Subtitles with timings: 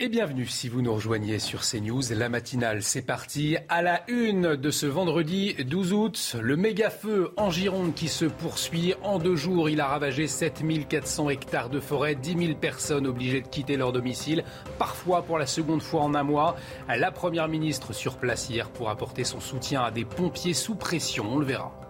[0.00, 2.02] Et bienvenue si vous nous rejoignez sur CNews.
[2.16, 3.56] La matinale, c'est parti.
[3.68, 8.24] À la une de ce vendredi 12 août, le méga feu en Gironde qui se
[8.24, 8.94] poursuit.
[9.04, 13.46] En deux jours, il a ravagé 7400 hectares de forêt, 10 000 personnes obligées de
[13.46, 14.42] quitter leur domicile,
[14.80, 16.56] parfois pour la seconde fois en un mois.
[16.88, 21.34] La première ministre sur place hier pour apporter son soutien à des pompiers sous pression.
[21.34, 21.83] On le verra.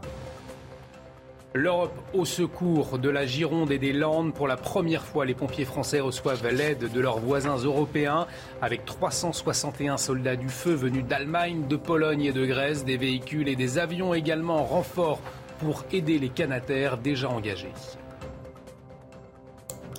[1.57, 4.35] L'Europe au secours de la Gironde et des Landes.
[4.35, 8.27] Pour la première fois, les pompiers français reçoivent l'aide de leurs voisins européens
[8.61, 13.55] avec 361 soldats du feu venus d'Allemagne, de Pologne et de Grèce, des véhicules et
[13.55, 15.21] des avions également en renfort
[15.61, 17.71] pour aider les canataires déjà engagés.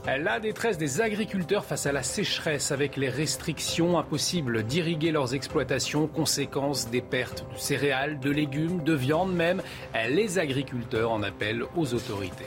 [0.07, 6.07] La détresse des agriculteurs face à la sécheresse avec les restrictions impossibles d'irriguer leurs exploitations,
[6.07, 9.63] conséquence des pertes de céréales, de légumes, de viande même.
[10.07, 12.45] Les agriculteurs en appellent aux autorités.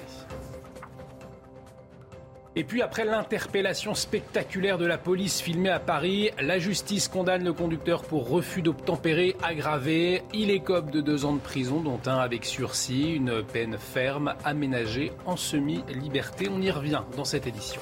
[2.59, 7.53] Et puis après l'interpellation spectaculaire de la police filmée à Paris, la justice condamne le
[7.53, 10.25] conducteur pour refus d'obtempérer aggravé.
[10.35, 15.13] Il écope de deux ans de prison, dont un avec sursis, une peine ferme aménagée
[15.25, 16.49] en semi-liberté.
[16.53, 17.81] On y revient dans cette édition.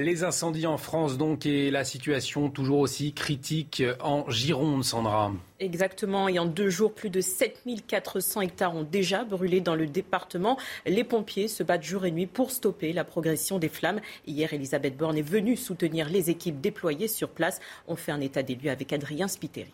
[0.00, 5.32] Les incendies en France, donc, et la situation toujours aussi critique en Gironde, Sandra.
[5.60, 6.28] Exactement.
[6.28, 10.58] Et en deux jours, plus de 7400 hectares ont déjà brûlé dans le département.
[10.84, 14.00] Les pompiers se battent jour et nuit pour stopper la progression des flammes.
[14.26, 17.60] Hier, Elisabeth Borne est venue soutenir les équipes déployées sur place.
[17.86, 19.72] On fait un état des lieux avec Adrien Spiteri.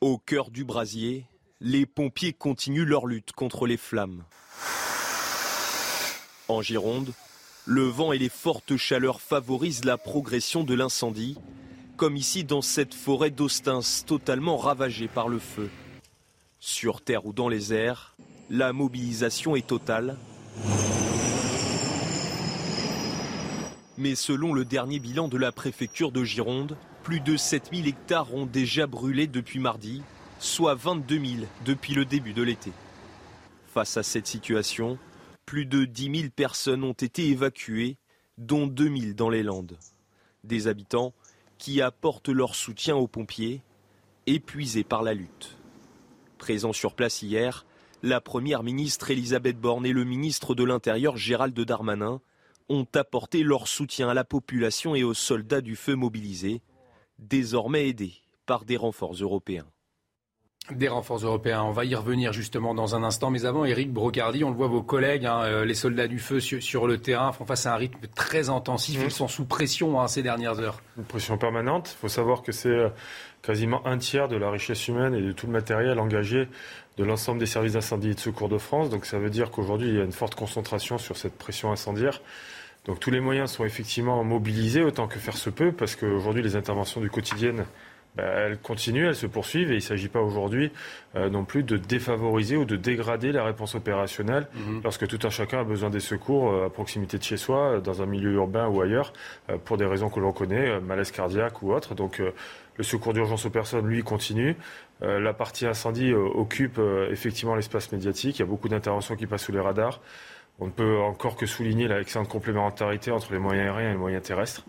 [0.00, 1.26] Au cœur du brasier,
[1.60, 4.24] les pompiers continuent leur lutte contre les flammes.
[6.48, 7.12] En Gironde,
[7.64, 11.36] le vent et les fortes chaleurs favorisent la progression de l'incendie,
[11.96, 15.70] comme ici dans cette forêt d'Austins totalement ravagée par le feu.
[16.58, 18.16] Sur terre ou dans les airs,
[18.50, 20.16] la mobilisation est totale.
[23.96, 28.46] Mais selon le dernier bilan de la préfecture de Gironde, plus de 7000 hectares ont
[28.46, 30.02] déjà brûlé depuis mardi,
[30.40, 31.28] soit 22 000
[31.64, 32.72] depuis le début de l'été.
[33.72, 34.98] Face à cette situation,
[35.46, 37.98] plus de 10 000 personnes ont été évacuées,
[38.38, 39.78] dont 2 000 dans les Landes.
[40.44, 41.12] Des habitants
[41.58, 43.62] qui apportent leur soutien aux pompiers,
[44.26, 45.56] épuisés par la lutte.
[46.38, 47.64] Présents sur place hier,
[48.02, 52.20] la Première ministre Elisabeth Borne et le ministre de l'Intérieur Gérald Darmanin
[52.68, 56.62] ont apporté leur soutien à la population et aux soldats du feu mobilisés,
[57.18, 58.14] désormais aidés
[58.46, 59.71] par des renforts européens.
[60.70, 61.64] Des renforts européens.
[61.64, 63.30] On va y revenir justement dans un instant.
[63.30, 66.38] Mais avant, Eric Brocardi, on le voit, vos collègues, hein, euh, les soldats du feu
[66.38, 69.00] sur, le terrain, font face à un rythme très intensif.
[69.00, 69.04] Mmh.
[69.04, 70.80] Ils sont sous pression hein, ces dernières heures.
[70.96, 71.94] Une pression permanente.
[71.96, 72.88] Il faut savoir que c'est euh,
[73.42, 76.48] quasiment un tiers de la richesse humaine et de tout le matériel engagé
[76.96, 78.88] de l'ensemble des services d'incendie et de secours de France.
[78.88, 82.20] Donc ça veut dire qu'aujourd'hui, il y a une forte concentration sur cette pression incendiaire.
[82.84, 86.56] Donc tous les moyens sont effectivement mobilisés autant que faire se peut, parce qu'aujourd'hui, les
[86.56, 87.54] interventions du quotidien
[88.16, 90.70] bah, elles continuent, elles se poursuivent et il ne s'agit pas aujourd'hui
[91.16, 94.82] euh, non plus de défavoriser ou de dégrader la réponse opérationnelle mhm.
[94.84, 98.02] lorsque tout un chacun a besoin des secours euh, à proximité de chez soi, dans
[98.02, 99.14] un milieu urbain ou ailleurs,
[99.48, 101.94] euh, pour des raisons que l'on connaît, malaise cardiaque ou autre.
[101.94, 102.20] Donc
[102.76, 104.56] le secours d'urgence aux personnes, lui, continue.
[105.00, 106.80] la partie incendie occupe
[107.10, 108.38] effectivement l'espace médiatique.
[108.38, 110.00] Il y a beaucoup d'interventions qui passent sous les radars.
[110.58, 114.22] On ne peut encore que souligner l'excellente complémentarité entre les moyens aériens et les moyens
[114.22, 114.64] terrestres.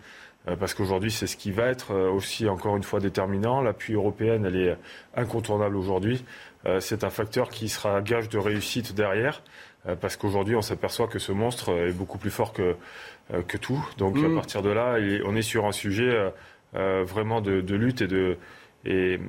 [0.48, 3.62] Euh, parce qu'aujourd'hui, c'est ce qui va être euh, aussi, encore une fois, déterminant.
[3.62, 4.76] L'appui européen, elle est
[5.16, 6.24] incontournable aujourd'hui.
[6.66, 9.42] Euh, c'est un facteur qui sera gage de réussite derrière,
[10.00, 12.74] parce qu'aujourd'hui, on s'aperçoit que ce monstre est beaucoup plus fort que,
[13.46, 13.86] que tout.
[13.98, 14.34] Donc, à mm.
[14.34, 14.96] partir de là,
[15.26, 16.32] on est sur un sujet
[16.72, 18.38] vraiment de, de, lutte et de,
[18.86, 19.20] et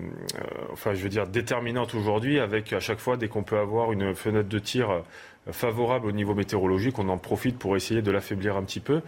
[0.72, 4.16] enfin je veux dire déterminante aujourd'hui avec à chaque fois dès qu'on peut avoir une
[4.16, 5.04] fenêtre de tir
[5.52, 9.02] favorable au niveau météorologique, on en profite pour essayer de l'affaiblir un petit peu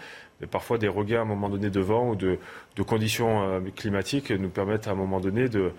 [0.45, 2.37] parfois des regains à un moment donné de vent ou de,
[2.85, 5.71] conditions euh, climatiques nous permettent à un moment donné de,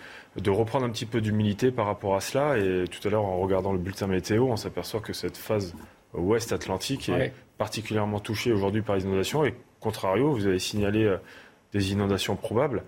[0.48, 2.58] reprendre un petit peu d'humilité par rapport à cela.
[2.58, 5.74] Et tout à l'heure, en regardant le bulletin météo, on s'aperçoit que cette phase
[6.14, 9.44] ouest atlantique est particulièrement touchée aujourd'hui par les inondations.
[9.44, 11.18] Et contrario, vous avez signalé euh,
[11.72, 12.82] des inondations probables.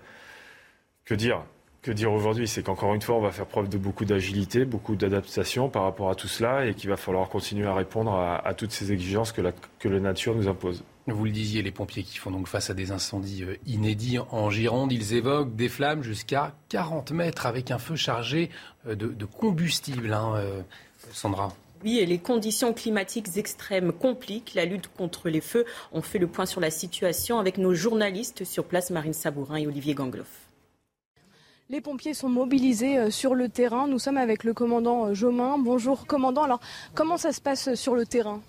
[1.05, 1.43] Que dire
[1.81, 2.47] que dire aujourd'hui?
[2.47, 6.11] C'est qu'encore une fois, on va faire preuve de beaucoup d'agilité, beaucoup d'adaptation par rapport
[6.11, 9.41] à tout cela et qu'il va falloir continuer à répondre à, toutes ces exigences que
[9.41, 10.83] la, que la nature nous impose.
[11.07, 14.51] Vous le disiez, les pompiers qui font donc face à des incendies euh, inédits en
[14.51, 18.51] Gironde, ils évoquent des flammes jusqu'à 40 mètres avec un feu chargé
[18.87, 20.13] euh, de, combustible.
[20.13, 20.61] Hein, euh,
[21.11, 21.51] Sandra.
[21.83, 25.65] Oui, et les conditions climatiques extrêmes compliquent la lutte contre les feux.
[25.91, 29.65] On fait le point sur la situation avec nos journalistes sur place, Marine Sabourin et
[29.65, 30.47] Olivier Gangloff.
[31.71, 33.87] Les pompiers sont mobilisés sur le terrain.
[33.87, 35.57] Nous sommes avec le commandant Jomain.
[35.57, 36.43] Bonjour commandant.
[36.43, 36.59] Alors
[36.93, 38.41] comment ça se passe sur le terrain?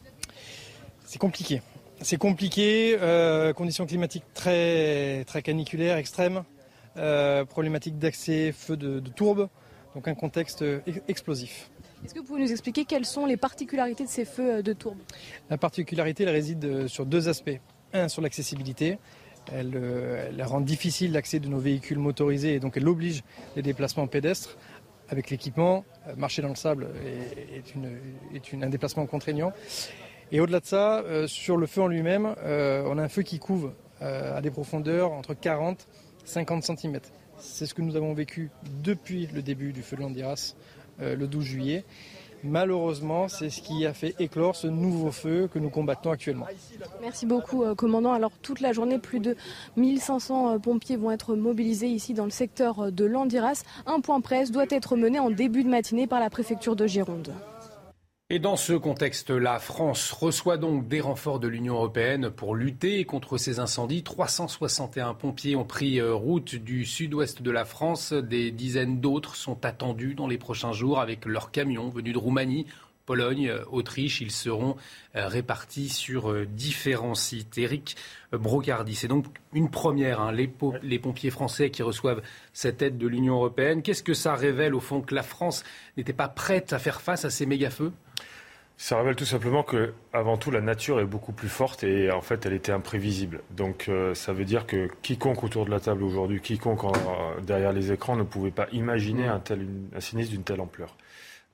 [1.07, 1.63] C'est compliqué.
[2.03, 2.97] C'est compliqué,
[3.57, 6.43] conditions climatiques très, très caniculaires, extrêmes,
[7.49, 9.49] problématique d'accès, feu de, de tourbe,
[9.95, 10.65] donc un contexte
[11.09, 11.71] explosif.
[12.05, 14.73] Est-ce que vous pouvez nous expliquer quelles sont les particularités de ces feux euh, de
[14.73, 14.99] tourbe?
[15.51, 17.61] La particularité, elle réside euh, sur deux aspects.
[17.93, 18.99] Un, sur l'accessibilité.
[19.53, 23.23] Euh, elle, rend difficile l'accès de nos véhicules motorisés et donc elle oblige
[23.55, 24.57] les déplacements pédestres.
[25.09, 25.85] Avec l'équipement,
[26.17, 26.89] marcher dans le sable
[27.55, 29.53] est, un déplacement contraignant.
[30.33, 33.73] Et au-delà de ça, sur le feu en lui-même, on a un feu qui couve
[34.01, 35.87] à des profondeurs entre 40
[36.25, 37.01] et 50 cm.
[37.43, 38.51] C'est ce que nous avons vécu
[38.83, 40.55] depuis le début du feu de Landiras
[41.01, 41.85] euh, le 12 juillet.
[42.45, 46.47] Malheureusement, c'est ce qui a fait éclore ce nouveau feu que nous combattons actuellement.
[47.01, 48.13] Merci beaucoup, euh, commandant.
[48.13, 49.37] Alors, toute la journée, plus de
[49.77, 53.63] 1500 euh, pompiers vont être mobilisés ici dans le secteur de Landiras.
[53.87, 57.33] Un point presse doit être mené en début de matinée par la préfecture de Gironde.
[58.35, 63.05] Et dans ce contexte, la France reçoit donc des renforts de l'Union européenne pour lutter
[63.05, 64.03] contre ces incendies.
[64.03, 68.15] 361 pompiers ont pris euh, route du sud-ouest de la France.
[68.15, 72.65] Des dizaines d'autres sont attendus dans les prochains jours avec leurs camions venus de Roumanie.
[73.05, 74.77] Pologne, euh, Autriche, ils seront
[75.15, 77.59] euh, répartis sur différents sites.
[77.59, 77.97] Eric
[78.33, 80.51] Brocardi, c'est donc une première, hein, les,
[80.83, 82.23] les, pompiers français qui reçoivent
[82.55, 83.83] cette aide de l'Union européenne.
[83.83, 85.65] Qu'est-ce que ça révèle au fond que la France
[85.99, 87.93] n'était pas prête à faire face à ces méga-feux?
[88.77, 92.21] Ça révèle tout simplement que, avant tout, la nature est beaucoup plus forte et en
[92.21, 93.41] fait, elle était imprévisible.
[93.51, 96.83] Donc, euh, ça veut dire que quiconque autour de la table aujourd'hui, quiconque
[97.43, 99.31] derrière les écrans, ne pouvait pas imaginer mm.
[99.31, 100.97] un, tel, un sinistre d'une telle ampleur.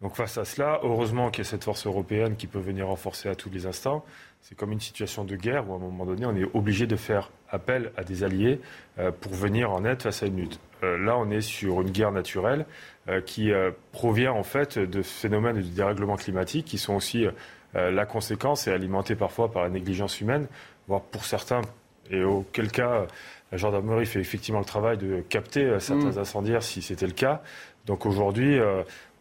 [0.00, 3.28] Donc, face à cela, heureusement qu'il y a cette force européenne qui peut venir renforcer
[3.28, 4.04] à tous les instants.
[4.40, 6.96] C'est comme une situation de guerre où, à un moment donné, on est obligé de
[6.96, 8.60] faire appel à des alliés
[8.98, 10.60] euh, pour venir en aide face à une lutte.
[10.84, 12.64] Euh, là, on est sur une guerre naturelle
[13.24, 18.06] qui euh, provient en fait de phénomènes de dérèglement climatique qui sont aussi euh, la
[18.06, 20.46] conséquence et alimentés parfois par la négligence humaine,
[20.88, 21.62] voire pour certains,
[22.10, 23.06] et auquel cas
[23.52, 26.18] la gendarmerie fait effectivement le travail de capter certains mm.
[26.18, 27.42] incendiaires si c'était le cas.
[27.86, 28.58] Donc aujourd'hui,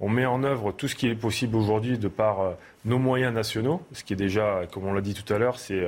[0.01, 3.81] on met en œuvre tout ce qui est possible aujourd'hui de par nos moyens nationaux,
[3.93, 5.87] ce qui est déjà, comme on l'a dit tout à l'heure, c'est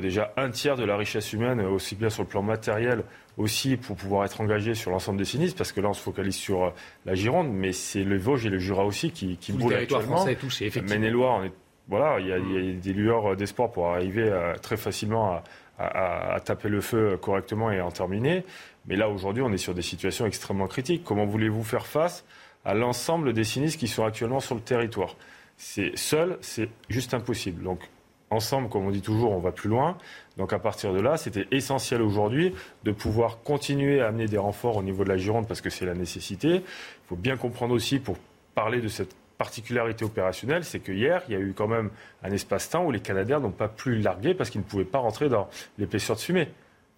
[0.00, 3.04] déjà un tiers de la richesse humaine, aussi bien sur le plan matériel
[3.36, 6.36] aussi pour pouvoir être engagé sur l'ensemble des sinistres, parce que là on se focalise
[6.36, 6.70] sur euh,
[7.06, 10.24] la Gironde, mais c'est le Vosges et le Jura aussi qui, qui bougent actuellement.
[10.88, 11.42] Maine-et-Loire,
[11.88, 15.42] voilà, il y, a, des lueurs d'espoir pour arriver euh, très facilement
[15.78, 18.44] à, taper le feu correctement et en terminer.
[18.86, 21.04] Mais là aujourd'hui, on est sur des situations extrêmement critiques.
[21.04, 22.24] Comment voulez-vous faire face
[22.66, 25.16] à l'ensemble des sinistres qui sont actuellement sur le territoire?
[25.56, 27.62] C'est seul, c'est juste impossible.
[27.62, 27.80] Donc
[28.30, 29.98] ensemble, comme on dit toujours, on va plus loin.
[30.40, 32.54] Donc à partir de là, c'était essentiel aujourd'hui
[32.84, 35.84] de pouvoir continuer à amener des renforts au niveau de la Gironde parce que c'est
[35.84, 36.54] la nécessité.
[36.54, 38.16] Il faut bien comprendre aussi, pour
[38.54, 41.90] parler de cette particularité opérationnelle, c'est que hier, il y a eu quand même
[42.22, 45.28] un espace-temps où les Canadiens n'ont pas pu larguer parce qu'ils ne pouvaient pas rentrer
[45.28, 45.46] dans
[45.76, 46.48] l'épaisseur de fumée.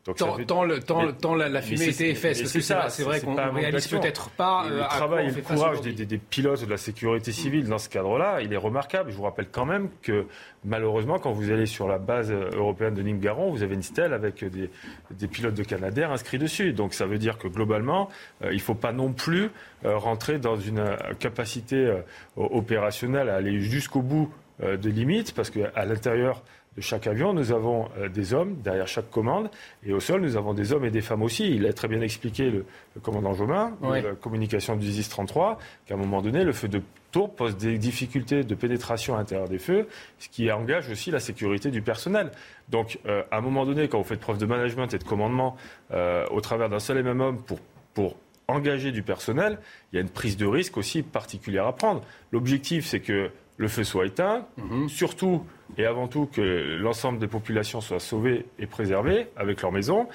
[0.04, 4.31] Donc tant, le, tant, la, fumée était épaisse, parce que c'est vrai qu'on réalise peut-être
[4.31, 4.66] pas.
[4.69, 8.40] le euh, travail et le courage des, pilotes de la sécurité civile dans ce cadre-là,
[8.43, 9.12] il est remarquable.
[9.12, 10.26] Je vous rappelle quand même que
[10.64, 14.44] malheureusement, quand vous allez sur la base européenne de Nîmes-Garon, vous avez une stèle avec
[14.44, 16.72] des, pilotes de Canadair inscrits dessus.
[16.72, 18.08] Donc ça veut dire que globalement,
[18.43, 19.50] euh, il ne faut pas non plus
[19.84, 21.94] euh, rentrer dans une capacité
[22.37, 26.43] opérationnelle à aller jusqu'au bout des limites, parce qu'à l'intérieur
[26.76, 29.50] de chaque avion, nous avons euh, des hommes derrière chaque commande,
[29.84, 31.55] et au sol, nous avons des hommes et des femmes aussi.
[31.55, 32.64] Il a très bien expliqué, le,
[33.02, 36.81] commandant Jomain, de la communication du ISIS 33, qu'à un moment donné, le feu de
[37.10, 39.86] tour pose des difficultés de pénétration à l'intérieur des feux,
[40.19, 42.31] ce qui engage aussi la sécurité du personnel.
[42.70, 45.56] Donc, euh, à un moment donné, quand vous faites preuve de management et de commandement
[45.93, 47.58] euh, au travers d'un seul et même homme pour,
[47.93, 48.17] pour
[48.48, 49.58] engager du personnel,
[49.93, 52.02] il y a une prise de risque aussi particulière à prendre.
[52.32, 54.88] L'objectif, c'est que le feu soit éteint, mhm.
[54.88, 55.44] surtout
[55.79, 56.41] et avant tout que
[56.81, 60.08] l'ensemble des populations soient sauvées et préservées avec leur maison,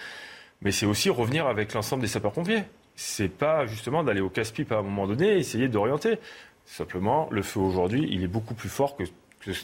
[0.62, 2.64] mais c'est aussi revenir avec l'ensemble des sapeurs-pompiers.
[2.96, 6.18] C'est pas justement d'aller au casse-pipe à un moment donné et essayer d'orienter.
[6.66, 9.04] Simplement, le feu aujourd'hui, il est beaucoup plus fort que,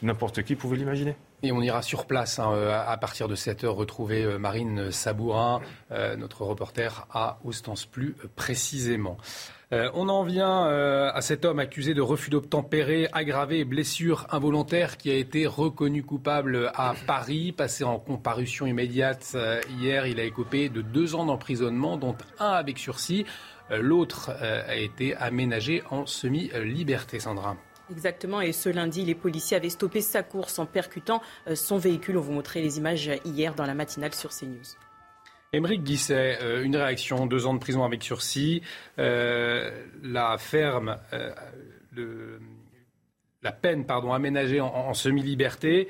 [0.02, 1.16] n'importe qui pouvait l'imaginer.
[1.44, 4.92] Et on ira sur place hein, euh, à partir de 7 heures retrouver euh, Marine
[4.92, 5.60] Sabourin,
[5.92, 9.18] euh, notre reporter à Ostens plus précisément.
[9.96, 15.16] On en vient à cet homme accusé de refus d'obtempérer, aggravé blessure involontaire qui a
[15.16, 19.36] été reconnu coupable à Paris, passé en comparution immédiate
[19.80, 20.06] hier.
[20.06, 23.26] Il a écopé de deux ans d'emprisonnement, dont un avec sursis.
[23.72, 27.58] L'autre a été aménagé en semi-liberté, Sandra.
[27.94, 31.22] Exactement, et ce lundi, les policiers avaient stoppé sa course en percutant
[31.54, 32.18] son véhicule.
[32.18, 34.76] On vous montrait les images hier dans la matinale sur CNews.
[35.54, 38.64] Émeric Guisset, euh, une réaction, deux ans de prison avec sursis.
[38.98, 42.40] Euh, la ferme, euh,
[43.44, 45.90] la peine pardon, aménagée en, semi-liberté.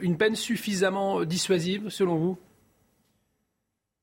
[0.00, 2.38] une peine suffisamment dissuasive selon vous?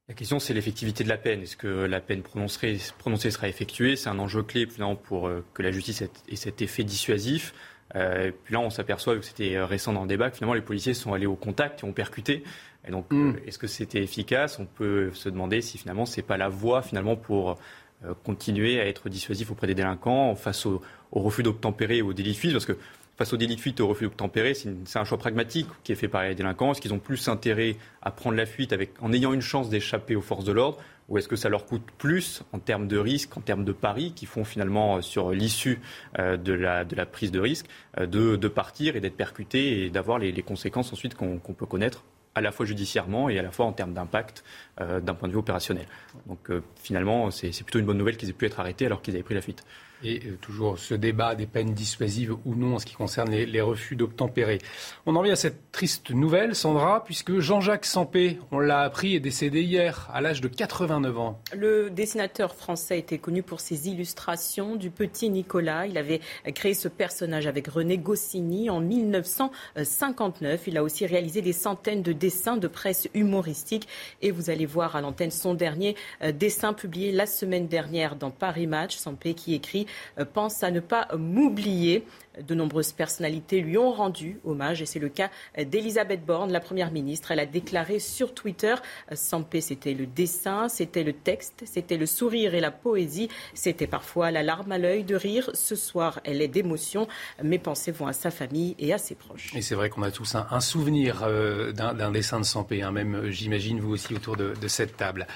[0.09, 1.41] La question, c'est l'effectivité de la peine.
[1.41, 3.95] Est-ce que la peine prononcée, sera effectuée?
[3.95, 4.65] C'est un enjeu clé
[5.03, 7.53] pour que la justice ait cet effet dissuasif.
[7.95, 10.93] Euh, puis là, on s'aperçoit que c'était récent dans le débat que finalement les policiers
[10.93, 12.43] sont allés au contact et ont percuté.
[12.87, 13.29] Et donc, mm.
[13.29, 14.59] euh, est-ce que c'était efficace?
[14.59, 17.57] On peut se demander si finalement c'est pas la voie finalement pour
[18.05, 22.33] euh, continuer à être dissuasif auprès des délinquants face au, refus d'obtempérer et au délit
[22.33, 22.77] de fuite, parce que
[23.17, 25.95] face au délit de fuite et au refus d'obtempérer, c'est un choix pragmatique qui est
[25.95, 26.71] fait par les délinquants.
[26.71, 30.21] Est-ce qu'ils ont plus intérêt à prendre la fuite en ayant une chance d'échapper aux
[30.21, 30.77] forces de l'ordre
[31.09, 34.13] ou est-ce que ça leur coûte plus en termes de risque, en termes de paris
[34.15, 35.79] qui font finalement euh, sur l'issue
[36.19, 37.65] euh, de la, prise de risque,
[37.99, 42.03] euh, de, partir et d'être percuté et d'avoir les, conséquences ensuite qu'on peut connaître
[42.35, 44.43] à la fois judiciairement et à la fois en termes d'impact
[44.79, 45.87] d'un point de vue opérationnel.
[46.27, 49.23] Donc finalement, c'est plutôt une bonne nouvelle qu'ils aient pu être arrêtés alors qu'ils avaient
[49.23, 49.63] pris la fuite.
[50.03, 53.61] Et euh, toujours ce débat des peines dissuasives ou non en ce qui concerne les,
[53.61, 54.59] refus d'obtempérer.
[55.05, 59.19] On en vient à cette triste nouvelle, Sandra, puisque Jean-Jacques Sampé, on l'a appris, est
[59.19, 61.41] décédé hier à l'âge de 89 ans.
[61.53, 65.87] Le dessinateur français était connu pour ses illustrations du petit Nicolas.
[65.87, 66.21] Il avait
[66.53, 70.67] créé ce personnage avec René Goscinny en 1959.
[70.67, 73.87] Il a aussi réalisé des centaines de dessins de presse humoristique.
[74.21, 78.31] Et vous allez voir à l'antenne son dernier euh, dessin publié la semaine dernière dans
[78.31, 78.95] Paris Match.
[78.95, 79.86] Sampé qui écrit
[80.33, 82.05] pense à ne pas m'oublier.
[82.47, 86.91] De nombreuses personnalités lui ont rendu hommage et c'est le cas d'Elisabeth Borne, la Première
[86.91, 87.31] ministre.
[87.31, 88.75] Elle a déclaré sur Twitter,
[89.13, 94.31] Sampé c'était le dessin, c'était le texte, c'était le sourire et la poésie, c'était parfois
[94.31, 95.49] la larme à l'œil de rire.
[95.53, 97.07] Ce soir, elle est d'émotion.
[97.43, 99.53] Mes pensées vont à sa famille et à ses proches.
[99.55, 103.15] Et c'est vrai qu'on a tous un, souvenir euh, d'un dessin de Sampé, hein, même
[103.15, 105.27] euh, j'imagine vous aussi autour de, cette table.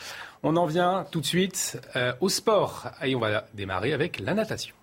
[0.44, 4.34] On en vient tout de suite euh, au sport et on va démarrer avec la
[4.34, 4.76] natation.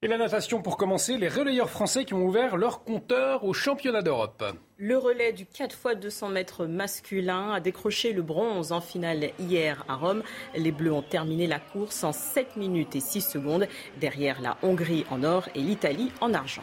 [0.00, 4.00] Et la natation pour commencer, les relayeurs français qui ont ouvert leur compteur au championnat
[4.00, 4.44] d'Europe.
[4.76, 9.84] Le relais du 4 x 200 mètres masculin a décroché le bronze en finale hier
[9.88, 10.22] à Rome.
[10.54, 13.66] Les Bleus ont terminé la course en 7 minutes et 6 secondes,
[14.00, 16.62] derrière la Hongrie en or et l'Italie en argent.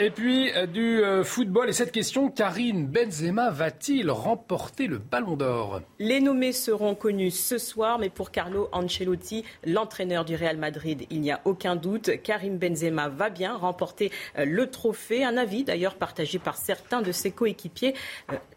[0.00, 5.34] Et puis euh, du euh, football et cette question, Karine Benzema va-t-il remporter le Ballon
[5.34, 5.80] d'Or?
[5.98, 11.20] Les nommés seront connus ce soir, mais pour Carlo Ancelotti, l'entraîneur du Real Madrid, il
[11.20, 12.22] n'y a aucun doute.
[12.22, 15.24] Karim Benzema va bien remporter euh, le trophée.
[15.24, 17.94] Un avis d'ailleurs partagé par certains de ses coéquipiers.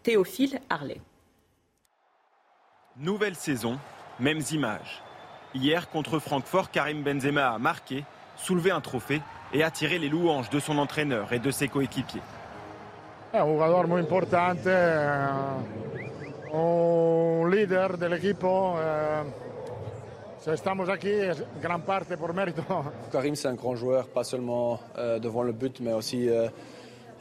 [0.04, 1.02] Théophile Harley.
[2.98, 3.80] Nouvelle saison,
[4.20, 5.02] mêmes images.
[5.56, 8.04] Hier contre Francfort, Karim Benzema a marqué,
[8.38, 9.22] soulevé un trophée
[9.54, 12.22] et attirer les louanges de son entraîneur et de ses coéquipiers.
[13.34, 14.56] un joueur très important,
[16.54, 18.46] un leader de l'équipe.
[20.44, 21.12] Si estamos aquí,
[21.62, 22.64] gran parte por mérito.
[23.12, 26.50] Karim, c'est un grand joueur, pas seulement euh, devant le but, mais aussi euh,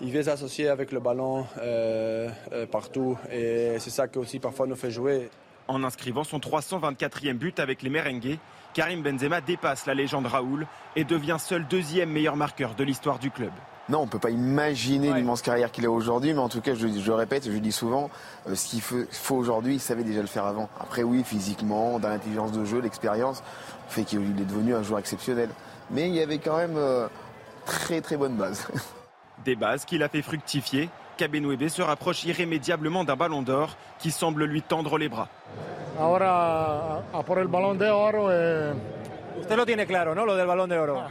[0.01, 2.31] il veut s'associer avec le ballon euh,
[2.73, 3.19] partout.
[3.31, 5.29] Et c'est ça qui aussi parfois nous fait jouer.
[5.69, 8.39] En inscrivant son 324e but avec les Merengues,
[8.75, 13.31] Karim Benzema dépasse la légende Raoul et devient seul deuxième meilleur marqueur de l'histoire du
[13.31, 13.51] club.
[13.89, 16.75] Non, on ne peut pas imaginer l'immense carrière qu'il a aujourd'hui, mais en tout cas,
[16.75, 18.09] je, je répète, je dis souvent,
[18.49, 20.69] euh, ce qu'il faut, aujourd'hui, il savait déjà le faire avant.
[20.79, 23.43] Après, oui, physiquement, dans l'intelligence de jeu, l'expérience,
[23.89, 25.49] fait qu'il est devenu un joueur exceptionnel.
[25.91, 27.09] Mais il y avait quand même euh,
[27.67, 28.69] très très bonnes bases.
[29.45, 30.89] Des bases qu'il a fait fructifier.
[31.17, 35.29] Kabenwebe se rapproche irrémédiablement d'un ballon d'or qui semble lui tendre les bras.
[36.01, 38.29] Ahora a por el balón de oro.
[38.33, 38.73] Eh...
[39.41, 40.25] Usted lo tiene claro, ¿no?
[40.25, 41.05] Lo del balón de oro.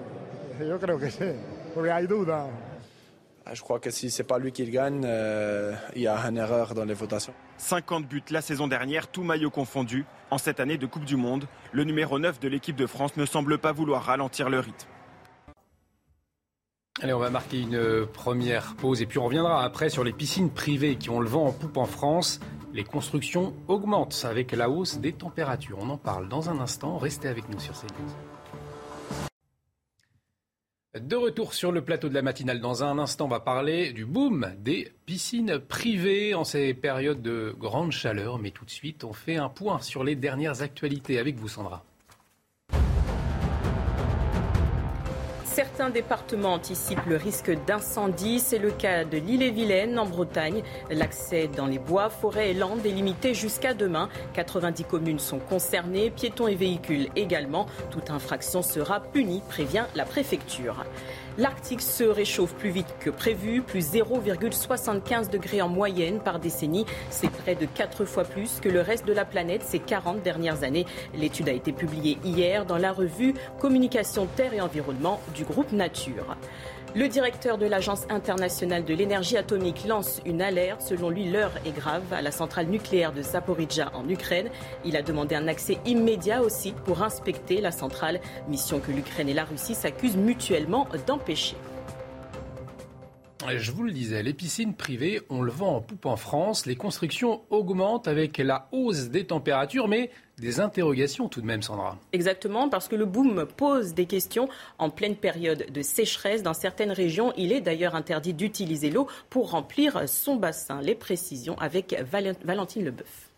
[0.60, 1.32] Yo creo que sí,
[1.74, 2.46] porque hay duda.
[3.44, 6.16] Ah, je crois que si c'est pas lui qui le gagne, euh, il y a
[6.28, 7.34] une erreur dans les votations.
[7.56, 10.04] 50 buts la saison dernière, tout maillot confondu.
[10.30, 13.26] En cette année de Coupe du Monde, le numéro 9 de l'équipe de France ne
[13.26, 14.88] semble pas vouloir ralentir le rythme.
[17.00, 20.50] Allez, on va marquer une première pause et puis on reviendra après sur les piscines
[20.50, 22.38] privées qui ont le vent en poupe en France
[22.72, 25.78] les constructions augmentent avec la hausse des températures.
[25.80, 26.96] On en parle dans un instant.
[26.98, 28.08] Restez avec nous sur CNews.
[30.98, 34.04] De retour sur le plateau de la matinale, dans un instant, on va parler du
[34.04, 38.38] boom des piscines privées en ces périodes de grande chaleur.
[38.38, 41.84] Mais tout de suite, on fait un point sur les dernières actualités avec vous, Sandra.
[45.54, 48.40] Certains départements anticipent le risque d'incendie.
[48.40, 50.62] C'est le cas de l'île-et-Vilaine en Bretagne.
[50.90, 54.08] L'accès dans les bois, forêts et landes est limité jusqu'à demain.
[54.32, 57.66] 90 communes sont concernées, piétons et véhicules également.
[57.90, 60.86] Toute infraction sera punie, prévient la préfecture.
[61.38, 66.84] L'Arctique se réchauffe plus vite que prévu, plus 0,75 degrés en moyenne par décennie.
[67.08, 70.62] C'est près de 4 fois plus que le reste de la planète ces 40 dernières
[70.62, 70.84] années.
[71.14, 76.36] L'étude a été publiée hier dans la revue Communication Terre et Environnement du groupe Nature.
[76.94, 80.82] Le directeur de l'Agence internationale de l'énergie atomique lance une alerte.
[80.82, 84.50] Selon lui, l'heure est grave à la centrale nucléaire de Zaporizhia en Ukraine.
[84.84, 89.30] Il a demandé un accès immédiat au site pour inspecter la centrale, mission que l'Ukraine
[89.30, 91.21] et la Russie s'accusent mutuellement d'empêcher.
[93.48, 96.64] Je vous le disais, les piscines privées, on le vend en poupe en France.
[96.64, 101.98] Les constructions augmentent avec la hausse des températures, mais des interrogations tout de même, Sandra.
[102.12, 104.48] Exactement, parce que le boom pose des questions
[104.78, 106.42] en pleine période de sécheresse.
[106.42, 110.80] Dans certaines régions, il est d'ailleurs interdit d'utiliser l'eau pour remplir son bassin.
[110.80, 111.94] Les précisions avec
[112.44, 113.30] Valentine Leboeuf.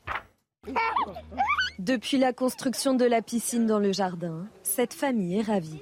[1.79, 5.81] Depuis la construction de la piscine dans le jardin, cette famille est ravie.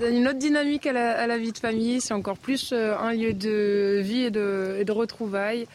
[0.00, 0.92] Une autre dynamique à
[1.26, 4.84] la, vie de famille, c'est encore plus euh, un lieu de vie et de, et
[4.84, 5.66] de retrouvailles.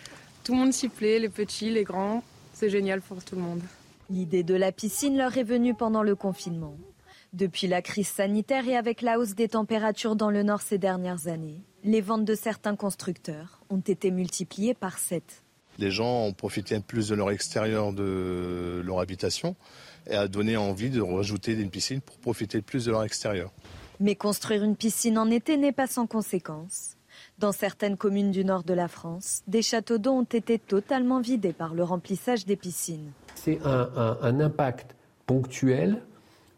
[0.44, 2.24] Tout le monde s'y plaît, les petits, les grands.
[2.54, 3.62] C'est génial pour tout le monde.
[4.10, 6.76] L'idée de la piscine leur est venue pendant le confinement.
[7.34, 11.28] Depuis la crise sanitaire et avec la hausse des températures dans le nord ces dernières
[11.28, 15.24] années, les ventes de certains constructeurs ont été multipliées par 7.
[15.80, 19.56] Les gens ont profité plus de leur extérieur de leur habitation
[20.08, 23.52] et a donné envie de rajouter une piscine pour profiter plus de leur extérieur.
[24.00, 26.98] Mais construire une piscine en été n'est pas sans conséquences.
[27.38, 31.54] Dans certaines communes du nord de la France, des châteaux d'eau ont été totalement vidés
[31.54, 33.12] par le remplissage des piscines.
[33.36, 36.02] C'est un, impact ponctuel,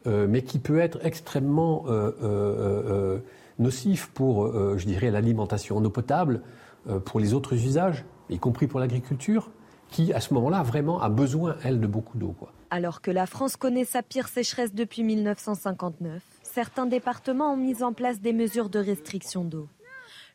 [0.08, 3.20] euh, mais qui peut être extrêmement euh, euh,
[3.60, 6.42] nocif pour, je dirais, l'alimentation en eau potable,
[7.06, 9.52] pour les autres usages, y compris pour l'agriculture,
[9.90, 12.36] qui, à ce moment-là, vraiment a besoin, elle, de beaucoup d'eau.
[12.76, 17.94] Alors que la France connaît sa pire sécheresse depuis 1959, certains départements ont mis en
[17.94, 19.70] place des mesures de restriction d'eau.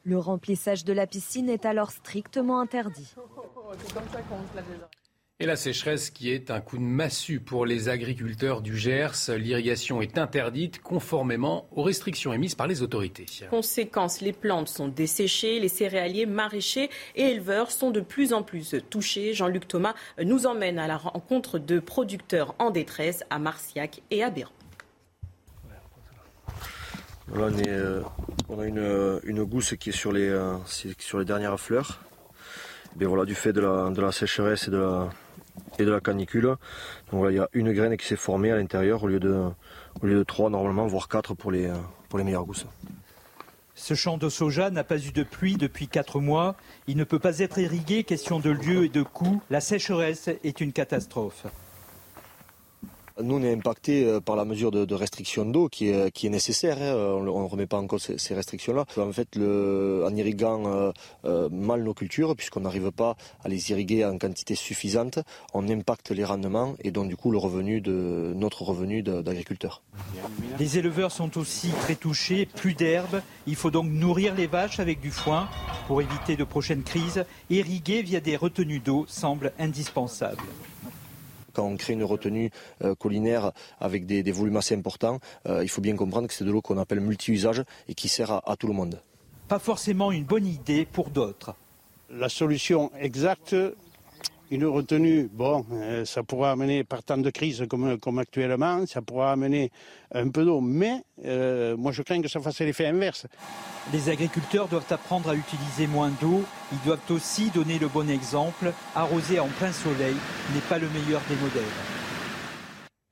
[0.05, 3.13] Le remplissage de la piscine est alors strictement interdit.
[5.41, 9.29] Et la sécheresse qui est un coup de massue pour les agriculteurs du Gers.
[9.29, 13.27] L'irrigation est interdite conformément aux restrictions émises par les autorités.
[13.49, 18.75] Conséquence, les plantes sont desséchées, les céréaliers, maraîchers et éleveurs sont de plus en plus
[18.91, 19.33] touchés.
[19.33, 24.31] Jean-Luc Thomas nous emmène à la rencontre de producteurs en détresse à Marciac et à
[24.31, 24.51] Béran.
[27.33, 28.03] on, euh,
[28.59, 32.01] a une, une, gousse qui est sur les, euh, sur les dernières fleurs.
[33.01, 35.11] Et voilà, du fait de la, de la sécheresse et de la,
[35.79, 36.55] et de la canicule.
[37.13, 39.45] Donc il y a une graine qui s'est formée à l'intérieur au lieu de
[40.03, 41.71] au lieu de trois normalement, voire quatre pour les
[42.09, 42.67] pour les meilleures gousses.
[43.75, 46.57] Ce champ de soja n'a pas eu de pluie depuis quatre mois.
[46.89, 49.41] Il ne peut pas être irrigué, question de lieu et de coût.
[49.51, 51.47] La sécheresse est une catastrophe.
[53.21, 56.79] Nous, on est impacté euh, par la mesure de, restriction d'eau qui est, nécessaire.
[56.81, 56.95] Hein.
[56.95, 58.85] On ne remet pas en cause ces, restrictions-là.
[58.97, 60.93] En fait, en irriguant euh,
[61.25, 65.19] euh, mal nos cultures, puisqu'on n'arrive pas à les irriguer en quantité suffisante,
[65.53, 69.83] on impacte les rendements et donc du coup le revenu de notre revenu d'agriculteur.
[70.59, 73.23] Les éleveurs sont aussi très touchés, plus d'herbe.
[73.47, 75.49] Il faut donc nourrir les vaches avec du foin
[75.87, 77.25] pour éviter de prochaines crises.
[77.51, 80.43] Irriguer via des retenues d'eau semble indispensable
[81.59, 82.51] quand on crée une retenue
[82.85, 85.19] euh, collinaire avec des, volumes assez importants,
[85.49, 88.31] euh, il faut bien comprendre que c'est de l'eau qu'on appelle multi-usage et qui sert
[88.49, 89.03] à, tout le monde.
[89.49, 91.57] Pas forcément une bonne idée pour d'autres.
[92.11, 93.57] La solution exacte,
[94.51, 99.03] une retenue, bon, euh, ça pourra amener par temps de crise comme, comme actuellement, ça
[99.03, 99.71] pourra amener
[100.13, 101.03] un peu d'eau, mais
[101.77, 103.27] moi je crains que ça fasse l'effet inverse.
[103.93, 106.43] Les agriculteurs doivent apprendre à utiliser moins d'eau.
[106.73, 108.73] Ils doivent aussi donner le bon exemple.
[108.95, 110.17] Arroser en plein soleil
[110.55, 112.08] n'est pas le meilleur des modèles.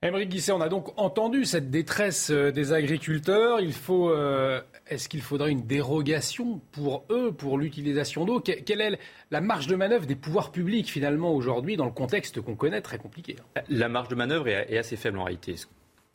[0.07, 3.59] Émeric Guisset, on a donc entendu cette détresse euh, des agriculteurs.
[3.59, 8.39] Il faut, euh, est-ce qu'il faudrait une dérogation pour eux, pour l'utilisation d'eau?
[8.39, 8.99] Quelle est
[9.31, 12.97] la marge de manœuvre des pouvoirs publics finalement aujourd'hui dans le contexte qu'on connaît très
[12.97, 13.35] compliqué
[13.69, 15.55] La marge de manœuvre est assez faible en réalité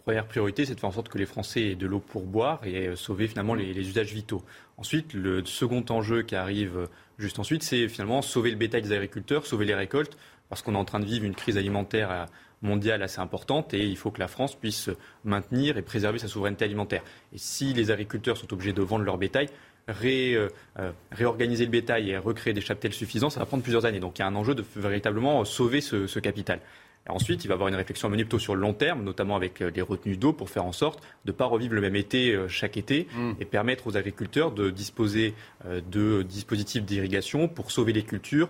[0.02, 2.60] première priorité, c'est de faire en sorte que les Français aient de l'eau pour boire
[2.64, 4.42] et euh, sauver finalement les, usages vitaux?
[4.76, 9.46] Ensuite, le second enjeu qui arrive juste ensuite, c'est finalement sauver le bétail des agriculteurs,
[9.46, 10.16] sauver les récoltes,
[10.48, 12.24] parce qu'on est en train de vivre une crise alimentaire euh,
[12.62, 14.88] mondiale assez importante et il faut que la France puisse
[15.24, 17.02] maintenir et préserver sa souveraineté alimentaire.
[17.32, 19.48] Et si les agriculteurs sont obligés de vendre leur bétail,
[19.88, 24.00] réorganiser le bétail et recréer des chaptels suffisants, ça va prendre plusieurs années.
[24.00, 26.60] Donc il y a un enjeu de véritablement sauver ce capital
[27.08, 29.34] ensuite, il va y avoir une réflexion à mener plutôt sur le long terme, notamment
[29.36, 31.96] avec euh, les retenues d'eau, pour faire en sorte de ne pas revivre le même
[31.96, 33.32] été euh, chaque été mm.
[33.40, 35.34] et permettre aux agriculteurs de disposer
[35.66, 38.48] euh, de dispositifs d'irrigation pour sauver les cultures.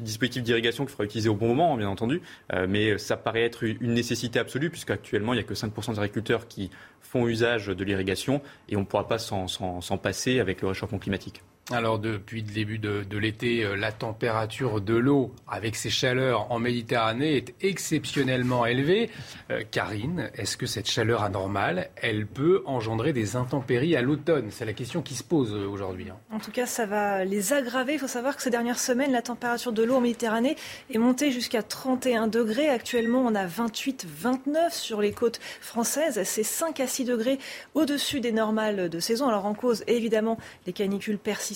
[0.00, 2.20] dispositifs d'irrigation qu'il faudra utiliser au bon moment, hein, bien entendu,
[2.68, 6.46] mais ça paraît être une nécessité absolue, puisqu'actuellement, il n'y a que 5% des agriculteurs
[6.46, 10.98] qui font usage de l'irrigation et on ne pourra pas s'en passer avec le réchauffement
[10.98, 11.42] climatique.
[11.72, 16.60] Alors depuis le début de, l'été, euh, la température de l'eau avec ces chaleurs en
[16.60, 19.10] Méditerranée est exceptionnellement élevée.
[19.50, 24.46] Euh, Karine, est-ce que cette chaleur anormale, elle peut engendrer des intempéries à l'automne?
[24.52, 26.08] C'est la question qui se pose euh, aujourd'hui.
[26.08, 26.16] Hein.
[26.30, 27.94] En tout cas, ça va les aggraver.
[27.94, 30.54] Il faut savoir que ces dernières semaines, la température de l'eau en Méditerranée
[30.94, 32.68] est montée jusqu'à 31 degrés.
[32.68, 36.20] Actuellement, on a 28-29 sur les côtes françaises.
[36.22, 37.40] C'est 5 à 6 degrés
[37.74, 39.26] au-dessus des normales de saison.
[39.26, 41.55] Alors en cause, évidemment, les canicules persistent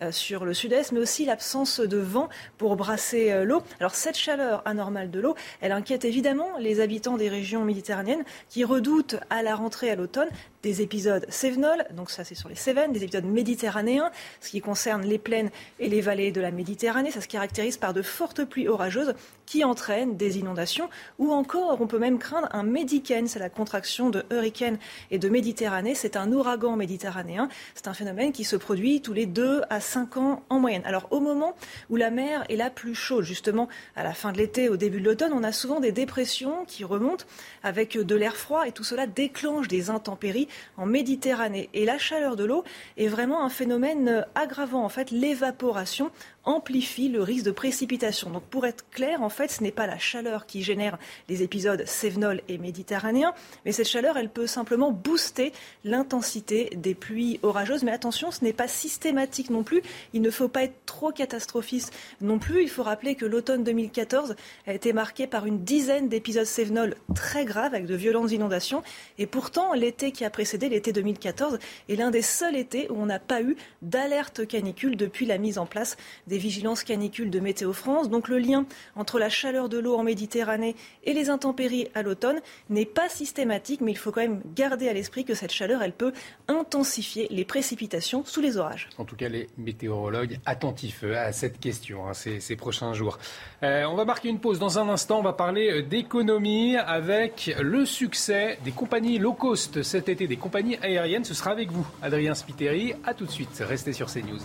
[0.00, 2.28] euh, sur le sud-est, mais aussi l'absence de vent
[2.58, 3.62] pour brasser euh, l'eau.
[3.80, 8.64] Alors cette chaleur anormale de l'eau, elle inquiète évidemment les habitants des régions méditerranéennes qui
[8.64, 10.28] redoutent à la rentrée à l'automne
[10.62, 15.02] des épisodes Cévenol, donc ça c'est sur les Cévennes, des épisodes méditerranéens, ce qui concerne
[15.02, 15.50] les plaines
[15.80, 17.10] et les vallées de la Méditerranée.
[17.10, 21.88] Ça se caractérise par de fortes pluies orageuses qui entraînent des inondations ou encore on
[21.88, 24.78] peut même craindre un médicène, c'est la contraction de hurricane
[25.10, 25.94] et de Méditerranée.
[25.94, 27.48] C'est un ouragan méditerranéen.
[27.74, 30.82] C'est un phénomène qui se produit tous les deux à cinq ans en moyenne.
[30.84, 31.54] Alors au moment
[31.90, 35.00] où la mer est la plus chaude, justement à la fin de l'été, au début
[35.00, 37.24] de l'automne, on a souvent des dépressions qui remontent
[37.62, 41.70] avec de l'air froid et tout cela déclenche des intempéries en Méditerranée.
[41.74, 42.64] Et la chaleur de l'eau
[42.96, 44.84] est vraiment un phénomène aggravant.
[44.84, 46.10] En fait, l'évaporation
[46.44, 48.30] amplifie le risque de précipitation.
[48.30, 51.84] Donc pour être clair, en fait, ce n'est pas la chaleur qui génère les épisodes
[51.86, 55.52] sévenol et méditerranéens, mais cette chaleur, elle peut simplement booster
[55.84, 57.84] l'intensité des pluies orageuses.
[57.84, 59.82] Mais attention, ce n'est pas systématique non plus.
[60.12, 62.62] Il ne faut pas être trop catastrophiste non plus.
[62.62, 64.34] Il faut rappeler que l'automne 2014
[64.66, 68.82] a été marqué par une dizaine d'épisodes sévenol très graves avec de violentes inondations.
[69.18, 73.06] Et pourtant, l'été qui a précédé, l'été 2014, est l'un des seuls étés où on
[73.06, 75.96] n'a pas eu d'alerte canicule depuis la mise en place
[76.38, 78.10] vigilances canicules de Météo France.
[78.10, 78.66] Donc le lien
[78.96, 82.40] entre la chaleur de l'eau en Méditerranée et les intempéries à l'automne
[82.70, 85.92] n'est pas systématique, mais il faut quand même garder à l'esprit que cette chaleur, elle
[85.92, 86.12] peut
[86.48, 88.88] intensifier les précipitations sous les orages.
[88.98, 93.18] En tout cas, les météorologues attentifs à cette question hein, ces, prochains jours.
[93.62, 94.58] Euh, on va marquer une pause.
[94.58, 99.82] Dans un instant, on va parler euh, d'économie avec le succès des compagnies low cost
[99.82, 101.24] cet été, des compagnies aériennes.
[101.24, 102.94] Ce sera avec vous, Adrien Spiteri.
[103.04, 103.62] A tout de suite.
[103.66, 104.40] Restez sur CNews.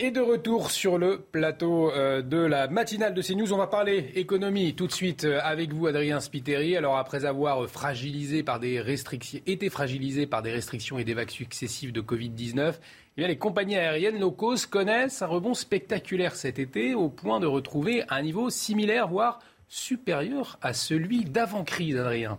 [0.00, 4.12] Et de retour sur le plateau euh, de la matinale de CNews, on va parler
[4.14, 6.76] économie tout de suite euh, avec vous, Adrien Spiteri.
[6.76, 11.30] Alors après avoir fragilisé par des restrictions, été fragilisé par des restrictions et des vagues
[11.30, 12.74] successives de Covid-19,
[13.16, 18.04] eh les compagnies aériennes low connaissent un rebond spectaculaire cet été au point de retrouver
[18.08, 22.38] un niveau similaire, voire supérieur à celui d'avant-crise, Adrien.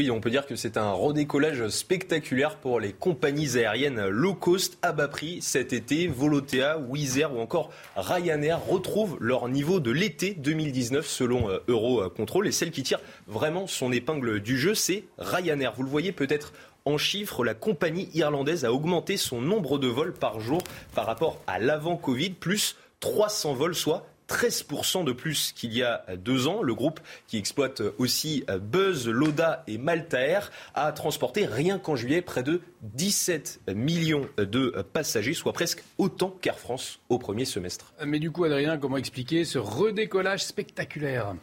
[0.00, 4.78] Oui, on peut dire que c'est un redécollage spectaculaire pour les compagnies aériennes low cost
[4.80, 6.06] à bas prix cet été.
[6.06, 12.48] Volotea, Wizz ou encore Ryanair retrouvent leur niveau de l'été 2019 selon euh, Eurocontrol.
[12.48, 15.74] Et celle qui tire vraiment son épingle du jeu, c'est Ryanair.
[15.76, 16.54] Vous le voyez peut-être
[16.86, 20.62] en chiffres, la compagnie irlandaise a augmenté son nombre de vols par jour
[20.94, 26.46] par rapport à l'avant-Covid, plus 300 vols, soit 13% de plus qu'il y a deux
[26.46, 26.62] ans.
[26.62, 32.22] Le groupe qui exploite aussi Buzz, Loda et Malta Air a transporté rien qu'en juillet
[32.22, 37.92] près de 17 millions de passagers, soit presque autant qu'Air France au premier semestre.
[38.06, 41.34] Mais du coup, Adrien, comment expliquer ce redécollage spectaculaire?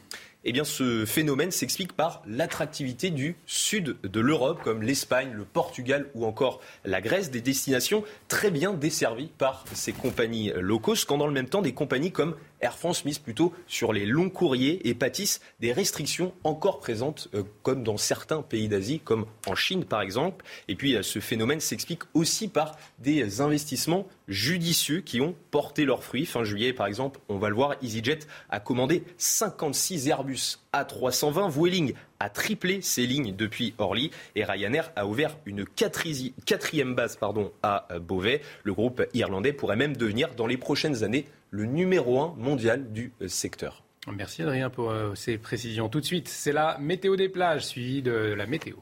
[0.50, 6.08] Eh bien, ce phénomène s'explique par l'attractivité du sud de l'Europe, comme l'Espagne, le Portugal
[6.14, 11.18] ou encore la Grèce, des destinations très bien desservies par ces compagnies low cost, quand
[11.18, 14.88] dans le même temps, des compagnies comme Air France mise plutôt sur les longs courriers
[14.88, 19.86] et pâtissent des restrictions encore présentes, euh, comme dans certains pays d'Asie, comme en Chine
[19.86, 20.44] par exemple.
[20.68, 26.04] Et puis euh, ce phénomène s'explique aussi par des investissements judicieux qui ont porté leurs
[26.04, 26.26] fruits.
[26.26, 31.50] Fin juillet, par exemple, on va le voir, EasyJet a commandé 56 Airbus A320.
[31.52, 37.52] Vueling a triplé ses lignes depuis Orly et Ryanair a ouvert une quatrième base pardon,
[37.62, 38.42] à Beauvais.
[38.64, 43.14] Le groupe irlandais pourrait même devenir dans les prochaines années le numéro un mondial du
[43.22, 43.84] euh, secteur.
[44.16, 45.90] Merci Adrien pour euh, ces précisions.
[45.90, 48.76] Tout de suite, c'est la météo des plages suivie de la météo.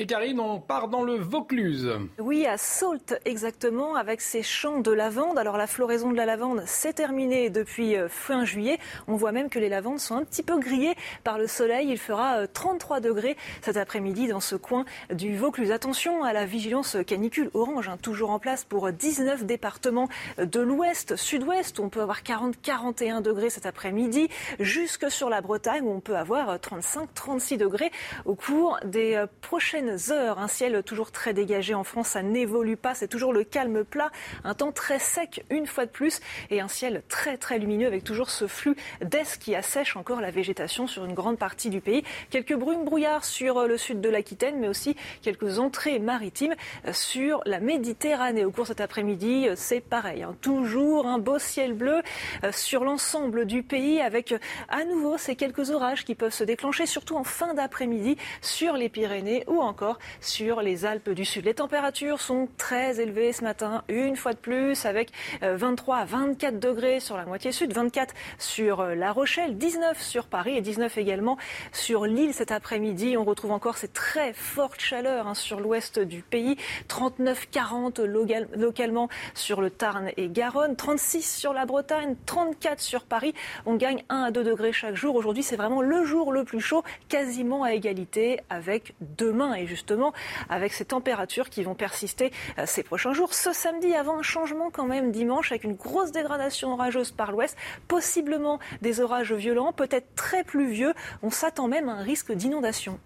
[0.00, 1.90] Et Karine, on part dans le Vaucluse.
[2.18, 5.38] Oui, à Sault exactement, avec ses champs de lavande.
[5.38, 8.78] Alors la floraison de la lavande s'est terminée depuis euh, fin juillet.
[9.08, 11.90] On voit même que les lavandes sont un petit peu grillées par le soleil.
[11.90, 15.70] Il fera 33 euh, degrés cet après-midi dans ce coin du Vaucluse.
[15.70, 20.08] Attention à la vigilance canicule orange, hein, toujours en place pour 19 départements
[20.38, 21.78] de l'ouest, sud-ouest.
[21.78, 26.56] On peut avoir 40-41 degrés cet après-midi, jusque sur la Bretagne où on peut avoir
[26.56, 27.92] 35-36 degrés
[28.24, 30.38] au cours des euh, prochaines heures.
[30.38, 34.10] Un ciel toujours très dégagé en France, ça n'évolue pas, c'est toujours le calme plat.
[34.44, 38.04] Un temps très sec une fois de plus et un ciel très très lumineux avec
[38.04, 42.02] toujours ce flux d'est qui assèche encore la végétation sur une grande partie du pays.
[42.30, 46.54] Quelques brumes brouillards sur le sud de l'Aquitaine, mais aussi quelques entrées maritimes
[46.92, 48.44] sur la Méditerranée.
[48.44, 50.22] Au cours cet après-midi, c'est pareil.
[50.22, 50.36] Hein.
[50.40, 52.02] Toujours un beau ciel bleu
[52.44, 54.34] euh, sur l'ensemble du pays avec
[54.68, 58.88] à nouveau ces quelques orages qui peuvent se déclencher, surtout en fin d'après-midi sur les
[58.88, 59.79] Pyrénées ou encore
[60.20, 61.44] sur les Alpes du Sud.
[61.44, 65.10] Les températures sont très élevées ce matin, une fois de plus, avec
[65.42, 70.00] 23 euh, à 24 degrés sur la moitié sud, 24 sur euh, La Rochelle, 19
[70.00, 71.38] sur Paris et 19 également
[71.72, 73.16] sur l'île cet après-midi.
[73.16, 76.56] On retrouve encore cette très forte chaleur hein, sur l'ouest du pays,
[76.88, 83.34] 39-40 localement sur le Tarn et Garonne, 36 sur la Bretagne, 34 sur Paris.
[83.66, 85.14] On gagne 1 à 2 degrés chaque jour.
[85.14, 90.12] Aujourd'hui, c'est vraiment le jour le plus chaud, quasiment à égalité avec demain et justement
[90.48, 93.32] avec ces températures qui vont persister euh, ces prochains jours.
[93.32, 97.56] Ce samedi, avant un changement quand même dimanche avec une grosse dégradation orageuse par l'ouest,
[97.88, 100.92] possiblement des orages violents, peut-être très pluvieux.
[101.22, 102.98] On s'attend même à un risque d'inondation.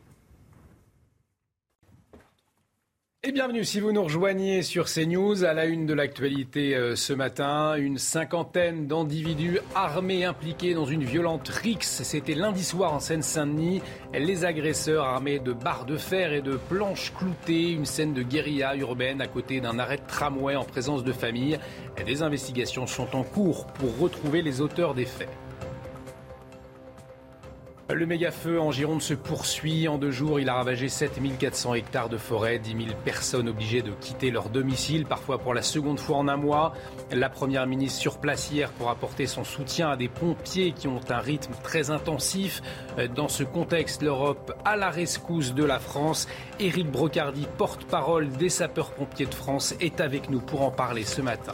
[3.27, 7.15] Et bienvenue si vous nous rejoignez sur CNews à la une de l'actualité euh, ce
[7.15, 7.75] matin.
[7.75, 12.03] Une cinquantaine d'individus armés impliqués dans une violente rixe.
[12.03, 13.81] C'était lundi soir en Seine-Saint-Denis.
[14.13, 17.71] Les agresseurs armés de barres de fer et de planches cloutées.
[17.71, 21.59] Une scène de guérilla urbaine à côté d'un arrêt de tramway en présence de familles.
[22.05, 25.31] Des investigations sont en cours pour retrouver les auteurs des faits.
[27.91, 29.89] Le méga-feu en Gironde se poursuit.
[29.89, 33.91] En deux jours, il a ravagé 7400 hectares de forêt, 10 000 personnes obligées de
[33.91, 36.73] quitter leur domicile, parfois pour la seconde fois en un mois.
[37.13, 41.01] La première ministre sur place hier pour apporter son soutien à des pompiers qui ont
[41.11, 42.63] un rythme très intensif.
[43.15, 46.27] Dans ce contexte, l'Europe à la rescousse de la France.
[46.59, 51.53] Éric Brocardi, porte-parole des sapeurs-pompiers de France, est avec nous pour en parler ce matin.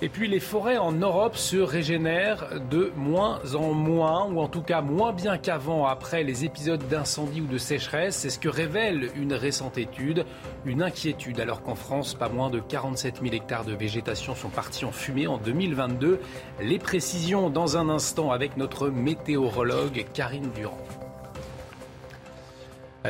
[0.00, 4.62] Et puis les forêts en Europe se régénèrent de moins en moins, ou en tout
[4.62, 8.14] cas moins bien qu'avant après les épisodes d'incendie ou de sécheresse.
[8.14, 10.24] C'est ce que révèle une récente étude.
[10.64, 14.84] Une inquiétude alors qu'en France, pas moins de 47 000 hectares de végétation sont partis
[14.84, 16.20] en fumée en 2022.
[16.60, 20.78] Les précisions dans un instant avec notre météorologue Karine Durand.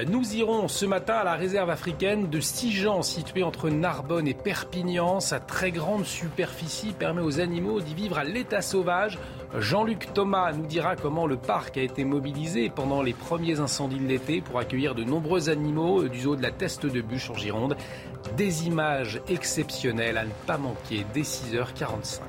[0.06, 5.18] Nous irons ce matin à la réserve africaine de Sijan, située entre Narbonne et Perpignan.
[5.18, 9.18] Sa très grande superficie permet aux animaux d'y vivre à l'état sauvage.
[9.58, 14.06] Jean-Luc Thomas nous dira comment le parc a été mobilisé pendant les premiers incendies de
[14.06, 17.74] l'été pour accueillir de nombreux animaux du zoo de la Teste de Bûche en Gironde.
[18.36, 22.20] Des images exceptionnelles à ne pas manquer dès 6h45.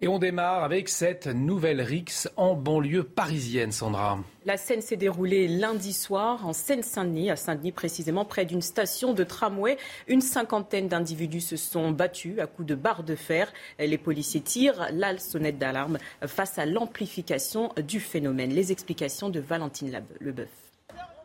[0.00, 4.20] Et on démarre avec cette nouvelle rixe en banlieue parisienne, Sandra.
[4.44, 9.24] La scène s'est déroulée lundi soir en Seine-Saint-Denis, à Saint-Denis précisément, près d'une station de
[9.24, 9.76] tramway.
[10.06, 13.52] Une cinquantaine d'individus se sont battus à coups de barres de fer.
[13.80, 18.50] Les policiers tirent la sonnette d'alarme face à l'amplification du phénomène.
[18.50, 20.48] Les explications de Valentine Leboeuf.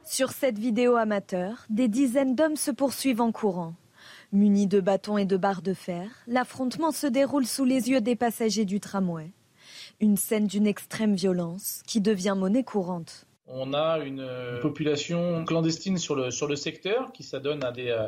[0.03, 3.75] Sur cette vidéo amateur, des dizaines d'hommes se poursuivent en courant.
[4.33, 8.15] Munis de bâtons et de barres de fer, l'affrontement se déroule sous les yeux des
[8.15, 9.29] passagers du tramway.
[9.99, 13.27] Une scène d'une extrême violence qui devient monnaie courante.
[13.45, 14.27] On a une,
[14.59, 18.07] population clandestine sur le, sur le secteur qui s'adonne à des, euh,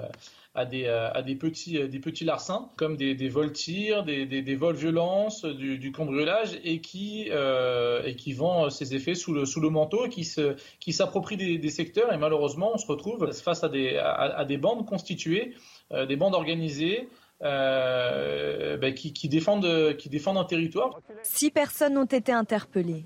[0.56, 4.04] à des, euh, à des, petits, euh, des petits larcins, comme des, des vols tirs,
[4.04, 9.32] des, des, vols violences, du, du cambriolage, et qui, et qui vend ses effets sous
[9.32, 12.12] le, sous le manteau, et qui, se, qui s'approprient des, secteurs.
[12.12, 16.36] Et malheureusement, on se retrouve face à des, à des bandes constituées euh, des bandes
[16.36, 17.10] organisées
[17.42, 21.00] euh, ben, qui, défendent, qui défendent un territoire.
[21.24, 23.06] Six personnes ont été interpellées.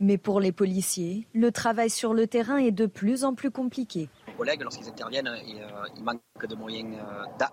[0.00, 4.08] Mais pour les policiers, le travail sur le terrain est de plus en plus compliqué.
[4.28, 6.96] Les collègues, lorsqu'ils interviennent, ils, euh, manquent de moyens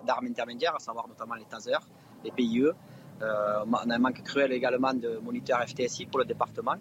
[0.06, 1.86] d'armes intermédiaires, à savoir notamment les tasers,
[2.24, 2.68] les PIE.
[3.20, 6.76] on a un manque cruel également de moniteurs FTSI pour le département.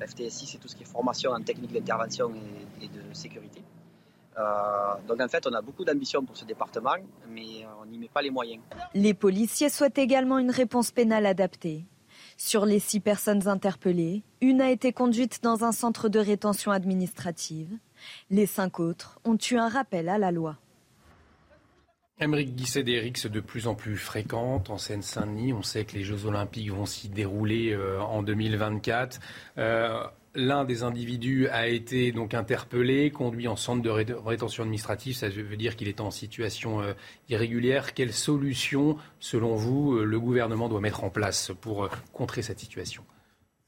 [0.00, 2.32] FTSI, c'est tout ce qui est formation en technique d'intervention
[2.82, 3.62] et de sécurité.
[4.38, 4.42] Euh,
[5.08, 6.96] donc en fait, on a beaucoup d'ambition pour ce département,
[7.28, 8.62] mais on n'y met pas les moyens.
[8.94, 11.84] Les policiers souhaitent également une réponse pénale adaptée.
[12.36, 17.70] Sur les six personnes interpellées, une a été conduite dans un centre de rétention administrative.
[18.30, 20.56] Les cinq autres ont eu un rappel à la loi.
[22.18, 25.54] Émeric Guisset d'Erix de plus en plus fréquente en Seine-Saint-Denis.
[25.54, 29.20] On sait que les Jeux Olympiques vont s'y dérouler euh, en 2024.
[30.36, 35.16] L'un des individus a été donc interpellé, conduit en centre de rétention administrative.
[35.16, 36.92] Ça veut dire qu'il est en situation euh,
[37.28, 37.94] irrégulière.
[37.94, 42.60] Quelle solution, selon vous, euh, le gouvernement doit mettre en place pour euh, contrer cette
[42.60, 43.02] situation?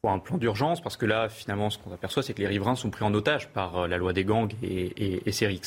[0.05, 2.91] Un plan d'urgence parce que là, finalement, ce qu'on aperçoit, c'est que les riverains sont
[2.91, 5.61] pris en otage par la loi des gangs et, et, et.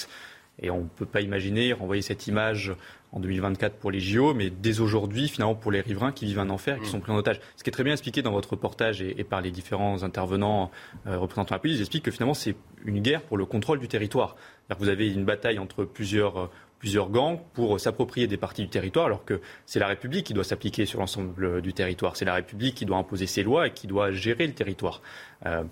[0.62, 2.74] Et on ne peut pas imaginer renvoyer cette image
[3.12, 6.50] en 2024 pour les JO, mais dès aujourd'hui, finalement, pour les riverains qui vivent un
[6.50, 6.92] enfer et qui mm.
[6.92, 7.40] sont pris en otage.
[7.56, 10.72] Ce qui est très bien expliqué dans votre reportage et, par les différents intervenants
[11.08, 13.88] euh, représentant la police, ils expliquent que finalement, c'est une guerre pour le contrôle du
[13.88, 14.36] territoire.
[14.80, 19.06] Vous avez une bataille entre plusieurs, euh, plusieurs gangs pour s'approprier des parties du territoire,
[19.06, 22.18] alors que c'est la République qui doit s'appliquer sur l'ensemble du territoire.
[22.18, 25.02] C'est la République qui doit imposer ses lois et qui doit gérer le territoire.
[25.46, 25.64] Euh,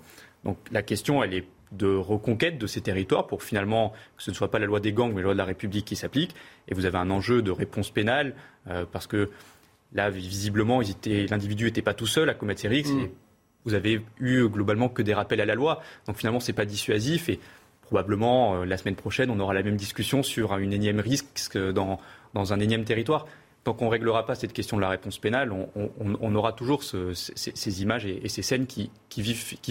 [0.44, 4.34] donc la question, elle est de reconquête de ces territoires pour finalement que ce ne
[4.34, 6.34] soit pas la loi des gangs mais la loi de la République qui s'applique.
[6.68, 8.34] Et vous avez un enjeu de réponse pénale
[8.68, 9.30] euh, parce que
[9.92, 12.92] là, visiblement, l'individu n'était pas tout seul à commettre ces risques.
[12.92, 13.08] Mm.
[13.64, 15.82] vous avez eu globalement que des rappels à la loi.
[16.06, 17.28] Donc finalement, ce n'est pas dissuasif.
[17.28, 17.40] Et
[17.82, 21.98] probablement, euh, la semaine prochaine, on aura la même discussion sur une énième risque dans,
[22.34, 23.26] dans un énième territoire
[23.64, 27.82] tant qu'on ne réglera pas cette question de la réponse pénale, on, aura toujours ces,
[27.82, 28.90] images et, ces scènes qui,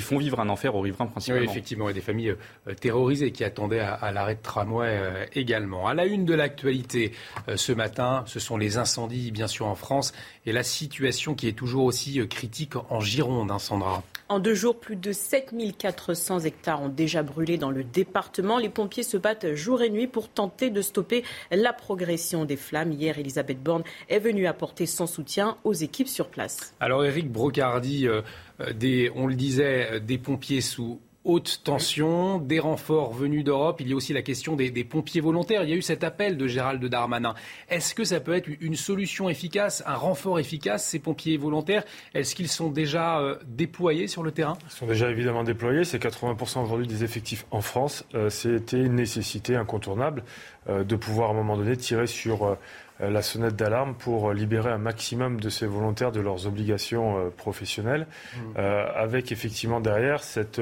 [0.02, 1.46] font vivre un enfer aux riverains principalement.
[1.46, 2.36] Oui, effectivement, et des familles
[2.68, 5.88] euh, terrorisées qui attendaient à, l'arrêt de tramway euh, également.
[5.88, 7.12] À la une de l'actualité
[7.48, 10.12] euh, ce matin, ce sont les incendies, bien sûr, en France
[10.48, 14.04] et la situation qui est toujours aussi critique en Gironde, hein, Sandra.
[14.34, 18.58] En deux jours, plus de 7400 hectares ont déjà brûlé dans le département.
[18.58, 22.92] Les pompiers se battent jour et nuit pour tenter de stopper la progression des flammes.
[22.94, 26.74] Hier, Elisabeth Borne est venue apporter son soutien aux équipes sur place.
[26.80, 28.24] Alors, Eric Brocardi, euh,
[28.60, 33.80] euh, on le disait, euh, des pompiers sous haute tension, des renforts venus d'Europe.
[33.80, 35.64] Il y a aussi la question des, pompiers volontaires.
[35.64, 37.34] Il y a eu cet appel de Gérald Darmanin.
[37.70, 41.84] Est-ce que ça peut être une solution efficace, un renfort efficace, ces pompiers volontaires?
[42.14, 44.58] Est-ce qu'ils sont déjà euh, déployés sur le terrain?
[44.66, 45.86] Ils sont déjà évidemment déployés.
[45.86, 48.06] C'est 80% aujourd'hui des effectifs en France.
[48.14, 50.24] Euh, c'était une nécessité incontournable
[50.68, 52.58] euh, de pouvoir à un moment donné tirer sur
[53.00, 58.60] la sonnette d'alarme pour libérer un maximum de ces volontaires de leurs obligations professionnelles, mmh.
[58.96, 60.62] avec effectivement derrière cette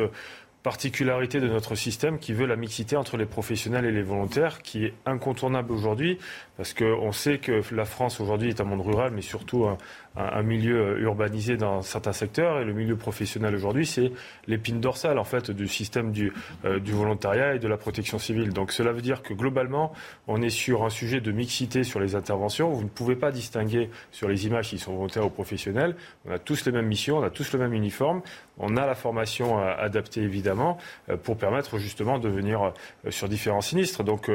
[0.64, 4.86] particularité de notre système qui veut la mixité entre les professionnels et les volontaires, qui
[4.86, 6.20] est incontournable aujourd'hui,
[6.58, 9.78] parce qu'on sait que la France aujourd'hui est un monde rural, mais surtout un,
[10.16, 14.12] un, milieu urbanisé dans certains secteurs, et le milieu professionnel aujourd'hui, c'est
[14.48, 16.34] l'épine dorsale en fait du système du,
[16.66, 18.52] euh, du volontariat et de la protection civile.
[18.52, 19.94] Donc cela veut dire que globalement,
[20.28, 22.70] on est sur un sujet de mixité sur les interventions.
[22.70, 25.96] Vous ne pouvez pas distinguer sur les images qui sont volontaires ou professionnels.
[26.26, 28.22] On a tous les mêmes missions, on a tous le même uniforme.
[28.64, 30.78] On a la formation euh, adaptée évidemment
[31.10, 34.04] euh, pour permettre justement de venir euh, sur différents sinistres.
[34.04, 34.30] Donc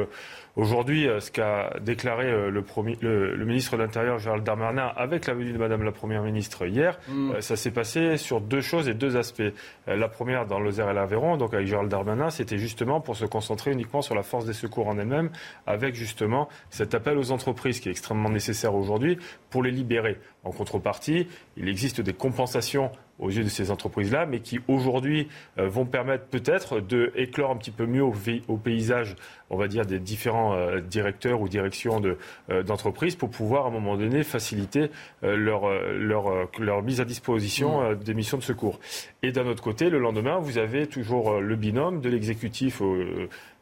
[0.57, 5.83] Aujourd'hui, ce qu'a déclaré le, ministre de l'Intérieur, Gérald Darmanin, avec la venue de Madame
[5.83, 7.41] la Première ministre hier, mm.
[7.41, 9.43] ça s'est passé sur deux choses et deux aspects.
[9.87, 13.71] la première, dans Lozère et l'Aveyron, donc avec Gérald Darmanin, c'était justement pour se concentrer
[13.73, 15.31] uniquement sur la force des secours en elle-même,
[15.67, 19.19] avec justement cet appel aux entreprises qui est extrêmement nécessaire aujourd'hui
[19.51, 20.19] pour les libérer.
[20.43, 25.69] En contrepartie, il existe des compensations aux yeux de ces entreprises-là, mais qui aujourd'hui euh,
[25.69, 29.17] vont permettre peut-être de éclore un petit peu mieux au, paysage,
[29.51, 32.03] on va dire, des différents euh, directeurs ou directions
[32.51, 34.91] euh, d'entreprises pour pouvoir à un moment donné faciliter
[35.23, 37.95] leur, leur, leur, mise à disposition mmh.
[37.97, 38.79] des missions de secours.
[39.23, 42.81] Et d'un autre côté, le lendemain, vous avez toujours le binôme de l'exécutif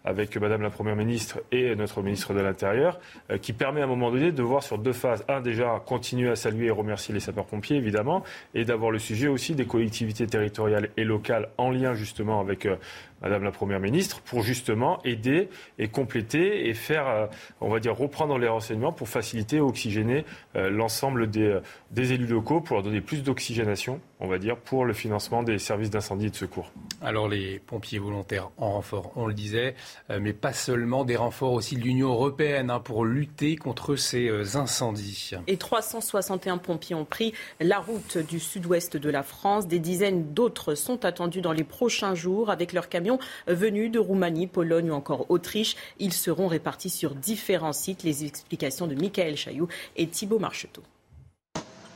[0.04, 3.88] avec Madame la Première ministre et notre ministre de l'Intérieur, euh, qui permet à un
[3.88, 5.24] moment donné de voir sur deux phases.
[5.28, 8.22] Un, déjà, continuer à saluer et remercier les sapeurs-pompiers, évidemment,
[8.54, 12.76] et d'avoir le sujet aussi des collectivités territoriales et locales en lien justement avec euh,
[13.24, 17.26] Madame la Première ministre, pour justement aider et compléter et faire, euh,
[17.60, 21.58] on va dire, reprendre les renseignements pour faciliter et oxygéner l'ensemble des,
[21.90, 25.58] des élus locaux, pour leur donner plus d'oxygénation, on va dire, pour le financement des
[25.58, 26.70] services d'incendie et de secours.
[27.00, 29.74] Alors les pompiers volontaires en renfort, on le disait,
[30.10, 34.28] euh, mais pas seulement, des renforts aussi de l'Union européenne hein, pour lutter contre ces
[34.28, 35.32] euh, incendies.
[35.46, 39.66] Et 361 pompiers ont pris la route du sud-ouest de la France.
[39.66, 43.13] Des dizaines d'autres sont attendus dans les prochains jours avec leurs camions
[43.46, 45.76] venus de Roumanie, Pologne ou encore Autriche.
[45.98, 48.02] Ils seront répartis sur différents sites.
[48.02, 50.82] Les explications de Michael Chailloux et Thibault Marcheteau.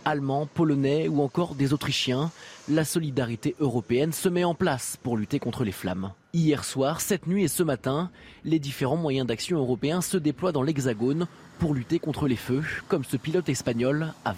[0.05, 2.31] Allemands, Polonais ou encore des Autrichiens,
[2.69, 6.13] la solidarité européenne se met en place pour lutter contre les flammes.
[6.33, 8.11] Hier soir, cette nuit et ce matin,
[8.45, 11.27] les différents moyens d'action européens se déploient dans l'Hexagone
[11.59, 14.35] pour lutter contre les feux, comme ce pilote espagnol à.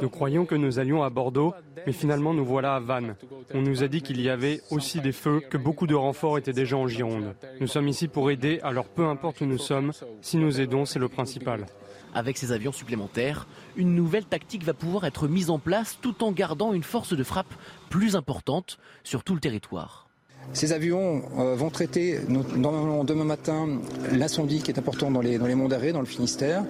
[0.00, 1.54] Nous croyons que nous allions à Bordeaux,
[1.86, 3.16] mais finalement nous voilà à Vannes.
[3.52, 6.52] On nous a dit qu'il y avait aussi des feux, que beaucoup de renforts étaient
[6.52, 7.34] déjà en Gironde.
[7.60, 10.98] Nous sommes ici pour aider, alors peu importe où nous sommes, si nous aidons, c'est
[10.98, 11.66] le principal.
[12.14, 16.30] Avec ces avions supplémentaires, une nouvelle tactique va pouvoir être mise en place tout en
[16.30, 17.52] gardant une force de frappe
[17.90, 20.06] plus importante sur tout le territoire.
[20.52, 23.80] Ces avions euh, vont traiter demain matin
[24.12, 26.64] l'incendie qui est important dans les, dans les monts d'arrêt, dans le Finistère.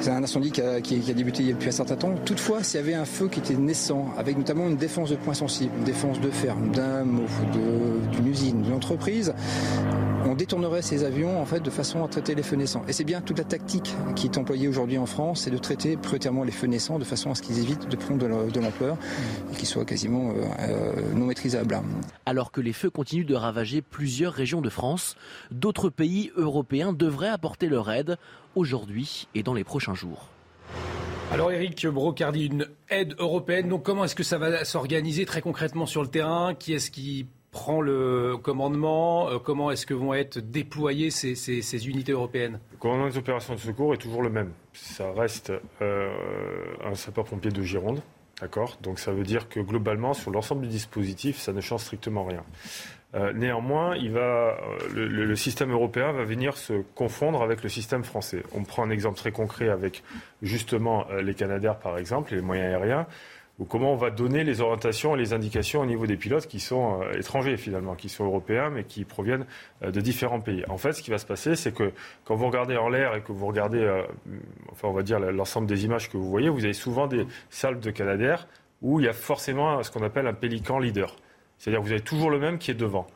[0.00, 2.14] C'est un incendie qui a, qui a, débuté depuis un certain temps.
[2.24, 5.34] Toutefois, s'il y avait un feu qui était naissant, avec notamment une défense de points
[5.34, 7.24] sensibles, une défense de ferme, d'un mot,
[8.12, 9.34] d'une usine, d'une entreprise,
[10.28, 12.82] on détournerait ces avions en fait de façon à traiter les feux naissants.
[12.88, 15.96] Et c'est bien toute la tactique qui est employée aujourd'hui en France, c'est de traiter
[15.96, 18.18] prioritairement les feux naissants de façon à ce qu'ils évitent de prendre
[18.50, 18.96] de l'ampleur
[19.52, 21.80] et qu'ils soient quasiment euh, non maîtrisables.
[22.26, 25.16] Alors que les feux continuent de ravager plusieurs régions de France,
[25.50, 28.16] d'autres pays européens devraient apporter leur aide
[28.54, 30.28] aujourd'hui et dans les prochains jours.
[31.30, 35.84] Alors Eric Brocardi, une aide européenne, donc comment est-ce que ça va s'organiser très concrètement
[35.84, 36.54] sur le terrain?
[36.54, 37.26] Qui est-ce qui
[37.58, 42.60] prend le commandement euh, Comment est-ce que vont être déployées ces, unités européennes?
[42.70, 44.52] Le commandement des opérations de secours est toujours le même.
[44.72, 45.52] Ça reste
[45.82, 46.08] euh,
[46.84, 48.00] un sapeur-pompier de Gironde.
[48.40, 48.78] D'accord?
[48.80, 52.44] Donc ça veut dire que globalement, sur l'ensemble du dispositif, ça ne change strictement rien.
[53.14, 54.56] Euh, néanmoins, il va,
[54.94, 58.44] le, système européen va venir se confondre avec le système français.
[58.54, 60.04] On prend un exemple très concret avec
[60.42, 63.06] justement les Canadaires, par exemple, les moyens aériens
[63.58, 66.60] ou comment on va donner les orientations et les indications au niveau des pilotes qui
[66.60, 69.46] sont euh, étrangers finalement, qui sont européens mais qui proviennent
[69.82, 70.64] euh, de différents pays.
[70.68, 71.92] En fait, ce qui va se passer, c'est que
[72.24, 74.02] quand vous regardez en l'air et que vous regardez, euh,
[74.70, 77.80] enfin on va dire l'ensemble des images que vous voyez, vous avez souvent des salves
[77.80, 78.46] de Canadair
[78.80, 81.16] où il y a forcément ce qu'on appelle un pélican leader.
[81.58, 83.08] C'est-à-dire que vous avez toujours le même qui est devant.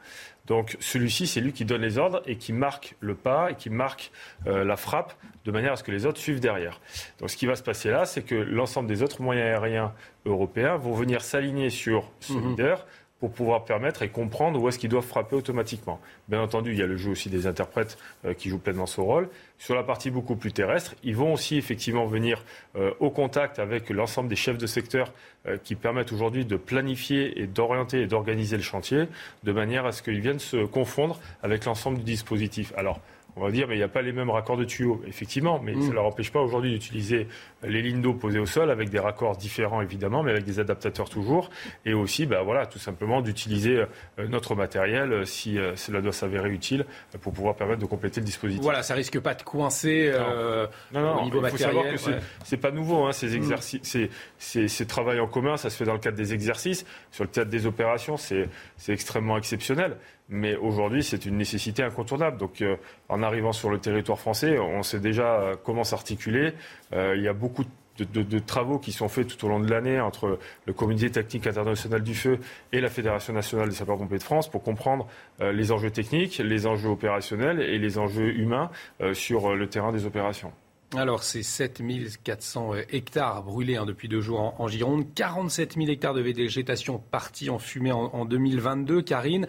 [0.47, 3.71] Donc celui-ci, c'est lui qui donne les ordres et qui marque le pas et qui
[3.71, 4.11] marque
[4.47, 5.15] euh, la frappe
[5.45, 6.81] de manière à ce que les autres suivent derrière.
[7.21, 9.93] Donc ce qui va se passer là, c'est que l'ensemble des autres moyens aériens
[10.25, 12.51] européens vont venir s'aligner sur ce mhm.
[12.51, 12.87] leader
[13.23, 16.01] pour pouvoir permettre et comprendre où est-ce qu'ils doivent frapper automatiquement.
[16.27, 19.01] Bien entendu, il y a le jeu aussi des interprètes euh, qui jouent pleinement ce
[19.01, 19.29] rôle.
[19.63, 22.45] Sur la partie beaucoup plus terrestre, ils vont aussi effectivement venir
[22.75, 25.13] euh, au contact avec l'ensemble des chefs de secteur
[25.47, 29.05] euh, qui permettent aujourd'hui de planifier et d'orienter et d'organiser le chantier
[29.45, 32.73] de manière à ce qu'ils viennent se confondre avec l'ensemble du dispositif.
[32.77, 32.99] Alors,
[33.37, 35.73] on va dire, mais il n'y a pas les mêmes raccords de tuyaux, effectivement, mais
[35.75, 37.29] ça ne leur empêche pas aujourd'hui d'utiliser
[37.63, 41.09] les lignes d'eau posées au sol avec des raccords différents, évidemment, mais avec des adaptateurs
[41.09, 41.49] toujours,
[41.87, 43.79] et aussi, bah, voilà, tout simplement d'utiliser
[44.19, 46.85] euh, notre matériel euh, si euh, cela doit s'avérer utile
[47.21, 48.63] pour pouvoir permettre de compléter le dispositif.
[48.63, 50.13] Voilà, ça risque pas de coincer
[50.95, 51.97] au niveau il faut Savoir que
[52.45, 53.35] c'est pas nouveau, hein, ces mm.
[53.35, 53.99] exercices,
[54.39, 56.85] ces, travail en commun, ça se fait dans le cadre des exercices.
[57.11, 58.49] Sur le théâtre des opérations, c'est
[58.89, 59.97] extrêmement exceptionnel
[60.29, 62.39] mais aujourd'hui, c'est une nécessité incontournable.
[62.39, 62.77] Donc, euh,
[63.09, 66.55] en arrivant sur le territoire français, on sait déjà euh, comment s'articuler.
[66.93, 67.65] Euh, il y a beaucoup
[67.99, 72.03] de, travaux qui sont faits tout au long de l'année entre le Comité technique international
[72.03, 72.39] du feu
[72.73, 75.07] et la Fédération nationale des sapeurs-pompiers de France pour comprendre
[75.41, 78.71] les enjeux techniques, les enjeux opérationnels et les enjeux humains
[79.13, 80.53] sur le terrain des opérations.
[80.97, 86.23] Alors, c'est 7400 hectares brûlés hein, depuis deux jours en, Gironde, 47 000 hectares de
[86.23, 89.03] végétation partis en fumée en, en 2022.
[89.03, 89.47] Karine,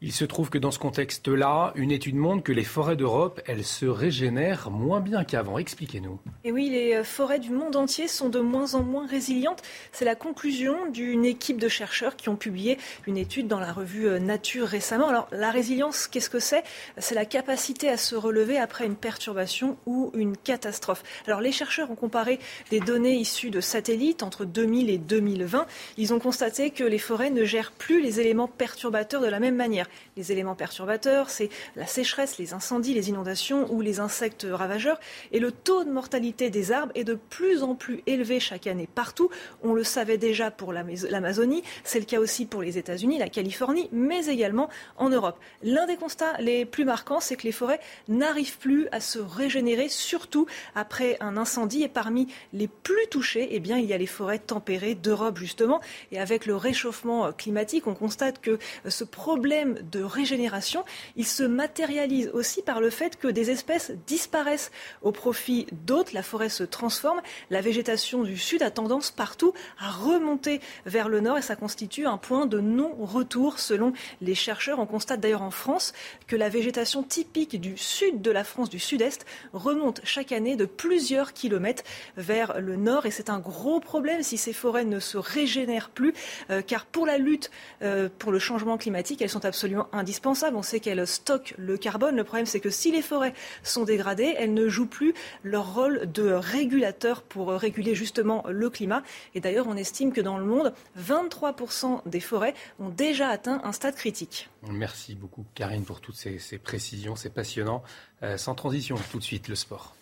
[0.00, 3.64] il se trouve que dans ce contexte-là, une étude montre que les forêts d'Europe, elles
[3.64, 5.58] se régénèrent moins bien qu'avant.
[5.58, 6.18] Expliquez-nous.
[6.44, 9.62] Et oui, les euh, forêts du monde entier sont de moins en moins résilientes.
[9.92, 14.08] C'est la conclusion d'une équipe de chercheurs qui ont publié une étude dans la revue
[14.08, 15.08] euh, Nature récemment.
[15.08, 16.62] Alors, la résilience, qu'est-ce que c'est?
[16.98, 21.02] C'est la capacité à se relever après une perturbation ou une catastrophe.
[21.26, 22.38] Alors, les chercheurs ont comparé
[22.70, 25.66] des données issues de satellites entre 2000 et 2020.
[25.96, 29.56] Ils ont constaté que les forêts ne gèrent plus les éléments perturbateurs de la même
[29.56, 29.79] manière.
[30.16, 34.98] Les éléments perturbateurs, c'est la sécheresse, les incendies, les inondations ou les insectes ravageurs.
[35.32, 38.88] Et le taux de mortalité des arbres est de plus en plus élevé chaque année
[38.92, 39.30] partout.
[39.62, 43.88] On le savait déjà pour l'Amazonie, c'est le cas aussi pour les États-Unis, la Californie,
[43.92, 45.38] mais également en Europe.
[45.62, 49.88] L'un des constats les plus marquants, c'est que les forêts n'arrivent plus à se régénérer,
[49.88, 51.82] surtout après un incendie.
[51.82, 55.80] Et parmi les plus touchées, eh bien, il y a les forêts tempérées d'Europe, justement.
[56.12, 60.84] Et avec le réchauffement climatique, on constate que ce problème de régénération,
[61.16, 64.70] il se matérialise aussi par le fait que des espèces disparaissent
[65.02, 66.12] au profit d'autres.
[66.14, 67.20] La forêt se transforme.
[67.50, 72.06] La végétation du sud a tendance partout à remonter vers le nord et ça constitue
[72.06, 74.78] un point de non-retour selon les chercheurs.
[74.78, 75.92] On constate d'ailleurs en France
[76.26, 80.64] que la végétation typique du sud de la France, du sud-est, remonte chaque année de
[80.64, 81.82] plusieurs kilomètres
[82.16, 86.14] vers le nord et c'est un gros problème si ces forêts ne se régénèrent plus
[86.50, 87.50] euh, car pour la lutte
[87.82, 90.56] euh, pour le changement climatique, elles sont absolument absolument indispensable.
[90.56, 92.16] On sait qu'elles stockent le carbone.
[92.16, 95.12] Le problème, c'est que si les forêts sont dégradées, elles ne jouent plus
[95.44, 99.02] leur rôle de régulateur pour réguler justement le climat.
[99.34, 103.72] Et d'ailleurs, on estime que dans le monde, 23% des forêts ont déjà atteint un
[103.72, 104.48] stade critique.
[104.62, 107.16] Merci beaucoup, Karine, pour toutes ces, précisions.
[107.16, 107.82] C'est passionnant.
[108.22, 109.94] Euh, sans transition, tout de suite, le sport.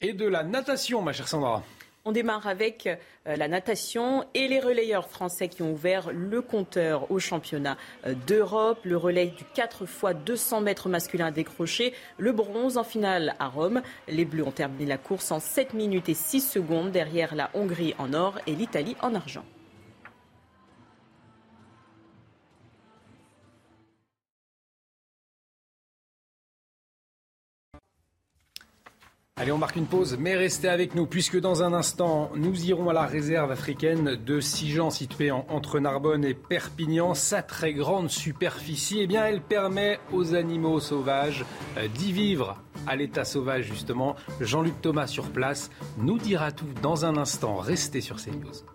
[0.00, 1.62] Et de la natation, ma chère Sandra.
[2.10, 7.08] On démarre avec euh, la natation et les relayeurs français qui ont ouvert le compteur
[7.08, 8.80] au championnat euh, d'Europe.
[8.82, 13.80] Le relais du 4 x 200 mètres masculin décroché, le bronze en finale à Rome.
[14.08, 17.94] Les Bleus ont terminé la course en 7 minutes et 6 secondes derrière la Hongrie
[17.98, 19.44] en or et l'Italie en argent.
[29.40, 32.90] Allez, on marque une pause, mais restez avec nous, puisque dans un instant, nous irons
[32.90, 37.14] à la réserve africaine de Sijan, située entre Narbonne et Perpignan.
[37.14, 41.46] Sa très grande superficie, eh bien, elle permet aux animaux sauvages
[41.78, 44.14] euh, d'y vivre à l'état sauvage, justement.
[44.42, 47.56] Jean-Luc Thomas sur place nous dira tout dans un instant.
[47.56, 48.66] Restez sur CNews.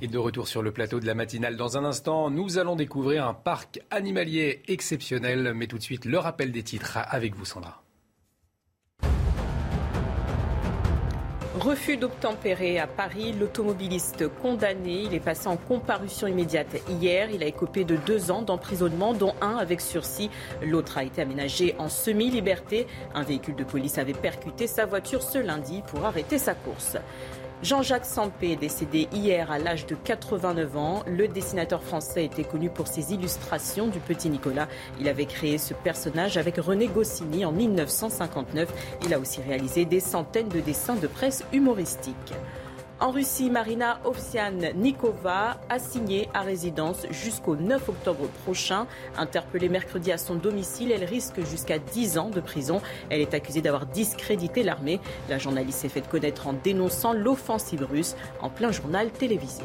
[0.00, 3.28] Et de retour sur le plateau de la matinale dans un instant, nous allons découvrir
[3.28, 5.52] un parc animalier exceptionnel.
[5.54, 7.83] Mais tout de suite, le rappel des titres avec vous, Sandra.
[11.64, 17.30] Refus d'obtempérer à Paris, l'automobiliste condamné, il est passé en comparution immédiate hier.
[17.32, 20.28] Il a écopé de deux ans d'emprisonnement, dont un avec sursis.
[20.62, 22.86] L'autre a été aménagé en semi-liberté.
[23.14, 26.98] Un véhicule de police avait percuté sa voiture ce lundi pour arrêter sa course.
[27.64, 31.02] Jean-Jacques Sampé est décédé hier à l'âge de 89 ans.
[31.06, 34.68] Le dessinateur français était connu pour ses illustrations du petit Nicolas.
[35.00, 38.68] Il avait créé ce personnage avec René Goscinny en 1959.
[39.06, 42.34] Il a aussi réalisé des centaines de dessins de presse humoristiques.
[43.00, 48.86] En Russie, Marina Ovsian-Nikova a signé à résidence jusqu'au 9 octobre prochain.
[49.16, 52.80] Interpellée mercredi à son domicile, elle risque jusqu'à 10 ans de prison.
[53.10, 55.00] Elle est accusée d'avoir discrédité l'armée.
[55.28, 59.64] La journaliste s'est fait connaître en dénonçant l'offensive russe en plein journal télévisé.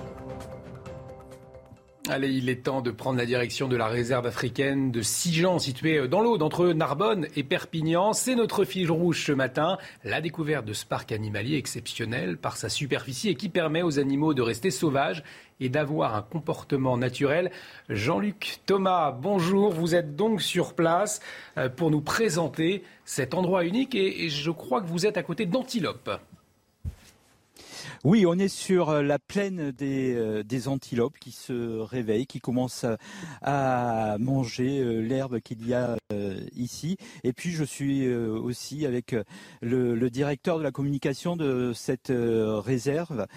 [2.12, 6.08] Allez, il est temps de prendre la direction de la réserve africaine de Sijan, située
[6.08, 8.14] dans l'Aude, entre Narbonne et Perpignan.
[8.14, 12.68] C'est notre fil rouge ce matin, la découverte de ce parc animalier exceptionnel par sa
[12.68, 15.24] superficie et qui permet aux animaux de rester sauvages
[15.60, 17.52] et d'avoir un comportement naturel.
[17.90, 19.72] Jean-Luc Thomas, bonjour.
[19.72, 21.20] Vous êtes donc sur place
[21.60, 25.46] euh, pour nous présenter cet endroit unique et je crois que vous êtes à côté
[25.46, 26.10] d'Antilope.
[28.06, 32.86] Oui, on est sur euh, la plaine euh, des, antilopes qui se réveillent, qui commencent
[33.42, 35.98] à, manger euh, l'herbe qu'il y a
[36.56, 36.98] ici.
[37.24, 39.16] Et puis je suis aussi avec
[39.62, 43.28] le directeur de la communication de cette réserve.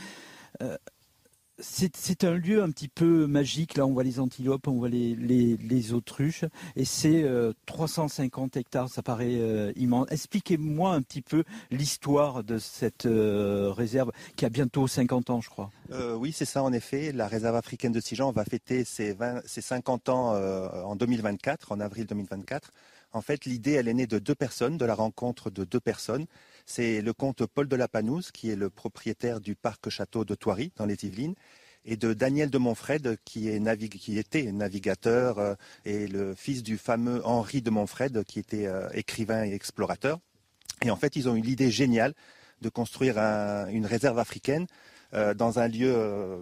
[1.62, 3.76] C'est un lieu un petit peu magique.
[3.76, 6.44] Là, on voit les antilopes, on voit les, autruches.
[6.74, 7.24] Et c'est
[7.66, 10.08] 350 euh, hectares, ça paraît euh, immense.
[10.10, 15.50] Expliquez-moi un petit peu l'histoire de cette euh, réserve qui a bientôt 50 ans, je
[15.50, 15.70] crois.
[16.16, 17.12] oui, c'est ça, en effet.
[17.12, 22.72] La réserve africaine de Sijan va fêter ses, 50 ans en 2024, en avril 2024.
[23.12, 26.26] En fait, l'idée, elle est née de deux personnes, de la rencontre de deux personnes.
[26.66, 30.34] C'est le comte Paul de la Panouse, qui est le propriétaire du parc château de
[30.34, 31.34] Thoiry, dans les Yvelines,
[31.84, 35.54] et de Daniel de Montfred, qui, était navigateur euh,
[35.84, 40.20] et le fils du fameux Henri de Montfred, qui était euh, écrivain et explorateur.
[40.84, 42.14] Et en fait, ils ont eu l'idée géniale
[42.60, 44.66] de construire une réserve africaine
[45.14, 45.94] euh, dans un lieu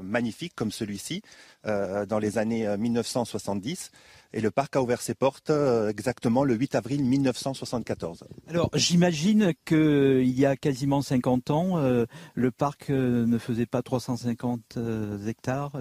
[0.02, 1.22] magnifique comme celui-ci,
[1.64, 3.90] dans les années 1970
[4.32, 8.24] et le parc a ouvert ses portes euh, exactement le 8 avril 1974.
[8.48, 13.82] Alors j'imagine qu'il y a quasiment 50 ans, euh, le parc euh, ne faisait pas
[13.82, 14.78] 350
[15.26, 15.72] hectares.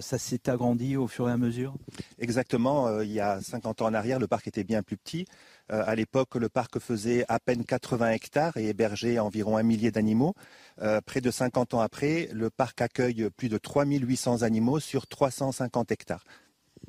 [0.00, 1.74] ça s'est agrandi au fur et à mesure?
[2.18, 3.00] Exactement.
[3.00, 5.26] il y a 50 ans en arrière, le parc était bien plus petit.
[5.70, 10.34] À l'époque, le parc faisait à peine 80 hectares et hébergeait environ un millier d'animaux.
[11.06, 16.24] près de 50 ans après, le parc accueille plus de 3800 animaux sur 350 hectares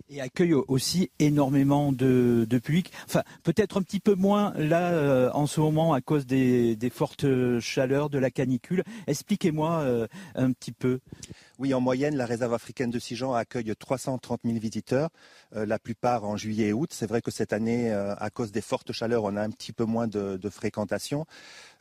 [0.09, 2.91] et accueille aussi énormément de, public.
[3.05, 7.25] Enfin, peut-être un petit peu moins là euh, en ce moment à cause des, fortes
[7.59, 8.84] chaleurs, de la canicule.
[9.07, 10.99] Expliquez-moi euh, un petit peu.
[11.62, 15.12] Oui, en moyenne, la réserve africaine de Sijan accueille 330 000 visiteurs,
[15.55, 16.89] euh, la plupart en juillet et août.
[16.91, 19.72] C'est vrai que cette année, euh, à cause des fortes chaleurs, on a un petit
[19.72, 21.28] peu moins de, fréquentation.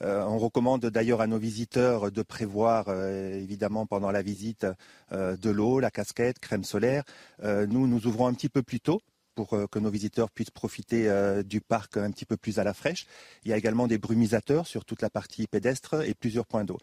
[0.02, 4.66] Euh, on recommande d'ailleurs à nos visiteurs de prévoir, évidemment, pendant la visite,
[5.12, 7.04] de l'eau, la casquette, crème solaire.
[7.42, 9.00] nous, nous ouvrons un petit peu plus tôt
[9.34, 11.08] pour que nos visiteurs puissent profiter
[11.44, 13.06] du parc un petit peu plus à la fraîche.
[13.44, 16.78] Il y a également des brumisateurs sur toute la partie pédestre et plusieurs points d'eau.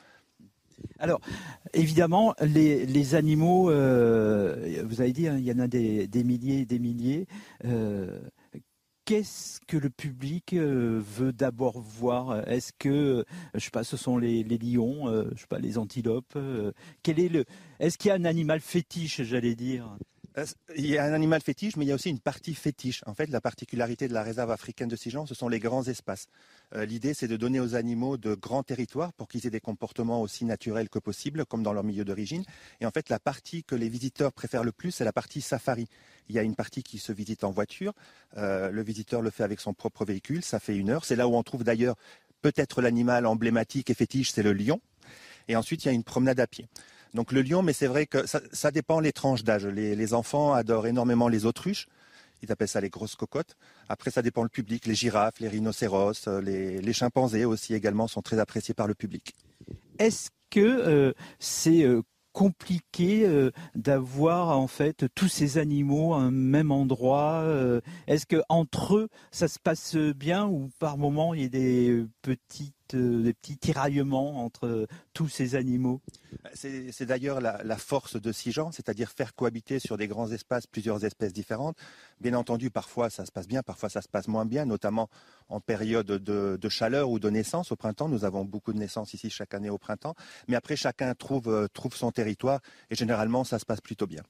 [0.99, 1.19] Alors,
[1.73, 6.65] évidemment, les, animaux, euh, vous avez dit, hein, il y en a des, milliers et
[6.65, 7.28] des milliers.
[7.65, 8.19] Euh,
[9.05, 12.47] qu'est-ce que le public euh, veut d'abord voir?
[12.47, 16.38] Est-ce que, je sais pas, ce sont les, lions, je sais pas, les antilopes
[17.03, 17.45] Quel est le
[17.80, 19.97] Est-ce qu'il y a un animal fétiche, j'allais dire?
[20.75, 23.01] Il y a un animal fétiche, mais il y a aussi une partie fétiche.
[23.07, 26.27] En fait, la particularité de la réserve africaine de Sijan, ce sont les grands espaces.
[26.75, 30.21] Euh, l'idée, c'est de donner aux animaux de grands territoires pour qu'ils aient des comportements
[30.21, 32.43] aussi naturels que possible, comme dans leur milieu d'origine.
[32.81, 35.88] Et en fait, la partie que les visiteurs préfèrent le plus, c'est la partie safari.
[36.29, 37.93] Il y a une partie qui se visite en voiture.
[38.38, 40.43] Euh, le visiteur le fait avec son propre véhicule.
[40.43, 41.05] Ça fait une heure.
[41.05, 41.95] C'est là où on trouve d'ailleurs
[42.41, 44.79] peut-être l'animal emblématique et fétiche, c'est le lion.
[45.47, 46.67] Et ensuite, il y a une promenade à pied.
[47.14, 49.66] Donc le lion, mais c'est vrai que ça, dépend les tranches d'âge.
[49.66, 51.88] Les, enfants adorent énormément les autruches.
[52.43, 53.55] Ils appellent ça les grosses cocottes.
[53.89, 54.86] Après, ça dépend le public.
[54.86, 59.34] Les girafes, les rhinocéros, euh, les, chimpanzés aussi également sont très appréciés par le public.
[59.97, 63.28] Est-ce que euh, c'est euh, compliqué
[63.74, 67.43] d'avoir en fait tous ces animaux à un même endroit
[68.05, 72.05] Est-ce que entre eux ça se passe bien ou par moment il y a des
[72.22, 76.01] petits euh, des petits tiraillements entre tous ces animaux?
[76.53, 81.33] C'est d'ailleurs la, force de Sijan, c'est-à-dire faire cohabiter sur des grands espaces plusieurs espèces
[81.33, 81.77] différentes.
[82.19, 85.09] Bien entendu, parfois ça se passe bien, parfois ça se passe moins bien, notamment
[85.49, 87.71] en période de, chaleur ou de naissance.
[87.71, 90.15] Au printemps, nous avons beaucoup de naissances ici chaque année au printemps.
[90.47, 94.23] Mais après, chacun trouve, euh, trouve son territoire et généralement ça se passe plutôt bien.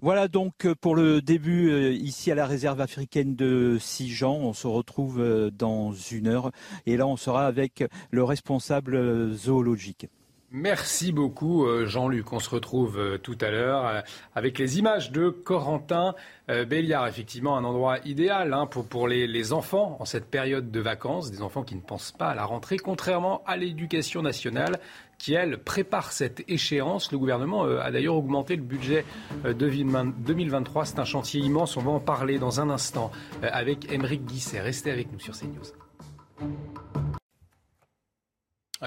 [0.00, 4.32] Voilà donc euh, pour le début euh, ici à la réserve africaine de Sijan.
[4.32, 6.52] On se retrouve euh, dans une heure
[6.86, 10.06] et là on sera avec le responsable zoologique.
[10.52, 12.32] Merci beaucoup Jean-Luc.
[12.32, 14.02] On se retrouve tout à l'heure
[14.34, 16.14] avec les images de Corentin
[16.48, 17.06] Béliard.
[17.06, 21.64] Effectivement, un endroit idéal hein, pour, les, enfants en cette période de vacances, des enfants
[21.64, 24.80] qui ne pensent pas à la rentrée, contrairement à l'éducation nationale
[25.18, 27.12] qui, elle, prépare cette échéance.
[27.12, 29.04] Le gouvernement euh, a d'ailleurs augmenté le budget
[29.44, 30.82] 2023.
[30.82, 31.76] Euh, C'est un chantier immense.
[31.76, 33.10] On va en parler dans un instant
[33.42, 34.60] euh, avec Émeric Guisset.
[34.60, 35.74] Restez avec nous sur CNews.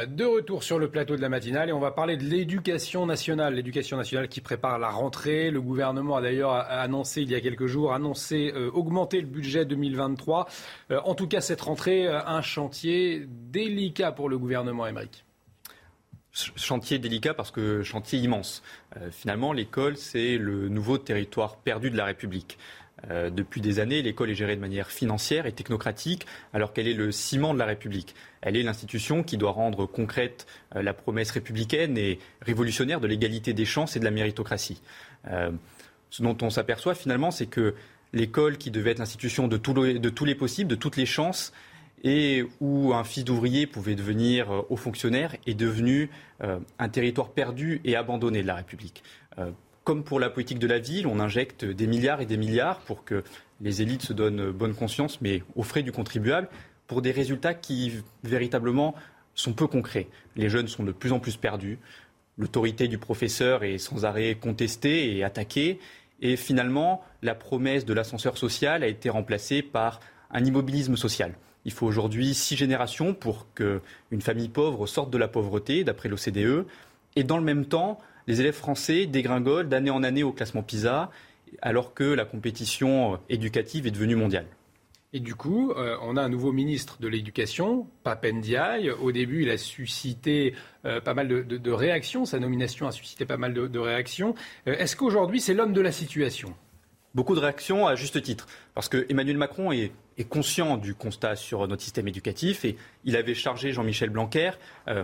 [0.07, 3.55] De retour sur le plateau de la matinale et on va parler de l'éducation nationale.
[3.55, 5.51] L'éducation nationale qui prépare la rentrée.
[5.51, 10.47] Le gouvernement a d'ailleurs annoncé il y a quelques jours, annoncé augmenter le budget 2023.
[11.03, 15.25] en tout cas, cette rentrée, un chantier délicat pour le gouvernement, Émeric
[16.33, 18.63] chantier délicat parce que chantier immense.
[18.97, 22.57] Euh, finalement, l'école, c'est le nouveau territoire perdu de la République.
[23.09, 26.93] Euh, depuis des années, l'école est gérée de manière financière et technocratique, alors qu'elle est
[26.93, 28.15] le ciment de la République.
[28.41, 33.53] Elle est l'institution qui doit rendre concrète euh, la promesse républicaine et révolutionnaire de l'égalité
[33.53, 34.81] des chances et de la méritocratie.
[36.09, 37.73] ce dont on s'aperçoit finalement, c'est que
[38.13, 41.53] l'école, qui devait être l'institution de, de tous les possibles, de toutes les chances,
[42.03, 46.09] et où un fils d'ouvrier pouvait devenir euh, haut fonctionnaire est devenu
[46.43, 49.03] euh, un territoire perdu et abandonné de la République.
[49.37, 49.51] Euh,
[49.83, 53.03] comme pour la politique de la ville, on injecte des milliards et des milliards pour
[53.03, 53.23] que
[53.61, 56.49] les élites se donnent bonne conscience, mais aux frais du contribuable,
[56.87, 57.93] pour des résultats qui
[58.23, 58.93] véritablement
[59.33, 60.07] sont peu concrets.
[60.35, 61.79] Les jeunes sont de plus en plus perdus,
[62.37, 65.79] l'autorité du professeur est sans arrêt contestée et attaquée,
[66.21, 69.99] et finalement, la promesse de l'ascenseur social a été remplacée par
[70.29, 71.33] un immobilisme social.
[71.65, 76.65] Il faut aujourd'hui six générations pour qu'une famille pauvre sorte de la pauvreté, d'après l'OCDE.
[77.15, 81.11] Et dans le même temps, les élèves français dégringolent d'année en année au classement PISA,
[81.61, 84.47] alors que la compétition éducative est devenue mondiale.
[85.13, 88.89] Et du coup, euh, on a un nouveau ministre de l'Éducation, Papendiaï.
[88.91, 90.55] Au début, il a suscité
[90.85, 92.23] euh, pas mal de, réactions.
[92.23, 94.35] Sa nomination a suscité pas mal de, réactions.
[94.67, 96.55] Euh, est-ce qu'aujourd'hui, c'est l'homme de la situation?
[97.13, 98.47] Beaucoup de réactions à juste titre.
[98.73, 99.91] Parce que Emmanuel Macron est
[100.29, 104.51] conscient du constat sur notre système éducatif et il avait chargé Jean-Michel Blanquer
[104.87, 105.03] euh,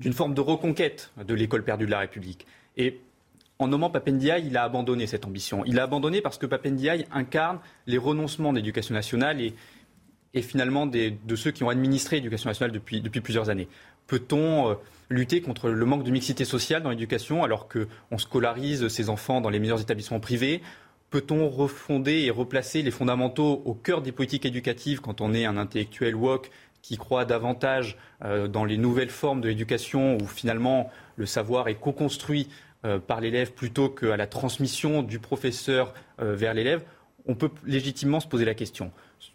[0.00, 2.46] d'une forme de reconquête de l'école perdue de la République.
[2.76, 3.00] Et
[3.58, 5.64] en nommant Papendiaï, il a abandonné cette ambition.
[5.64, 9.54] Il a abandonné parce que Papendiaï incarne les renoncements d'éducation nationale et,
[10.40, 13.66] finalement de ceux qui ont administré l'éducation nationale depuis, depuis plusieurs années.
[14.06, 14.74] Peut-on euh,
[15.10, 19.50] lutter contre le manque de mixité sociale dans l'éducation alors qu'on scolarise ses enfants dans
[19.50, 20.62] les meilleurs établissements privés
[21.10, 25.56] Peut-on refonder et replacer les fondamentaux au cœur des politiques éducatives quand on est un
[25.56, 26.50] intellectuel woke
[26.82, 31.76] qui croit davantage euh, dans les nouvelles formes de l'éducation où finalement le savoir est
[31.76, 32.48] co-construit
[32.84, 36.84] euh, par l'élève plutôt qu'à la transmission du professeur euh, vers l'élève?
[37.26, 38.92] On peut légitimement se poser la question.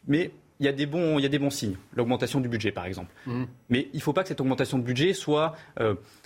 [0.07, 1.76] Mais il y, a des bons, il y a des bons signes.
[1.95, 3.12] L'augmentation du budget, par exemple.
[3.26, 3.43] Mmh.
[3.70, 5.56] Mais il ne faut pas que cette augmentation de budget soit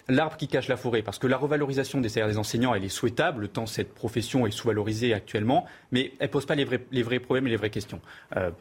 [0.09, 2.89] l'arbre qui cache la forêt, parce que la revalorisation des salaires des enseignants, elle est
[2.89, 7.47] souhaitable, tant cette profession est sous-valorisée actuellement, mais elle ne pose pas les vrais, problèmes
[7.47, 8.01] et les vraies questions.
[8.35, 8.51] Euh,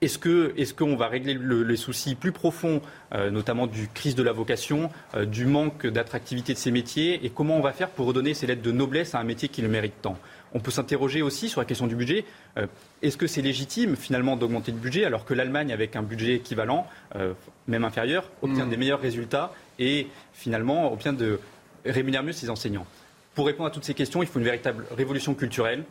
[0.00, 2.82] est-ce qu'on est va régler les soucis plus profonds,
[3.14, 7.30] euh, notamment du crise de la vocation, euh, du manque d'attractivité de ces métiers, et
[7.30, 9.68] comment on va faire pour redonner ces lettres de noblesse à un métier qui le
[9.68, 10.18] mérite tant?
[10.54, 12.24] On peut s'interroger aussi sur la question du budget.
[13.02, 16.86] Est-ce que c'est légitime finalement d'augmenter le budget alors que l'Allemagne, avec un budget équivalent,
[17.66, 18.70] même inférieur, obtient mmh.
[18.70, 21.38] des meilleurs résultats et finalement obtient de
[21.84, 22.86] rémunérer mieux ses enseignants?
[23.34, 25.84] Pour répondre à toutes ces questions, il faut une véritable révolution culturelle,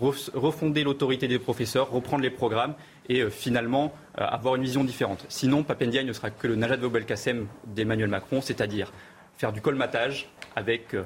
[0.00, 2.74] refonder l'autorité des professeurs, reprendre les programmes
[3.08, 5.24] et euh, finalement euh, avoir une vision différente.
[5.28, 8.92] Sinon, Papendiaï ne sera que le Najat Vaubel-Kassem d'Emmanuel Macron, c'est-à-dire
[9.36, 11.04] faire du colmatage avec euh,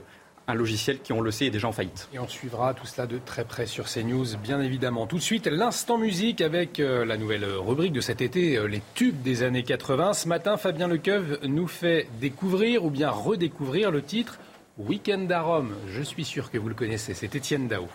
[0.51, 2.09] un logiciel qui, on le sait, est déjà en faillite.
[2.13, 5.07] Et on suivra tout cela de très près sur CNews, bien évidemment.
[5.07, 9.43] Tout de suite, l'instant musique avec la nouvelle rubrique de cet été, les tubes des
[9.43, 10.15] années 80.
[10.15, 14.39] Ce matin, Fabien Lecoeuvre nous fait découvrir ou bien redécouvrir le titre
[14.79, 15.75] Weekend à Rome.
[15.89, 17.89] Je suis sûr que vous le connaissez, c'est Étienne Dao.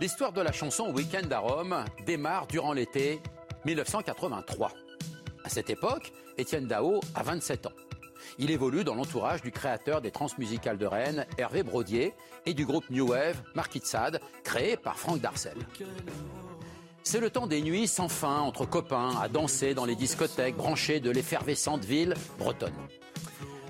[0.00, 3.20] L'histoire de la chanson Weekend à Rome démarre durant l'été
[3.64, 4.72] 1983.
[5.44, 7.72] À cette époque, Étienne Dao a 27 ans.
[8.38, 12.14] Il évolue dans l'entourage du créateur des transmusicales de Rennes, Hervé Brodier,
[12.46, 13.82] et du groupe New Wave, Marquis
[14.42, 15.56] créé par Franck Darcel.
[17.02, 21.00] C'est le temps des nuits sans fin entre copains à danser dans les discothèques branchées
[21.00, 22.72] de l'effervescente ville bretonne.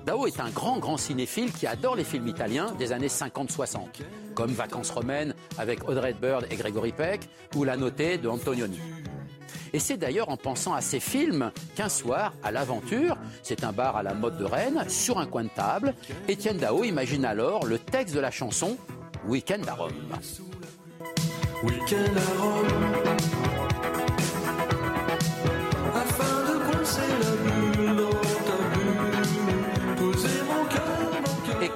[0.07, 4.03] Dao est un grand, grand cinéphile qui adore les films italiens des années 50-60,
[4.35, 8.79] comme Vacances romaines avec Audrey Hepburn et Gregory Peck ou La Notée de Antonioni.
[9.75, 13.97] Et c'est d'ailleurs en pensant à ces films qu'un soir, à l'aventure, c'est un bar
[13.97, 15.95] à la mode de Rennes, sur un coin de table,
[16.29, 18.77] Étienne Dao imagine alors le texte de la chanson
[19.27, 19.93] Weekend à Rome.
[21.65, 22.67] Weekend à Rome.
[25.93, 27.74] Afin de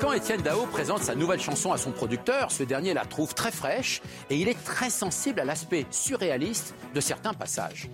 [0.01, 3.51] quand Étienne Dao présente sa nouvelle chanson à son producteur, ce dernier la trouve très
[3.51, 7.89] fraîche et il est très sensible à l'aspect surréaliste de certains passages.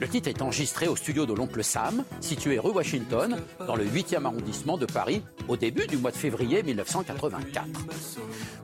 [0.00, 4.24] Le titre est enregistré au studio de l'oncle Sam, situé rue Washington, dans le 8e
[4.24, 7.66] arrondissement de Paris, au début du mois de février 1984.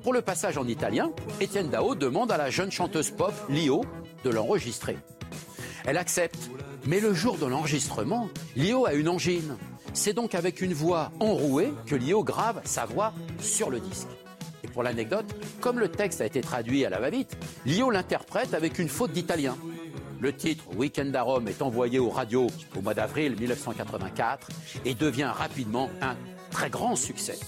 [0.02, 3.84] Pour le passage en italien, Étienne Dao demande à la jeune chanteuse pop Lio
[4.24, 4.98] de l'enregistrer.
[5.86, 6.50] Elle accepte,
[6.84, 9.56] mais le jour de l'enregistrement, Lio a une angine.
[9.92, 14.08] C'est donc avec une voix enrouée que Lio grave sa voix sur le disque.
[14.62, 15.26] Et pour l'anecdote,
[15.60, 17.36] comme le texte a été traduit à la va-vite,
[17.66, 19.56] Lio l'interprète avec une faute d'italien.
[20.20, 24.48] Le titre Weekend à Rome est envoyé aux radios au mois d'avril 1984
[24.84, 26.14] et devient rapidement un
[26.50, 27.38] très grand succès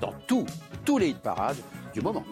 [0.00, 0.46] dans tous,
[0.84, 1.56] tous les hit parades
[1.92, 2.24] du moment.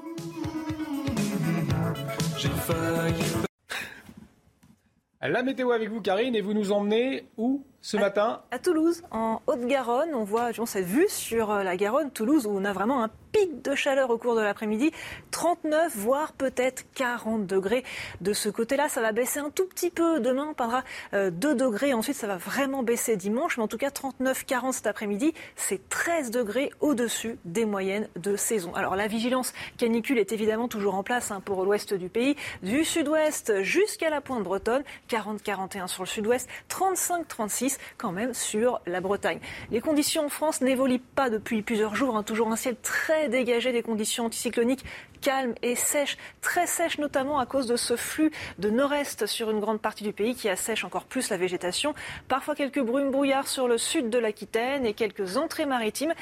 [5.20, 7.64] La météo avec vous, Karine, et vous nous emmenez où?
[7.82, 10.14] Ce matin À Toulouse, en Haute-Garonne.
[10.14, 13.62] On voit cette vue sur euh, la Garonne, Toulouse, où on a vraiment un pic
[13.62, 14.92] de chaleur au cours de l'après-midi.
[15.30, 17.82] 39, voire peut-être 40 degrés
[18.20, 18.88] de ce côté-là.
[18.88, 20.20] Ça va baisser un tout petit peu.
[20.20, 21.94] Demain, on parlera 2 euh, degrés.
[21.94, 23.56] Ensuite, ça va vraiment baisser dimanche.
[23.56, 28.36] Mais en tout cas, 39, 40 cet après-midi, c'est 13 degrés au-dessus des moyennes de
[28.36, 28.74] saison.
[28.74, 32.36] Alors, la vigilance canicule est évidemment toujours en place hein, pour l'ouest du pays.
[32.62, 34.82] Du sud-ouest jusqu'à la pointe bretonne.
[35.08, 36.48] 40, 41 sur le sud-ouest.
[36.68, 39.40] 35, 36 quand même sur la Bretagne.
[39.70, 42.16] Les conditions en France n'évoluent pas depuis plusieurs jours.
[42.16, 42.22] Hein.
[42.22, 44.84] Toujours un ciel très dégagé, des conditions anticycloniques
[45.22, 49.60] calme et sèche, très sèche notamment à cause de ce flux de nord-est sur une
[49.60, 51.94] grande partie du pays qui assèche encore plus la végétation.
[52.28, 56.12] Parfois quelques brumes brouillards sur le sud de l'Aquitaine et quelques entrées maritimes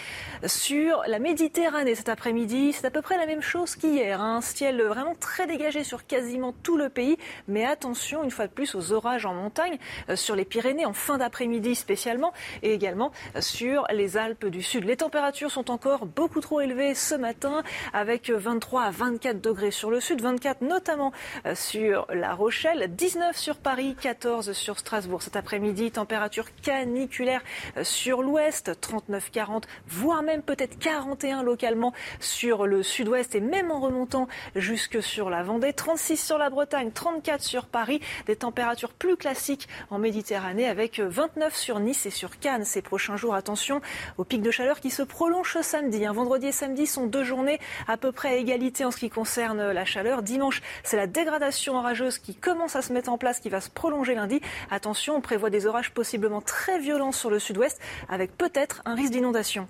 [0.46, 2.72] sur la Méditerranée cet après-midi.
[2.72, 4.20] C'est à peu près la même chose qu'hier.
[4.20, 4.36] Hein.
[4.36, 7.16] Un ciel vraiment très dégagé sur quasiment tout le pays.
[7.48, 9.78] Mais attention, une fois de plus, aux orages en montagne,
[10.08, 12.32] euh, sur les Pyrénées en fin d'après-midi spécialement,
[12.62, 14.84] et également sur les Alpes du Sud.
[14.84, 19.90] Les températures sont encore beaucoup trop élevées ce matin, avec 23 à 24 degrés sur
[19.90, 21.12] le sud, 24 notamment
[21.46, 25.22] euh, sur La Rochelle, 19 sur Paris, 14 sur Strasbourg.
[25.22, 27.42] Cet après-midi, température caniculaire
[27.76, 33.80] euh, sur l'ouest, 39-40, voire même peut-être 41 localement sur le sud-ouest et même en
[33.80, 39.16] remontant jusque sur la Vendée, 36 sur la Bretagne, 34 sur Paris, des températures plus
[39.16, 43.34] classiques en Méditerranée avec 29 sur Nice et sur Cannes ces prochains jours.
[43.34, 43.80] Attention
[44.18, 46.04] au pic de chaleur qui se prolonge ce samedi.
[46.06, 49.10] Un vendredi et samedi sont deux journées à peu près à égalité en ce qui
[49.10, 50.22] concerne la chaleur.
[50.22, 53.70] Dimanche, c'est la dégradation orageuse qui commence à se mettre en place, qui va se
[53.70, 54.40] prolonger lundi.
[54.70, 59.12] Attention, on prévoit des orages possiblement très violents sur le sud-ouest, avec peut-être un risque
[59.12, 59.68] d'inondation.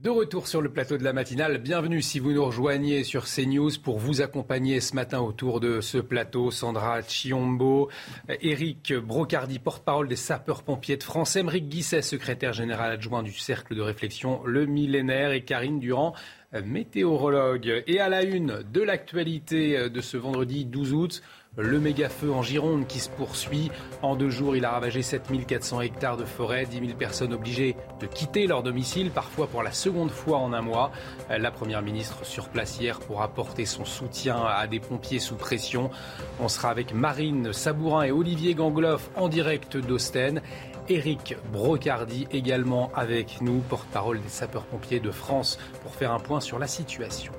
[0.00, 3.72] De retour sur le plateau de la matinale, bienvenue si vous nous rejoignez sur CNews
[3.82, 6.52] pour vous accompagner ce matin autour de ce plateau.
[6.52, 7.90] Sandra Chiombo,
[8.40, 13.82] Éric Brocardi, porte-parole des sapeurs-pompiers de France, Émeric Guisset, secrétaire général adjoint du Cercle de
[13.82, 16.14] réflexion Le Millénaire et Karine Durand,
[16.64, 17.82] météorologue.
[17.88, 21.22] Et à la une de l'actualité de ce vendredi 12 août,
[21.58, 23.70] le méga-feu en Gironde qui se poursuit.
[24.00, 28.06] En deux jours, il a ravagé 7400 hectares de forêt, 10 000 personnes obligées de
[28.06, 30.92] quitter leur domicile, parfois pour la seconde fois en un mois.
[31.28, 35.90] La Première ministre sur place hier pour apporter son soutien à des pompiers sous pression.
[36.40, 40.40] On sera avec Marine Sabourin et Olivier Gangloff en direct d'Ostenne.
[40.88, 46.58] Éric Brocardi également avec nous, porte-parole des sapeurs-pompiers de France, pour faire un point sur
[46.58, 47.32] la situation.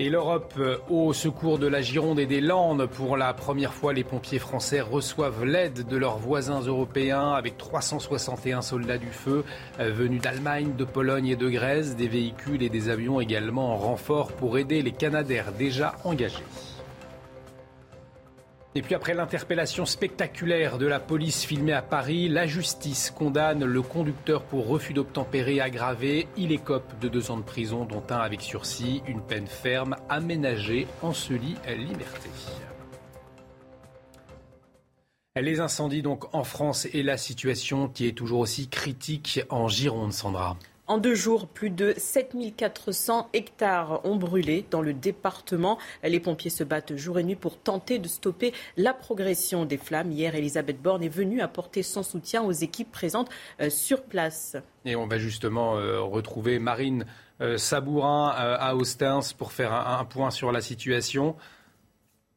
[0.00, 2.86] Et l'Europe euh, au secours de la Gironde et des Landes.
[2.86, 8.62] Pour la première fois, les pompiers français reçoivent l'aide de leurs voisins européens avec 361
[8.62, 9.44] soldats du feu
[9.78, 13.76] euh, venus d'Allemagne, de Pologne et de Grèce, des véhicules et des avions également en
[13.76, 16.46] renfort pour aider les Canadaires déjà engagés.
[18.76, 23.82] Et puis après l'interpellation spectaculaire de la police filmée à Paris, la justice condamne le
[23.82, 26.28] conducteur pour refus d'obtempérer aggravé.
[26.36, 30.86] Il écope de deux ans de prison, dont un avec sursis, une peine ferme aménagée
[31.02, 32.30] en lit liberté.
[35.34, 40.12] Les incendies donc en France et la situation qui est toujours aussi critique en Gironde,
[40.12, 40.56] Sandra.
[40.90, 45.78] En deux jours, plus de 7400 hectares ont brûlé dans le département.
[46.02, 50.10] Les pompiers se battent jour et nuit pour tenter de stopper la progression des flammes.
[50.10, 53.30] Hier, Elisabeth Borne est venue apporter son soutien aux équipes présentes
[53.60, 54.56] euh, sur place.
[54.84, 57.06] Et on va justement euh, retrouver Marine
[57.40, 61.36] euh, Sabourin à Austins pour faire un, point sur la situation.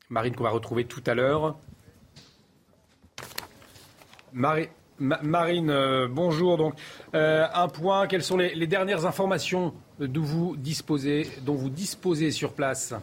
[0.09, 1.57] Marine qu'on va retrouver tout à l'heure.
[4.99, 5.69] Marine.
[5.69, 6.57] Euh, bonjour.
[6.57, 6.73] Donc,
[7.15, 8.07] euh, un point.
[8.07, 12.93] Quelles sont les, dernières informations dont vous disposez sur place?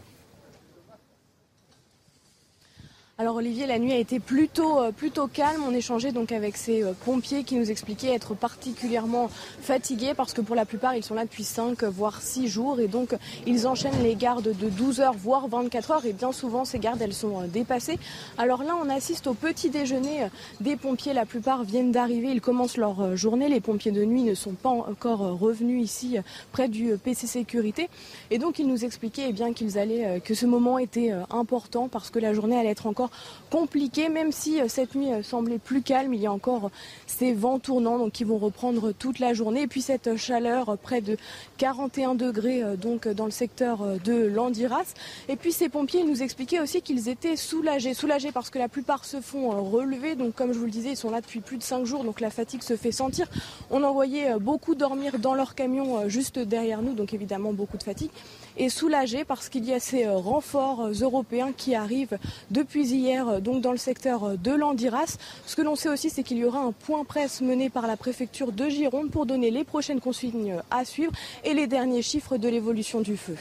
[3.20, 5.62] Alors Olivier, la nuit a été plutôt, euh, plutôt calme.
[5.68, 9.28] On échangeait donc avec ces euh, pompiers qui nous expliquaient être particulièrement
[9.60, 12.88] fatigués parce que pour la plupart, ils sont là depuis 5 voire 6 jours et
[12.88, 13.14] donc
[13.46, 17.02] ils enchaînent les gardes de 12 heures voire 24 heures et bien souvent ces gardes
[17.02, 17.98] elles sont euh, dépassées.
[18.38, 20.28] Alors là, on assiste au petit déjeuner
[20.62, 21.12] des pompiers.
[21.12, 23.50] La plupart viennent d'arriver, ils commencent leur journée.
[23.50, 26.16] Les pompiers de nuit ne sont pas encore revenus ici
[26.52, 27.90] près du PC Sécurité
[28.30, 32.08] et donc ils nous expliquaient eh bien qu'ils allaient que ce moment était important parce
[32.08, 33.09] que la journée allait être encore
[33.50, 36.14] compliqué, même si euh, cette nuit euh, semblait plus calme.
[36.14, 36.70] Il y a encore euh,
[37.06, 39.62] ces vents tournants donc, qui vont reprendre toute la journée.
[39.62, 41.16] Et puis cette chaleur près de
[41.58, 44.94] 41 degrés donc, dans le secteur de Landiras.
[45.28, 47.94] Et puis ces pompiers nous expliquaient aussi qu'ils étaient soulagés.
[47.94, 50.14] Soulagés parce que la plupart se font relever.
[50.14, 52.04] Donc comme je vous le disais, ils sont là depuis plus de 5 jours.
[52.04, 53.26] Donc la fatigue se fait sentir.
[53.70, 56.94] On en voyait beaucoup dormir dans leur camion juste derrière nous.
[56.94, 58.10] Donc évidemment beaucoup de fatigue.
[58.56, 62.18] Et soulagés parce qu'il y a ces renforts européens qui arrivent
[62.50, 65.16] depuis hier euh, donc dans le secteur euh, de l'Andiras.
[65.46, 67.96] Ce que l'on sait aussi, c'est qu'il y aura un point presse mené par la
[67.96, 71.12] préfecture de Gironde pour donner les prochaines consignes à suivre
[71.44, 73.36] et les derniers chiffres de l'évolution du feu.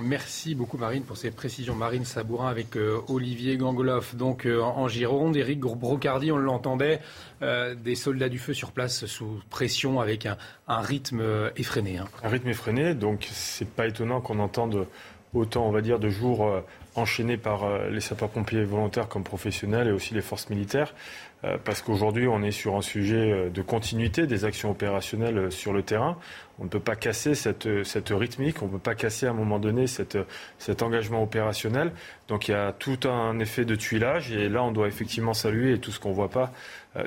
[0.00, 1.74] Merci beaucoup Marine pour ces précisions.
[1.74, 5.36] Marine Sabourin avec euh, Olivier Gangoloff donc en Gironde.
[5.36, 7.00] Éric Brocardi, on l'entendait,
[7.40, 10.36] des soldats du feu sur place sous pression avec un,
[10.68, 11.98] rythme effréné.
[11.98, 12.08] Hein.
[12.22, 14.86] Un rythme effréné, donc c'est pas étonnant qu'on entende
[15.34, 16.62] autant, on va dire, de jours
[16.94, 21.31] enchaînés par euh, les sapeurs-pompiers volontaires comme professionnels et aussi les forces militaires, euh,
[21.64, 25.82] parce qu'aujourd'hui on est sur un sujet euh, de continuité des actions opérationnelles sur le
[25.82, 26.16] terrain.
[26.58, 29.34] On ne peut pas casser cette, cette rythmique, on ne peut pas casser à un
[29.34, 30.18] moment donné cette,
[30.58, 31.92] cet engagement opérationnel.
[32.28, 35.72] Donc il y a tout un effet de tuilage et là on doit effectivement saluer
[35.72, 36.52] et tout ce qu'on ne voit pas,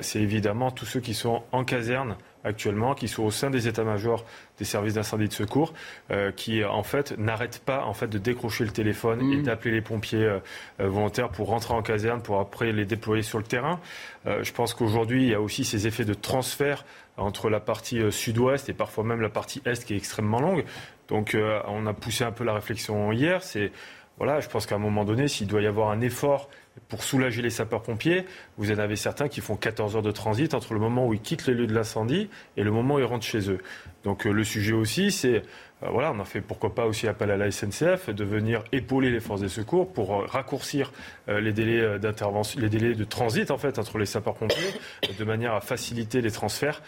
[0.00, 2.16] c'est évidemment tous ceux qui sont en caserne
[2.46, 4.24] actuellement, qui sont au sein des états-majors
[4.58, 5.74] des services d'incendie de secours,
[6.10, 9.42] euh, qui en fait n'arrêtent pas en fait de décrocher le téléphone et mmh.
[9.42, 10.38] d'appeler les pompiers euh,
[10.80, 13.80] euh, volontaires pour rentrer en caserne, pour après les déployer sur le terrain.
[14.24, 16.84] je pense qu'aujourd'hui il y a aussi ces effets de transfert
[17.16, 20.64] entre la partie sud-ouest et parfois même la partie est qui est extrêmement longue.
[21.08, 21.36] Donc
[21.68, 23.42] on a poussé un peu la réflexion hier.
[23.42, 23.72] C'est
[24.18, 26.48] voilà, je pense qu'à un moment donné, s'il doit y avoir un effort
[26.88, 28.24] pour soulager les sapeurs-pompiers,
[28.58, 31.20] vous en avez certains qui font 14 heures de transit entre le moment où ils
[31.20, 33.58] quittent les lieux de l'incendie et le moment où ils rentrent chez eux.
[34.04, 35.42] Donc euh, le sujet aussi, c'est
[35.82, 39.20] voilà, on a fait pourquoi pas aussi appel à la SNCF de venir épauler les
[39.20, 40.90] forces des secours pour euh, raccourcir
[41.28, 44.72] euh, les délais d'intervention, les délais de transit en fait entre les sapeurs-pompiers,
[45.18, 46.82] de manière à faciliter les transferts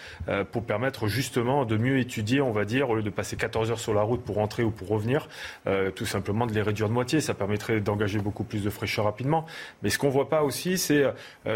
[0.53, 3.79] pour permettre justement de mieux étudier, on va dire, au lieu de passer 14 heures
[3.79, 5.29] sur la route pour rentrer ou pour revenir,
[5.95, 7.21] tout simplement de les réduire de moitié.
[7.21, 9.47] Ça permettrait d'engager beaucoup plus de fraîcheur rapidement.
[9.83, 11.05] Mais ce qu'on voit pas aussi, c'est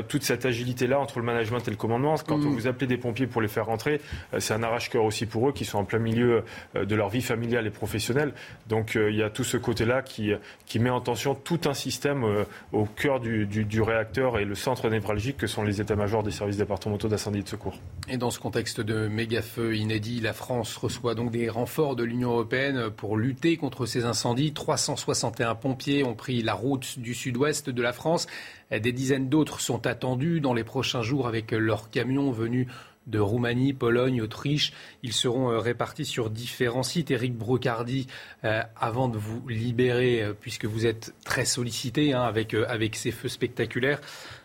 [0.08, 2.14] toute cette agilité-là entre le management et le commandement.
[2.26, 2.54] Quand on mm.
[2.54, 4.00] vous appelez des pompiers pour les faire rentrer,
[4.38, 7.66] c'est un arrache-cœur aussi pour eux qui sont en plein milieu de leur vie familiale
[7.66, 8.32] et professionnelle.
[8.68, 10.32] Donc euh, il y a tout ce côté-là qui,
[10.66, 14.54] qui met en tension tout un système euh, au cœur du, du, réacteur et le
[14.54, 17.74] centre névralgique que sont les états-majors des services départementaux d'incendie et de secours.
[18.08, 22.30] Et dans ce contexte de méga-feu inédit, la France reçoit donc des renforts de l'Union
[22.30, 24.52] européenne pour lutter contre ces incendies.
[24.52, 28.26] 361 pompiers ont pris la route du sud-ouest de la France.
[28.70, 32.68] Des dizaines d'autres sont attendus dans les prochains jours avec leurs camions venus
[33.06, 34.72] de Roumanie, Pologne, Autriche.
[35.02, 37.10] Ils seront euh, répartis sur différents sites.
[37.10, 38.06] Éric Brocardi,
[38.44, 43.10] euh, avant de vous libérer, euh, puisque vous êtes très sollicité hein, avec, avec ces
[43.10, 44.00] feux spectaculaires,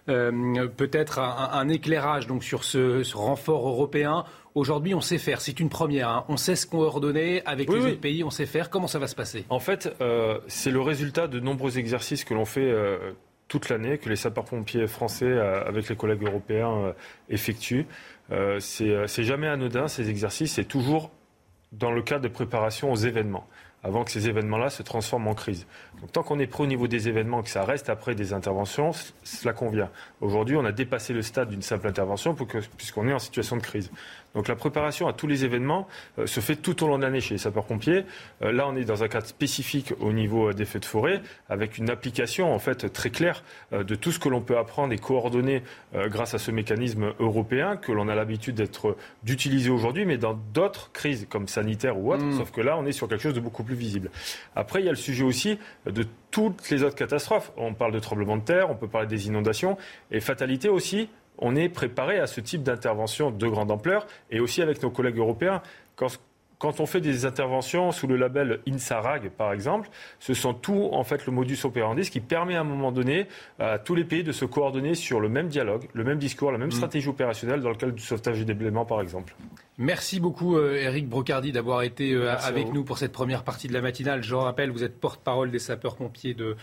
[0.08, 4.24] peut-être un, éclairage donc sur ce, renfort européen.
[4.55, 5.41] Aujourd'hui, on sait faire.
[5.41, 6.08] C'est une première.
[6.08, 6.26] Hein.
[6.30, 8.24] On sait ce qu'on ordonné avec les autres pays.
[8.24, 8.70] On sait faire.
[8.70, 9.43] Comment ça va se passer?
[9.49, 9.93] En fait,
[10.47, 12.74] c'est le résultat de nombreux exercices que l'on fait
[13.47, 16.93] toute l'année, que les sapeurs-pompiers français, avec les collègues européens,
[17.29, 17.85] effectuent.
[18.59, 20.53] c'est jamais anodin ces exercices.
[20.53, 21.11] C'est toujours
[21.71, 23.47] dans le cadre de préparation aux événements,
[23.83, 25.67] avant que ces événements-là se transforment en crise.
[26.01, 28.91] Donc tant qu'on est prêt au niveau des événements, que ça reste après des interventions,
[29.23, 29.89] cela convient.
[30.21, 32.35] Aujourd'hui, on a dépassé le stade d'une simple intervention
[32.77, 33.91] puisqu'on est en situation de crise.
[34.38, 35.88] Donc la préparation à tous les événements
[36.19, 38.05] euh, se fait tout au long de l'année chez les sapeurs-pompiers.
[38.43, 41.23] Euh, là, on est dans un cadre spécifique au niveau euh, des feux de forêt,
[41.49, 44.97] avec une application en fait très claire de tout ce que l'on peut apprendre et
[44.97, 45.63] coordonner
[45.95, 50.91] grâce à ce mécanisme européen que l'on a l'habitude d'être d'utiliser aujourd'hui, mais dans d'autres
[50.91, 52.23] crises comme sanitaire ou autre.
[52.23, 52.38] Mmh.
[52.38, 54.11] Sauf que là, on est sur quelque chose de beaucoup plus visible.
[54.55, 57.51] Après, il y a le sujet aussi de toutes les autres catastrophes.
[57.57, 59.77] On parle de tremblements de terre, on peut parler des inondations
[60.11, 64.61] et fatalité aussi on est préparé à ce type d'intervention de grande ampleur et aussi
[64.61, 65.61] avec nos collègues européens.
[65.95, 71.03] Quand, on fait des interventions sous le label INSARAG, par exemple, ce sont tout en
[71.03, 73.27] fait le modus operandi qui permet à un moment donné
[73.59, 76.57] à tous les pays de se coordonner sur le même dialogue, le même discours, la
[76.57, 76.71] même mm.
[76.71, 79.35] stratégie opérationnelle dans le cadre du sauvetage et déblaiement, par exemple.
[79.77, 83.73] Merci beaucoup, Eric euh, Brocardi, d'avoir été euh, avec nous pour cette première partie de
[83.73, 84.23] la matinale.
[84.23, 86.55] Je rappelle, vous êtes porte-parole des sapeurs-pompiers de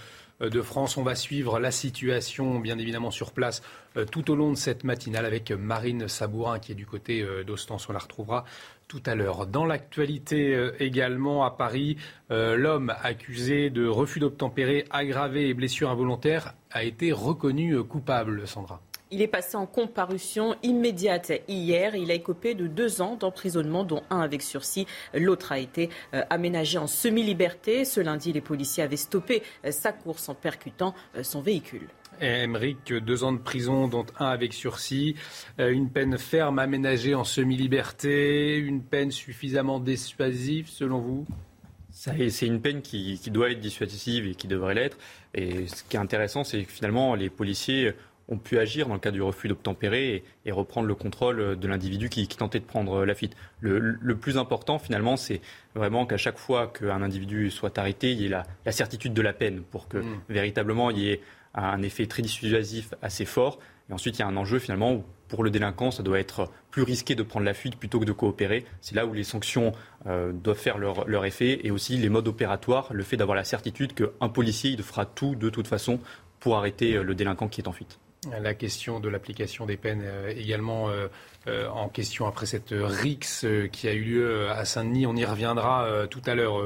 [0.48, 0.96] de France.
[0.96, 3.62] On va suivre la situation, bien évidemment, sur place
[3.96, 7.44] euh, tout au long de cette matinale avec Marine Sabourin qui est du côté euh,
[7.44, 7.78] d'Ostens.
[7.88, 8.44] On la retrouvera
[8.88, 9.46] tout à l'heure.
[9.46, 11.96] Dans l'actualité également à Paris,
[12.28, 18.82] l'homme accusé de refus d'obtempérer aggravé et blessure involontaire a été reconnu coupable, Sandra.
[19.10, 21.94] Il est passé en comparution immédiate hier.
[21.94, 24.86] Il a écopé de deux ans d'emprisonnement, dont un avec sursis.
[25.12, 27.84] L'autre a été euh, aménagé en semi-liberté.
[27.84, 31.86] Ce lundi, les policiers avaient stoppé euh, sa course en percutant euh, son véhicule.
[32.20, 35.16] Émeric, deux ans de prison, dont un avec sursis,
[35.58, 41.26] une peine ferme aménagée en semi-liberté, une peine suffisamment dissuasive selon vous?
[41.90, 44.96] C'est une peine qui, qui, doit être dissuasive et qui devrait l'être.
[45.34, 47.94] Et ce qui est intéressant, c'est que finalement, les policiers
[48.28, 52.08] ont pu agir dans le cas du refus d'obtempérer et, reprendre le contrôle de l'individu
[52.08, 53.36] qui, tentait de prendre la fuite.
[53.60, 55.40] Le, plus important, finalement, c'est
[55.74, 59.32] vraiment qu'à chaque fois qu'un individu soit arrêté, il y ait la, certitude de la
[59.32, 60.20] peine pour que mm.
[60.28, 61.20] véritablement il y ait
[61.54, 63.58] un effet très dissuasif assez fort.
[63.90, 66.50] Et ensuite, il y a un enjeu, finalement, où pour le délinquant, ça doit être
[66.70, 68.64] plus risqué de prendre la fuite plutôt que de coopérer.
[68.80, 69.72] C'est là où les sanctions
[70.06, 73.44] euh, doivent faire leur, leur, effet et aussi les modes opératoires, le fait d'avoir la
[73.44, 75.98] certitude qu'un policier il fera tout de toute façon
[76.40, 77.98] pour arrêter euh, le délinquant qui est en fuite.
[78.40, 81.08] La question de l'application des peines euh, également euh,
[81.46, 85.06] euh, en question après cette rixe qui a eu lieu à Saint-Denis.
[85.06, 86.62] On y reviendra tout à l'heure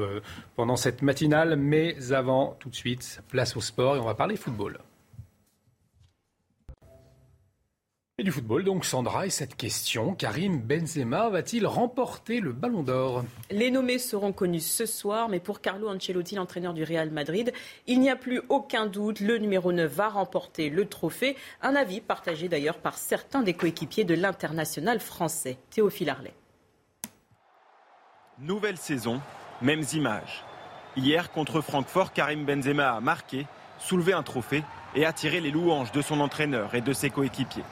[0.55, 1.55] pendant cette matinale.
[1.57, 4.79] Mais avant, tout de suite, place au sport et on va parler football.
[8.19, 13.23] Et du football, donc Sandra, et cette question, Karim Benzema va-t-il remporter le ballon d'or?
[13.49, 17.53] Les nommés seront connus ce soir, mais pour Carlo Ancelotti, l'entraîneur du Real Madrid,
[17.87, 21.37] il n'y a plus aucun doute, le numéro 9 va remporter le trophée.
[21.61, 25.57] Un avis partagé d'ailleurs par certains des coéquipiers de l'international français.
[25.69, 26.33] Théophile Arlet.
[28.37, 29.21] Nouvelle saison,
[29.61, 30.43] mêmes images.
[30.97, 33.47] Hier, contre Francfort, Karim Benzema a marqué,
[33.77, 37.63] soulevé un trophée et attiré les louanges de son entraîneur et de ses coéquipiers.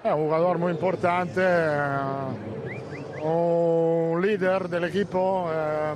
[0.00, 5.50] È un giocatore muy importante, eh, un leader del equipo.
[5.50, 5.94] Eh,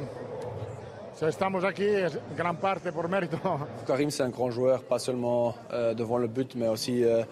[1.14, 1.86] si estamos aquí,
[2.36, 3.38] gran parte por mérito.
[3.86, 7.22] Karim, c'est un grand joueur, pas seulement euh, devant le but, mais aussi euh,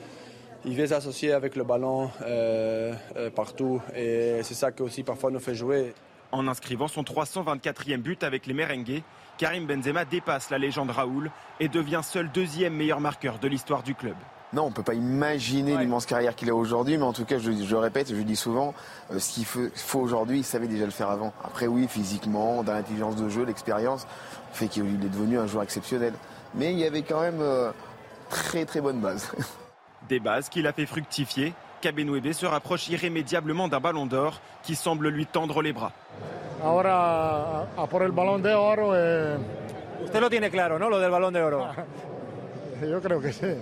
[0.64, 2.94] il veut s'associer avec le ballon euh,
[3.34, 3.82] partout.
[3.96, 5.92] Et c'est ça qui aussi parfois nous fait jouer.
[6.30, 9.02] En inscrivant son 324e but avec les Merengues,
[9.38, 13.96] Karim Benzema dépasse la légende Raoul et devient seul deuxième meilleur marqueur de l'histoire du
[13.96, 14.14] club.
[14.52, 17.38] Non, on ne peut pas imaginer l'immense carrière qu'il a aujourd'hui, mais en tout cas,
[17.38, 18.74] je, je répète, je dis souvent,
[19.12, 21.32] euh, ce qu'il faut, aujourd'hui, il savait déjà le faire avant.
[21.44, 24.08] Après, oui, physiquement, dans l'intelligence de jeu, l'expérience,
[24.52, 26.14] fait qu'il est devenu un joueur exceptionnel.
[26.54, 27.70] Mais il y avait quand même euh,
[28.28, 29.30] très très bonnes bases.
[30.08, 31.54] Des bases qu'il a fait fructifier.
[31.80, 35.92] Kabenouébé se rapproche irrémédiablement d'un ballon d'or qui semble lui tendre les bras.
[36.62, 38.92] Ahora a por el balón de oro.
[38.94, 39.38] Eh...
[40.04, 40.90] Usted lo tiene claro, ¿no?
[40.90, 41.68] Lo del balón de oro.
[42.82, 43.54] Yo creo que sí.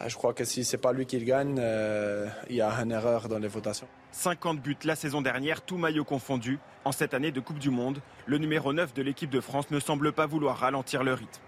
[0.00, 2.70] Ah, je crois que si c'est pas lui qui le gagne, euh, il y a
[2.82, 3.86] une erreur dans les votations.
[4.10, 6.58] 50 buts la saison dernière, tout maillot confondu.
[6.84, 9.78] En cette année de Coupe du Monde, le numéro 9 de l'équipe de France ne
[9.78, 11.40] semble pas vouloir ralentir le rythme.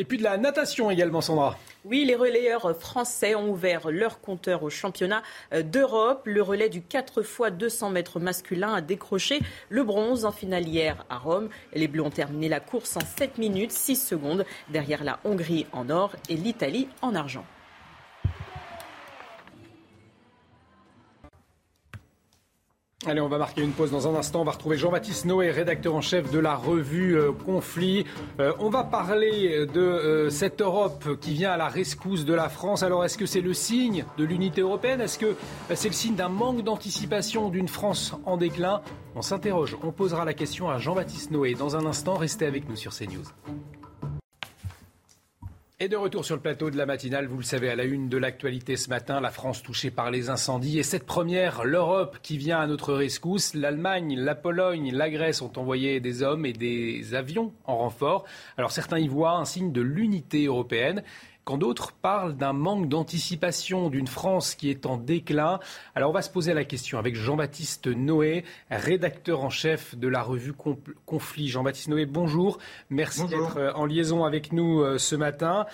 [0.00, 1.58] Et puis de la natation également, Sandra.
[1.84, 5.22] Oui, les relayeurs français ont ouvert leur compteur au championnat
[5.52, 6.22] d'Europe.
[6.24, 11.04] Le relais du 4 x 200 mètres masculin a décroché le bronze en finale hier
[11.10, 11.50] à Rome.
[11.74, 15.90] Les Bleus ont terminé la course en 7 minutes 6 secondes derrière la Hongrie en
[15.90, 17.44] or et l'Italie en argent.
[23.06, 24.42] Allez, on va marquer une pause dans un instant.
[24.42, 28.04] On va retrouver Jean-Baptiste Noé, rédacteur en chef de la revue euh, Conflit.
[28.40, 32.50] Euh, on va parler de euh, cette Europe qui vient à la rescousse de la
[32.50, 32.82] France.
[32.82, 35.00] Alors, est-ce que c'est le signe de l'unité européenne?
[35.00, 35.34] Est-ce que
[35.74, 38.82] c'est le signe d'un manque d'anticipation d'une France en déclin?
[39.14, 39.78] On s'interroge.
[39.82, 42.16] On posera la question à Jean-Baptiste Noé dans un instant.
[42.16, 43.24] Restez avec nous sur CNews.
[45.82, 48.10] Et de retour sur le plateau de la matinale, vous le savez, à la une
[48.10, 50.78] de l'actualité ce matin, la France touchée par les incendies.
[50.78, 53.54] Et cette première, l'Europe qui vient à notre rescousse.
[53.54, 58.26] L'Allemagne, la Pologne, la Grèce ont envoyé des hommes et des avions en renfort.
[58.58, 61.02] Alors certains y voient un signe de l'unité européenne
[61.44, 65.60] quand d'autres parlent d'un manque d'anticipation d'une France qui est en déclin.
[65.94, 70.22] Alors on va se poser la question avec Jean-Baptiste Noé, rédacteur en chef de la
[70.22, 70.52] revue
[71.06, 71.48] Conflit.
[71.48, 72.58] Jean-Baptiste Noé, bonjour.
[72.90, 75.66] Merci d'être euh, en liaison avec nous euh, ce matin.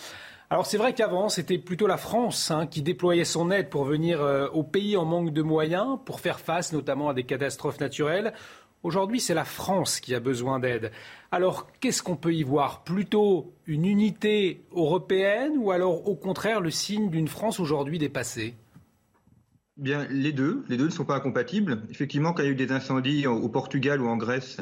[0.49, 4.23] Alors c'est vrai qu'avant, c'était plutôt la France hein, qui déployait son aide pour venir
[4.23, 8.33] euh, au pays en manque de moyens, pour faire face notamment à des catastrophes naturelles.
[8.83, 10.93] Aujourd'hui, c'est la France qui a besoin d'aide.
[11.33, 12.85] Alors, qu'est-ce qu'on peut y voir?
[12.85, 18.55] Plutôt une unité européenne ou alors au contraire le signe d'une France aujourd'hui dépassée?
[19.77, 20.65] Bien, les deux.
[20.71, 21.83] Les deux ne sont pas incompatibles.
[21.91, 24.57] Effectivement, quand il y a eu des incendies au Portugal ou en Grèce,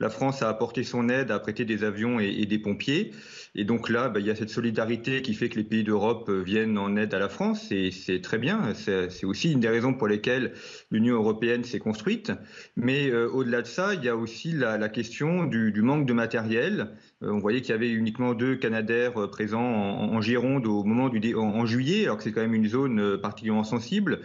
[0.00, 3.12] la France a apporté son aide, a prêté des avions et, des pompiers.
[3.54, 6.28] Et donc là, bah, il y a cette solidarité qui fait que les pays d'Europe
[6.28, 7.70] viennent en aide à la France.
[7.70, 8.74] Et c'est très bien.
[8.74, 10.52] C'est aussi une des raisons pour lesquelles
[10.90, 12.32] l'Union européenne s'est construite.
[12.74, 16.96] Mais euh, au-delà de ça, il y a aussi la, question du, manque de matériel.
[17.22, 21.34] Euh, on voyait qu'il y avait uniquement deux Canadaires présents en, Gironde au moment du
[21.34, 24.20] en, juillet, alors que c'est quand même une zone particulièrement sensible.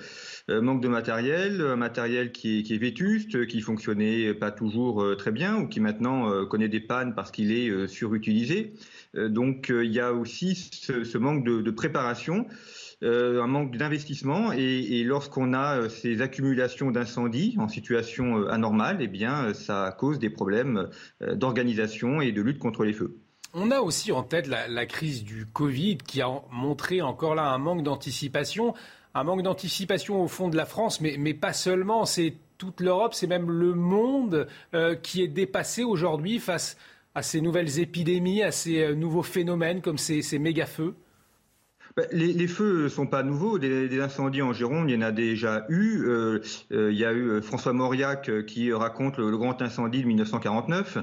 [0.50, 5.58] manque de matériel, matériel qui est, qui est vétuste, qui fonctionnait pas toujours très bien
[5.58, 8.74] ou qui maintenant connaît des pannes parce qu'il est surutilisé.
[9.16, 12.48] Euh, donc euh, il y a aussi ce, manque de, préparation.
[13.04, 14.52] Euh, un manque d'investissement.
[14.52, 20.89] Et, lorsqu'on a ces accumulations d'incendies en situation anormale, eh bien, ça cause des problèmes
[21.20, 23.18] d'organisation et de lutte contre les feux.
[23.54, 27.58] On a aussi en tête la, crise du Covid qui a montré encore là un
[27.58, 28.74] manque d'anticipation,
[29.16, 33.28] un manque d'anticipation au fond de la France, mais, pas seulement, c'est toute l'Europe, c'est
[33.28, 34.47] même le monde
[35.02, 36.78] qui est dépassé aujourd'hui face
[37.16, 40.95] à ces nouvelles épidémies, à ces euh, nouveaux phénomènes comme ces, ces méga-feux
[41.96, 43.60] bah, les, feux ne sont pas nouveaux.
[43.60, 46.04] Des, incendies en Gironde, il y en a déjà eu.
[46.06, 46.39] Euh,
[46.72, 50.98] euh, il y a eu François Mauriac qui raconte le, grand incendie de 1949.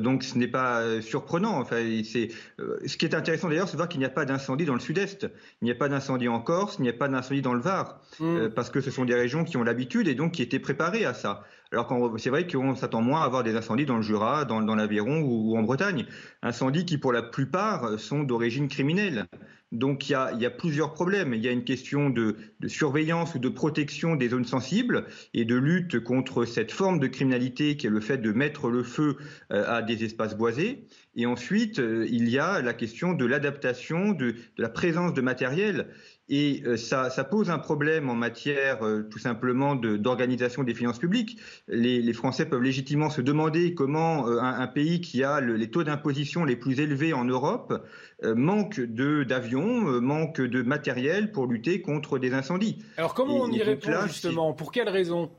[0.00, 1.58] donc ce n'est pas surprenant.
[1.58, 2.28] Enfin, c'est,
[2.58, 4.80] ce qui est intéressant d'ailleurs, c'est de voir qu'il n'y a pas d'incendie dans le
[4.80, 5.26] sud-est.
[5.62, 8.00] Il n'y a pas d'incendie en Corse, il n'y a pas d'incendie dans le Var.
[8.20, 8.48] Mmh.
[8.54, 11.14] parce que ce sont des régions qui ont l'habitude et donc qui étaient préparées à
[11.14, 11.44] ça.
[11.70, 15.20] Alors c'est vrai qu'on s'attend moins à avoir des incendies dans le Jura, dans, l'Aveyron
[15.20, 16.06] ou, en Bretagne.
[16.42, 19.26] Incendies qui, pour la plupart, sont d'origine criminelle.
[19.70, 21.34] Donc il y, a, plusieurs problèmes.
[21.34, 25.56] Il y a une question de, surveillance ou de protection des zones sensibles et de
[25.56, 29.16] lutte contre cette forme de criminalité qui est le fait de mettre le feu
[29.52, 30.86] euh, à des espaces boisés.
[31.16, 35.88] Et ensuite, euh, il y a la question de l'adaptation, de, la présence de matériel.
[36.28, 41.38] Et euh, ça, pose un problème en matière euh, tout simplement d'organisation des finances publiques.
[41.68, 46.56] Les, Français peuvent légitimement se demander comment un, pays qui a les taux d'imposition les
[46.56, 47.86] plus élevés en Europe
[48.24, 52.78] manque d'avions, manque de matériel pour lutter contre des incendies.
[52.96, 54.52] Alors comment on y répond justement?
[54.52, 55.30] Pour quelles raisons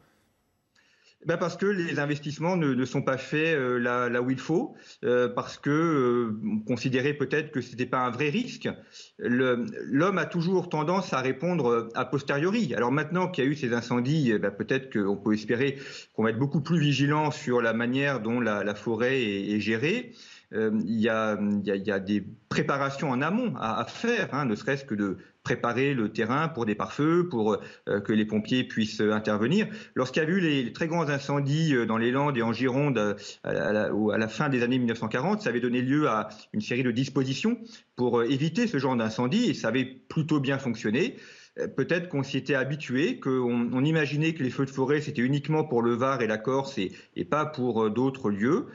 [1.26, 5.28] ben parce que les investissements ne, sont pas faits euh, là, où il faut, euh,
[5.28, 8.70] parce que euh, on considérait peut-être que c'était pas un vrai risque.
[9.18, 12.74] L'homme a toujours tendance à répondre a posteriori.
[12.74, 15.78] Alors maintenant qu'il y a eu ces incendies, ben peut-être qu'on peut espérer
[16.14, 20.14] qu'on va être beaucoup plus vigilant sur la manière dont la, forêt est, gérée.
[20.54, 21.38] Euh, il y, a,
[22.00, 26.48] des préparations en amont à, à faire, hein, ne serait-ce que de préparer le terrain
[26.48, 29.68] pour des pare-feux, pour euh, que les pompiers puissent intervenir.
[29.96, 33.18] Lorsqu'il y a eu les, très grands incendies euh, dans les Landes et en Gironde
[33.44, 37.58] à la, fin des années 1940, ça avait donné lieu à une série de dispositions
[37.96, 41.18] pour euh, éviter ce genre d'incendie et ça avait plutôt bien fonctionné.
[41.76, 45.66] Peut-être qu'on s'y était habitué, qu'on on imaginait que les feux de forêt c'était uniquement
[45.66, 48.68] pour le Var et la Corse et pas pour d'autres lieux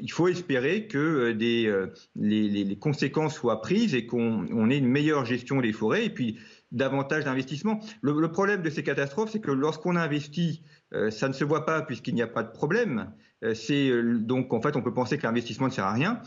[0.00, 4.88] il faut espérer que euh, des, euh, les, conséquences soient prises et qu'on ait une
[4.88, 6.38] meilleure gestion des forêts et puis
[6.70, 7.80] davantage d'investissement.
[8.00, 10.62] Le, problème de ces catastrophes, c'est que lorsqu'on investit,
[10.94, 13.12] euh, ça ne se voit pas puisqu'il n'y a pas de problème.
[13.54, 13.90] c'est
[14.20, 16.20] donc en fait on peut penser que l'investissement ne sert à rien,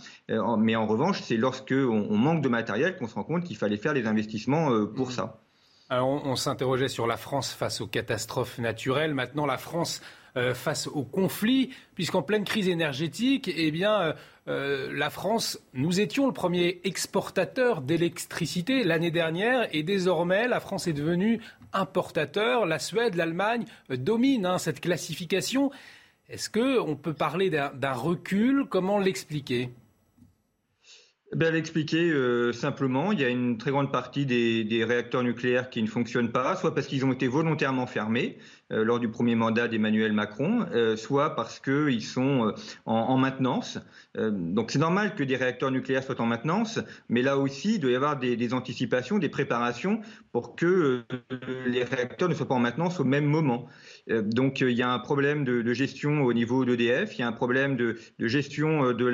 [0.57, 3.77] mais en revanche c'est lorsque on, manque de matériel qu'on se rend compte qu'il fallait
[3.77, 5.11] faire des investissements pour mmh.
[5.11, 5.41] ça.
[5.89, 9.13] Alors on s'interrogeait sur la France face aux catastrophes naturelles.
[9.13, 10.01] Maintenant, la France
[10.53, 14.13] face au conflit, puisqu'en pleine crise énergétique, eh euh,
[14.47, 20.87] euh, la France, nous étions le premier exportateur d'électricité l'année dernière, et désormais, la France
[20.87, 21.41] est devenue
[21.73, 22.65] importateur.
[22.65, 25.71] La Suède, l'Allemagne dominent hein, cette classification.
[26.29, 28.65] Est-ce qu'on peut parler d'un recul?
[28.69, 29.69] Comment l'expliquer?
[31.33, 35.81] Ben, L'expliquer euh, simplement, il y a une très grande partie des, réacteurs nucléaires qui
[35.81, 38.37] ne fonctionnent pas, soit parce qu'ils ont été volontairement fermés
[38.71, 42.53] euh, lors du premier mandat d'Emmanuel Macron, euh, soit parce qu'ils sont
[42.85, 43.79] en, maintenance.
[44.15, 46.79] donc c'est normal que des réacteurs nucléaires soient en maintenance,
[47.09, 51.03] mais là aussi, il doit y avoir des, des anticipations, des préparations pour que
[51.65, 53.67] les réacteurs ne soient pas en maintenance au même moment.
[54.09, 57.23] Euh, donc euh, il y a un problème de, gestion au niveau d'EDF, il y
[57.23, 59.05] a un problème de, gestion euh, de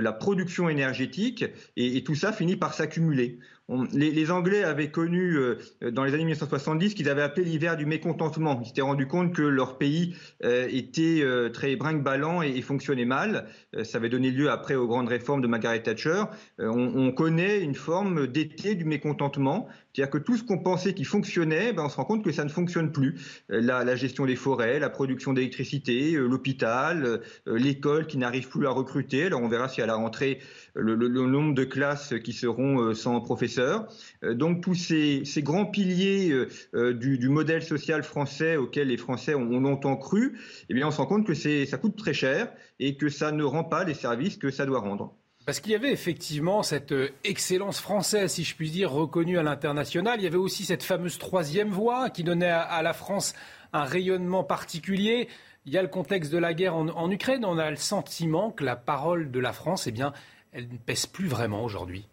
[0.00, 1.44] la, production énergétique,
[1.76, 3.38] et, et tout ça finit par s'accumuler
[3.68, 5.56] les, Anglais avaient connu euh,
[5.90, 8.60] dans les années 1970 ce qu'ils avaient appelé l'hiver du mécontentement.
[8.62, 10.14] Ils s'étaient rendus compte que leur pays
[10.44, 13.46] euh, était euh, très brinque-ballant et, fonctionnait mal.
[13.84, 16.24] ça avait donné lieu après aux grandes réformes de Margaret Thatcher.
[16.58, 21.72] On, connaît une forme d'été du mécontentement, c'est-à-dire que tout ce qu'on pensait qui fonctionnait,
[21.72, 23.44] ben, on se rend compte que ça ne fonctionne plus.
[23.48, 29.26] La, gestion des forêts, la production d'électricité, l'hôpital, l'école qui n'arrive plus à recruter.
[29.26, 30.40] Alors on verra si à la rentrée
[30.74, 36.48] le, nombre de classes qui seront sans professeurs euh, donc tous ces, grands piliers euh,
[36.74, 40.38] euh, du, modèle social français auquel les Français ont, longtemps cru,
[40.68, 43.44] eh bien on se rend compte que ça coûte très cher et que ça ne
[43.44, 45.14] rend pas les services que ça doit rendre.
[45.44, 50.18] Parce qu'il y avait effectivement cette excellence française, si je puis dire, reconnue à l'international.
[50.18, 53.32] Il y avait aussi cette fameuse troisième voie qui donnait à, la France
[53.72, 55.28] un rayonnement particulier.
[55.64, 57.44] Il y a le contexte de la guerre en, en Ukraine.
[57.44, 60.12] On a le sentiment que la parole de la France, eh bien,
[60.52, 62.08] elle ne pèse plus vraiment aujourd'hui.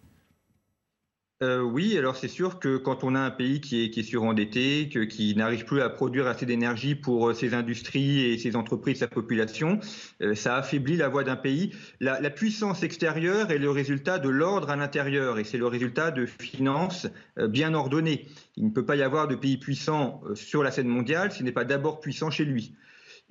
[1.44, 5.36] Euh, oui, alors c'est sûr que quand on a un pays qui est, surendetté, qui
[5.36, 9.80] n'arrive plus à produire assez d'énergie pour euh, ses industries et ses entreprises, sa population,
[10.22, 11.72] euh, ça affaiblit la voie d'un pays.
[12.00, 16.26] La, puissance extérieure est le résultat de l'ordre à l'intérieur et c'est le résultat de
[16.26, 17.08] finances
[17.38, 18.26] bien ordonnées.
[18.56, 21.52] Il ne peut pas y avoir de pays puissant sur la scène mondiale s'il n'est
[21.52, 22.74] pas d'abord puissant chez lui.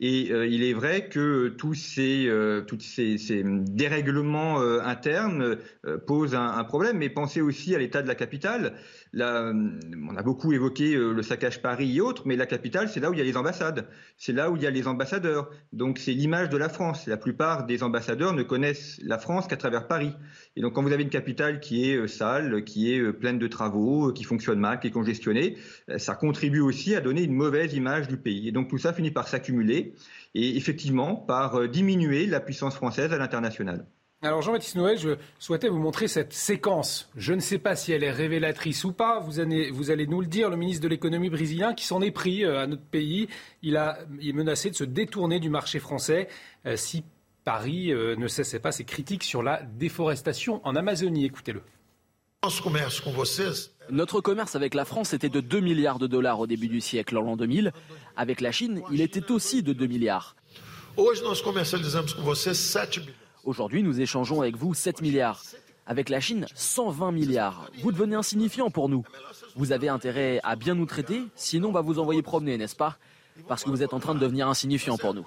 [0.05, 5.59] Et euh, il est vrai que tous ces, euh, ces, dérèglements euh, internes
[6.09, 8.74] posent un, un, problème, mais pensez aussi à l'état de la capitale.
[9.12, 13.10] Là, on a beaucoup évoqué le saccage Paris et autres, mais la capitale, c'est là
[13.10, 13.86] où il y a les ambassades,
[14.16, 15.51] c'est là où il y a les ambassadeurs.
[15.72, 17.06] Donc c'est l'image de la France.
[17.06, 20.12] La plupart des ambassadeurs ne connaissent la France qu'à travers Paris.
[20.56, 24.12] Et donc quand vous avez une capitale qui est sale, qui est pleine de travaux,
[24.12, 25.59] qui fonctionne mal, qui est congestionnée,
[25.98, 28.48] ça contribue aussi à donner une mauvaise image du pays.
[28.48, 29.94] Et donc tout ça finit par s'accumuler
[30.34, 33.86] et effectivement par euh, diminuer la puissance française à l'international.
[34.24, 37.11] Alors Jean-Baptiste Noël, je souhaitais vous montrer cette séquence.
[37.16, 39.19] Je ne sais pas si elle est révélatrice ou pas.
[39.19, 40.49] Vous allez, vous allez nous le dire.
[40.49, 43.27] Le ministre de l'économie brésilien qui s'en est pris euh, à notre pays,
[43.62, 46.28] il, a, est menacé de se détourner du marché français
[46.66, 47.03] euh, si
[47.43, 51.24] Paris ne cessait pas ses critiques sur la déforestation en Amazonie.
[51.24, 51.61] Écoutez-le.
[53.90, 57.19] Notre commerce avec la France était de 2 milliards de dollars au début du siècle,
[57.19, 57.73] en l'an 2000.
[58.16, 60.36] Avec la Chine, il était aussi de 2 milliards.
[63.44, 65.43] Aujourd'hui, nous échangeons avec vous 7 milliards.
[65.85, 67.69] Avec la Chine, 120 milliards.
[67.81, 69.05] Vous devenez insignifiant pour nous.
[69.56, 72.98] Vous avez intérêt à bien nous traiter, sinon on va vous envoyer promener, n'est-ce pas?
[73.48, 75.27] Parce que vous êtes en train de devenir insignifiant pour nous.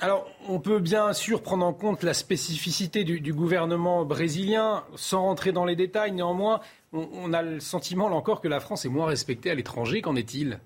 [0.00, 5.52] Alors, on peut bien sûr prendre en compte la spécificité du, gouvernement brésilien, sans rentrer
[5.52, 6.12] dans les détails.
[6.12, 6.60] Néanmoins,
[6.92, 10.02] on, a le sentiment, là encore, que la France est moins respectée à l'étranger.
[10.02, 10.60] Qu'en est-il?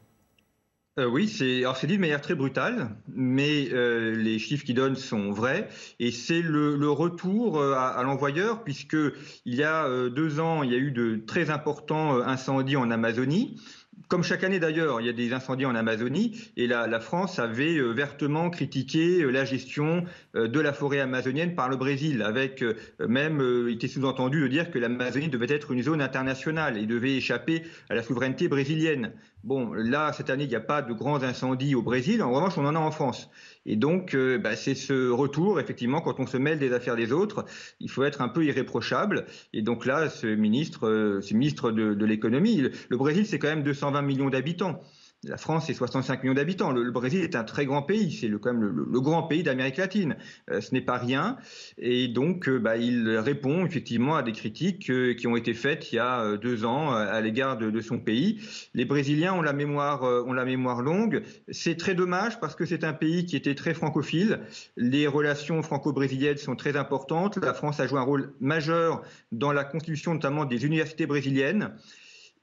[0.99, 5.31] Euh, oui, c'est dit de manière très brutale, mais euh, les chiffres qui donnent sont
[5.31, 5.69] vrais
[6.01, 8.97] et c'est le, retour euh, à, à l'envoyeur puisque
[9.45, 13.61] il y a deux ans il y a eu de très importants incendies en Amazonie
[14.09, 17.77] comme chaque année d'ailleurs, il y a des incendies en Amazonie et la, France avait
[17.77, 20.05] euh, vertement critiqué euh, la gestion
[20.35, 22.65] euh, de la forêt amazonienne par le Brésil, avec
[23.01, 27.17] même, il était sous-entendu de dire que l'Amazonie devait être une zone internationale et devait
[27.17, 29.13] échapper à la souveraineté brésilienne.
[29.45, 32.23] Bon, là, cette année, il n'y a pas de grands incendies au Brésil.
[32.23, 33.31] En revanche, on en a en France.
[33.67, 37.13] Et donc, euh, bah, c'est ce retour, effectivement, quand on se mêle des affaires des
[37.13, 37.45] autres,
[37.81, 39.27] il faut être un peu irréprochable.
[39.53, 43.63] Et donc là, ce ministre, euh, ce ministre de, l'économie, le, Brésil, c'est quand même
[43.63, 44.81] 220 millions d'habitants.
[45.25, 46.71] La France, c'est 65 millions d'habitants.
[46.71, 48.13] Le, Brésil est un très grand pays.
[48.13, 50.17] C'est quand même le, grand pays d'Amérique latine.
[50.49, 51.39] Euh, ce n'est pas rien.
[51.77, 55.97] Et donc, euh, bah, il répond effectivement à des critiques qui ont été faites il
[55.97, 58.41] y a deux ans à l'égard de, son pays.
[58.75, 61.23] Les Brésiliens ont la mémoire longue.
[61.51, 64.41] C'est très dommage parce que c'est un pays qui était très francophile.
[64.77, 67.39] Les relations franco-brésiliennes sont très importantes.
[67.39, 71.73] La France a joué un rôle majeur dans la constitution notamment des universités brésiliennes.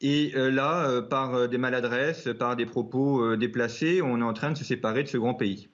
[0.02, 4.34] Et euh, là, euh, par euh, des maladresses, par des propos déplacés, on est en
[4.34, 5.70] train de se séparer de ce grand pays.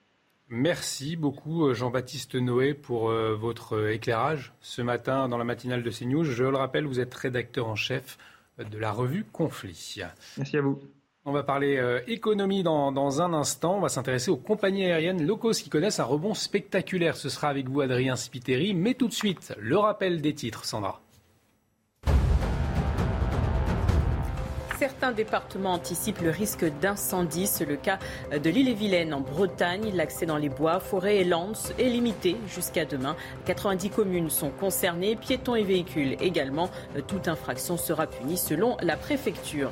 [0.48, 6.24] Merci beaucoup Jean-Baptiste Noé pour votre éclairage ce matin dans la matinale de CNews.
[6.24, 8.18] Je le rappelle, vous êtes rédacteur en chef
[8.58, 10.02] de la revue Conflit.
[10.36, 10.78] Merci à vous.
[11.24, 13.78] On va parler économie dans, dans, un instant.
[13.78, 17.16] On va s'intéresser aux compagnies aériennes locaux qui connaissent un rebond spectaculaire.
[17.16, 18.74] Ce sera avec vous Adrien Spiteri.
[18.74, 21.01] Mais tout de suite, le rappel des titres, Sandra.
[24.82, 27.46] Certains départements anticipent le risque d'incendie.
[27.46, 28.00] C'est le cas
[28.32, 29.92] de l'île-et-Vilaine en Bretagne.
[29.94, 33.14] L'accès dans les bois, forêts et landes est limité jusqu'à demain.
[33.44, 36.68] 90 communes sont concernées, piétons et véhicules également.
[37.06, 39.70] Toute infraction sera punie selon la préfecture.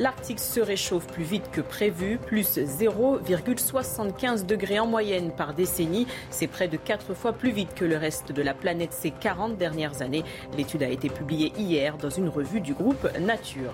[0.00, 6.08] L'Arctique se réchauffe plus vite que prévu, plus 0,75 degrés en moyenne par décennie.
[6.30, 9.56] C'est près de 4 fois plus vite que le reste de la planète ces 40
[9.56, 10.24] dernières années.
[10.56, 13.72] L'étude a été publiée hier dans une revue du groupe Nature.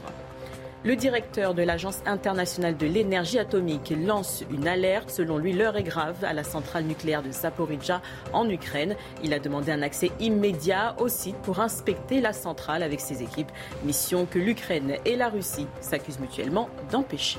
[0.85, 5.11] Le directeur de l'Agence internationale de l'énergie atomique lance une alerte.
[5.11, 8.03] Selon lui, l'heure est grave à la centrale nucléaire de Zaporizhzhia
[8.33, 8.97] en Ukraine.
[9.23, 13.53] Il a demandé un accès immédiat au site pour inspecter la centrale avec ses équipes.
[13.85, 17.39] Mission que l'Ukraine et la Russie s'accusent mutuellement d'empêcher.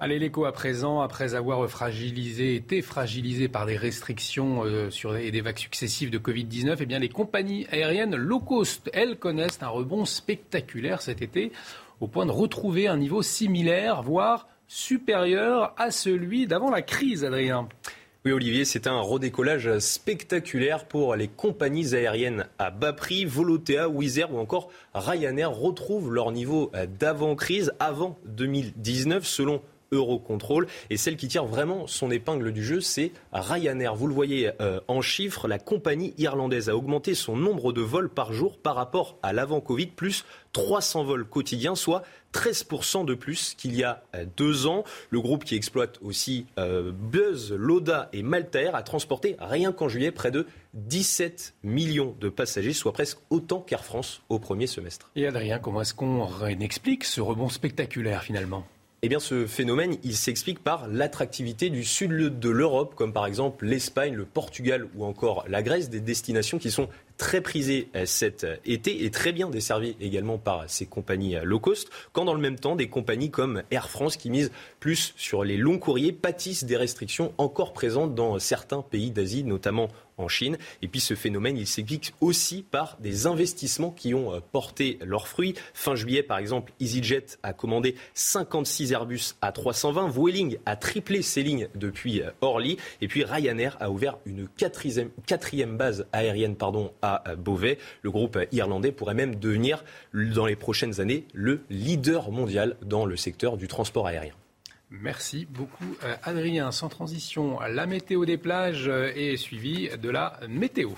[0.00, 5.32] Allez, l'écho à présent, après avoir fragilisé, été fragilisé par des restrictions euh, sur, et
[5.32, 9.66] des vagues successives de Covid-19, eh bien, les compagnies aériennes low cost, elles, connaissent un
[9.66, 11.50] rebond spectaculaire cet été,
[12.00, 17.68] au point de retrouver un niveau similaire, voire supérieur à celui d'avant la crise, Adrien.
[18.24, 23.24] Oui, Olivier, c'est un redécollage spectaculaire pour les compagnies aériennes à bas prix.
[23.24, 26.70] Volotea, Wizz Air ou encore Ryanair retrouvent leur niveau
[27.00, 29.60] d'avant-crise, avant 2019, selon
[29.92, 30.66] Eurocontrol.
[30.90, 33.94] Et celle qui tire vraiment son épingle du jeu, c'est Ryanair.
[33.94, 38.08] Vous le voyez euh, en chiffres, la compagnie irlandaise a augmenté son nombre de vols
[38.08, 42.02] par jour par rapport à l'avant-Covid, plus 300 vols quotidiens, soit
[42.34, 44.84] 13% de plus qu'il y a euh, deux ans.
[45.10, 50.10] Le groupe qui exploite aussi euh, Buzz, Loda et Maltair a transporté rien qu'en juillet
[50.10, 55.10] près de 17 millions de passagers, soit presque autant qu'Air France au premier semestre.
[55.16, 56.28] Et Adrien, comment est-ce qu'on
[56.60, 58.66] explique ce rebond spectaculaire finalement?
[59.02, 62.10] Eh bien, ce phénomène, il s'explique par l'attractivité du sud
[62.40, 66.72] de l'Europe, comme par exemple l'Espagne, le Portugal ou encore la Grèce, des destinations qui
[66.72, 71.36] sont très prisé euh, cet euh, été et très bien desservi également par ces compagnies
[71.36, 74.50] euh, low cost, quand dans le même temps, des compagnies comme Air France, qui misent
[74.80, 79.88] plus sur les longs courriers, pâtissent des restrictions encore présentes dans certains pays d'Asie, notamment
[80.16, 80.58] en Chine.
[80.82, 85.54] Et puis ce phénomène, il s'explique aussi par des investissements qui ont porté leurs fruits.
[85.74, 90.08] Fin juillet, par exemple, EasyJet a commandé 56 Airbus à 320.
[90.08, 92.78] Vueling a triplé ses lignes depuis Orly.
[93.00, 97.78] Et puis Ryanair a ouvert une quatrième, quatrième base aérienne pardon, à à Beauvais.
[98.02, 103.16] Le groupe irlandais pourrait même devenir, dans les prochaines années, le leader mondial dans le
[103.16, 104.34] secteur du transport aérien.
[104.90, 106.72] Merci beaucoup euh, Adrien.
[106.72, 110.90] Sans transition, la météo des plages euh, est suivie de la météo.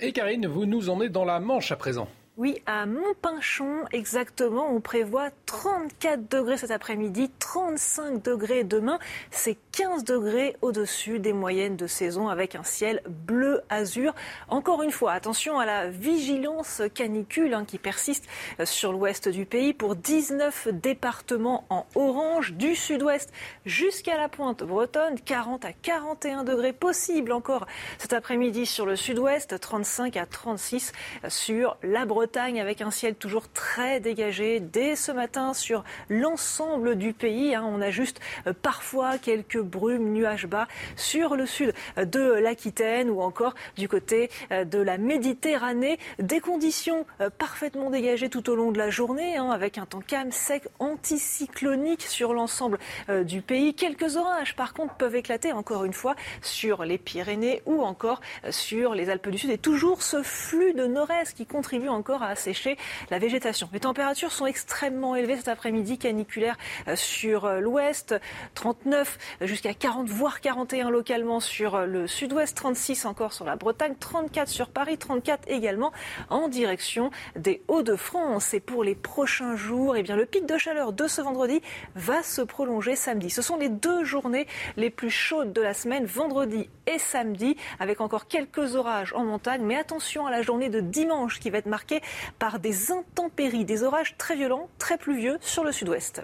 [0.00, 2.08] Et Karine, vous nous emmenez dans la Manche à présent.
[2.38, 9.00] Oui, à Montpinchon, exactement, on prévoit 34 degrés cet après-midi, 35 degrés demain.
[9.32, 14.14] C'est 15 degrés au-dessus des moyennes de saison avec un ciel bleu azur.
[14.46, 18.28] Encore une fois, attention à la vigilance canicule hein, qui persiste
[18.60, 23.32] euh, sur l'ouest du pays pour 19 départements en orange, du sud-ouest
[23.66, 27.66] jusqu'à la pointe bretonne, 40 à 41 degrés possible encore
[27.98, 30.92] cet après-midi sur le sud-ouest, 35 à 36
[31.26, 37.12] sur la Bretagne avec un ciel toujours très dégagé dès ce matin sur l'ensemble du
[37.12, 37.54] pays.
[37.54, 37.64] Hein.
[37.66, 43.22] on a juste euh, parfois quelques brumes, nuages bas sur le sud de l'Aquitaine ou
[43.22, 45.98] encore du côté euh, de la Méditerranée.
[46.18, 50.02] Des conditions euh, parfaitement dégagées tout au long de la journée hein, avec un temps
[50.06, 52.78] calme, sec, anticyclonique sur l'ensemble
[53.24, 53.74] du pays.
[53.74, 58.94] Quelques orages par contre peuvent éclater encore une fois sur les Pyrénées ou encore sur
[58.94, 62.76] les Alpes du Sud et toujours ce flux de nord-est qui contribue encore à assécher
[63.10, 63.68] la végétation.
[63.72, 66.56] Les températures sont extrêmement élevées cet après-midi, caniculaire
[66.88, 68.14] euh, sur euh, l'ouest,
[68.54, 74.48] 39 jusqu'à 40 voire 41 localement sur le sud-ouest, 36 encore sur la Bretagne, 34
[74.48, 75.92] sur Paris, 34 également
[76.30, 78.54] en direction des Hauts-de-France.
[78.54, 81.60] Et pour les prochains jours, eh bien, le pic de chaleur de ce vendredi
[81.94, 83.30] va se prolonger samedi.
[83.30, 84.46] Ce sont les deux journées
[84.76, 89.62] les plus chaudes de la semaine, vendredi et samedi, avec encore quelques orages en montagne.
[89.62, 92.00] Mais attention à la journée de dimanche qui va être marquée
[92.38, 96.22] par des intempéries, des orages très violents, très pluvieux sur le sud-ouest.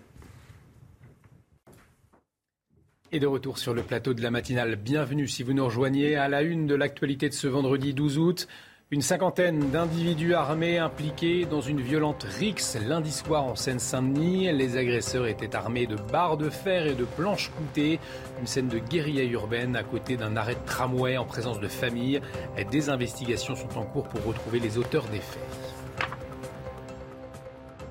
[3.12, 4.76] Et de retour sur le plateau de la matinale.
[4.76, 8.48] Bienvenue si vous nous rejoignez à la une de l'actualité de ce vendredi 12 août.
[8.90, 14.52] Une cinquantaine d'individus armés impliqués dans une violente rixe lundi soir en Seine-Saint-Denis.
[14.52, 17.98] Les agresseurs étaient armés de barres de fer et de planches coutées.
[18.38, 22.20] Une scène de guérilla urbaine à côté d'un arrêt de tramway en présence de familles.
[22.70, 25.83] Des investigations sont en cours pour retrouver les auteurs des faits.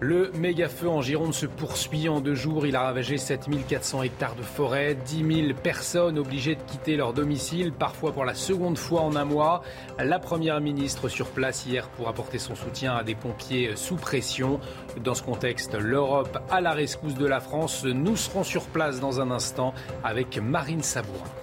[0.06, 2.68] Le méga-feu en Gironde se poursuit en deux jours.
[2.68, 7.72] Il a ravagé 7400 hectares de forêt, 10 000 personnes obligées de quitter leur domicile,
[7.72, 9.64] parfois pour la seconde fois en un mois.
[9.98, 14.60] La première ministre sur place hier pour apporter son soutien à des pompiers sous pression.
[15.02, 17.86] Dans ce contexte, l'Europe à la rescousse de la France.
[17.86, 19.74] Nous serons sur place dans un instant
[20.04, 21.43] avec Marine Sabourin.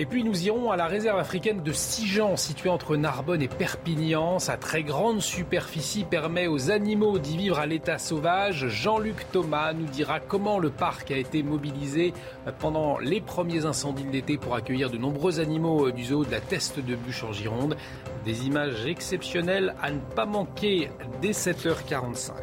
[0.00, 4.38] Et puis nous irons à la réserve africaine de Sijan, située entre Narbonne et Perpignan.
[4.38, 8.68] Sa très grande superficie permet aux animaux d'y vivre à l'état sauvage.
[8.68, 12.14] Jean-Luc Thomas nous dira comment le parc a été mobilisé
[12.60, 16.40] pendant les premiers incendies de l'été pour accueillir de nombreux animaux du zoo de la
[16.40, 17.76] Teste de Bûche en Gironde.
[18.24, 22.34] Des images exceptionnelles à ne pas manquer dès 7h45.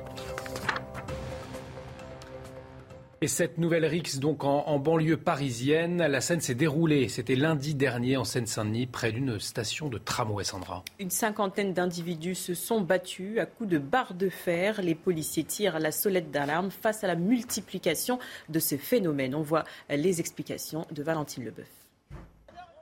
[3.26, 7.10] Et cette nouvelle rixe, donc en, banlieue parisienne, la scène s'est déroulée.
[7.10, 10.84] C'était lundi dernier en Seine-Saint-Denis, près d'une station de tramway, Sandra.
[11.00, 14.80] Une cinquantaine d'individus se sont battus à coups de barres de fer.
[14.84, 18.20] Les policiers tirent la solette d'alarme face à la multiplication
[18.50, 19.34] de ces phénomènes.
[19.34, 21.66] On voit les explications de Valentine Leboeuf.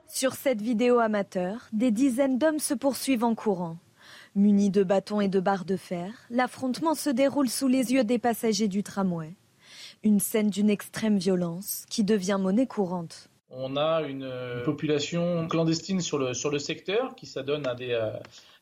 [0.08, 3.78] Sur cette vidéo amateur, des dizaines d'hommes se poursuivent en courant.
[4.34, 8.18] Munis de bâtons et de barres de fer, l'affrontement se déroule sous les yeux des
[8.18, 9.32] passagers du tramway.
[10.04, 13.30] Une scène d'une extrême violence qui devient monnaie courante.
[13.48, 14.30] On a une,
[14.66, 18.10] population clandestine sur le, sur le secteur qui s'adonne à des, euh,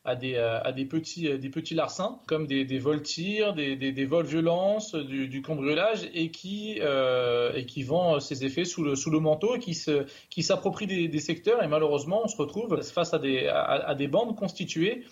[0.05, 3.75] à des, euh, à des, petits, euh, des petits larcins, comme des, des vols-tirs, des,
[3.75, 9.09] des, vols violences, du, cambriolage, et qui, et qui vend ses effets sous le, sous
[9.09, 11.61] le manteau, et qui, se, qui s'approprient des, secteurs.
[11.61, 15.03] Et malheureusement, on se retrouve face à des, à des bandes constituées,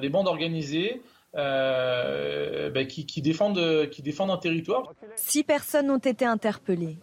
[0.00, 1.00] des bandes organisées,
[1.36, 4.92] euh, ben, qui, défendent, qui défendent un territoire.
[5.16, 6.98] Six personnes ont été interpellées.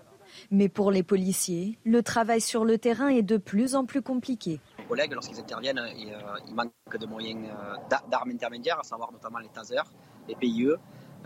[0.49, 4.59] Mais pour les policiers, le travail sur le terrain est de plus en plus compliqué.
[4.79, 9.37] Les collègues, lorsqu'ils interviennent, ils, euh, manquent de moyens euh, d'armes intermédiaires, à savoir notamment
[9.37, 9.91] les tasers,
[10.27, 10.69] les PIE.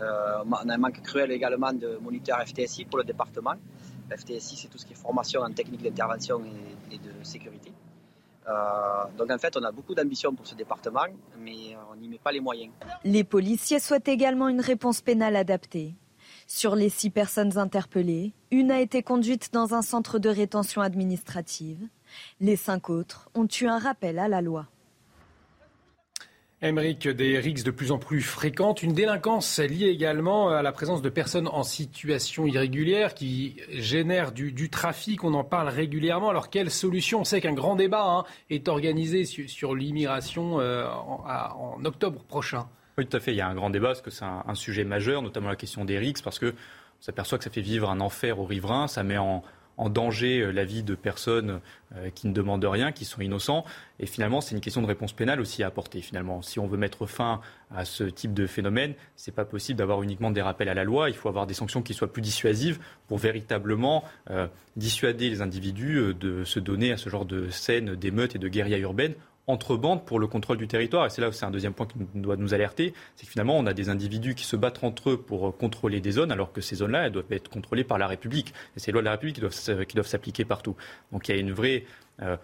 [0.00, 3.54] on a un manque cruel également de moniteurs FTSI pour le département.
[4.10, 6.42] FTSI, c'est tout ce qui est formation en technique d'intervention
[6.92, 7.72] et de sécurité.
[8.48, 11.06] Euh, donc en fait, on a beaucoup d'ambition pour ce département,
[11.38, 12.72] mais on n'y met pas les moyens.
[13.04, 15.94] Les policiers souhaitent également une réponse pénale adaptée.
[16.46, 21.86] Sur les six personnes interpellées, une a été conduite dans un centre de rétention administrative.
[22.40, 24.66] Les cinq autres ont eu un rappel à la loi.
[26.60, 31.02] Émeric, des rixes de plus en plus fréquentes, une délinquance liée également à la présence
[31.02, 36.30] de personnes en situation irrégulière qui génèrent du, trafic, on en parle régulièrement.
[36.30, 37.20] Alors quelle solution?
[37.20, 42.66] On sait qu'un grand débat hein, est organisé sur, l'immigration euh, en, octobre prochain.
[42.96, 44.82] Oui, tout à fait, il y a un grand débat parce que c'est un, sujet
[44.82, 48.00] majeur, notamment la question des rixes, parce que on s'aperçoit que ça fait vivre un
[48.00, 49.44] enfer aux riverains, ça met en,
[49.78, 51.60] en danger euh, la vie de personnes
[51.96, 53.64] euh, qui ne demandent rien, qui sont innocents.
[54.00, 56.02] Et finalement, c'est une question de réponse pénale aussi à apporter.
[56.02, 57.40] Finalement, si on veut mettre fin
[57.74, 61.08] à ce type de phénomène, c'est pas possible d'avoir uniquement des rappels à la loi.
[61.08, 66.14] Il faut avoir des sanctions qui soient plus dissuasives pour véritablement euh, dissuader les individus
[66.14, 69.14] de se donner à ce genre de scènes d'émeutes et de guérillas urbaines
[69.48, 71.06] entre bandes pour le contrôle du territoire.
[71.06, 73.58] Et c'est là où c'est un deuxième point qui doit nous alerter, c'est que finalement
[73.58, 76.60] on a des individus qui se battent entre eux pour contrôler des zones, alors que
[76.60, 78.54] ces zones-là, elles doivent être contrôlées par la République.
[78.76, 80.76] Et c'est les lois de la République qui doivent, qui doivent s'appliquer partout.
[81.10, 81.84] Donc il y a une vraie,
[82.22, 82.36] euh,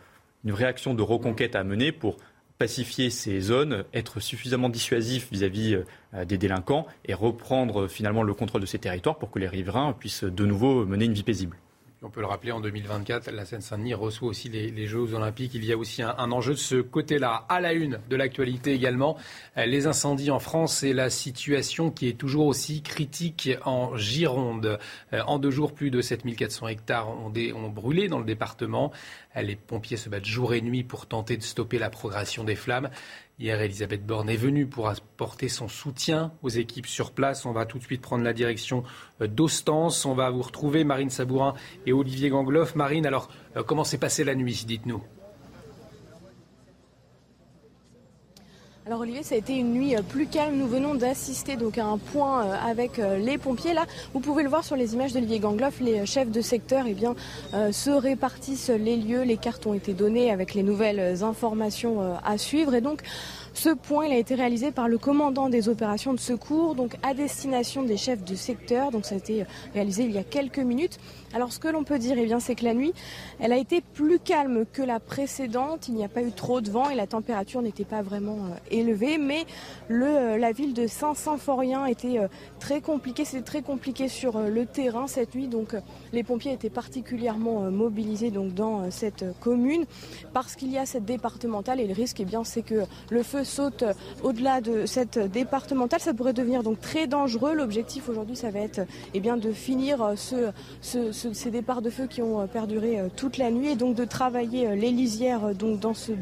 [0.44, 2.16] une vraie action de reconquête à mener pour
[2.58, 5.74] pacifier ces zones, être suffisamment dissuasif vis-à-vis
[6.14, 9.92] euh, des délinquants et reprendre finalement le contrôle de ces territoires pour que les riverains
[9.92, 11.56] puissent de nouveau mener une vie paisible.
[12.06, 15.52] On peut le rappeler, en 2024, la Seine-Saint-Denis reçoit aussi les, Jeux olympiques.
[15.54, 17.46] Il y a aussi un, enjeu de ce côté-là.
[17.48, 19.16] À la une de l'actualité également,
[19.56, 24.78] euh, les incendies en France et la situation qui est toujours aussi critique en Gironde.
[25.14, 27.30] Euh, en deux jours, plus de 7400 hectares ont,
[27.70, 28.92] brûlé dans le département.
[29.36, 32.54] Euh, les pompiers se battent jour et nuit pour tenter de stopper la progression des
[32.54, 32.90] flammes.
[33.40, 37.46] Hier, Elisabeth Borne est venue pour apporter son soutien aux équipes sur place.
[37.46, 38.84] On va tout de suite prendre la direction
[39.20, 40.06] euh, d'Ostens.
[40.06, 41.54] On va vous retrouver, Marine Sabourin
[41.84, 42.76] et Olivier Gangloff.
[42.76, 45.02] Marine, alors, euh, comment s'est passée la nuit Dites-nous?
[48.86, 50.56] Alors Olivier, ça a été une nuit euh, plus calme.
[50.56, 53.72] Nous venons d'assister donc à un point euh, avec euh, les pompiers.
[53.72, 56.92] Là, vous pouvez le voir sur les images d'Olivier Gangloff, les chefs de secteur eh
[56.92, 57.14] bien,
[57.72, 59.22] se répartissent les lieux.
[59.22, 62.74] Les cartes ont été données avec les nouvelles informations à suivre.
[62.74, 63.00] Et donc,
[63.54, 67.14] ce point il a été réalisé par le commandant des opérations de secours, donc à
[67.14, 68.90] destination des chefs de secteur.
[68.90, 70.98] Donc ça a été réalisé il y a quelques minutes.
[71.34, 72.92] Alors ce que l'on peut dire, eh bien, c'est que la nuit,
[73.40, 75.88] elle a été plus calme que la précédente.
[75.88, 78.56] Il n'y a pas eu trop de vent et la température n'était pas vraiment euh,
[78.70, 79.18] élevée.
[79.18, 79.44] Mais
[79.90, 82.28] euh, la ville de Saint-Symphorien était euh,
[82.60, 83.24] très compliquée.
[83.24, 85.48] C'était très compliqué sur le terrain cette nuit.
[85.48, 85.76] Donc
[86.12, 89.86] les pompiers étaient particulièrement mobilisés donc, dans cette commune
[90.32, 93.43] parce qu'il y a cette départementale et le risque, eh bien, c'est que le feu
[93.44, 93.84] saute
[94.22, 96.00] au-delà de cette départementale.
[96.00, 97.54] Ça pourrait devenir donc très dangereux.
[97.54, 98.80] L'objectif aujourd'hui, ça va être
[99.14, 103.38] eh bien, de finir ce ces départs de feu qui ont euh, perduré euh, toute
[103.38, 106.12] la nuit et donc de travailler euh, les lisières donc dans ce,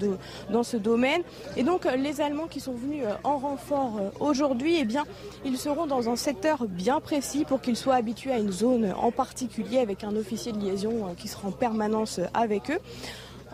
[0.50, 1.22] dans ce domaine.
[1.56, 5.04] Et donc les Allemands qui sont venus en renfort aujourd'hui, eh bien,
[5.44, 9.10] ils seront dans un secteur bien précis pour qu'ils soient habitués à une zone en
[9.10, 12.78] particulier avec un officier de liaison qui sera en permanence avec eux.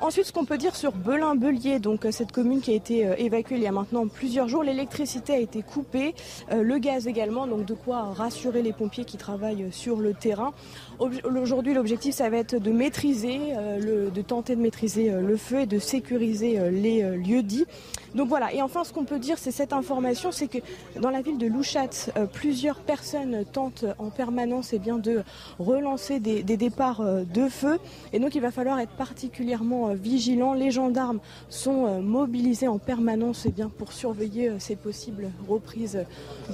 [0.00, 3.16] Ensuite, ce qu'on peut dire sur Belin-Belier, donc euh, cette commune qui a été euh,
[3.18, 6.14] évacuée il y a maintenant plusieurs jours, l'électricité a été coupée,
[6.52, 10.52] euh, le gaz également, donc de quoi rassurer les pompiers qui travaillent sur le terrain.
[10.98, 13.38] Aujourd'hui, l'objectif, ça va être de maîtriser,
[13.80, 17.66] de tenter de maîtriser le feu et de sécuriser les lieux dits.
[18.14, 18.52] Donc voilà.
[18.52, 20.58] Et enfin, ce qu'on peut dire, c'est cette information, c'est que
[21.00, 25.22] dans la ville de Louchat, plusieurs personnes tentent en permanence eh bien, de
[25.58, 27.78] relancer des, départs de feu.
[28.12, 30.54] Et donc, il va falloir être particulièrement euh, vigilants.
[30.54, 36.04] Les gendarmes sont euh, mobilisés en permanence eh bien, pour surveiller euh, ces possibles reprises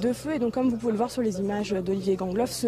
[0.01, 0.35] de feu.
[0.35, 2.65] Et donc, comme vous pouvez le voir sur les images d'Olivier Gangloff,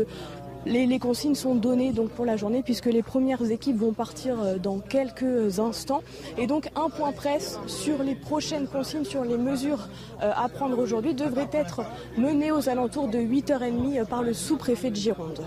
[0.66, 4.80] les, consignes sont données donc pour la journée puisque les premières équipes vont partir dans
[4.80, 6.02] quelques instants.
[6.38, 9.88] Et donc un point presse sur les prochaines consignes, sur les mesures
[10.20, 11.82] à prendre aujourd'hui devrait être
[12.18, 15.42] mené aux alentours de 8h30 par le sous-préfet de Gironde.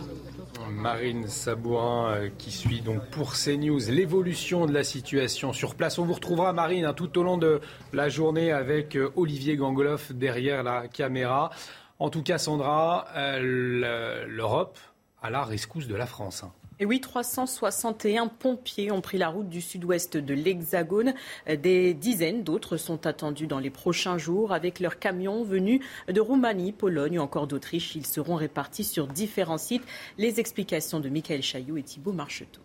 [0.71, 5.99] Marine Sabourin euh, qui suit donc pour CNews l'évolution de la situation sur place.
[5.99, 7.61] On vous retrouvera Marine hein, tout au long de
[7.93, 11.51] la journée avec euh, Olivier Gangoloff derrière la caméra.
[11.99, 14.79] En tout cas, Sandra, euh, l'Europe
[15.23, 16.45] a la rescousse de la France.
[16.83, 21.13] Et oui, 361 pompiers ont pris la route du sud-ouest de l'Hexagone.
[21.47, 26.73] Des dizaines d'autres sont attendus dans les prochains jours avec leurs camions venus de Roumanie,
[26.73, 27.97] Pologne ou encore d'Autriche.
[27.97, 29.85] Ils seront répartis sur différents sites.
[30.17, 32.63] Les explications de Michael Chaillot et Thibault Marcheteau.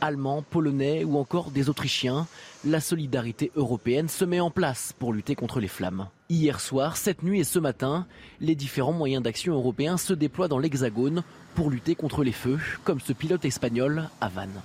[0.00, 2.26] Allemands, Polonais ou encore des Autrichiens,
[2.64, 6.08] la solidarité européenne se met en place pour lutter contre les flammes.
[6.30, 8.06] Hier soir, cette nuit et ce matin,
[8.40, 11.22] les différents moyens d'action européens se déploient dans l'Hexagone
[11.54, 14.62] pour lutter contre les feux, comme ce pilote espagnol à Vannes.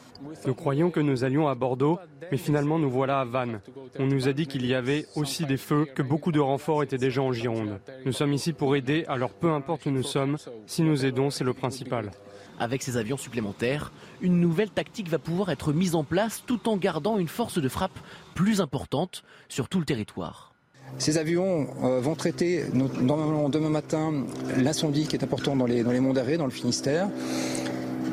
[0.47, 1.99] Nous croyons que nous allions à Bordeaux,
[2.31, 3.59] mais finalement nous voilà à Vannes.
[3.99, 6.97] On nous a dit qu'il y avait aussi des feux, que beaucoup de renforts étaient
[6.97, 7.81] déjà en Gironde.
[8.05, 11.43] Nous sommes ici pour aider, alors peu importe où nous sommes, si nous aidons, c'est
[11.43, 12.11] le principal.
[12.57, 13.91] Avec ces avions supplémentaires,
[14.21, 17.69] une nouvelle tactique va pouvoir être mise en place tout en gardant une force de
[17.69, 17.99] frappe
[18.33, 20.48] plus importante sur tout le territoire.
[20.97, 24.11] Ces avions euh, vont traiter normalement demain matin
[24.57, 27.09] l'incendie qui est important dans les, monts d'arrêt, dans le Finistère.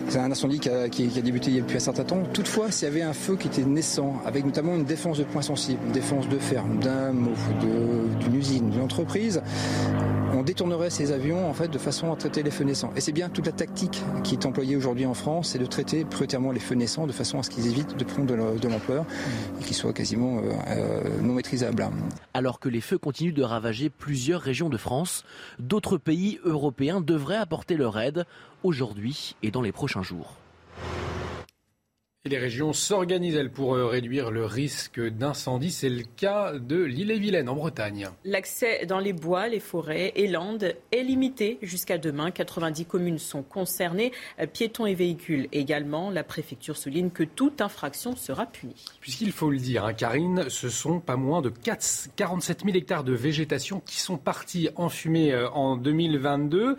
[0.08, 2.22] C'est un incendie qui a, débuté y a depuis un certain temps.
[2.32, 5.42] Toutefois, s'il y avait un feu qui était naissant, avec notamment une défense de points
[5.42, 7.32] sensibles, une défense de ferme, d'un mot,
[8.20, 9.42] d'une usine, d'une entreprise,
[10.32, 12.92] on détournerait ces avions en fait de façon à traiter les feux naissants.
[12.94, 16.04] Et c'est bien toute la tactique qui est employée aujourd'hui en France, c'est de traiter
[16.04, 19.04] prioritairement les feux naissants de façon à ce qu'ils évitent de prendre de l'ampleur
[19.60, 21.88] et qu'ils soient quasiment euh, euh, non maîtrisables.
[22.34, 25.24] Alors que les feux continuent de ravager plusieurs régions de France,
[25.58, 28.24] d'autres pays européens devraient apporter leur aide
[28.66, 30.36] aujourd'hui et dans les prochains jours
[32.28, 35.70] les régions s'organisent, elles, pour euh, réduire le risque d'incendie.
[35.70, 38.08] C'est le cas de l'île-et-Vilaine, en Bretagne.
[38.24, 42.30] L'accès dans les bois, les forêts et landes est limité jusqu'à demain.
[42.30, 46.10] 90 communes sont concernées, euh, piétons et véhicules également.
[46.10, 48.84] La préfecture souligne que toute infraction sera punie.
[49.00, 53.04] Puisqu'il faut le dire, hein, Karine, ce sont pas moins de 4, 47 000 hectares
[53.04, 56.76] de végétation qui sont partis en fumée euh, en 2022.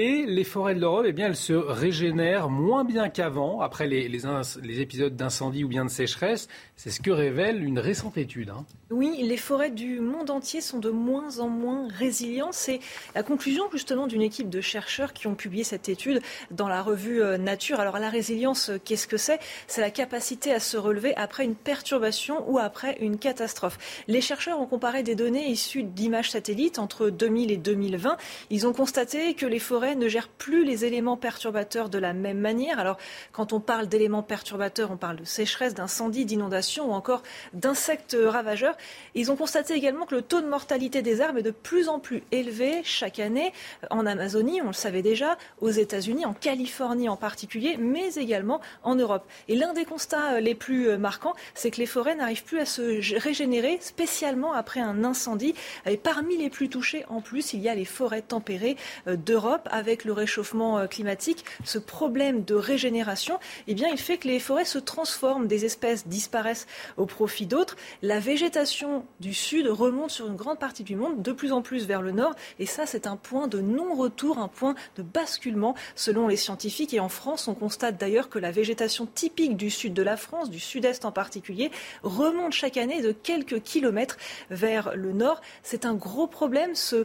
[0.00, 4.80] Et les forêts de l'Europe, eh bien, elles se régénèrent moins bien qu'avant, après les,
[4.80, 6.46] épisodes d'incendie ou bien de sécheresse.
[6.76, 8.50] C'est ce que révèle une récente étude.
[8.50, 8.64] Hein.
[8.90, 12.54] Oui, les forêts du monde entier sont de moins en moins résilientes.
[12.54, 12.78] C'est
[13.16, 16.20] la conclusion justement d'une équipe de chercheurs qui ont publié cette étude
[16.52, 17.80] dans la revue euh, Nature.
[17.80, 19.40] Alors la résilience, euh, qu'est-ce que c'est?
[19.66, 23.78] C'est la capacité à se relever après une perturbation ou après une catastrophe.
[24.06, 28.16] Les chercheurs ont comparé des données issues d'images satellites entre 2000 et 2020.
[28.50, 32.38] Ils ont constaté que les forêts ne gèrent plus les éléments perturbateurs de la même
[32.38, 32.78] manière.
[32.78, 32.98] Alors
[33.32, 38.76] quand on parle d'éléments perturbateurs, on parle de sécheresse, d'incendie, d'inondation ou encore d'insectes ravageurs.
[39.14, 41.98] Ils ont constaté également que le taux de mortalité des arbres est de plus en
[41.98, 43.52] plus élevé chaque année
[43.90, 48.94] en Amazonie, on le savait déjà, aux États-Unis, en Californie en particulier, mais également en
[48.94, 49.26] Europe.
[49.48, 52.60] Et l'un des constats euh, les plus euh, marquants, c'est que les forêts n'arrivent plus
[52.60, 55.54] à se régénérer, spécialement après un incendie.
[55.86, 59.68] Et parmi les plus touchés, en plus, il y a les forêts tempérées euh, d'Europe.
[59.78, 63.38] Avec le réchauffement climatique, ce problème de régénération,
[63.68, 67.76] eh bien, il fait que les forêts se transforment, des espèces disparaissent au profit d'autres.
[68.02, 71.86] La végétation du sud remonte sur une grande partie du monde, de plus en plus
[71.86, 72.34] vers le nord.
[72.58, 76.92] Et ça, c'est un point de non-retour, un point de basculement selon les scientifiques.
[76.92, 80.50] Et en France, on constate d'ailleurs que la végétation typique du sud de la France,
[80.50, 81.70] du sud-est en particulier,
[82.02, 84.16] remonte chaque année de quelques kilomètres
[84.50, 85.40] vers le nord.
[85.62, 87.04] C'est un gros problème, ce,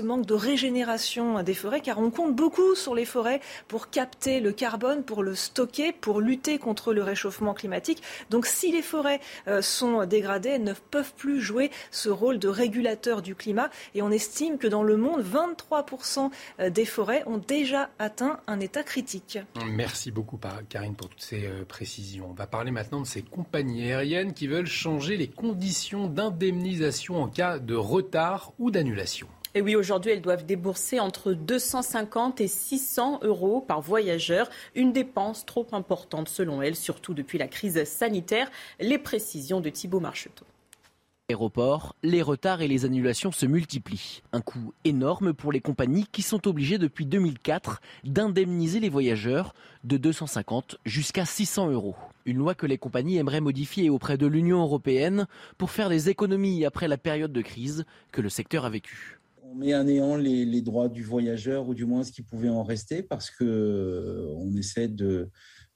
[0.00, 4.52] manque de régénération des forêts, car on compte beaucoup sur les forêts pour capter le
[4.52, 8.02] carbone, pour le stocker, pour lutter contre le réchauffement climatique.
[8.30, 12.48] Donc si les forêts euh, sont dégradées, elles ne peuvent plus jouer ce rôle de
[12.48, 13.70] régulateur du climat.
[13.94, 16.30] Et on estime que dans le monde, 23%
[16.60, 19.38] euh, des forêts ont déjà atteint un état critique.
[19.66, 22.28] Merci beaucoup, Karine, pour toutes ces euh, précisions.
[22.30, 27.28] On va parler maintenant de ces compagnies aériennes qui veulent changer les conditions d'indemnisation en
[27.28, 29.28] cas de retard ou d'annulation.
[29.54, 35.44] Et oui, aujourd'hui, elles doivent débourser entre 250 et 600 euros par voyageur, une dépense
[35.44, 38.50] trop importante selon elles, surtout depuis la crise sanitaire.
[38.80, 40.46] Les précisions de Thibault Marcheteau
[41.28, 44.22] aéroports, les retards et les annulations se multiplient.
[44.32, 49.54] Un coût énorme pour les compagnies qui sont obligées depuis 2004 d'indemniser les voyageurs
[49.84, 51.96] de 250 jusqu'à 600 euros.
[52.26, 55.26] Une loi que les compagnies aimeraient modifier auprès de l'Union européenne
[55.56, 59.21] pour faire des économies après la période de crise que le secteur a vécue
[59.52, 62.62] on met à néant les, droits du voyageur ou du moins ce qui pouvait en
[62.62, 65.30] rester parce que euh, on essaie de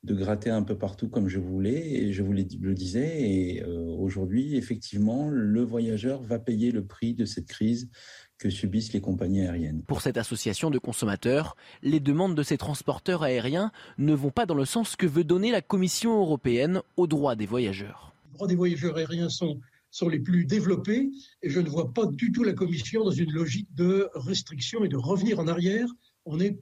[0.06, 3.28] de gratter un peu partout comme je voulais, et je vous le disais.
[3.28, 7.90] Et euh, aujourd'hui, effectivement, le voyageur va payer le prix de cette crise
[8.38, 9.82] que subissent les compagnies aériennes.
[9.82, 14.54] Pour cette association de consommateurs, les demandes de ces transporteurs aériens ne vont pas dans
[14.54, 18.14] le sens que veut donner la Commission européenne aux droits des voyageurs.
[18.30, 19.58] Les droits des voyageurs aériens sont,
[19.96, 21.10] sont les plus développés
[21.42, 24.88] et je ne vois pas du tout la Commission dans une logique de restriction et
[24.88, 25.88] de revenir en arrière.
[26.26, 26.60] On est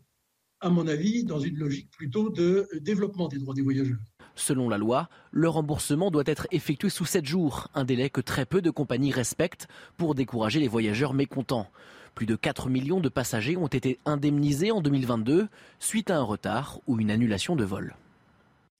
[0.61, 3.99] à mon avis, dans une logique plutôt de développement des droits des voyageurs.
[4.37, 8.47] Selon la loi, le remboursement doit être effectué sous 7 jours, un délai que très
[8.47, 9.67] peu de compagnies respectent
[9.97, 11.69] pour décourager les voyageurs mécontents.
[12.15, 15.49] Plus de 4 millions de passagers ont été indemnisés en 2022
[15.81, 17.97] suite à un retard ou une annulation de vol.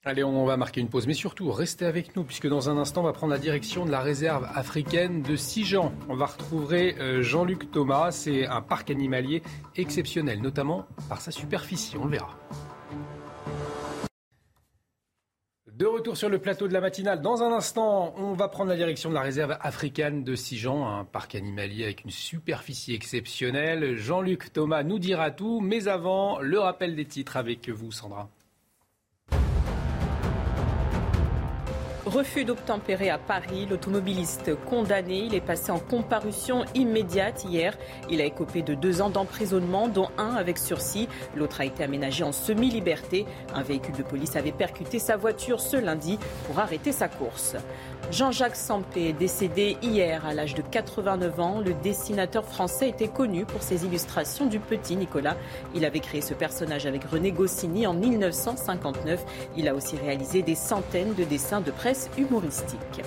[0.07, 3.01] Allez, on va marquer une pause, mais surtout, restez avec nous, puisque dans un instant,
[3.01, 5.91] on va prendre la direction de la réserve africaine de Sijan.
[6.09, 8.11] On va retrouver euh, Jean-Luc Thomas.
[8.11, 9.41] C'est un parc animalier
[9.75, 11.97] exceptionnel, notamment par sa superficie.
[11.97, 12.37] On le verra.
[15.73, 17.23] De retour sur le plateau de la matinale.
[17.23, 21.03] Dans un instant, on va prendre la direction de la réserve africaine de Sijan, un
[21.03, 23.95] parc animalier avec une superficie exceptionnelle.
[23.95, 28.29] Jean-Luc Thomas nous dira tout, mais avant, le rappel des titres avec vous, Sandra.
[32.15, 33.67] Refus d'obtempérer à Paris.
[33.69, 37.77] L'automobiliste condamné, il est passé en comparution immédiate hier.
[38.09, 41.09] Il a écopé de deux ans d'emprisonnement, dont un avec sursis.
[41.35, 43.25] L'autre a été aménagé en semi-liberté.
[43.53, 46.17] Un véhicule de police avait percuté sa voiture ce lundi
[46.47, 47.57] pour arrêter sa course.
[48.11, 51.59] Jean-Jacques Sampé décédé hier à l'âge de 89 ans.
[51.59, 55.35] Le dessinateur français était connu pour ses illustrations du petit Nicolas.
[55.73, 59.25] Il avait créé ce personnage avec René Goscinny en 1959.
[59.57, 63.01] Il a aussi réalisé des centaines de dessins de presse humoristiques.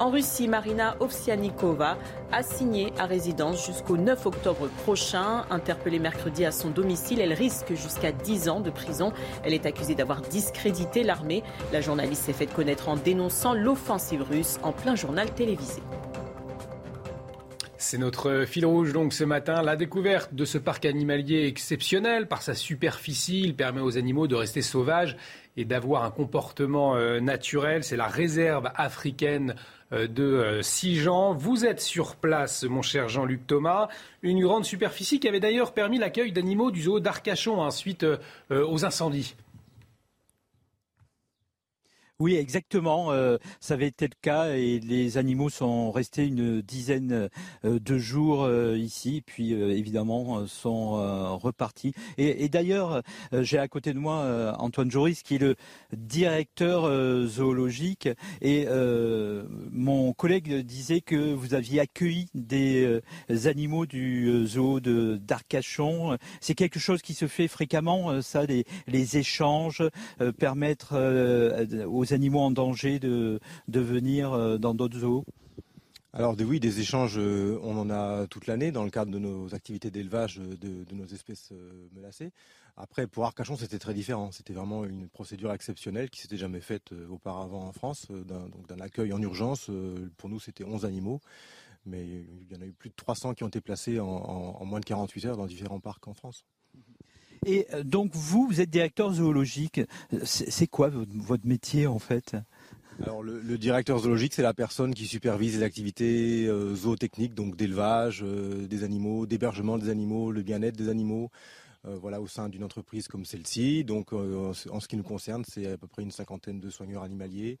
[0.00, 1.96] En Russie, Marina Ovsianikova
[2.32, 5.44] a signé à résidence jusqu'au 9 octobre prochain.
[5.50, 9.12] Interpellée mercredi à son domicile, elle risque jusqu'à 10 ans de prison.
[9.44, 11.44] Elle est accusée d'avoir discrédité l'armée.
[11.72, 15.80] La journaliste s'est faite connaître en dénonçant l'offensive russe en plein journal télévisé.
[17.86, 22.40] C'est notre fil rouge donc ce matin, la découverte de ce parc animalier exceptionnel par
[22.40, 23.42] sa superficie.
[23.42, 25.16] Il permet aux animaux de rester sauvages
[25.58, 27.84] et d'avoir un comportement euh, naturel.
[27.84, 29.54] C'est la réserve africaine
[30.08, 31.34] de Sijan.
[31.34, 33.88] Vous êtes sur place, mon cher Jean-Luc Thomas.
[34.22, 38.06] Une grande superficie qui avait d'ailleurs permis l'accueil d'animaux du zoo d'Arcachon hein, suite
[38.50, 39.34] aux incendies.
[42.20, 43.10] Oui, exactement.
[43.10, 47.28] Euh, ça avait été le cas et les animaux sont restés une dizaine
[47.64, 50.92] euh, de jours euh, ici, puis évidemment sont
[51.38, 51.92] repartis.
[52.18, 55.56] Et, d'ailleurs, j'ai à côté de moi Antoine Joris, qui est le
[55.92, 56.88] directeur
[57.26, 58.08] zoologique,
[58.40, 58.66] et
[59.70, 63.00] mon collègue disait que vous aviez accueilli des
[63.46, 66.16] animaux du zoo d'Arcachon.
[66.40, 69.82] C'est quelque chose qui se fait fréquemment, ça, les, les échanges,
[70.38, 70.94] permettre
[71.86, 75.24] aux animaux en danger de, venir euh, dans d'autres zoos
[76.16, 79.52] alors oui, des échanges, euh, on en a toute l'année dans le cadre de nos
[79.52, 82.30] activités d'élevage de, nos espèces euh, menacées.
[82.76, 84.30] Après, pour Arcachon, c'était très différent.
[84.30, 89.12] C'était vraiment une procédure exceptionnelle qui s'était jamais faite auparavant en France, donc d'un accueil
[89.12, 89.72] en urgence.
[90.16, 91.20] Pour nous, c'était 11 animaux,
[91.84, 94.78] mais il y en a eu plus de 300 qui ont été placés en moins
[94.78, 96.44] de 48 heures dans différents parcs en France.
[97.46, 99.80] Et euh, donc vous, vous êtes directeur zoologique.
[100.24, 102.36] C'est quoi votre métier en fait?
[103.02, 108.22] Alors le, directeur zoologique, c'est la personne qui supervise les activités euh, zootechniques, donc d'élevage
[108.22, 111.30] euh, des animaux, d'hébergement des animaux, le bien-être des animaux,
[111.86, 113.84] voilà, au sein d'une entreprise comme celle-ci.
[113.84, 117.58] Donc en ce qui nous concerne, c'est à peu près une cinquantaine de soigneurs animaliers,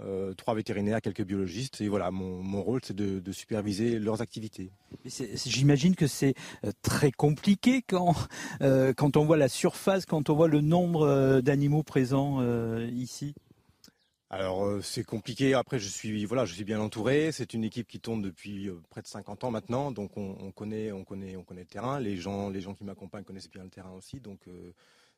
[0.00, 1.80] euh, trois vétérinaires, quelques biologistes.
[1.80, 4.72] Et voilà, mon, rôle, c'est de, superviser leurs activités.
[5.04, 6.34] J'imagine que c'est
[6.64, 8.14] euh, très compliqué quand,
[8.60, 12.42] euh, quand on voit la surface, quand on voit le nombre d'animaux présents
[12.88, 13.34] ici.
[14.30, 15.54] Alors c'est compliqué.
[15.54, 17.30] Après je suis voilà, je suis bien entouré.
[17.30, 21.04] C'est une équipe qui tourne depuis près de 50 ans maintenant, donc on, connaît, on
[21.04, 22.00] connaît, on connaît le terrain.
[22.00, 24.40] Les gens, les gens qui m'accompagnent connaissent bien le terrain aussi, donc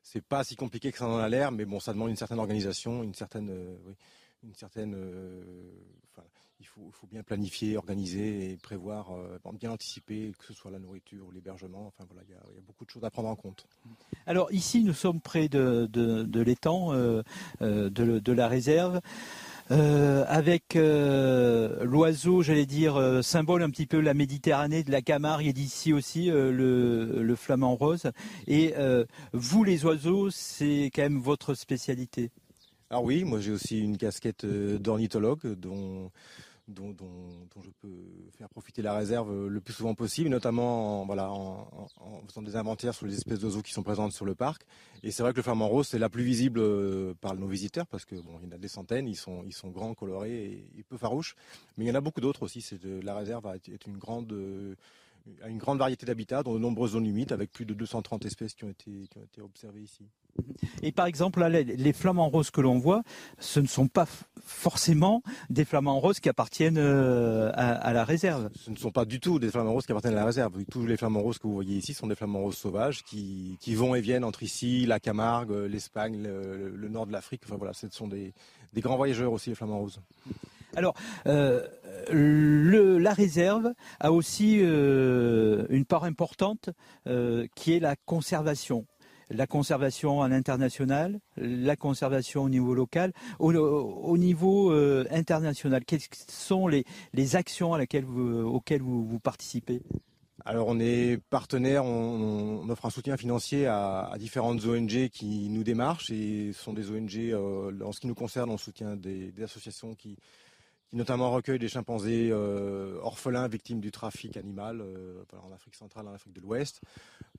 [0.03, 1.51] c'est pas si compliqué que ça en a l'air.
[1.51, 3.49] Mais bon, ça demande une certaine organisation, une certaine,
[3.87, 3.95] oui,
[4.43, 4.95] une certaine.
[4.95, 5.43] Euh,
[6.59, 11.25] il faut, bien planifier, organiser et prévoir, euh, bien anticiper, que ce soit la nourriture
[11.27, 11.85] ou l'hébergement.
[11.87, 13.67] Enfin voilà, il y, a, beaucoup de choses à prendre en compte.
[14.25, 15.87] Alors ici, nous sommes près de,
[16.41, 17.21] l'étang, euh,
[17.61, 19.01] de, la réserve.
[19.69, 25.93] avec l'oiseau, j'allais dire, symbole un petit peu la Méditerranée, de la Camargue et d'ici
[25.93, 28.11] aussi le, le, flamand rose.
[28.47, 28.73] Et
[29.33, 32.31] vous, les oiseaux, c'est quand même votre spécialité?
[32.89, 36.09] Alors oui, moi j'ai aussi une casquette euh, d'ornithologue dont,
[36.69, 36.93] dont,
[37.61, 38.05] je peux
[38.37, 41.67] faire profiter la réserve euh, le plus souvent possible, notamment en, voilà, en,
[42.29, 44.63] faisant des inventaires sur les espèces d'oiseaux qui sont présentes sur le parc.
[45.03, 47.87] Et c'est vrai que le flamand rose, c'est la plus visible euh, par nos visiteurs,
[47.87, 50.65] parce que bon, il y en a des centaines, ils sont, ils sont grands, colorés
[50.77, 51.35] et, peu farouches.
[51.77, 52.61] Mais il y en a beaucoup d'autres aussi.
[52.61, 54.33] C'est la réserve est une grande
[55.43, 58.53] à une grande variété d'habitats dans de nombreuses zones humides avec plus de 230 espèces
[58.53, 60.03] qui ont été, qui ont été observées ici.
[60.83, 63.03] Et par exemple, les, flamants roses que l'on voit,
[63.39, 64.05] ce ne sont pas
[64.45, 68.49] forcément des flamants roses qui appartiennent euh, à, la réserve.
[68.55, 70.63] Ce ne sont pas du tout des flamants roses qui appartiennent à la réserve.
[70.69, 73.73] Tous les flamants roses que vous voyez ici sont des flamants roses sauvages qui, qui
[73.73, 77.41] vont et viennent entre ici, la Camargue, l'Espagne, le, nord de l'Afrique.
[77.45, 78.33] Enfin voilà, ce sont des,
[78.73, 79.99] des grands voyageurs aussi, les flamants roses.
[80.75, 80.95] Alors,
[81.27, 81.65] euh,
[82.11, 86.69] la réserve a aussi euh, une part importante
[87.07, 88.85] euh, qui est la conservation.
[89.29, 94.71] La conservation à l'international, la conservation au niveau local, au, niveau
[95.11, 95.83] international.
[95.83, 95.99] Quelles
[96.29, 96.85] sont les,
[97.35, 98.05] actions auxquelles
[98.81, 99.81] vous, participez?
[100.45, 106.09] Alors on est partenaire, on, offre un soutien financier à, différentes ONG qui nous démarchent
[106.09, 107.35] et ce sont des ONG,
[107.83, 110.15] en ce qui nous concerne, on soutient des associations qui,
[110.89, 116.07] qui notamment recueille des chimpanzés euh, orphelins victimes du trafic animal euh, en Afrique centrale,
[116.07, 116.81] en Afrique de l'Ouest.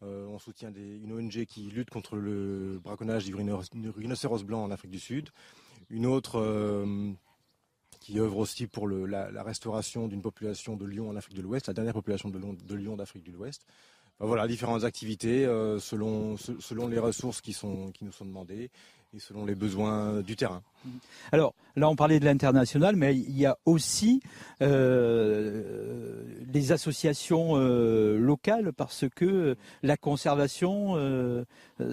[0.03, 4.91] Euh, on soutient une ONG qui lutte contre le braconnage du rhinocéros blanc en Afrique
[4.91, 5.31] du Sud.
[5.89, 6.87] Une autre
[8.01, 11.75] qui œuvre aussi pour la, restauration d'une population de lions en Afrique de l'Ouest, la
[11.75, 13.67] dernière population de lions d'Afrique de l'Ouest.
[14.21, 15.45] Voilà, différentes activités
[15.81, 18.71] selon, selon les ressources qui, sont, qui nous sont demandées
[19.15, 20.63] et selon les besoins du terrain.
[21.33, 24.21] Alors là, on parlait de l'international, mais il y a aussi
[24.63, 26.23] euh,
[26.53, 31.45] les associations euh, locales parce que la conservation, euh,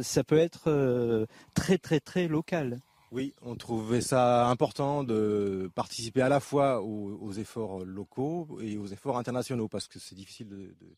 [0.01, 2.79] ça peut être très très très local.
[3.11, 8.87] Oui, on trouvait ça important de participer à la fois aux, efforts locaux et aux
[8.87, 10.95] efforts internationaux parce que c'est difficile de, de,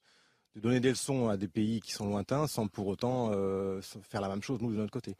[0.62, 3.32] donner des leçons à des pays qui sont lointains sans pour autant
[4.02, 5.16] faire la même chose nous de notre côté.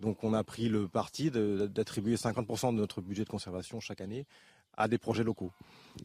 [0.00, 4.26] Donc on a pris le parti d'attribuer 50% de notre budget de conservation chaque année
[4.76, 5.52] à des projets locaux,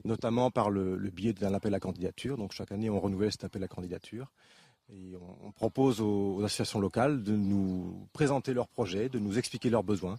[0.06, 2.38] notamment par le, biais d'un appel à candidature.
[2.38, 4.32] Donc chaque année, on renouvelle cet appel à candidature.
[4.90, 9.84] Et on, propose aux, associations locales de nous présenter leurs projets, de nous expliquer leurs
[9.84, 10.18] besoins.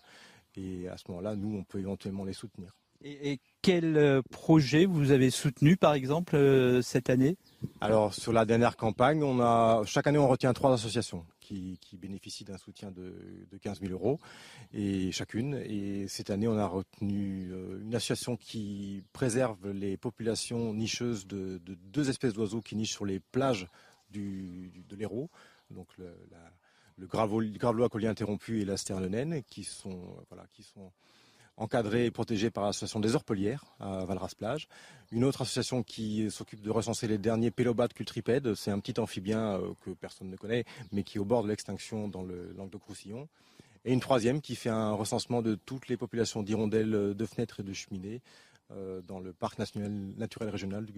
[0.56, 2.74] Et à ce moment-là, nous, on peut éventuellement les soutenir.
[3.02, 7.36] Et, quel euh, projet vous avez soutenu, par exemple, euh, cette année?
[7.80, 12.44] Alors, sur la dernière campagne, on a, chaque année, on retient trois associations qui, bénéficient
[12.44, 13.12] d'un soutien de,
[13.60, 14.18] 15 000 euros
[15.12, 15.54] chacune.
[15.54, 21.60] Et cette année, on a retenu euh, une association qui préserve les populations nicheuses de,
[21.64, 23.66] deux espèces d'oiseaux qui nichent sur les plages
[24.10, 25.30] de l'Hérault.
[25.70, 26.52] Donc, le, la,
[26.98, 28.76] le gravelois collier interrompu et la
[29.08, 29.66] naine, qui
[30.52, 30.92] qui sont
[31.58, 34.68] encadré et protégé par l'association des Orpelières à Valras-Plage.
[35.10, 38.54] Une autre association qui s'occupe de recenser les derniers pélobates cultripèdes.
[38.54, 41.48] C'est un petit amphibien euh, que personne ne connaît, mais qui est au bord de
[41.48, 43.28] l'extinction dans le Languedoc-Roussillon.
[43.84, 47.62] Et une troisième qui fait un recensement de toutes les populations d'hirondelles, de fenêtres et
[47.62, 48.20] de cheminées
[48.70, 50.92] euh, dans le parc naturel régional du,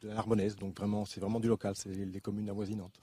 [0.00, 0.56] de la Narbonnaise.
[0.56, 2.98] Donc vraiment, c'est vraiment du local, c'est les, communes avoisinantes.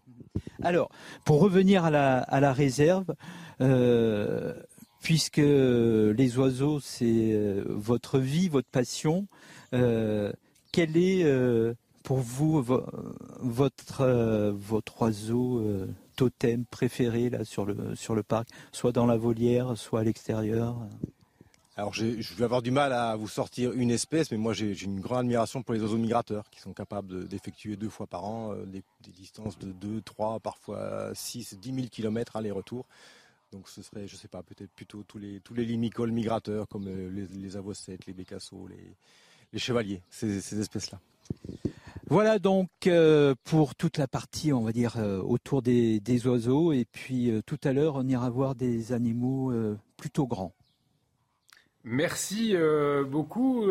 [0.64, 0.90] Alors,
[1.26, 3.14] pour revenir à la, réserve,
[3.62, 4.56] euh,
[5.02, 9.28] puisque les oiseaux, c'est euh, votre vie, votre passion.
[9.74, 10.32] Euh,
[10.72, 11.74] quel est euh,
[12.04, 12.62] pour vous
[13.42, 14.04] votre,
[15.00, 15.64] oiseau
[16.16, 20.76] totem préféré là, sur, le, sur le parc, soit dans la volière, soit à l'extérieur?
[21.78, 25.00] Alors je vais avoir du mal à vous sortir une espèce, mais moi j'ai une
[25.00, 28.84] grande admiration pour les oiseaux migrateurs qui sont capables d'effectuer deux fois par an des,
[29.12, 32.86] distances de 2, 3, parfois 6, 10 000 km aller-retour.
[33.52, 36.88] Donc ce serait, je sais pas, peut-être plutôt tous les, tous les limicoles migrateurs comme
[36.88, 38.96] euh, les, les avossettes, les bécassos, les,
[39.54, 41.00] les chevaliers, ces, espèces-là.
[42.08, 46.74] Voilà donc euh, pour toute la partie, on va dire, euh, autour des, des, oiseaux.
[46.74, 49.52] Et puis tout à l'heure, on ira voir des animaux
[49.98, 50.54] plutôt grands.
[51.84, 52.56] Merci
[53.08, 53.68] beaucoup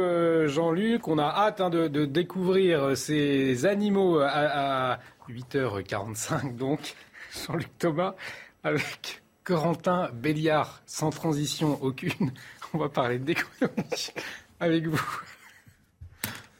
[0.47, 1.07] Jean-Luc.
[1.07, 4.99] On a hâte hein, de, de, découvrir ces animaux à, à
[5.29, 6.97] 8h45 donc.
[7.47, 8.15] Jean-Luc Thomas
[8.65, 12.33] avec Corentin Béliard, sans transition aucune.
[12.75, 14.13] On va parler d'économie
[14.61, 15.11] avec vous.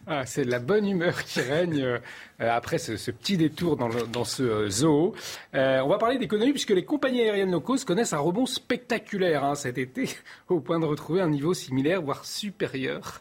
[0.07, 1.99] Ah, c'est la bonne humeur qui règne euh,
[2.39, 5.15] après ce, petit détour dans, ce euh, zoo.
[5.55, 9.55] Euh, on va parler d'économie puisque les compagnies aériennes locaux connaissent un rebond spectaculaire hein,
[9.55, 10.09] cet été,
[10.49, 13.21] au point de retrouver un niveau similaire, voire supérieur,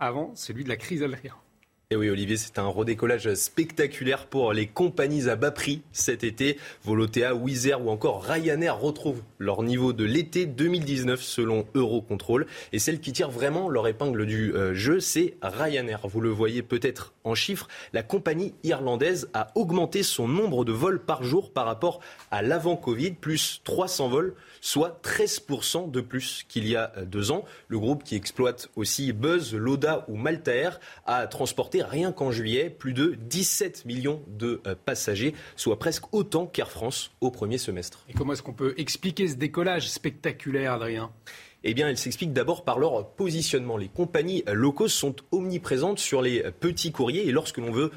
[0.00, 1.41] avant celui de la crise aérienne.
[1.92, 6.56] Et oui, Olivier, c'est un redécollage spectaculaire pour les compagnies à bas prix cet été.
[6.84, 12.46] Volotea, Wizz Air ou encore Ryanair retrouvent leur niveau de l'été 2019 selon Eurocontrol.
[12.72, 16.00] Et celle qui tire vraiment leur épingle du euh, jeu, c'est Ryanair.
[16.08, 17.68] Vous le voyez peut-être en chiffres.
[17.92, 22.00] La compagnie irlandaise a augmenté son nombre de vols par jour par rapport
[22.30, 27.44] à l'avant-Covid, plus 300 vols soit 13% de plus qu'il y a deux ans.
[27.68, 32.70] Le groupe qui exploite aussi Buzz, Loda ou Malta Air a transporté rien qu'en juillet
[32.70, 38.06] plus de 17 millions de euh, passagers, soit presque autant qu'Air France au premier semestre.
[38.08, 41.10] Et comment est-ce qu'on peut expliquer ce décollage spectaculaire, Adrien?
[41.64, 43.76] Eh bien, elle s'explique d'abord par leur positionnement.
[43.76, 47.92] Les compagnies locaux sont omniprésentes sur les petits courriers et lorsque l'on veut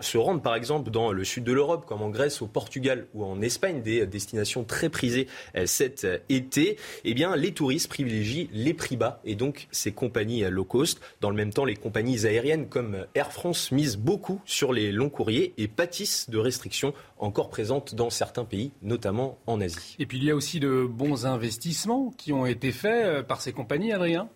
[0.00, 3.24] se rendre par exemple dans le sud de l'Europe, comme en Grèce, au Portugal ou
[3.24, 5.26] en Espagne, des destinations très prisées
[5.56, 10.44] euh, cet euh, été, eh les touristes privilégient les prix bas et donc ces compagnies
[10.44, 11.00] euh, low cost.
[11.20, 15.10] Dans le même temps, les compagnies aériennes comme Air France misent beaucoup sur les longs
[15.10, 19.96] courriers et pâtissent de restrictions encore présentes dans certains pays, notamment en Asie.
[19.98, 23.52] Et puis il y a aussi de bons investissements qui ont été faits par ces
[23.52, 24.28] compagnies, Adrien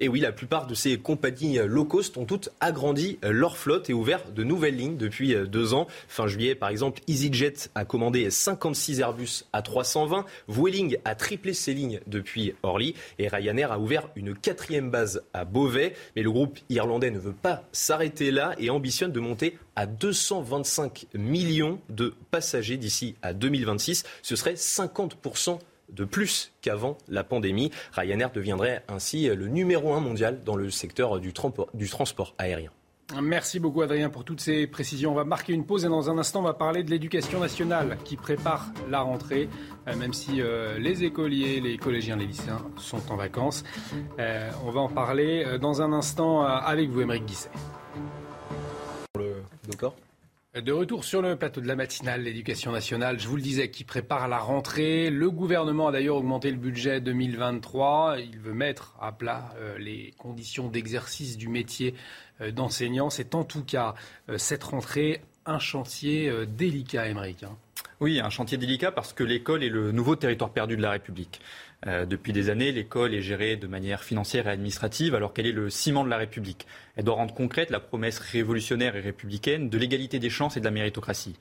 [0.00, 3.92] et oui, la plupart de ces compagnies low cost ont toutes agrandi leur flotte et
[3.92, 5.86] ouvert de nouvelles lignes depuis euh, deux ans.
[6.08, 10.24] Fin juillet, par exemple, EasyJet a commandé 56 Airbus à 320.
[10.48, 12.96] Vueling a triplé ses lignes depuis Orly.
[13.20, 15.94] Et Ryanair a ouvert une quatrième base à Beauvais.
[16.16, 21.06] Mais le groupe irlandais ne veut pas s'arrêter là et ambitionne de monter à 225
[21.14, 24.02] millions de passagers d'ici à 2026.
[24.22, 25.60] Ce serait 50%
[25.92, 27.70] de plus qu'avant la pandémie.
[27.92, 32.70] Ryanair deviendrait ainsi le numéro un mondial dans le secteur du, transport aérien.
[33.20, 35.12] Merci beaucoup Adrien pour toutes ces précisions.
[35.12, 37.98] On va marquer une pause et dans un instant on va parler de l'éducation nationale
[38.04, 39.50] qui prépare la rentrée,
[39.86, 43.64] euh, même si euh, les écoliers, les collégiens, les lycéens sont en vacances.
[44.18, 47.50] Euh, on va en parler dans un instant avec vous, Émeric Guisset.
[49.68, 49.94] D'accord
[50.60, 53.84] de retour sur le plateau de la matinale, l'éducation nationale, je vous le disais, qui
[53.84, 55.08] prépare la rentrée.
[55.08, 58.16] Le gouvernement a d'ailleurs augmenté le budget 2023.
[58.18, 61.94] Il veut mettre à plat euh, les conditions d'exercice du métier
[62.42, 63.08] euh, d'enseignant.
[63.08, 63.94] C'est en tout cas
[64.28, 67.42] euh, cette rentrée un chantier délicat, Émeric.
[67.42, 67.56] Hein.
[68.00, 71.40] Oui, un chantier délicat parce que l'école est le nouveau territoire perdu de la République.
[71.86, 75.52] Euh, depuis des années, l'école est gérée de manière financière et administrative alors qu'elle est
[75.52, 76.66] le ciment de la République.
[76.96, 80.64] Elle doit rendre concrète la promesse révolutionnaire et républicaine de l'égalité des chances et de
[80.64, 81.36] la méritocratie.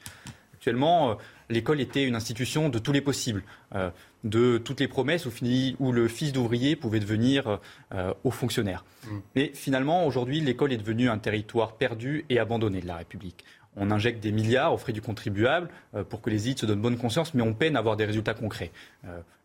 [0.54, 1.18] Actuellement,
[1.50, 3.42] l'école était une institution de tous les possibles,
[4.24, 7.60] de toutes les promesses où, le fils d'ouvrier pouvait devenir
[8.24, 8.86] haut fonctionnaire.
[9.04, 9.18] Mm.
[9.36, 13.44] Mais finalement, aujourd'hui, l'école est devenue un territoire perdu et abandonné de la République
[13.76, 16.82] on injecte des milliards aux frais du contribuable euh, pour que les élites se donnent
[16.82, 18.72] bonne conscience, mais on peine à avoir des résultats concrets.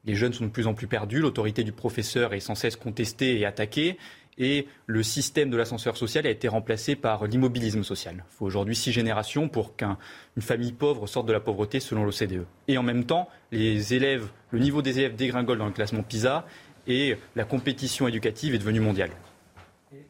[0.06, 3.38] Les jeunes sont de plus en plus perdus, l'autorité du professeur est sans cesse contestée
[3.38, 3.98] et attaquée,
[4.38, 8.14] et le système de l'ascenseur social a été remplacé par l'immobilisme social.
[8.16, 9.96] Il faut aujourd'hui six générations pour qu'une
[10.40, 12.44] famille pauvre sorte de la pauvreté selon l'OCDE.
[12.68, 16.46] Et en même temps, les élèves, le niveau des élèves dégringole dans le classement PISA
[16.86, 19.10] et la compétition éducative est devenue mondiale.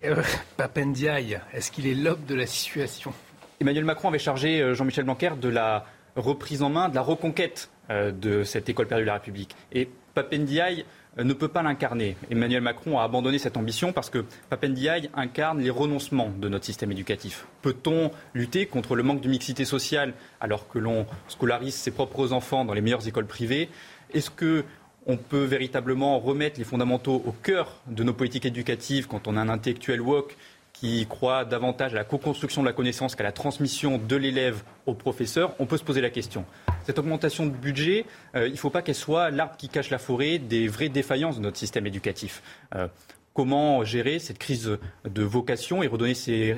[0.04, 0.22] Euh,
[0.56, 3.12] Papendiaï, est-ce qu'il est l'aube de la situation?
[3.60, 5.86] Emmanuel Macron avait chargé euh, Jean-Michel Blanquer de la
[6.16, 9.54] reprise en main, de la reconquête de cette école perdue de la République.
[9.72, 10.84] Et Papendiaï
[11.18, 12.16] euh, ne peut pas l'incarner.
[12.30, 16.90] Emmanuel Macron a abandonné cette ambition parce que Papendiaï incarne les renoncements de notre système
[16.90, 17.46] éducatif.
[17.62, 22.64] Peut-on lutter contre le manque de mixité sociale alors que l'on scolarise ses propres enfants
[22.64, 23.68] dans les meilleures écoles privées?
[24.14, 24.64] Est-ce que
[25.08, 29.40] on peut véritablement remettre les fondamentaux au cœur de nos politiques éducatives quand on a
[29.40, 30.36] un intellectuel woke
[30.80, 34.94] qui croit davantage à la co-construction de la connaissance qu'à la transmission de l'élève au
[34.94, 36.44] professeur, on peut se poser la question.
[36.84, 38.04] Cette augmentation de budget,
[38.34, 41.36] euh, il ne faut pas qu'elle soit l'arbre qui cache la forêt des vraies défaillances
[41.36, 42.42] de notre système éducatif.
[42.74, 42.88] Euh,
[43.32, 46.54] comment gérer cette crise de vocation et redonner ces,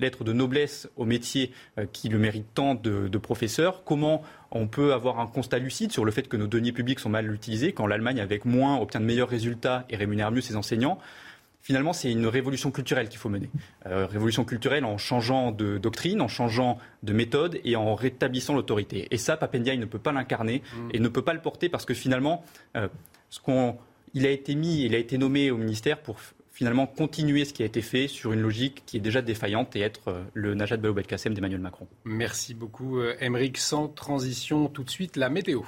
[0.00, 3.84] lettres de noblesse au métier euh, qui le mérite tant de, de, professeurs?
[3.84, 4.22] Comment
[4.52, 7.32] on peut avoir un constat lucide sur le fait que nos deniers publics sont mal
[7.32, 10.98] utilisés quand l'Allemagne, avec moins, obtient de meilleurs résultats et rémunère mieux ses enseignants?
[11.64, 13.50] Finalement, c'est une révolution culturelle qu'il faut mener.
[13.86, 19.08] Euh, révolution culturelle en changeant de doctrine, en changeant de méthode et en rétablissant l'autorité.
[19.10, 20.88] Et ça, Papendiaï ne peut pas l'incarner mm.
[20.92, 22.44] et ne peut pas le porter parce que finalement,
[22.76, 22.86] euh,
[23.30, 23.78] ce qu'on,
[24.12, 26.18] il a été mis, il a été nommé au ministère pour
[26.52, 29.80] finalement continuer ce qui a été fait sur une logique qui est déjà défaillante et
[29.80, 31.88] être euh, le Najat Vallaud Belkacem d'Emmanuel Macron.
[32.04, 33.56] Merci beaucoup, Émeric.
[33.56, 35.62] Sans transition, tout de suite, la météo.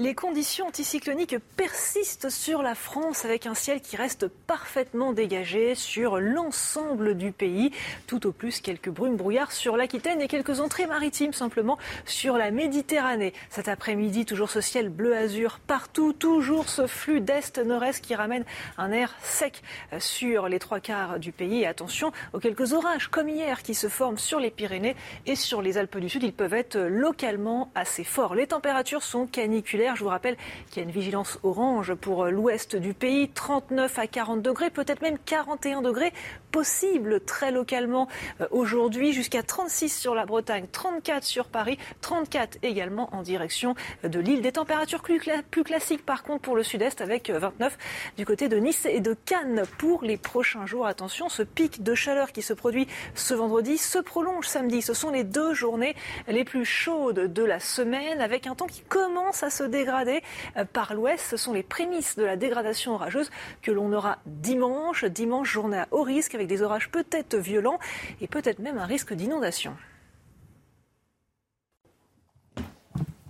[0.00, 6.20] Les conditions anticycloniques persistent sur la France avec un ciel qui reste parfaitement dégagé sur
[6.20, 7.72] l'ensemble du pays.
[8.06, 12.52] Tout au plus quelques brumes brouillards sur l'Aquitaine et quelques entrées maritimes simplement sur la
[12.52, 13.32] Méditerranée.
[13.50, 18.44] Cet après-midi, toujours ce ciel bleu-azur partout, toujours ce flux d'est-nord-est qui ramène
[18.76, 19.64] un air sec
[19.98, 21.66] sur les trois quarts du pays.
[21.66, 24.94] Attention aux quelques orages comme hier qui se forment sur les Pyrénées
[25.26, 26.22] et sur les Alpes du Sud.
[26.22, 28.36] Ils peuvent être localement assez forts.
[28.36, 30.36] Les températures sont caniculaires je vous rappelle
[30.70, 35.02] qu'il y a une vigilance orange pour l'ouest du pays, 39 à 40 degrés, peut-être
[35.02, 36.12] même 41 degrés
[36.50, 38.08] possible très localement
[38.40, 44.18] euh, aujourd'hui, jusqu'à 36 sur la Bretagne, 34 sur Paris, 34 également en direction de
[44.18, 44.42] l'île.
[44.42, 45.20] Des températures plus,
[45.50, 47.76] plus classiques par contre pour le sud-est avec 29 euh,
[48.16, 50.86] du côté de Nice et de Cannes pour les prochains jours.
[50.86, 54.82] Attention, ce pic de chaleur qui se produit ce vendredi se prolonge samedi.
[54.82, 55.94] Ce sont les deux journées
[56.26, 60.22] les plus chaudes de la semaine avec un temps qui commence à se dégrader
[60.56, 61.24] euh, par l'ouest.
[61.28, 63.30] Ce sont les prémices de la dégradation orageuse
[63.62, 65.04] que l'on aura dimanche.
[65.04, 67.80] Dimanche, journée à haut risque avec des orages peut-être violents
[68.20, 69.76] et peut-être même un risque d'inondation.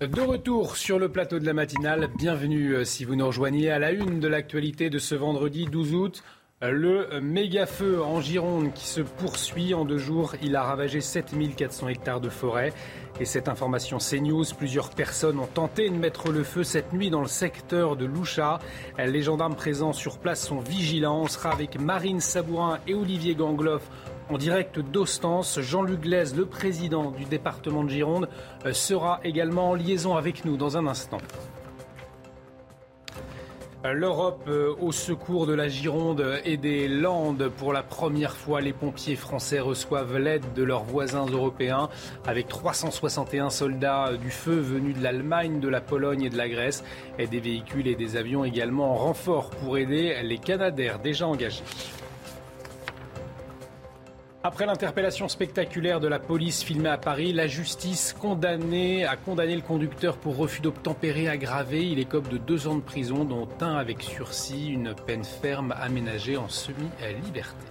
[0.00, 3.80] De retour sur le plateau de la matinale, bienvenue euh, si vous nous rejoignez à
[3.80, 6.22] la une de l'actualité de ce vendredi 12 août.
[6.60, 12.20] Le méga-feu en Gironde qui se poursuit en deux jours, il a ravagé 7400 hectares
[12.20, 12.72] de forêt.
[13.20, 17.20] Et cette information CNews, plusieurs personnes ont tenté de mettre le feu cette nuit dans
[17.20, 18.58] le secteur de Loucha.
[18.98, 21.22] Les gendarmes présents sur place sont vigilants.
[21.22, 23.88] On sera avec Marine Sabourin et Olivier Gangloff
[24.28, 25.60] en direct d'Ostens.
[25.60, 28.28] Jean-Luc Glaise, le président du département de Gironde,
[28.66, 31.18] euh, sera également en liaison avec nous dans un instant.
[33.84, 37.48] L'Europe euh, au secours de la Gironde et des Landes.
[37.56, 41.88] Pour la première fois, les pompiers français reçoivent l'aide de leurs voisins européens
[42.26, 46.82] avec 361 soldats du feu venus de l'Allemagne, de la Pologne et de la Grèce
[47.20, 51.62] et des véhicules et des avions également en renfort pour aider les Canadaires déjà engagés.
[54.44, 59.62] Après l'interpellation spectaculaire de la police filmée à Paris, la justice condamné, a condamné le
[59.62, 61.84] conducteur pour refus d'obtempérer aggravé.
[61.84, 66.36] Il écope de deux ans de prison, dont un avec sursis, une peine ferme aménagée
[66.36, 67.66] en semi-liberté.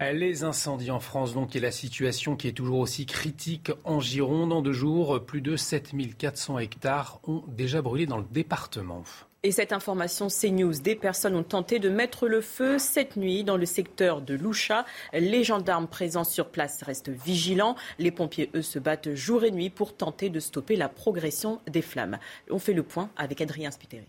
[0.00, 4.54] Les incendies en France, donc, et la situation qui est toujours aussi critique en Gironde.
[4.54, 9.04] En deux jours, plus de 7400 hectares ont déjà brûlé dans le département.
[9.46, 13.56] Et cette information CNews, des personnes ont tenté de mettre le feu cette nuit dans
[13.56, 14.84] le secteur de Loucha.
[15.12, 17.76] Les gendarmes présents sur place restent vigilants.
[18.00, 21.80] Les pompiers, eux, se battent jour et nuit pour tenter de stopper la progression des
[21.80, 22.18] flammes.
[22.50, 24.08] On fait le point avec Adrien Spiteri.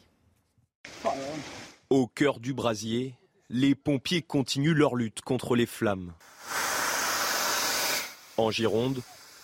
[1.92, 3.14] Au cœur du brasier,
[3.52, 6.14] les pompiers continuent leur lutte contre les flammes.
[8.38, 9.04] En Gironde,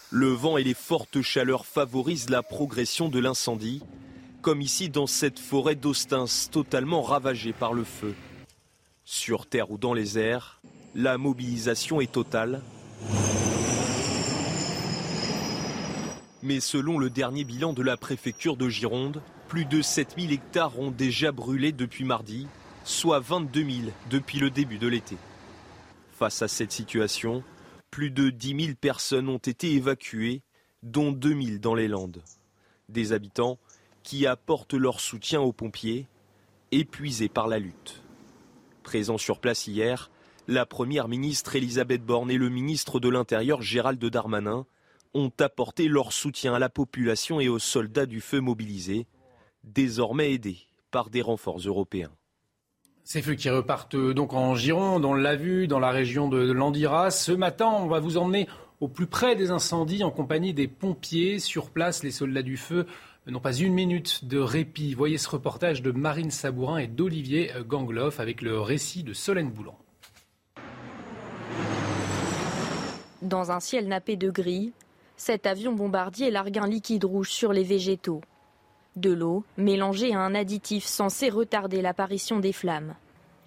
[0.10, 3.84] le vent et les fortes chaleurs favorisent la progression de l'incendie,
[4.44, 8.14] comme ici dans cette forêt d'Austins totalement ravagée par le feu.
[9.06, 10.62] Sur terre ou dans les airs,
[10.94, 12.62] la mobilisation est totale.
[16.44, 20.92] Mais selon le dernier bilan de la préfecture de Gironde, plus de 7000 hectares ont
[20.92, 22.48] déjà brûlé depuis mardi,
[22.84, 23.74] soit 22 000
[24.10, 25.16] depuis le début de l'été.
[26.20, 27.44] Face à cette situation,
[27.92, 30.42] plus de 10 000 personnes ont été évacuées,
[30.82, 32.22] dont 2 000 dans les Landes.
[32.90, 33.58] Des habitants
[34.04, 36.08] qui apportent leur soutien aux pompiers,
[36.72, 38.02] épuisés par la lutte.
[38.84, 40.12] Présents sur place hier,
[40.48, 44.66] la première ministre Elisabeth Borne et le ministre de l'Intérieur Gérald Darmanin
[45.14, 49.08] ont apporté leur soutien à la population et aux soldats du feu mobilisés,
[49.64, 50.58] désormais aidés
[50.92, 52.12] par des renforts européens.
[53.06, 57.12] Ces feux qui repartent donc en Gironde, on l'a vu, dans la région de Landiras.
[57.12, 58.48] Ce matin, on va vous emmener
[58.80, 61.40] au plus près des incendies en compagnie des pompiers.
[61.40, 62.86] Sur place, les soldats du feu
[63.32, 64.94] n'ont pas une minute de répit.
[64.94, 69.78] Voyez ce reportage de Marine Sabourin et d'Olivier Gangloff avec le récit de Solène Boulan.
[73.22, 74.74] Dans un ciel nappé de gris,
[75.16, 78.20] cet avion bombardier largue un liquide rouge sur les végétaux.
[78.98, 82.96] De l'eau mélangée à un additif censé retarder l'apparition des flammes.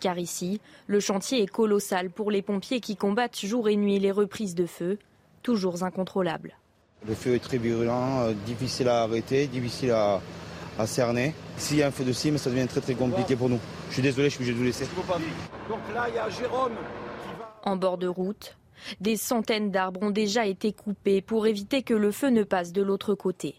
[0.00, 4.10] Car ici, le chantier est colossal pour les pompiers qui combattent jour et nuit les
[4.10, 4.98] reprises de feu,
[5.42, 6.56] toujours incontrôlables.
[7.04, 10.20] Le feu est très virulent, euh, difficile à arrêter, difficile à,
[10.86, 11.34] cerner.
[11.56, 13.58] S'il y a un feu de cime, ça devient très très compliqué pour nous.
[13.88, 14.84] Je suis désolé, je suis obligé de vous laisser.
[15.68, 16.74] Donc là, il y a Jérôme
[17.64, 18.56] En bord de route,
[19.00, 22.82] des centaines d'arbres ont déjà été coupés pour éviter que le feu ne passe de
[22.82, 23.54] l'autre côté.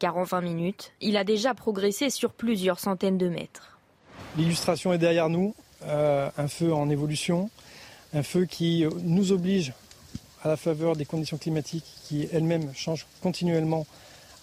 [0.00, 3.78] Car en 20 minutes, il a déjà progressé sur plusieurs centaines de mètres.
[4.36, 7.48] L'illustration est derrière nous, euh, un feu en évolution,
[8.12, 9.72] un feu qui nous oblige
[10.42, 13.86] à la faveur des conditions climatiques qui elles-mêmes changent continuellement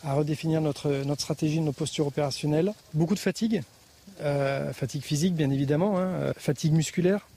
[0.03, 2.73] à redéfinir notre, notre stratégie, nos postures opérationnelles.
[2.93, 3.63] Beaucoup de fatigue,
[4.21, 7.27] euh, fatigue physique bien évidemment, hein, euh, fatigue musculaire.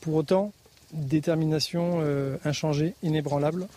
[0.00, 0.52] Pour autant,
[0.92, 3.68] détermination euh, inchangée, inébranlable.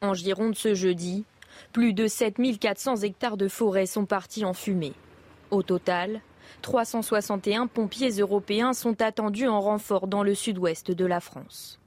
[0.00, 1.24] En Gironde ce jeudi,
[1.72, 4.92] plus de 7400 hectares de forêt sont partis en fumée.
[5.50, 6.20] Au total,
[6.62, 11.78] 361 pompiers européens sont attendus en renfort dans le sud-ouest de la France.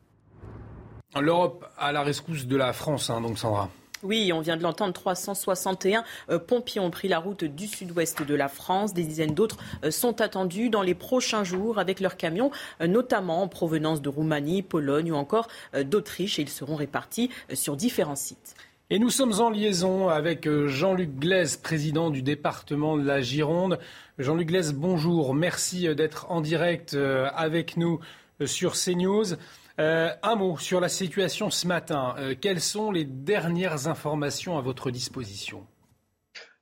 [1.21, 3.69] L'Europe à la rescousse de la France, hein, donc Sandra.
[4.03, 8.35] Oui, on vient de l'entendre, 361 euh, pompiers ont pris la route du sud-ouest de
[8.35, 8.93] la France.
[8.93, 13.41] Des dizaines d'autres euh, sont attendus dans les prochains jours avec leurs camions, euh, notamment
[13.41, 16.37] en provenance de Roumanie, Pologne ou encore d'Autriche.
[16.37, 18.55] Et ils seront répartis sur différents sites.
[18.89, 23.79] Et nous sommes en liaison avec Jean-Luc Glaise, président du département de la Gironde.
[24.17, 25.33] Jean-Luc Glaise, bonjour.
[25.33, 27.99] Merci d'être en direct avec nous
[28.45, 29.35] sur CNews.
[29.79, 32.15] Euh, un mot sur la situation ce matin.
[32.17, 35.67] Euh, quelles sont les dernières informations à votre disposition?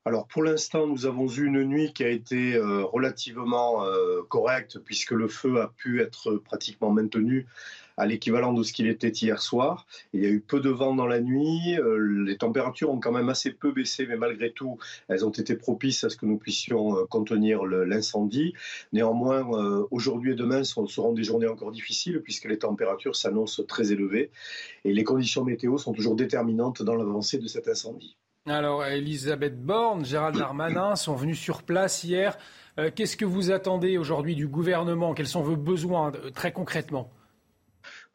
[0.04, 3.86] Alors pour l'instant, nous avons eu une nuit qui a été euh, relativement
[4.30, 7.48] correcte puisque le feu a pu être pratiquement maintenu
[7.98, 9.86] à l'équivalent de ce qu'il était hier soir.
[10.14, 13.12] Il y a eu peu de vent dans la nuit, euh, les températures ont quand
[13.12, 14.78] même assez peu baissé, mais malgré tout,
[15.08, 18.54] elles ont été propices à ce que nous puissions euh, contenir l'incendie.
[18.92, 23.92] Néanmoins, euh, aujourd'hui et demain seront des journées encore difficiles puisque les températures s'annoncent très
[23.92, 24.32] élevées
[24.84, 28.18] et les conditions météo sont toujours déterminantes dans l'avancée de cet incendie.
[28.48, 32.38] Alors, Elisabeth Borne, Gérald Darmanin sont venus sur place hier.
[32.94, 35.16] Qu'est-ce que vous attendez aujourd'hui du gouvernement?
[35.16, 37.10] Quels sont vos besoins très concrètement?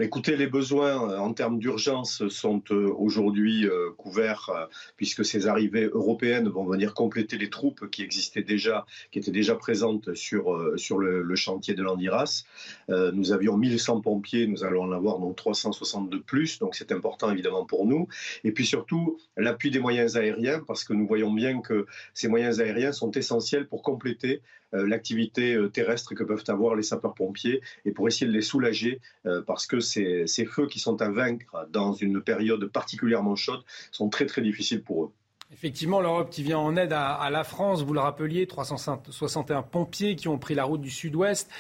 [0.03, 4.51] Écoutez, les besoins euh, en termes d'urgence sont euh, aujourd'hui euh, couverts
[4.97, 9.57] puisque ces arrivées européennes vont venir compléter les troupes qui existaient déjà, qui étaient déjà
[9.57, 12.45] présentes sur, sur le, chantier de l'Andiras.
[12.89, 17.65] Nous avions 1100 pompiers, nous allons en avoir donc 362 plus, donc c'est important évidemment
[17.65, 18.09] pour nous.
[18.45, 22.61] Et puis surtout, l'appui des moyens aériens parce que nous voyons bien que ces moyens
[22.61, 28.27] aériens sont essentiels pour compléter l'activité terrestre que peuvent avoir les sapeurs-pompiers et pour essayer
[28.27, 29.01] de les soulager
[29.47, 34.27] parce que ces, feux qui sont à vaincre dans une période particulièrement chaude sont très
[34.27, 35.11] très difficiles pour eux.
[35.53, 40.29] Effectivement, l'Europe qui vient en aide à, la France, vous le rappeliez, 361 pompiers qui
[40.29, 41.51] ont pris la route du sud-ouest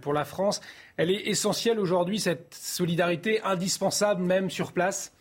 [0.00, 0.60] pour la France.
[0.96, 5.12] Elle est essentielle aujourd'hui, cette solidarité indispensable même sur place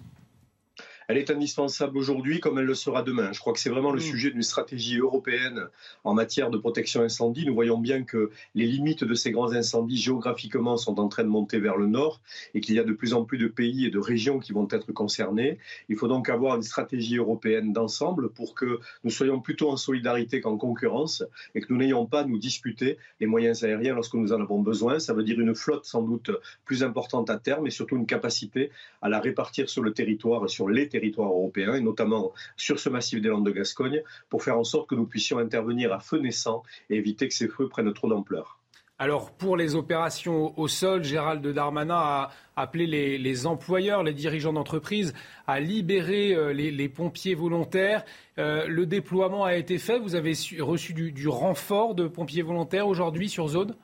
[1.07, 3.31] elle est indispensable aujourd'hui comme elle le sera demain.
[3.31, 4.03] Je crois que c'est vraiment le mm.
[4.03, 5.67] sujet d'une stratégie européenne
[6.03, 7.45] en matière de protection incendie.
[7.45, 11.29] Nous voyons bien que les limites de ces grands incendies géographiquement sont en train de
[11.29, 12.19] monter vers le nord
[12.53, 14.67] et qu'il y a de plus en plus de pays et de régions qui vont
[14.69, 15.59] être concernés.
[15.87, 20.41] Il faut donc avoir une stratégie européenne d'ensemble pour que nous soyons plutôt en solidarité
[20.41, 21.23] qu'en concurrence
[21.55, 24.61] et que nous n'ayons pas à nous disputer les moyens aériens lorsque nous en avons
[24.61, 24.99] besoin.
[24.99, 26.31] Ça veut dire une flotte sans doute
[26.65, 28.71] plus importante à terme et surtout une capacité
[29.01, 33.21] à la répartir sur le territoire, sur les territoires européens et notamment sur ce massif
[33.21, 36.63] des Landes de Gascogne pour faire en sorte que nous puissions intervenir à feu naissant
[36.89, 38.59] et éviter que ces feux prennent trop d'ampleur.
[38.99, 45.13] Alors pour les opérations au sol, Gérald Darmanin a appelé les, employeurs, les dirigeants d'entreprise
[45.45, 48.03] à libérer euh, les, pompiers volontaires.
[48.39, 49.99] Euh, le déploiement a été fait.
[49.99, 53.75] Vous avez reçu du renfort de pompiers volontaires aujourd'hui sur zone?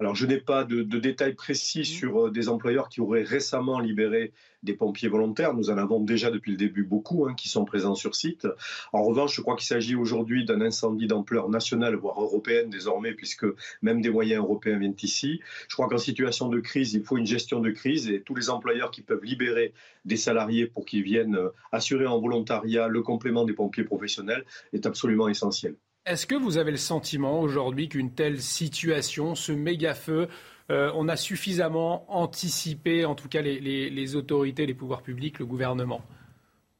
[0.00, 1.84] Alors, je n'ai pas de, détails précis mmh.
[1.84, 4.32] sur euh, des employeurs qui auraient récemment libéré
[4.64, 5.54] des pompiers volontaires.
[5.54, 8.48] Nous en avons déjà depuis le début beaucoup hein, qui sont présents sur site.
[8.92, 13.46] En revanche, je crois qu'il s'agit aujourd'hui d'un incendie d'ampleur nationale, voire européenne désormais, puisque
[13.82, 15.40] même des moyens européens viennent ici.
[15.68, 18.50] Je crois qu'en situation de crise, il faut une gestion de crise et tous les
[18.50, 23.44] employeurs qui peuvent libérer des salariés pour qu'ils viennent euh, assurer en volontariat le complément
[23.44, 25.76] des pompiers professionnels est absolument essentiel.
[26.06, 30.28] Est-ce que vous avez le sentiment aujourd'hui qu'une telle situation, ce méga-feu,
[30.70, 36.02] euh, on a suffisamment anticipé, en tout cas les autorités, les pouvoirs publics, le gouvernement?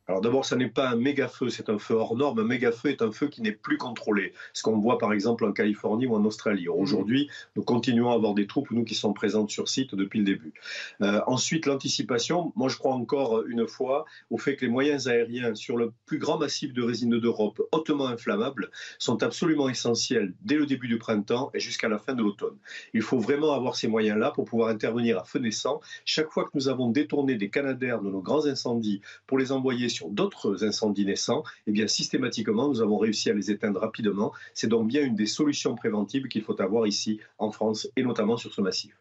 [0.06, 2.38] Alors d'abord, ce n'est pas un méga feu, c'est un feu hors norme.
[2.40, 4.34] Un méga feu est un feu qui n'est plus contrôlé.
[4.52, 6.66] Ce qu'on voit par exemple en Californie ou en Australie.
[6.66, 6.80] Mmh.
[6.80, 10.26] Aujourd'hui, nous continuons à avoir des troupes, nous qui sommes présentes sur site depuis le
[10.26, 10.52] début.
[11.00, 12.52] Euh, ensuite, l'anticipation.
[12.54, 16.18] Moi, je crois encore une fois au fait que les moyens aériens sur le plus
[16.18, 21.50] grand massif de résine d'Europe, hautement inflammable, sont absolument essentiels dès le début du printemps
[21.54, 22.56] et jusqu'à la fin de l'automne.
[22.92, 25.80] Il faut vraiment avoir ces moyens-là pour pouvoir intervenir à feu naissant.
[26.04, 29.88] Chaque fois que nous avons détourné des canadaires de nos grands incendies pour les envoyer
[29.94, 34.32] sur d'autres incendies naissants, eh bien systématiquement, nous avons réussi à les éteindre rapidement.
[34.52, 38.36] C'est donc bien une des solutions préventives qu'il faut avoir ici en France et notamment
[38.36, 38.94] sur ce massif.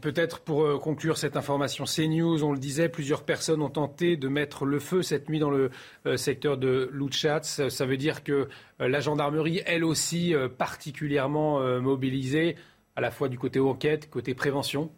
[0.00, 4.26] Peut-être pour euh, conclure cette information CNews, on le disait, plusieurs personnes ont tenté de
[4.26, 5.70] mettre le feu cette nuit dans le
[6.06, 7.44] euh, secteur de Luchats.
[7.44, 8.48] Ça veut dire que
[8.80, 12.56] euh, la gendarmerie, elle aussi, particulièrement mobilisée,
[12.96, 14.90] à la fois du côté enquête, côté prévention.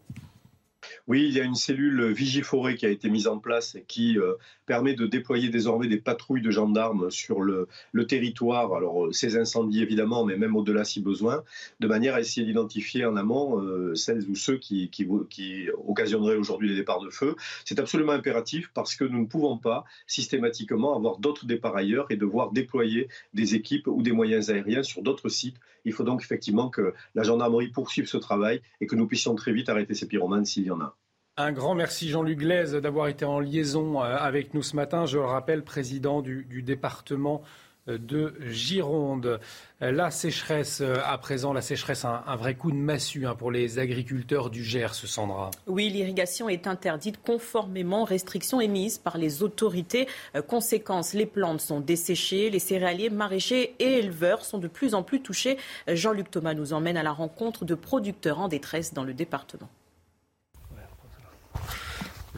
[1.07, 4.17] Oui, il y a une cellule Vigiforêt qui a été mise en place et qui
[4.17, 4.33] euh,
[4.65, 7.67] permet de déployer désormais des patrouilles de gendarmes sur le,
[8.07, 8.73] territoire.
[8.73, 11.43] Alors, euh, ces incendies évidemment, mais même au-delà si besoin,
[11.79, 16.35] de manière à essayer d'identifier en amont euh, celles ou ceux qui, qui, qui occasionneraient
[16.35, 17.35] aujourd'hui les départs de feu.
[17.65, 22.15] C'est absolument impératif parce que nous ne pouvons pas systématiquement avoir d'autres départs ailleurs et
[22.15, 25.57] devoir déployer des équipes ou des moyens aériens sur d'autres sites.
[25.85, 29.53] Il faut donc effectivement que la gendarmerie poursuive ce travail et que nous puissions très
[29.53, 30.95] vite arrêter ces pyromanes s'il y en a.
[31.37, 35.05] Un grand merci Jean-Luc Glaise d'avoir été en liaison euh, avec nous ce matin.
[35.05, 39.39] Je le rappelle, président du, département euh, de Gironde.
[39.81, 43.51] Euh, la sécheresse, à présent, la sécheresse, un, un vrai coup de massue hein, pour
[43.51, 45.51] les agriculteurs du Gers, Sandra.
[45.67, 50.07] Oui, l'irrigation est interdite conformément aux restrictions émises par les autorités.
[50.47, 55.21] conséquence, les plantes sont desséchées, les céréaliers, maraîchers et éleveurs sont de plus en plus
[55.21, 55.57] touchés.
[55.87, 59.69] Jean-Luc Thomas nous emmène à la rencontre de producteurs en détresse dans le département.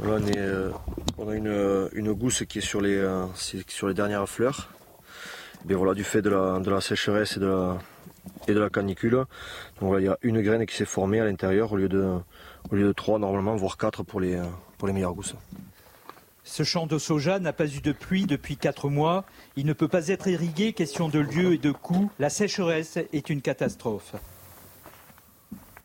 [0.01, 0.71] Euh,
[1.17, 4.69] on, a une, une, gousse qui est sur les, euh, sur les dernières fleurs.
[5.65, 9.23] Voilà, du fait de la, sécheresse et de la, canicule.
[9.79, 12.17] Donc il y a une graine qui s'est formée à l'intérieur au lieu de,
[12.71, 14.39] au lieu de trois normalement, voire quatre pour les,
[14.77, 15.35] pour les meilleures gousses.
[16.45, 19.23] Ce champ de soja n'a pas eu de pluie depuis quatre mois.
[19.55, 20.73] Il ne peut pas être irrigué.
[20.73, 22.11] Question de lieu et de coût.
[22.19, 24.13] La sécheresse est une catastrophe.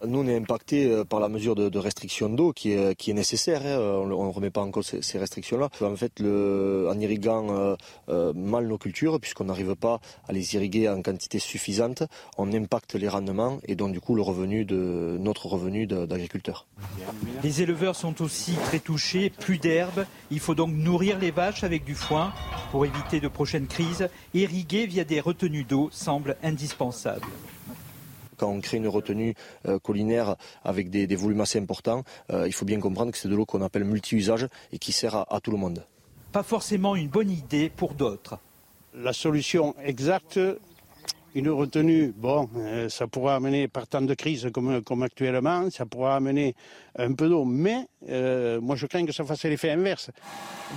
[0.07, 3.63] Nous, on est impacté euh, par la mesure de, restriction d'eau qui est, nécessaire.
[3.65, 3.79] Hein.
[3.81, 5.71] On ne remet pas en cause ces, restrictions-là.
[5.81, 7.75] En fait, en irriguant euh,
[8.09, 12.05] euh, mal nos cultures, puisqu'on n'arrive pas à les irriguer en quantité suffisante,
[12.37, 16.67] on impacte les rendements et donc du coup le revenu de notre revenu d'agriculteur.
[17.43, 20.07] Les éleveurs sont aussi très touchés, plus d'herbe.
[20.31, 22.33] Il faut donc nourrir les vaches avec du foin
[22.71, 24.09] pour éviter de prochaines crises.
[24.33, 27.27] Irriguer via des retenues d'eau semble indispensable
[28.39, 29.35] quand on crée une retenue
[29.67, 33.35] euh, collinaire avec des, volumes assez importants, euh, il faut bien comprendre que c'est de
[33.35, 35.85] l'eau qu'on appelle multi-usage et qui sert à tout le monde.
[36.33, 38.39] Pas forcément une bonne idée pour d'autres.
[38.95, 40.39] La solution exacte
[41.35, 46.17] une retenue, bon, euh, ça pourra amener par temps de crise comme, actuellement, ça pourra
[46.17, 46.55] amener
[46.99, 50.11] un peu d'eau, mais euh, moi je crains que ça fasse l'effet inverse.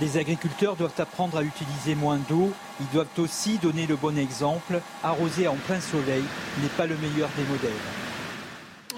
[0.00, 2.50] Les agriculteurs doivent apprendre à utiliser moins d'eau,
[2.80, 4.80] ils doivent aussi donner le bon exemple.
[5.02, 6.22] Arroser en plein soleil
[6.62, 8.11] n'est pas le meilleur des modèles.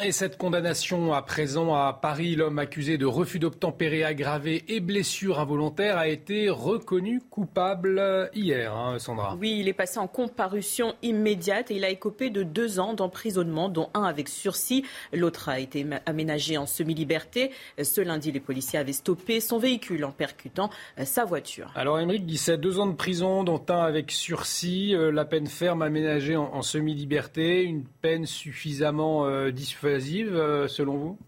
[0.02, 5.38] Et cette condamnation à présent à Paris, l'homme accusé de refus d'obtempérer aggravé et blessure
[5.38, 9.36] involontaire a été reconnu coupable hier, hein, Sandra.
[9.40, 13.68] Oui, il est passé en comparution immédiate et il a écopé de deux ans d'emprisonnement,
[13.68, 14.84] dont un avec sursis.
[15.12, 17.52] L'autre a été aménagé en semi-liberté.
[17.80, 20.70] Ce lundi, les policiers avaient stoppé son véhicule en percutant
[21.04, 21.70] sa voiture.
[21.76, 25.82] Alors, Émeric Guisset, deux ans de prison, dont un avec sursis, euh, la peine ferme
[25.82, 29.50] aménagée en, semi-liberté, une peine suffisamment euh,
[29.86, 31.18] euh, selon vous?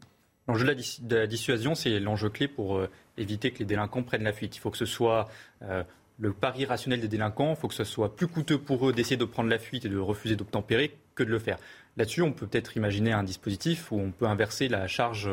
[0.48, 4.32] L'enjeu de la dissuasion, c'est l'enjeu clé pour euh, éviter que les délinquants prennent la
[4.32, 4.56] fuite.
[4.56, 5.28] Il faut que ce soit
[5.62, 5.82] euh,
[6.20, 9.16] le pari rationnel des délinquants, il faut que ce soit plus coûteux pour eux d'essayer
[9.16, 11.58] de prendre la fuite et de refuser d'obtempérer que de le faire.
[11.96, 15.30] Là-dessus, on peut peut-être imaginer un dispositif où on peut inverser la charge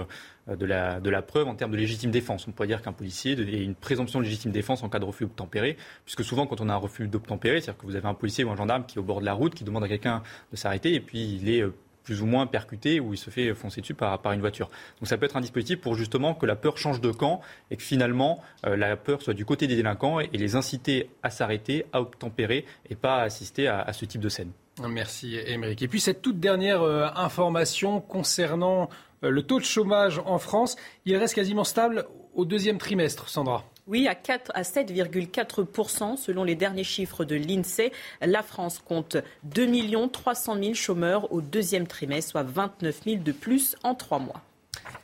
[0.48, 2.48] de la, preuve en termes de légitime défense.
[2.48, 5.26] On pourrait dire qu'un policier a une présomption de légitime défense en cas de refus
[5.26, 5.76] d'obtempérer,
[6.06, 8.50] puisque souvent, quand on a un refus d'obtempérer, c'est-à-dire que vous avez un policier ou
[8.50, 10.94] un gendarme qui est au bord de la route, qui demande à quelqu'un de s'arrêter,
[10.94, 11.66] et puis il est
[12.04, 14.70] plus ou moins percuté ou il se fait foncer dessus par, par, une voiture.
[15.00, 17.78] Donc ça peut être un dispositif pour justement que la peur change de camp et
[17.78, 21.86] que finalement euh, la peur soit du côté des délinquants et, les inciter à s'arrêter,
[21.94, 24.52] à obtempérer et pas à assister à, ce type de scène.
[24.90, 25.82] Merci Émeric.
[25.82, 28.90] Et puis cette toute dernière euh, information concernant
[29.24, 30.76] euh, le taux de chômage en France,
[31.06, 33.64] il reste quasiment stable au deuxième trimestre, Sandra.
[33.88, 37.92] Oui, à, 4, à 7,4% selon les derniers chiffres de l'INSEE.
[38.22, 39.68] La France compte 2
[40.10, 44.42] 300 000 chômeurs au deuxième trimestre, soit 29 000 de plus en trois mois.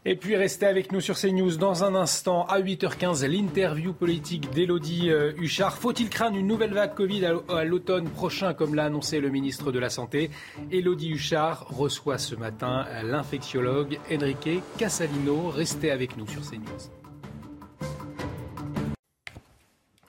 [0.05, 5.09] Et puis restez avec nous sur CNews dans un instant à 8h15 l'interview politique d'Elodie
[5.09, 5.77] euh, Huchard.
[5.77, 9.79] Faut-il craindre une nouvelle vague Covid à l'automne prochain comme l'a annoncé le ministre de
[9.79, 10.31] la Santé?
[10.71, 15.49] Elodie Huchard reçoit ce matin l'infectiologue Enrique Casalino.
[15.49, 16.98] Restez avec nous sur CNews.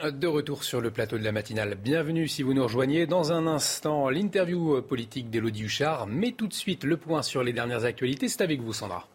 [0.02, 1.74] De retour sur le plateau de la matinale.
[1.74, 3.06] Bienvenue si vous nous rejoignez.
[3.06, 6.06] Dans un instant, l'interview politique d'Élodie Huchard.
[6.06, 8.28] Mais tout de suite, le point sur les dernières actualités.
[8.28, 9.06] C'est avec vous, Sandra.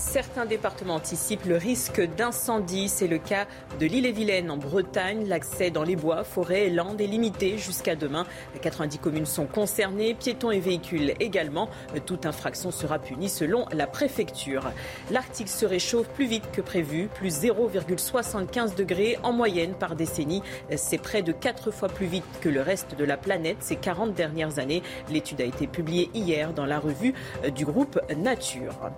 [0.00, 2.88] Certains départements anticipent le risque d'incendie.
[2.88, 3.46] C'est le cas
[3.78, 5.26] de l'île-et-Vilaine en Bretagne.
[5.28, 8.24] L'accès dans les bois, forêts et landes est limité jusqu'à demain.
[8.62, 11.68] 90 communes sont concernées, piétons et véhicules également.
[12.06, 14.72] Toute infraction sera punie selon la préfecture.
[15.10, 20.42] L'Arctique se réchauffe plus vite que prévu, plus 0,75 degrés en moyenne par décennie.
[20.76, 24.14] C'est près de 4 fois plus vite que le reste de la planète ces 40
[24.14, 24.82] dernières années.
[25.10, 27.12] L'étude a été publiée hier dans la revue
[27.54, 28.90] du groupe Nature.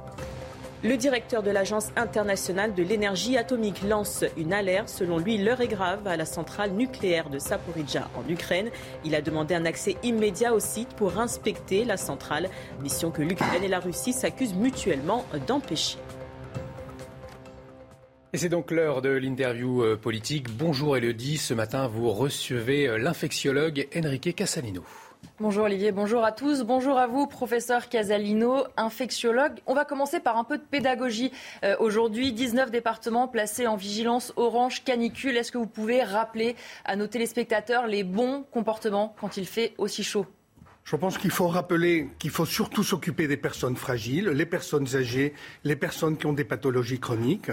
[0.85, 4.89] Le directeur de l'Agence internationale de l'énergie atomique lance une alerte.
[4.89, 8.69] Selon lui, l'heure est grave à la centrale nucléaire de Saporidja en Ukraine.
[9.05, 12.51] Il a demandé un accès immédiat au site pour inspecter la centrale,
[12.83, 15.99] mission que l'Ukraine et la Russie s'accusent mutuellement d'empêcher.
[18.33, 20.49] Et c'est donc l'heure de l'interview euh, politique.
[20.51, 24.83] Bonjour Elodie, ce matin vous recevez euh, l'infectiologue Enrique Casalino.
[25.43, 26.63] Bonjour Olivier, bonjour à tous.
[26.63, 29.55] Bonjour à vous, professeur Casalino, infectiologue.
[29.67, 31.33] On va commencer par un peu de pédagogie.
[31.65, 35.37] Euh, aujourd'hui, 19 départements placés en vigilance orange canicule.
[35.37, 36.55] Est-ce que vous pouvez rappeler
[36.85, 40.27] à nos téléspectateurs les bons comportements quand il fait aussi chaud?
[40.85, 45.33] Je pense qu'il faut rappeler qu'il faut surtout s'occuper des personnes fragiles, les personnes âgées,
[45.65, 47.51] les personnes qui ont des pathologies chroniques.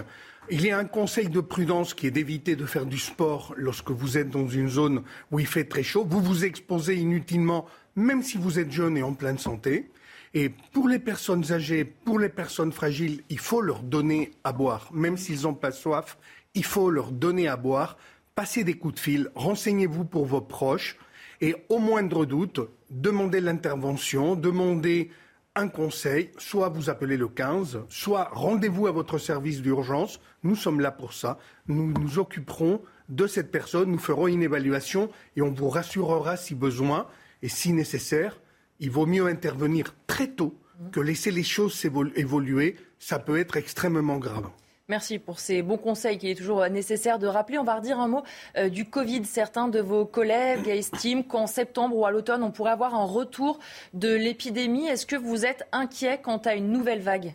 [0.48, 3.90] Il y a un conseil de prudence qui est d'éviter de faire du sport lorsque
[3.90, 6.04] vous êtes dans une zone où il fait très chaud.
[6.08, 9.90] Vous vous exposez inutilement, même si vous êtes jeune et en pleine santé.
[10.34, 14.88] Et pour les personnes âgées, pour les personnes fragiles, il faut leur donner à boire.
[14.92, 16.18] Même s'ils n'ont pas soif,
[16.54, 17.96] il faut leur donner à boire.
[18.34, 20.96] Passez des coups de fil, renseignez-vous pour vos proches.
[21.40, 22.60] Et au moindre doute,
[22.90, 25.10] demandez l'intervention, demandez
[25.56, 30.20] un conseil, soit vous appelez le 15, soit rendez-vous à votre service d'urgence.
[30.42, 31.38] Nous sommes là pour ça.
[31.66, 36.54] Nous nous occuperons de cette personne, nous ferons une évaluation et on vous rassurera si
[36.54, 37.08] besoin
[37.42, 38.40] et si nécessaire.
[38.78, 40.56] Il vaut mieux intervenir très tôt
[40.92, 42.76] que laisser les choses évoluer.
[42.98, 44.48] Ça peut être extrêmement grave.
[44.90, 47.58] Merci pour ces bons conseils qu'il est toujours nécessaire de rappeler.
[47.58, 48.24] On va redire un mot
[48.56, 49.24] euh, du Covid.
[49.24, 53.60] Certains de vos collègues estiment qu'en septembre ou à l'automne, on pourrait avoir un retour
[53.94, 54.88] de l'épidémie.
[54.88, 57.34] Est-ce que vous êtes inquiet quant à une nouvelle vague?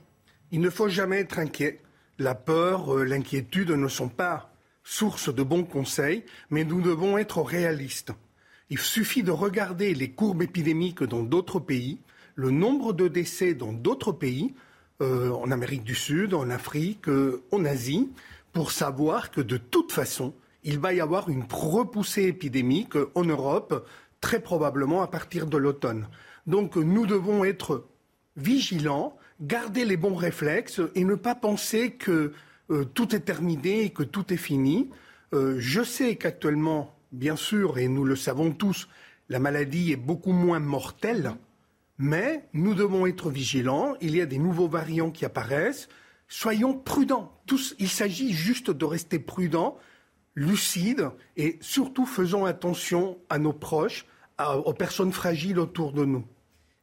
[0.51, 1.79] Il ne faut jamais être inquiet.
[2.19, 4.51] La peur, euh, l'inquiétude ne sont pas
[4.83, 8.11] source de bons conseils, mais nous devons être réalistes.
[8.69, 12.01] Il suffit de regarder les courbes épidémiques dans d'autres pays,
[12.35, 14.53] le nombre de décès dans d'autres pays,
[15.01, 18.09] euh, en Amérique du Sud, en Afrique, euh, en Asie,
[18.53, 23.85] pour savoir que de toute façon, il va y avoir une repoussée épidémique en Europe,
[24.21, 26.07] très probablement à partir de l'automne.
[26.47, 27.85] Donc nous devons être
[28.37, 32.31] vigilants, garder les bons réflexes et ne pas penser que
[32.71, 34.89] euh, tout est terminé et que tout est fini.
[35.33, 38.87] je sais qu'actuellement, bien sûr, et nous le savons tous,
[39.27, 41.35] La maladie est beaucoup moins mortelle,
[41.97, 43.95] mais nous devons être vigilants.
[44.01, 45.87] Il y a des nouveaux variants qui apparaissent.
[46.27, 47.31] Soyons prudents.
[47.45, 49.77] Tous, il s'agit juste de rester prudents,
[50.33, 54.05] lucides et surtout faisons attention à nos proches,
[54.39, 56.25] aux personnes fragiles autour de nous.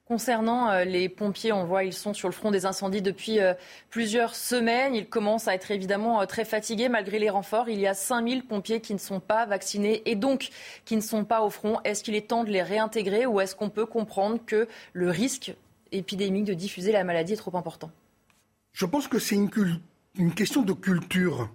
[0.05, 3.55] Concernant euh, les pompiers, on voit ils sont sur le front des incendies depuis euh,
[3.89, 4.97] plusieurs semaines.
[4.97, 7.69] Ils commencent à être évidemment euh, très fatigués malgré les renforts.
[7.69, 10.49] Il y a 5000 pompiers qui ne sont pas vaccinés et donc
[10.85, 11.79] qui ne sont pas au front.
[11.85, 15.55] Est-ce qu'il est temps de les réintégrer ou est-ce qu'on peut comprendre que le risque
[15.93, 17.93] épidémique de diffuser la maladie est trop important?
[18.73, 19.51] Je pense que c'est une,
[20.17, 21.49] une question de culture.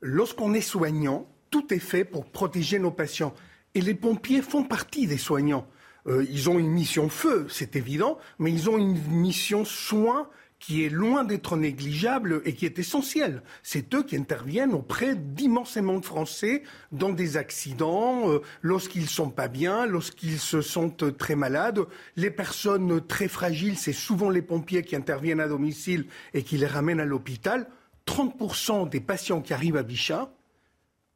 [0.00, 3.34] Lorsqu'on est soignant, tout est fait pour protéger nos patients.
[3.74, 5.66] Et les pompiers font partie des soignants.
[6.08, 10.28] Euh, ils ont une mission feu, c'est évident, mais ils ont une mission soin
[10.58, 13.42] qui est loin d'être négligeable et qui est essentielle.
[13.62, 19.48] C'est eux qui interviennent auprès d'immensément de Français dans des accidents, euh, lorsqu'ils sont pas
[19.48, 21.80] bien, lorsqu'ils se sentent très malades.
[22.16, 26.66] Les personnes très fragiles, c'est souvent les pompiers qui interviennent à domicile et qui les
[26.66, 27.68] ramènent à l'hôpital.
[28.06, 30.32] 30% des patients qui arrivent à Bichat,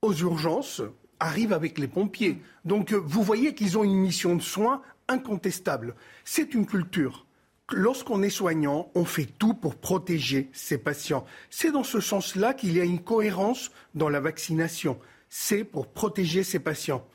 [0.02, 0.82] aux urgences,
[1.22, 2.42] arrive avec les pompiers.
[2.64, 5.94] Donc euh, vous voyez qu'ils ont une mission de soins incontestable.
[6.24, 7.26] C'est une culture.
[7.70, 11.24] Lorsqu'on est soignant, on fait tout pour protéger ses patients.
[11.48, 14.98] C'est dans ce sens-là qu'il y a une cohérence dans la vaccination.
[15.28, 17.06] C'est pour protéger ses patients.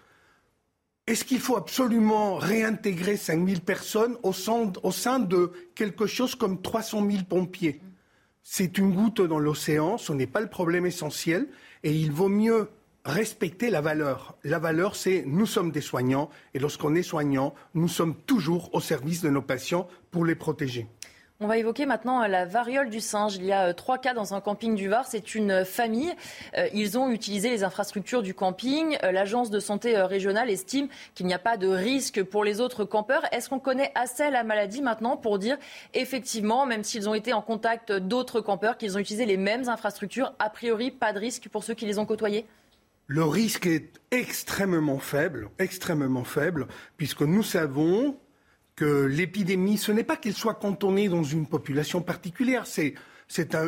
[1.05, 6.61] Est-ce qu'il faut absolument réintégrer 5000 personnes au sein, au sein de quelque chose comme
[6.61, 7.81] 300 000 pompiers?
[8.41, 11.47] C'est une goutte dans l'océan, ce n'est pas le problème essentiel,
[11.83, 12.69] et il vaut mieux
[13.07, 14.35] respecter la valeur.
[14.43, 18.81] La valeur, c'est nous sommes des soignants et lorsqu'on est soignant, nous sommes toujours au
[18.81, 20.87] service de nos patients pour les protéger.
[21.39, 23.35] On va évoquer maintenant euh, la variole du singe.
[23.35, 25.05] Il y a euh, trois cas dans un camping du Var.
[25.05, 26.11] C'est une euh, famille.
[26.73, 28.97] Ils ont utilisé les infrastructures du camping.
[29.03, 33.23] L'agence de santé régionale estime qu'il n'y a pas de risque pour les autres campeurs.
[33.31, 35.57] Est-ce qu'on connaît assez la maladie maintenant pour dire
[35.93, 40.33] effectivement, même s'ils ont été en contact d'autres campeurs, qu'ils ont utilisé les mêmes infrastructures,
[40.39, 42.45] a priori pas de risque pour ceux qui les ont côtoyés?
[43.07, 46.67] Le risque est extrêmement faible, extrêmement faible,
[46.97, 48.17] puisque nous savons
[48.75, 52.95] que l'épidémie, ce n'est pas qu'elle soit cantonnée dans une population particulière, c'est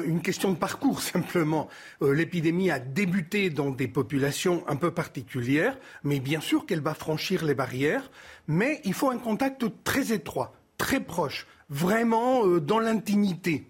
[0.05, 1.67] une question de parcours simplement.
[2.01, 6.93] Euh, l'épidémie a débuté dans des populations un peu particulières, mais bien sûr qu'elle va
[6.93, 8.11] franchir les barrières,
[8.47, 13.67] mais il faut un contact très étroit, très proche, vraiment euh, dans l'intimité.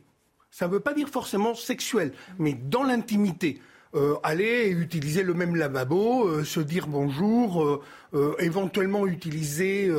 [0.52, 3.62] Ça ne veut pas dire forcément sexuel, mais dans l'intimité.
[3.96, 7.82] Euh, aller utiliser le même lavabo, euh, se dire bonjour,
[8.14, 9.92] euh, éventuellement utiliser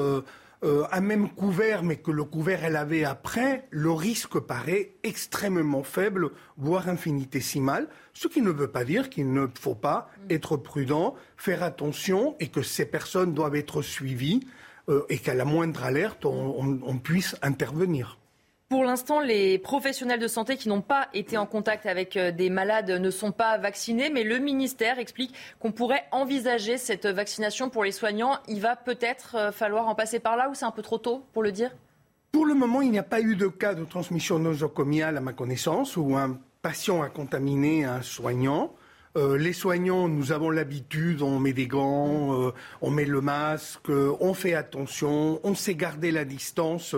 [0.63, 6.31] un même couvert, mais que le couvert elle avait après, le risque paraît extrêmement faible,
[6.57, 11.63] voire infinitésimal, ce qui ne veut pas dire qu'il ne faut pas être prudent, faire
[11.63, 14.47] attention et que ces personnes doivent être suivies
[15.09, 18.20] et qu'à la moindre alerte, on puisse intervenir.
[18.71, 22.51] Pour l'instant, les professionnels de santé qui n'ont pas été en contact avec euh, des
[22.51, 27.83] malades ne sont pas vaccinés, mais le ministère explique qu'on pourrait envisager cette vaccination pour
[27.83, 28.39] les soignants.
[28.47, 31.25] Il va peut-être euh, falloir en passer par là ou c'est un peu trop tôt
[31.33, 31.73] pour le dire?
[32.31, 35.33] Pour le moment, il n'y a pas eu de cas de transmission nosocomiale à ma
[35.33, 38.73] connaissance où un patient a contaminé un soignant.
[39.17, 44.33] Euh, les soignants, nous avons l'habitude, on met des gants, on met le masque, on
[44.33, 46.95] fait attention, on sait garder la distance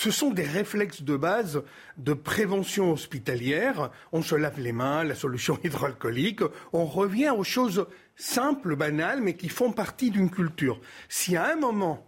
[0.00, 1.62] ce sont des réflexes de base
[1.98, 3.90] de prévention hospitalière.
[4.12, 6.40] On se lave les mains, la solution hydroalcoolique.
[6.72, 7.86] On revient aux choses
[8.16, 10.80] simples, banales, mais qui font partie d'une culture.
[11.10, 12.06] Si à un moment,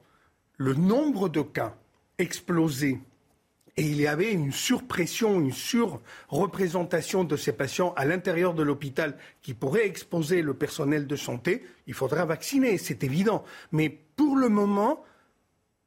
[0.56, 1.76] le nombre de cas
[2.16, 2.98] explosait
[3.76, 9.18] et il y avait une surpression, une surreprésentation de ces patients à l'intérieur de l'hôpital
[9.42, 13.44] qui pourrait exposer le personnel de santé, il faudra vacciner, c'est évident.
[13.70, 15.04] Mais pour le moment,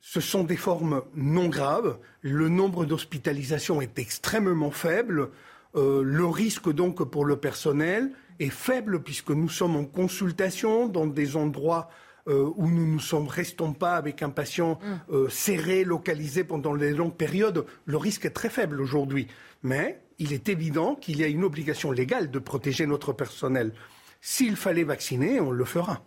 [0.07, 1.97] ce sont des formes non graves.
[2.21, 5.31] Le nombre d'hospitalisations est extrêmement faible.
[5.75, 11.07] Euh, le risque donc pour le personnel est faible puisque nous sommes en consultation dans
[11.07, 11.89] des endroits
[12.27, 15.11] euh, où nous ne sommes, restons pas avec un patient mm.
[15.11, 17.65] euh, serré, localisé pendant les longues périodes.
[17.85, 19.25] Le risque est très faible aujourd'hui.
[19.63, 23.73] Mais il est évident qu'il y a une obligation légale de protéger notre personnel.
[24.21, 26.03] S'il fallait vacciner, on le fera.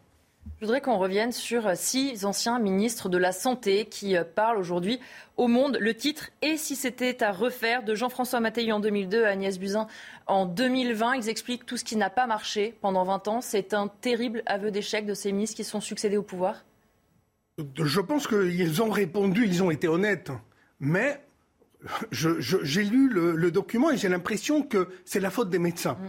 [0.57, 4.99] Je voudrais qu'on revienne sur six anciens ministres de la Santé qui euh, parlent aujourd'hui
[5.37, 5.79] au Monde.
[5.81, 9.87] Le titre Et si c'était à refaire de Jean-François Mattei en 2002 à Agnès Buzyn
[10.27, 11.17] en 2020.
[11.17, 13.41] Ils expliquent tout ce qui n'a pas marché pendant 20 ans.
[13.41, 16.65] C'est un terrible aveu d'échec de ces ministres qui sont succédés au pouvoir
[17.77, 20.33] Je pense qu'ils ont répondu, ils ont été honnêtes.
[20.81, 21.23] Mais
[22.11, 25.95] j'ai lu le, document et j'ai l'impression que c'est la faute des médecins.
[25.95, 26.09] Mmh.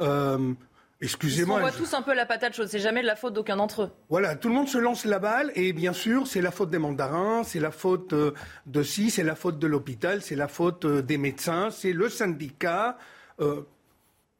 [0.00, 0.54] Euh,
[1.02, 1.56] Excusez-moi.
[1.56, 2.68] On voit tous un peu la patate chaude.
[2.68, 3.90] C'est jamais de la faute d'aucun d'entre eux.
[4.08, 6.78] Voilà, tout le monde se lance la balle et bien sûr, c'est la faute des
[6.78, 8.32] mandarins, c'est la faute euh,
[8.66, 12.08] de ci, c'est la faute de l'hôpital, c'est la faute euh, des médecins, c'est le
[12.08, 12.96] syndicat.
[13.40, 13.62] Euh,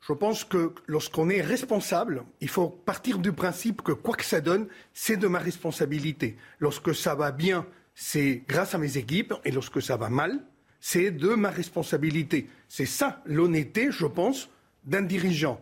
[0.00, 4.40] je pense que lorsqu'on est responsable, il faut partir du principe que quoi que ça
[4.40, 6.36] donne, c'est de ma responsabilité.
[6.60, 10.38] Lorsque ça va bien, c'est grâce à mes équipes et lorsque ça va mal,
[10.78, 12.48] c'est de ma responsabilité.
[12.68, 14.48] C'est ça l'honnêteté, je pense,
[14.84, 15.60] d'un dirigeant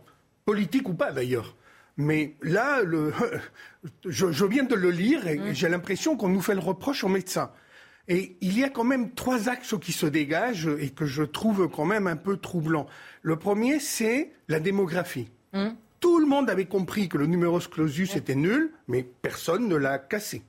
[0.51, 1.55] politique ou pas d'ailleurs.
[1.97, 3.13] Mais là, le,
[4.05, 5.55] je, viens de le lire et mm.
[5.55, 7.53] j'ai l'impression qu'on nous fait le reproche aux médecins.
[8.09, 11.69] Et il y a quand même trois axes qui se dégagent et que je trouve
[11.69, 12.89] quand même un peu troublants.
[13.23, 15.29] Le premier, c'est la démographie.
[15.53, 15.69] Mm.
[16.01, 19.99] Tout le monde avait compris que le numerus clausus était nul, mais personne ne l'a
[19.99, 20.43] cassé.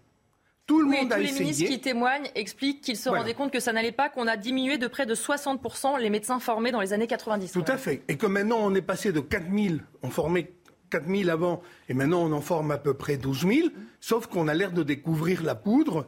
[0.68, 3.74] Tout le monde tous les ministres qui témoignent expliquent qu'ils se rendaient compte que ça
[3.74, 7.08] n'allait pas, qu'on a diminué de près de 60% les médecins formés dans les années
[7.08, 7.52] 90.
[7.52, 8.04] Tout à fait.
[8.08, 10.54] Et que maintenant, on est passé de 4 000, on formait
[10.92, 13.70] 4 000 avant, et maintenant on en forme à peu près 12 000,
[14.00, 16.08] sauf qu'on a l'air de découvrir la poudre.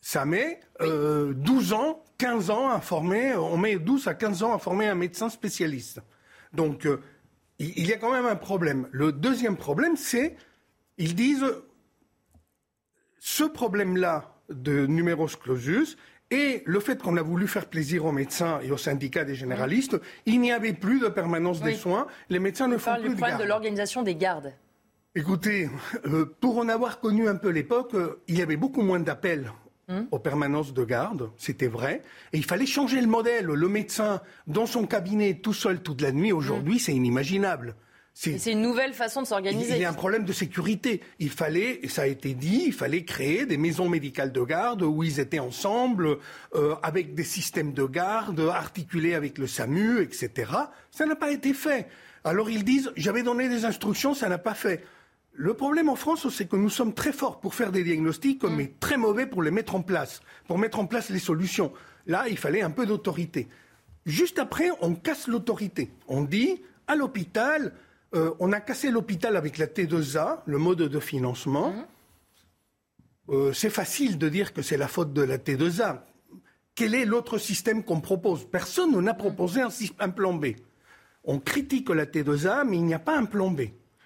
[0.00, 0.86] Ça met 12
[1.72, 4.94] euh, ans, 15 ans à former, on met 12 à 15 ans à former un
[4.94, 6.00] médecin spécialiste.
[6.52, 7.00] Donc, euh,
[7.58, 8.88] il y a quand même un problème.
[8.92, 10.36] Le deuxième problème, c'est,
[10.98, 11.44] ils disent,
[13.18, 15.96] ce problème-là de numerus clausus
[16.30, 19.98] et le fait qu'on a voulu faire plaisir aux médecins et aux syndicats des généralistes,
[20.26, 22.06] il n'y avait plus de permanence des soins.
[22.28, 24.52] Les médecins ne font plus de problème de l'organisation des gardes.
[25.14, 25.70] Écoutez,
[26.06, 29.50] euh, pour en avoir connu un peu l'époque, euh, il y avait beaucoup moins d'appels
[29.88, 30.02] hmm.
[30.10, 32.02] aux permanences de garde, c'était vrai.
[32.34, 33.46] Et il fallait changer le modèle.
[33.46, 36.80] Le médecin, dans son cabinet, tout seul toute la nuit, aujourd'hui, hmm.
[36.80, 37.74] c'est inimaginable.
[38.20, 39.76] C'est une nouvelle façon de s'organiser.
[39.76, 41.02] Il y a un problème de sécurité.
[41.20, 44.82] Il fallait, et ça a été dit, il fallait créer des maisons médicales de garde
[44.82, 46.18] où ils étaient ensemble,
[46.56, 50.50] euh, avec des systèmes de garde articulés avec le SAMU, etc.
[50.90, 51.86] Ça n'a pas été fait.
[52.24, 54.84] Alors ils disent, j'avais donné des instructions, ça n'a pas fait.
[55.32, 58.52] Le problème en France, c'est que nous sommes très forts pour faire des diagnostics, mm.
[58.52, 61.72] mais très mauvais pour les mettre en place, pour mettre en place les solutions.
[62.08, 63.46] Là, il fallait un peu d'autorité.
[64.06, 65.92] Juste après, on casse l'autorité.
[66.08, 67.74] On dit, à l'hôpital,
[68.14, 71.70] euh, on a cassé l'hôpital avec la T2A, le mode de financement.
[71.70, 71.86] Mmh.
[73.30, 76.00] Euh, c'est facile de dire que c'est la faute de la T2A.
[76.74, 78.48] Quel est l'autre système qu'on propose?
[78.48, 79.60] Personne n'a proposé
[79.98, 80.46] un, plan B.
[81.24, 83.62] On critique la T2A, mais il n'y a pas un plan B.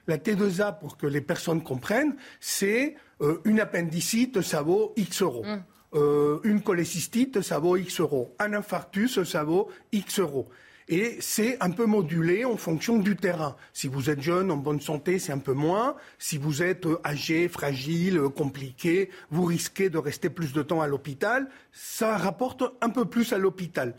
[0.09, 5.45] La T2A, pour que les personnes comprennent, c'est euh, une appendicite, ça vaut X euros.
[5.45, 6.41] Mmh.
[6.45, 8.35] une cholécystite, ça vaut X euros.
[8.41, 10.49] Un infarctus, ça vaut X euros
[10.89, 13.57] et c'est un peu modulé en fonction du terrain.
[13.73, 15.97] Si vous êtes jeune, en bonne santé, c'est un peu moins.
[16.19, 20.81] Si vous êtes euh, âgé, fragile, euh, compliqué, vous risquez de rester plus de temps
[20.81, 21.49] à l'hôpital.
[21.73, 23.95] Ça rapporte un peu plus à l'hôpital.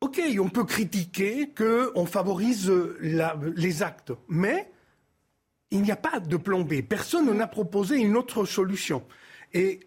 [0.00, 2.98] Ok, on peut critiquer qu'on favorise euh,
[3.56, 4.70] les actes, mais
[5.70, 6.82] il n'y a pas de plan B.
[6.82, 9.04] Personne n'a proposé une autre solution.
[9.52, 9.80] Et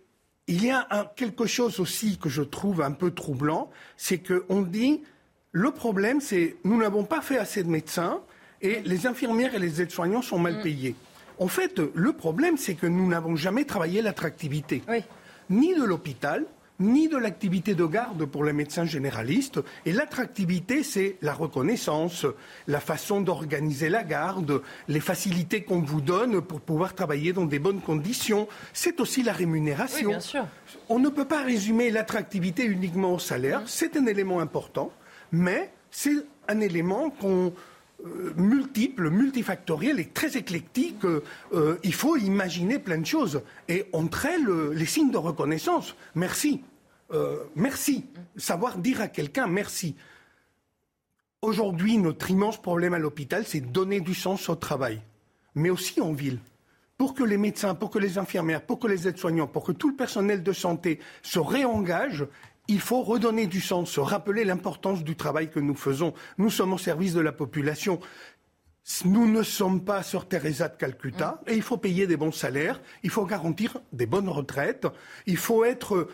[0.47, 5.03] il y a quelque chose aussi que je trouve un peu troublant, c'est qu'on dit
[5.51, 8.21] le problème, c'est nous n'avons pas fait assez de médecins
[8.61, 10.61] et les infirmières et les aides-soignants sont mal mm.
[10.61, 10.95] payés.
[11.39, 14.83] En fait, le problème, c'est que nous n'avons jamais travaillé l'attractivité,
[15.49, 16.45] ni de l'hôpital,
[16.81, 19.59] ni de l'activité de garde pour les médecins généralistes.
[19.85, 22.25] Et l'attractivité, c'est la reconnaissance,
[22.67, 27.59] la façon d'organiser la garde, les facilités qu'on vous donne pour pouvoir travailler dans des
[27.59, 28.47] bonnes conditions.
[28.73, 30.11] C'est aussi la rémunération.
[30.89, 33.61] On ne peut pas résumer l'attractivité uniquement au salaire.
[33.61, 33.67] Mm.
[33.67, 34.91] C'est un élément important
[35.31, 37.51] mais c'est un élément euh,
[38.37, 41.03] multiple, multifactoriel et très éclectique.
[41.53, 43.41] Euh, il faut imaginer plein de choses.
[43.67, 45.95] Et entre elles, les signes de reconnaissance.
[46.15, 46.61] Merci.
[47.11, 48.05] Euh, merci.
[48.37, 49.95] Savoir dire à quelqu'un merci.
[51.41, 55.01] Aujourd'hui, notre immense problème à l'hôpital, c'est donner du sens au travail,
[55.55, 56.39] mais aussi en ville.
[56.97, 59.89] Pour que les médecins, pour que les infirmières, pour que les aides-soignants, pour que tout
[59.89, 62.27] le personnel de santé se réengage,
[62.69, 66.13] il faut redonner du sens, se rappeler l'importance du travail que nous faisons.
[66.37, 67.99] Nous sommes au service de la population.
[69.05, 72.79] Nous ne sommes pas sur Teresa de Calcutta et il faut payer des bons salaires,
[73.03, 74.87] il faut garantir des bonnes retraites,
[75.25, 76.07] il faut être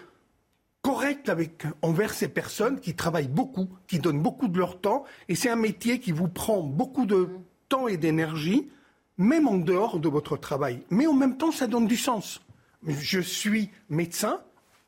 [0.81, 5.35] correct avec, envers ces personnes qui travaillent beaucoup, qui donnent beaucoup de leur temps et
[5.35, 7.29] c'est un métier qui vous prend beaucoup de
[7.67, 8.69] temps et d'énergie,
[9.17, 10.83] même en dehors de votre travail.
[10.89, 12.41] Mais en même temps, ça donne du sens.
[12.87, 14.41] Je suis médecin,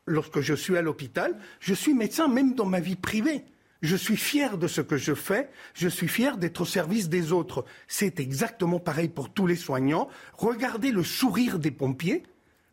[0.08, 3.44] lorsque je suis à l'hôpital, je suis médecin même dans ma vie privée.
[3.80, 7.30] Je suis fier de ce que je fais, je suis fier d'être au service des
[7.30, 7.64] autres.
[7.86, 10.08] C'est exactement pareil pour tous les soignants.
[10.36, 12.24] Regardez le sourire des pompiers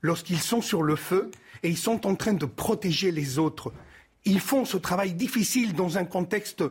[0.02, 1.30] lorsqu'ils sont sur le feu
[1.62, 3.72] et ils sont en train de protéger les autres.
[4.26, 6.64] Ils font ce travail difficile dans un contexte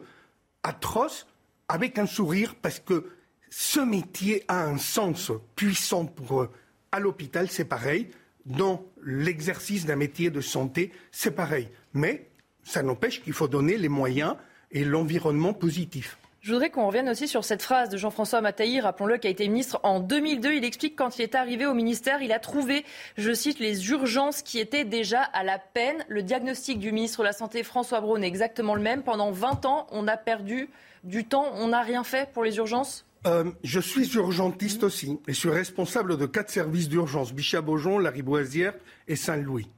[0.65, 1.29] atroce
[1.69, 3.07] avec un sourire parce que
[3.51, 6.51] ce métier a un sens puissant pour eux.
[6.91, 8.11] À l'hôpital, c'est pareil.
[8.47, 11.69] Dans l'exercice d'un métier de santé, c'est pareil.
[11.93, 12.29] Mais
[12.63, 14.37] ça n'empêche qu'il faut donner les moyens
[14.71, 16.19] et l'environnement positif.
[16.45, 19.49] Je voudrais qu'on revienne aussi sur cette phrase de Jean-François Mataï, rappelons-le, qui a été
[19.49, 20.53] ministre en 2002.
[20.53, 22.85] Il explique quand il est arrivé au ministère, il a trouvé,
[23.17, 26.05] je cite, les urgences qui étaient déjà à la peine.
[26.09, 29.03] Le diagnostic du ministre de la Santé, François Braun, est exactement le même.
[29.03, 30.69] Pendant 20 ans, on a perdu
[31.03, 33.07] du temps, on n'a rien fait pour les urgences?
[33.27, 38.11] Euh, je suis urgentiste aussi et je suis responsable de quatre services d'urgence, Bichat-Beaujon, la
[38.11, 38.75] Riboisière
[39.09, 39.71] et Saint-Louis,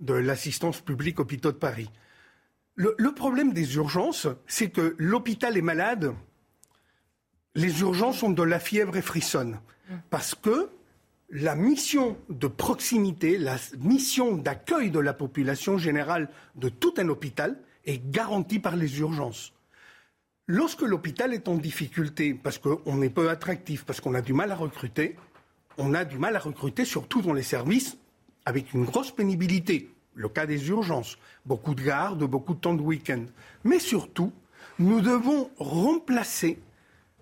[0.00, 1.90] de l'assistance publique hôpitaux de Paris.
[2.76, 6.14] Le, problème des urgences, c'est que l'hôpital est malade,
[7.54, 9.60] les urgences ont de la fièvre et frissonnent.
[10.08, 10.70] Parce que
[11.30, 17.58] la mission de proximité, la mission d'accueil de la population générale de tout un hôpital
[17.84, 19.52] est garantie par les urgences.
[20.52, 24.50] Lorsque l'hôpital est en difficulté, parce qu'on est peu attractif, parce qu'on a du mal
[24.50, 25.14] à recruter,
[25.78, 27.96] on a du mal à recruter surtout dans les services
[28.44, 32.82] avec une grosse pénibilité le cas des urgences, beaucoup de gardes, beaucoup de temps de
[32.82, 33.26] week-end.
[33.62, 34.32] Mais surtout,
[34.80, 36.58] nous devons remplacer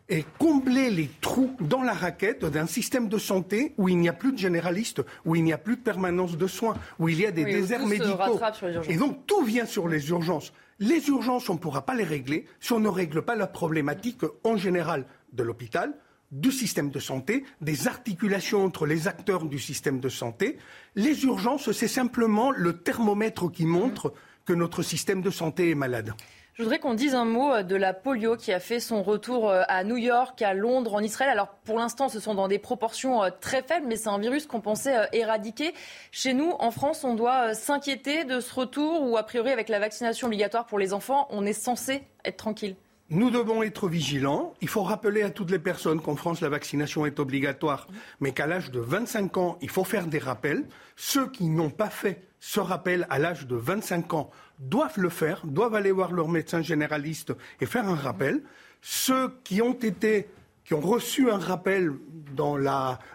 [0.09, 4.15] et combler les trous dans la raquette d'un système de santé où il n'y a
[4.15, 7.27] plus de généralistes, où il n'y a plus de permanence de soins, où il y
[7.27, 8.41] a des déserts médicaux.
[8.89, 10.55] Et donc tout vient sur les urgences.
[10.81, 14.23] Les urgences, on ne pourra pas les régler si on ne règle pas la problématique
[14.45, 15.95] en général de l'hôpital,
[16.31, 20.59] du système de santé, des articulations entre les acteurs du système de santé.
[20.95, 24.13] Les urgences, c'est simplement le thermomètre qui montre
[24.45, 26.15] que notre système de santé est malade.
[26.59, 29.49] Je voudrais qu'on dise un mot euh, de la polio qui a fait son retour
[29.49, 31.31] euh, à New York, à Londres, en Israël.
[31.31, 34.49] Alors pour l'instant, ce sont dans des proportions euh, très faibles, mais c'est un virus
[34.49, 35.73] qu'on pensait éradiquer.
[36.11, 39.79] Chez nous, en France, on doit s'inquiéter de ce retour ou a priori avec la
[39.79, 42.75] vaccination obligatoire pour les enfants, on est censé être tranquille?
[43.09, 44.53] Nous devons être vigilants.
[44.61, 47.87] Il faut rappeler à toutes les personnes qu'en France, la vaccination est obligatoire,
[48.19, 50.65] mais qu'à l'âge de 25 ans, il faut faire des rappels.
[50.97, 55.43] Ceux qui n'ont pas fait ce rappel à l'âge de 25 ans doivent le faire,
[55.45, 58.43] doivent aller voir leur médecin généraliste et faire un rappel.
[58.81, 60.29] Ceux qui ont été
[60.65, 61.95] qui ont reçu un rappel
[62.37, 62.59] dans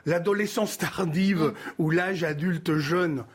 [0.05, 3.25] l'adolescence tardive ou l'âge adulte jeune,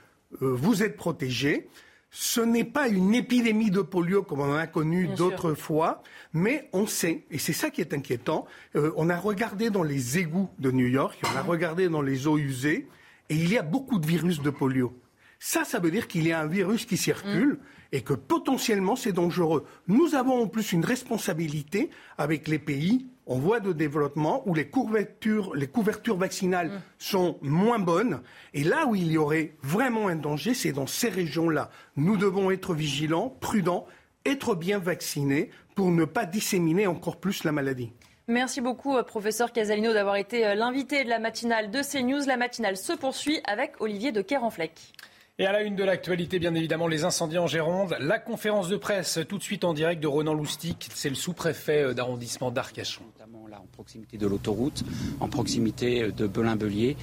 [0.42, 1.68] euh, vous êtes protégés
[2.10, 6.02] ce n'est pas une épidémie de polio comme on en a connu d'autres fois,
[6.32, 8.46] mais on sait, et c'est ça qui est inquiétant,
[8.76, 12.26] euh, on a regardé dans les égouts de New York, on a regardé dans les
[12.26, 12.88] eaux usées,
[13.28, 14.92] et il y a beaucoup de virus de polio.
[15.38, 17.58] Ça, ça veut dire qu'il y a un virus qui circule mm.
[17.92, 19.66] et que potentiellement c'est dangereux.
[19.86, 24.68] Nous avons en plus une responsabilité avec les pays en voie de développement où les
[24.68, 26.82] couvertures, les couvertures vaccinales mm.
[26.98, 28.20] sont moins bonnes.
[28.54, 31.70] Et là où il y aurait vraiment un danger, c'est dans ces régions-là.
[31.96, 33.86] Nous devons être vigilants, prudents,
[34.24, 37.92] être bien vaccinés pour ne pas disséminer encore plus la maladie.
[38.30, 42.26] Merci beaucoup, euh, professeur Casalino, d'avoir été euh, l'invité de la matinale de CNews.
[42.26, 44.72] La matinale se poursuit avec Olivier de Kerenfleck.
[45.40, 47.94] Et à la une de l'actualité, bien évidemment, les incendies en Gironde.
[48.00, 51.84] La conférence de presse, tout de suite en direct de Ronan Loustic, c'est le sous-préfet
[51.84, 53.04] euh, d'arrondissement d'Arcachon.
[53.16, 54.82] Notamment là, en proximité de l'autoroute,
[55.20, 56.96] en proximité euh, de Belin-Belier,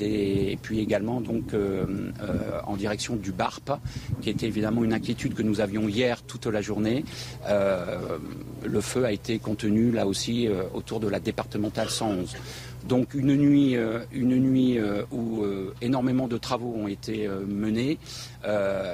[0.00, 2.10] et, puis également donc euh,
[2.64, 3.70] en direction du BARP,
[4.20, 7.04] qui était évidemment une inquiétude que nous avions hier toute la journée.
[7.48, 12.34] le feu a été contenu là aussi autour de la départementale 111.
[12.88, 17.98] Donc une nuit, euh, une nuit euh, où euh, énormément de travaux ont été menés,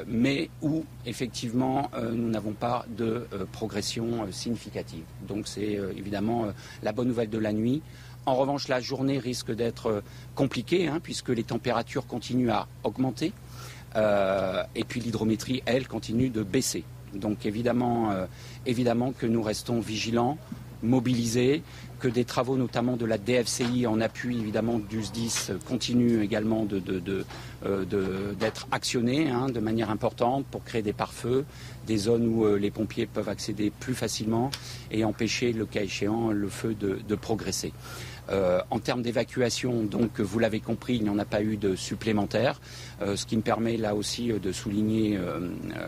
[0.06, 5.04] mais où effectivement nous n'avons pas de progression significative.
[5.28, 6.46] Donc c'est évidemment
[6.82, 7.82] la bonne nouvelle de la nuit.
[8.24, 10.02] En revanche, la journée risque d'être
[10.34, 13.32] compliquée hein, puisque les températures continuent à augmenter
[13.94, 16.84] et puis l'hydrométrie, elle, continue de baisser.
[17.14, 18.10] Donc évidemment,
[18.64, 20.38] évidemment que nous restons vigilants,
[20.82, 21.62] mobilisés,
[22.02, 26.66] que des travaux notamment de la DFCI en appui évidemment du SDIS continuent également
[27.64, 27.84] euh,
[28.40, 31.44] d'être actionnés hein, de manière importante pour créer des pare-feux,
[31.86, 34.50] des zones où euh, les pompiers peuvent accéder plus facilement
[34.90, 37.72] et empêcher le cas échéant le feu de progresser.
[38.30, 41.74] Euh, en termes d'évacuation, donc vous l'avez compris, il n'y en a pas eu de
[41.74, 42.60] supplémentaire,
[43.00, 45.18] euh, ce qui me permet là aussi euh, de souligner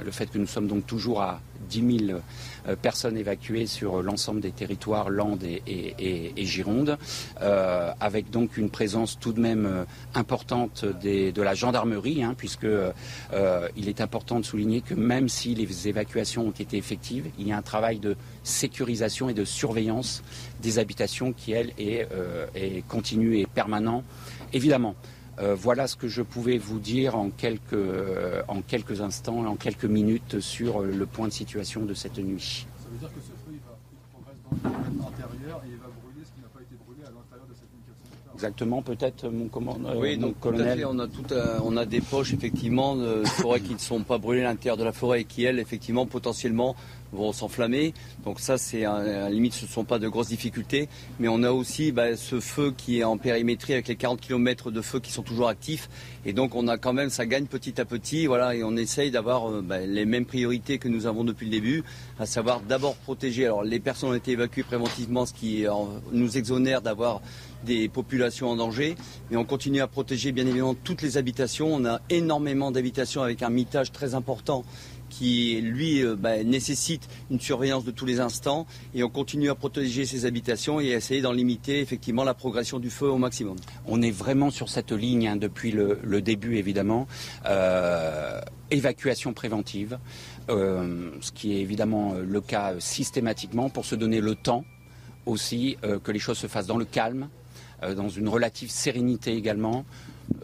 [0.04, 2.20] le fait que nous sommes donc toujours à 10 000
[2.80, 6.98] personnes évacuées sur l'ensemble des territoires Landes et, Gironde,
[7.40, 12.66] avec donc une présence tout de même importante de la gendarmerie, hein, puisque
[13.76, 17.52] il est important de souligner que même si les évacuations ont été effectives, il y
[17.52, 20.22] a un travail de sécurisation et de surveillance
[20.60, 22.46] des habitations qui, elle, est, euh,
[22.88, 24.02] continue et permanent.
[24.52, 24.94] Évidemment,
[25.38, 29.56] euh, voilà ce que je pouvais vous dire en quelques, euh, en quelques instants, en
[29.56, 32.66] quelques minutes sur le point de situation de cette nuit.
[32.78, 33.84] Ça veut dire que ce feu, il, progresse
[38.34, 39.96] Exactement, peut-être mon commandant.
[39.96, 41.24] Oui, donc tout à fait, on a, tout
[41.64, 44.82] on a des poches effectivement de forêts qui ne sont pas brûlées à l'intérieur de
[44.84, 46.74] la forêt et qui elles effectivement potentiellement
[47.14, 47.94] vont s'enflammer.
[48.24, 50.88] Donc ça, c'est à la limite, ce ne sont pas de grosses difficultés.
[51.18, 54.70] Mais on a aussi bah, ce feu qui est en périmétrie avec les 40 km
[54.70, 55.88] de feu qui sont toujours actifs.
[56.26, 58.26] Et donc on a quand même, ça gagne petit à petit.
[58.26, 61.52] Voilà, et on essaye d'avoir euh, bah, les mêmes priorités que nous avons depuis le
[61.52, 61.84] début,
[62.18, 63.44] à savoir d'abord protéger.
[63.46, 65.64] Alors les personnes ont été évacuées préventivement, ce qui
[66.12, 67.20] nous exonère d'avoir
[67.64, 68.94] des populations en danger.
[69.30, 71.74] Mais on continue à protéger bien évidemment toutes les habitations.
[71.74, 74.64] On a énormément d'habitations avec un mitage très important
[75.14, 78.66] qui, lui, euh, bah, nécessite une surveillance de tous les instants.
[78.94, 82.80] Et on continue à protéger ces habitations et à essayer d'en limiter effectivement la progression
[82.80, 83.56] du feu au maximum.
[83.86, 87.06] On est vraiment sur cette ligne hein, depuis le, début, évidemment.
[87.46, 89.98] Euh, évacuation préventive,
[90.48, 94.64] euh, ce qui est évidemment le cas systématiquement pour se donner le temps
[95.26, 97.28] aussi que les choses se fassent dans le calme,
[97.96, 99.86] dans une relative sérénité également,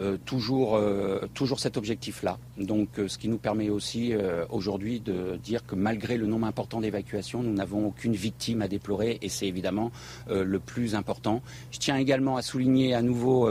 [0.01, 2.39] euh, toujours, euh, toujours cet objectif-là.
[2.59, 4.13] Donc, euh, ce qui nous permet aussi
[4.49, 9.19] aujourd'hui de dire que malgré le nombre important d'évacuations, nous n'avons aucune victime à déplorer
[9.23, 9.91] et c'est évidemment
[10.29, 11.43] le plus important.
[11.71, 13.49] Je tiens également à souligner à nouveau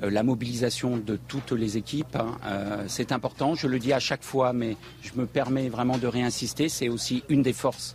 [0.00, 2.16] la mobilisation de toutes les équipes.
[2.16, 2.84] Hein.
[2.88, 6.68] c'est important, je le dis à chaque fois, mais je me permets vraiment de réinsister.
[6.68, 7.94] C'est aussi une des forces,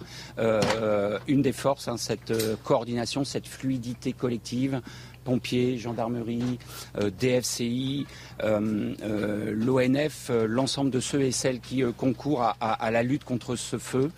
[1.28, 4.82] une des forces, hein, cette coordination, cette fluidité collective
[5.24, 6.60] pompiers, gendarmerie,
[6.98, 8.06] euh, DFCI,
[8.44, 13.78] euh, euh, l'ONF, l'ensemble de ceux et celles qui concourent à, la lutte contre ce
[13.78, 14.12] feu.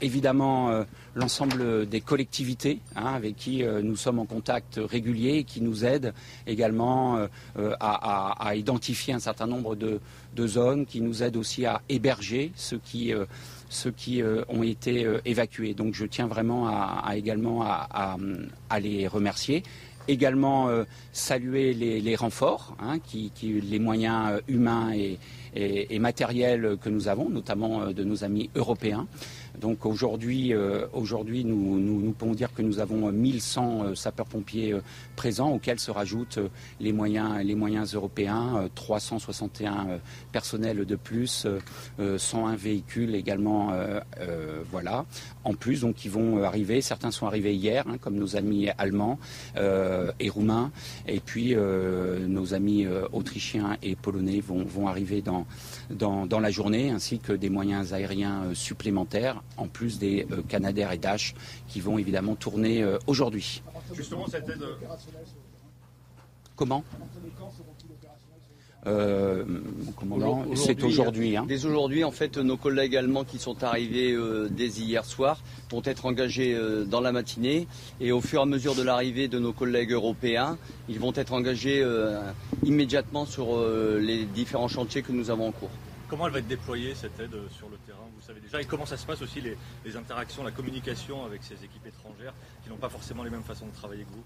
[0.00, 5.84] évidemment, l'ensemble des collectivités hein, avec qui nous sommes en contact régulier et qui nous
[5.84, 6.12] aident
[6.46, 7.26] également
[7.80, 10.00] à, identifier un certain nombre de,
[10.46, 13.12] zones, qui nous aident aussi à héberger ceux qui
[14.48, 15.74] ont été évacués.
[15.74, 16.70] Donc je tiens vraiment
[17.12, 18.16] également à,
[18.80, 19.62] les remercier
[20.08, 22.98] également euh, saluer les, renforts, hein,
[23.42, 25.18] les moyens euh, humains et,
[25.54, 29.06] et, matériels que nous avons, notamment euh, de nos amis européens.
[29.60, 34.74] Donc aujourd'hui, euh, aujourd'hui nous, nous, pouvons dire que nous avons 1100 euh, sapeurs-pompiers
[35.16, 36.38] présents, auxquels se rajoutent
[36.80, 40.00] les moyens, les moyens européens, 361
[40.32, 41.46] personnels de plus,
[42.16, 43.72] 101 véhicules également,
[44.70, 45.04] voilà.
[45.44, 46.80] En plus, donc, qui vont arriver.
[46.80, 49.18] Certains sont arrivés hier, hein, comme nos amis allemands
[49.56, 50.72] et roumains,
[51.06, 55.46] et puis nos amis autrichiens et polonais vont, vont arriver dans
[55.90, 60.92] dans, la journée, ainsi que des moyens aériens euh, supplémentaires, en plus des euh, Canadair
[60.92, 61.34] et Dash
[61.68, 63.62] qui vont évidemment tourner euh, aujourd'hui.
[63.92, 64.64] Justement, cette aide.
[66.56, 66.84] Comment?
[68.86, 69.44] Euh,
[70.54, 71.36] c'est aujourd'hui.
[71.36, 71.44] Hein.
[71.48, 75.40] Dès aujourd'hui, en fait, nos collègues allemands qui sont arrivés euh, dès hier soir
[75.70, 77.66] vont être engagés euh, dans la matinée.
[78.00, 81.32] Et au fur et à mesure de l'arrivée de nos collègues européens, ils vont être
[81.32, 81.84] engagés
[82.64, 83.64] immédiatement sur
[83.98, 85.70] les différents chantiers que nous avons en cours.
[86.08, 88.60] Comment elle va être déployée, cette aide sur le terrain Vous savez déjà?
[88.60, 92.34] Et comment ça se passe aussi, les, les interactions, la communication avec ces équipes étrangères
[92.62, 94.24] qui n'ont pas forcément les mêmes façons de travailler que vous?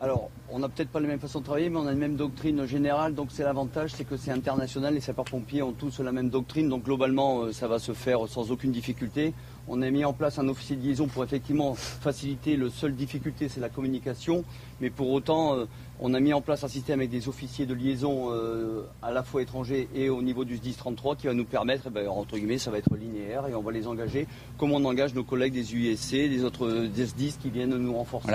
[0.00, 2.16] Alors, on n'a peut-être pas les mêmes façons de travailler, mais on a une même
[2.16, 3.14] doctrine générale.
[3.14, 4.94] Donc, c'est l'avantage, c'est que c'est international.
[4.94, 6.68] Les sapeurs-pompiers ont tous la même doctrine.
[6.68, 9.34] Donc, globalement, euh, ça va se faire sans aucune difficulté.
[9.68, 12.56] On a mis en place un officier de liaison pour effectivement faciliter.
[12.56, 14.44] Le seule difficulté, c'est la communication.
[14.80, 15.66] Mais pour autant, euh,
[16.00, 19.22] on a mis en place un système avec des officiers de liaison euh, à la
[19.22, 22.36] fois étrangers et au niveau du SDIS 33 qui va nous permettre, eh ben, entre
[22.36, 24.26] guillemets, ça va être linéaire et on va les engager
[24.58, 28.28] comme on engage nos collègues des USC, des autres des SDIS qui viennent nous renforcer.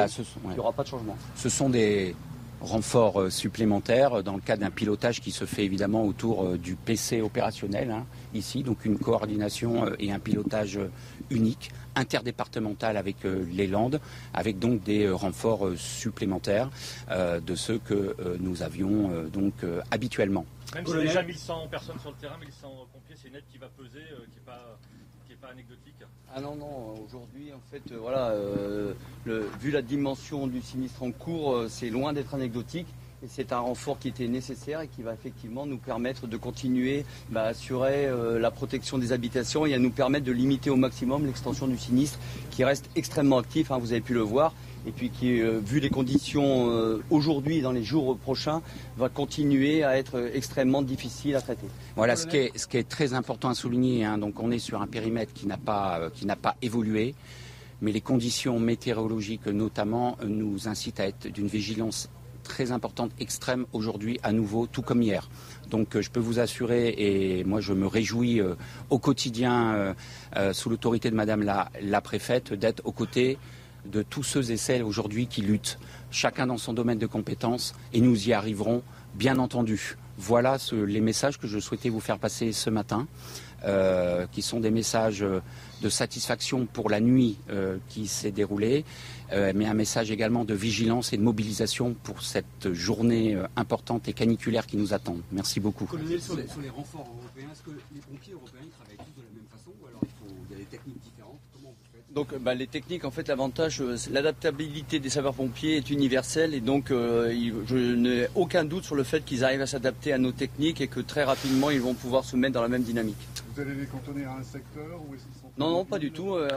[0.45, 1.17] Il n'y aura pas de changement.
[1.35, 2.15] Ce sont des
[2.61, 7.21] renforts euh, supplémentaires dans le cadre d'un pilotage qui se fait évidemment autour du PC
[7.21, 10.79] opérationnel hein, ici, donc une coordination et un pilotage
[11.29, 13.99] unique, interdépartemental avec euh, les Landes,
[14.33, 16.69] avec donc des euh, renforts euh, supplémentaires
[17.09, 19.53] de ceux que nous avions donc
[19.91, 20.45] habituellement.
[20.73, 23.67] Même si déjà 1100 personnes sur le terrain, 1100 pompiers, c'est une aide qui va
[23.67, 24.77] peser, qui n'est pas,
[25.41, 25.95] pas anecdotique
[26.35, 28.35] ah non, non, aujourd'hui, en fait, voilà,
[29.25, 32.87] vu la dimension du sinistre en cours, c'est loin d'être anecdotique
[33.27, 37.43] c'est un renfort qui était nécessaire et qui va effectivement nous permettre de continuer bah,
[37.43, 41.25] à assurer euh, la protection des habitations et à nous permettre de limiter au maximum
[41.25, 42.17] l'extension du sinistre
[42.51, 44.53] qui reste extrêmement actif, hein, vous avez pu le voir,
[44.87, 48.61] et puis qui, euh, vu les conditions euh, aujourd'hui et dans les jours prochains,
[48.97, 51.67] va continuer à être extrêmement difficile à traiter.
[51.95, 54.59] Voilà, ce qui est, ce qui est très important à souligner, hein, donc on est
[54.59, 57.15] sur un périmètre qui n'a pas, qui n'a pas évolué
[57.81, 62.09] mais les conditions météorologiques notamment nous incitent à être d'une vigilance
[62.49, 65.29] très importante, extrême aujourd'hui à nouveau, tout comme hier.
[65.69, 68.55] Donc euh, je peux vous assurer, et moi je me réjouis euh,
[68.89, 69.95] au quotidien,
[70.35, 73.37] euh, sous l'autorité de Madame la, préfète, d'être aux côtés
[73.85, 75.79] de tous ceux et celles aujourd'hui qui luttent,
[76.11, 78.81] chacun dans son domaine de compétences, et nous y arriverons,
[79.13, 79.95] bien entendu.
[80.17, 83.07] Voilà les messages que je souhaitais vous faire passer ce matin,
[84.31, 85.25] qui sont des messages
[85.81, 87.37] de satisfaction pour la nuit
[87.87, 88.83] qui s'est déroulée,
[89.31, 94.65] mais un message également de vigilance et de mobilisation pour cette journée importante et caniculaire
[94.65, 95.17] qui nous attend.
[95.31, 95.85] Merci beaucoup.
[95.85, 99.49] Colonel, sur les, renforts européens, est-ce que les pompiers européens travaillent tous de la même
[99.51, 101.39] façon ou alors il, y a des techniques différentes?
[102.11, 106.89] Donc bah, les techniques, en fait, l'avantage, euh, l'adaptabilité des sapeurs-pompiers est universelle et donc
[106.89, 107.31] euh,
[107.67, 110.87] je n'ai aucun doute sur le fait qu'ils arrivent à s'adapter à nos techniques et
[110.87, 113.15] que très rapidement ils vont pouvoir se mettre dans la même dynamique.
[113.53, 115.13] Vous allez les cantonner à un secteur ou
[115.59, 116.35] Non, non, pas du tout.
[116.35, 116.49] Euh,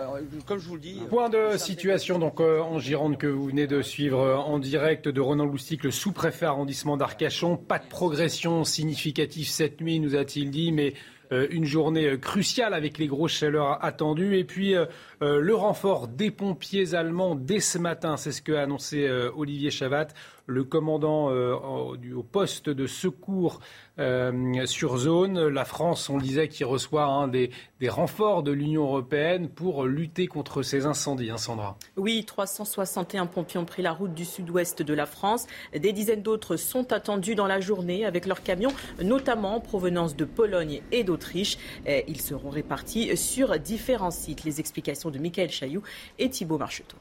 [0.46, 1.00] comme je vous le dis.
[1.10, 5.44] Point de situation donc en Gironde que vous venez de suivre en direct de Renan
[5.44, 7.56] Loustic, le sous-préfet arrondissement d'Arcachon.
[7.56, 10.94] Pas de progression significative cette nuit, nous a-t-il dit, mais
[11.32, 14.36] euh, une journée euh, cruciale avec les grosses chaleurs attendues.
[14.36, 14.86] Et puis euh,
[15.20, 20.08] le renfort des pompiers allemands dès ce matin, c'est ce qu'a annoncé Olivier Chavat
[20.52, 23.60] le commandant euh, au poste de secours
[23.98, 25.48] euh, sur zone.
[25.48, 27.50] La France, on disait, qui reçoit des,
[27.88, 31.30] renforts de l'Union européenne pour lutter contre ces incendies.
[31.30, 35.46] Hein, Sandra Oui, 361 pompiers ont pris la route du sud-ouest de la France.
[35.76, 38.72] Des dizaines d'autres sont attendus dans la journée avec leurs camions,
[39.02, 41.58] notamment en provenance de Pologne et d'Autriche.
[41.86, 44.44] Ils seront répartis sur différents sites.
[44.44, 45.82] Les explications de Michael Chailloux
[46.18, 46.96] et Thibault Marcheteau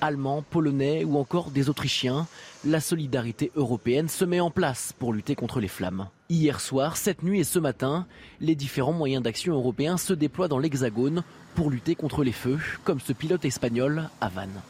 [0.00, 2.26] allemands, polonais ou encore des Autrichiens.
[2.64, 6.08] La solidarité européenne se met en place pour lutter contre les flammes.
[6.28, 8.06] Hier soir, cette nuit et ce matin,
[8.40, 11.22] les différents moyens d'action européens se déploient dans l'Hexagone
[11.54, 14.60] pour lutter contre les feux, comme ce pilote espagnol à Vannes.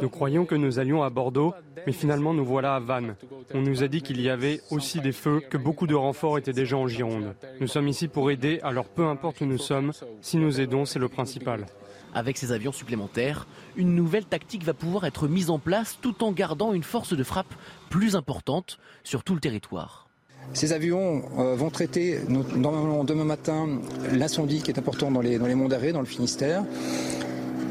[0.00, 1.54] Nous croyions que nous allions à Bordeaux,
[1.86, 3.16] mais finalement nous voilà à Vannes.
[3.54, 6.52] On nous a dit qu'il y avait aussi des feux, que beaucoup de renforts étaient
[6.52, 7.34] déjà en Gironde.
[7.60, 10.98] Nous sommes ici pour aider, alors peu importe où nous sommes, si nous aidons, c'est
[10.98, 11.66] le principal.
[12.14, 16.32] Avec ces avions supplémentaires, une nouvelle tactique va pouvoir être mise en place tout en
[16.32, 17.54] gardant une force de frappe
[17.88, 20.08] plus importante sur tout le territoire.
[20.52, 23.68] Ces avions euh, vont traiter normalement demain matin
[24.12, 26.64] l'incendie qui est important dans les, monts d'Arrée, dans le Finistère.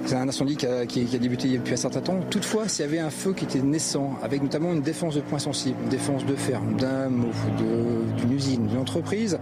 [0.06, 2.20] C'est un incendie qui a, débuté depuis un certain temps.
[2.32, 5.40] Toutefois, s'il y avait un feu qui était naissant, avec notamment une défense de points
[5.40, 7.30] sensibles, une défense de ferme, d'un mot,
[8.18, 9.38] d'une usine, d'une entreprise,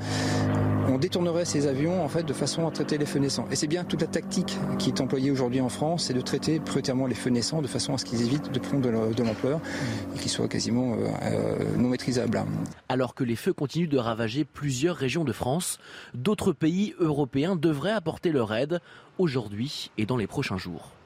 [0.97, 3.45] on détournerait ces avions en fait de façon à traiter les feux naissants.
[3.51, 6.59] Et c'est bien toute la tactique qui est employée aujourd'hui en France, c'est de traiter
[6.59, 9.59] prioritairement les feux naissants de façon à ce qu'ils évitent de prendre de l'ampleur
[10.15, 12.43] et qu'ils soient quasiment euh, euh, non maîtrisables.
[12.89, 15.77] Alors que les feux continuent de ravager plusieurs régions de France,
[16.15, 18.79] d'autres pays européens devraient apporter leur aide
[19.19, 20.96] aujourd'hui et dans les prochains jours.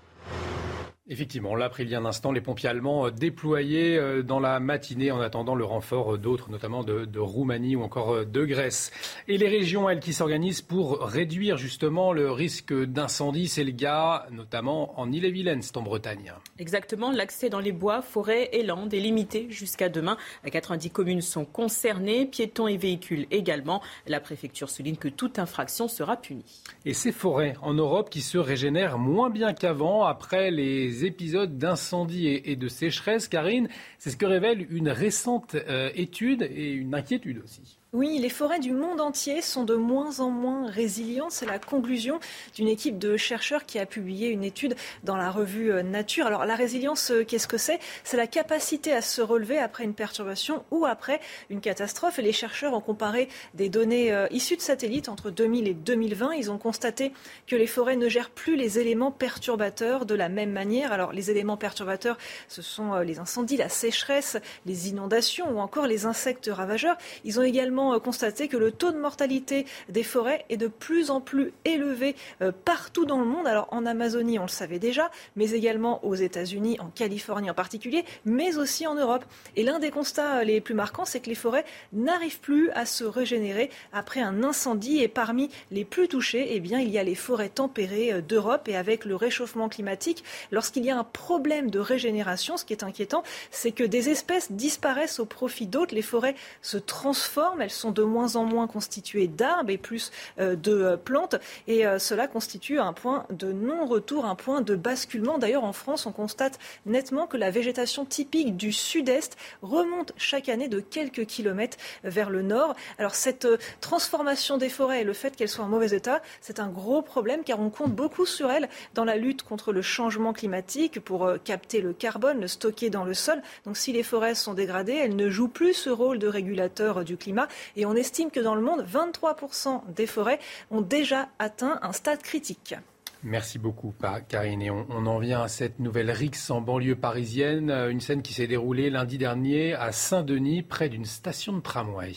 [1.12, 4.24] Effectivement, on l'a appris il y a un instant, les pompiers allemands euh, déployés euh,
[4.24, 8.46] dans la matinée en attendant le renfort euh, d'autres, notamment de, Roumanie ou encore de
[8.46, 8.92] Grèce.
[9.28, 14.26] Et les régions, elles, qui s'organisent pour réduire justement le risque d'incendie, c'est le cas
[14.32, 16.32] notamment en Ille-et-Vilaine, c'est en Bretagne.
[16.58, 20.16] Exactement, l'accès dans les bois, forêts et landes est limité jusqu'à demain.
[20.50, 23.82] 90 communes sont concernées, piétons et véhicules également.
[24.08, 26.62] La préfecture souligne que toute infraction sera punie.
[26.86, 32.28] Et ces forêts en Europe qui se régénèrent moins bien qu'avant après les épisodes d'incendie
[32.28, 33.28] et, de sécheresse.
[33.28, 37.81] Karine, c'est ce que révèle une récente euh, étude et une inquiétude aussi.
[37.94, 41.34] Oui, les forêts du monde entier sont de moins en moins résilientes.
[41.34, 42.22] C'est la conclusion
[42.56, 46.26] d'une équipe de chercheurs qui a publié une étude dans la revue euh, Nature.
[46.26, 47.82] Alors la résilience, euh, qu'est-ce que c'est?
[48.06, 52.18] C'est la capacité à se relever après une perturbation ou après une catastrophe.
[52.18, 56.32] Et les chercheurs ont comparé des données euh, issues de satellites entre 2000 et 2020.
[56.36, 57.12] Ils ont constaté
[57.46, 60.94] que les forêts ne gèrent plus les éléments perturbateurs de la même manière.
[60.94, 66.06] Alors les éléments perturbateurs, ce sont les incendies, la sécheresse, les inondations ou encore les
[66.06, 66.96] insectes ravageurs.
[67.26, 71.10] Ils ont également euh, constaté que le taux de mortalité des forêts est de plus
[71.10, 73.48] en plus élevé euh, partout dans le monde.
[73.48, 78.06] Alors en Amazonie, on le savait déjà, mais également aux États-Unis, en Californie en particulier,
[78.26, 79.26] mais aussi en Europe.
[79.56, 82.86] Et l'un des constats euh, les plus marquants, c'est que les forêts n'arrivent plus à
[82.86, 85.00] se régénérer après un incendie.
[85.00, 88.68] Et parmi les plus touchées, eh bien, il y a les forêts tempérées d'Europe.
[88.68, 92.84] Et avec le réchauffement climatique, lorsqu'il y a un problème de régénération, ce qui est
[92.84, 95.96] inquiétant, c'est que des espèces disparaissent au profit d'autres.
[95.96, 100.72] Les forêts se transforment, sont de moins en moins constituées d'arbres et plus euh, de
[100.72, 101.36] euh, plantes.
[101.68, 105.38] Et euh, cela constitue un point de non-retour, un point de basculement.
[105.38, 110.68] D'ailleurs, en France, on constate nettement que la végétation typique du sud-est remonte chaque année
[110.68, 112.76] de quelques kilomètres vers le nord.
[112.98, 113.48] Alors cette
[113.80, 117.44] transformation des forêts et le fait qu'elles soient en mauvais état, c'est un gros problème
[117.44, 121.82] car on compte beaucoup sur elles dans la lutte contre le changement climatique pour capter
[121.82, 123.42] le carbone, le stocker dans le sol.
[123.66, 127.18] Donc si les forêts sont dégradées, elles ne jouent plus ce rôle de régulateur du
[127.18, 131.94] climat et on estime que dans le monde, 23% des forêts ont déjà atteint un
[131.94, 132.76] stade critique.
[133.24, 133.94] Merci beaucoup,
[134.30, 134.62] Karine.
[134.64, 138.48] Et on, en vient à cette nouvelle rixe en banlieue parisienne, une scène qui s'est
[138.48, 142.14] déroulée lundi dernier à Saint-Denis, près d'une station de tramway.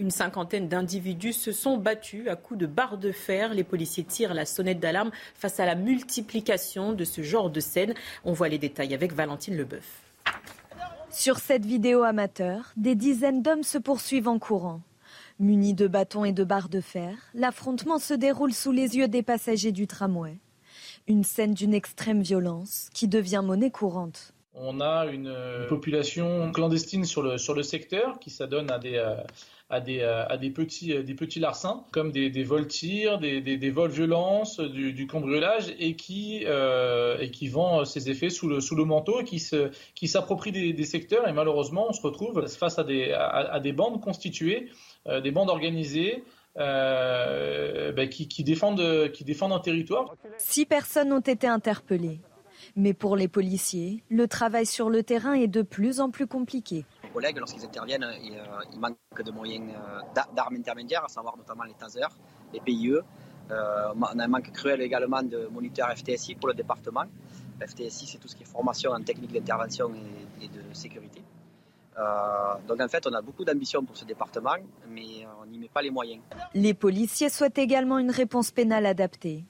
[0.00, 3.54] Une cinquantaine d'individus se sont battus à coups de barres de fer.
[3.54, 7.94] Les policiers tirent la sonnette d'alarme face à la multiplication de ce genre de scène.
[8.24, 10.02] On voit les détails avec Valentine Leboeuf.
[11.10, 14.82] Sur cette vidéo amateur, des dizaines d'hommes se poursuivent en courant.
[15.40, 19.22] Munis de bâtons et de barres de fer, l'affrontement se déroule sous les yeux des
[19.22, 20.36] passagers du tramway.
[21.06, 24.32] Une scène d'une extrême violence qui devient monnaie courante.
[24.54, 25.32] On a une,
[25.68, 29.14] population clandestine sur le, sur le secteur qui s'adonne à des, euh,
[29.70, 33.18] à des, euh, à des, petits, euh, des petits larcins, comme des, des vols tirs,
[33.18, 38.08] des, des, des, vols violences, du, du cambriolage, et qui, euh, et qui vend ses
[38.08, 41.28] effets sous le, sous le manteau, et qui, se, qui s'approprient des, des, secteurs.
[41.28, 44.70] Et malheureusement, on se retrouve face à des, à, des bandes constituées,
[45.22, 46.24] des bandes organisées.
[46.56, 50.16] Euh, ben, qui, qui, défendent, qui défendent un territoire.
[50.38, 52.20] Six personnes ont été interpellées.
[52.74, 56.84] Mais pour les policiers, le travail sur le terrain est de plus en plus compliqué
[57.18, 61.74] collègues, lorsqu'ils interviennent, il, euh, manque de moyens euh, d'armes intermédiaires, à savoir notamment les
[61.74, 62.14] tasers,
[62.52, 62.92] les PIE.
[63.50, 67.06] Euh, on a un manque cruel également de moniteurs FTSI pour le département.
[67.60, 69.90] FTSI, c'est tout ce qui est formation en technique d'intervention
[70.40, 71.22] et, de sécurité.
[72.66, 74.56] Donc en fait, on a beaucoup d'ambition pour ce département,
[74.88, 76.20] mais on n'y met pas les moyens.
[76.54, 79.44] Les policiers souhaitent également une réponse pénale adaptée.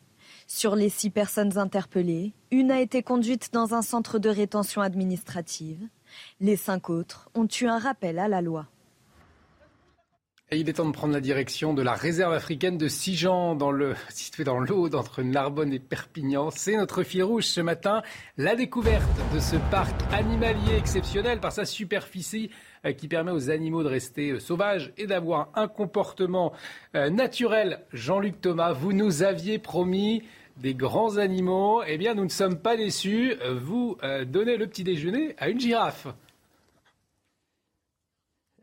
[0.47, 5.87] Sur les six personnes interpellées, une a été conduite dans un centre de rétention administrative.
[6.41, 8.67] Les cinq autres ont eu un rappel à la loi.
[10.51, 13.71] Et il est temps de prendre la direction de la réserve africaine de Sijan, dans
[13.71, 16.49] le, située dans l'Aude, entre Narbonne et Perpignan.
[16.51, 18.03] C'est notre fil rouge ce matin.
[18.39, 22.49] La découverte de ce parc animalier exceptionnel par sa superficie
[22.87, 26.55] euh, qui permet aux animaux de rester euh, sauvages et d'avoir un comportement
[26.95, 27.81] euh, naturel.
[27.93, 30.23] Jean-Luc Thomas, vous nous aviez promis
[30.57, 33.35] des grands animaux, eh bien, nous ne sommes pas déçus.
[33.61, 33.97] Vous
[34.27, 36.09] donnez le petit déjeuner à une girafe.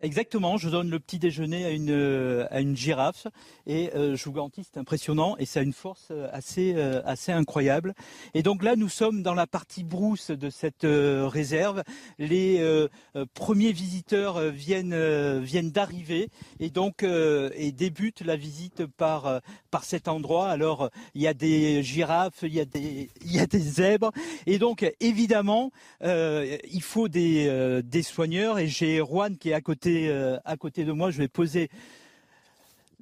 [0.01, 3.27] Exactement, je donne le petit déjeuner à une, euh, à une girafe
[3.65, 6.75] et euh, je vous garantis c'est impressionnant et ça a une force euh, assez,
[7.05, 7.93] assez incroyable.
[8.33, 11.83] Et donc là nous sommes dans la partie brousse de cette réserve.
[12.19, 12.87] Les
[13.33, 19.41] premiers visiteurs viennent, viennent d'arriver et donc et débutent la visite par,
[19.71, 20.49] par cet endroit.
[20.49, 24.11] Alors il y a des girafes, il y a des, il y a des zèbres
[24.45, 29.84] et donc évidemment il faut des, des soigneurs et j'ai Juan qui est à côté
[29.87, 31.11] euh, à côté de moi.
[31.11, 31.69] Je vais poser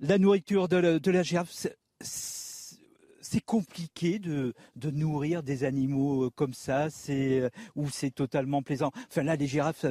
[0.01, 1.67] la nourriture de la, girafe.
[1.99, 4.53] C'est compliqué de,
[4.91, 8.91] nourrir des animaux euh, comme ça, c'est euh, ou c'est totalement plaisant.
[9.09, 9.85] Enfin là, les girafes,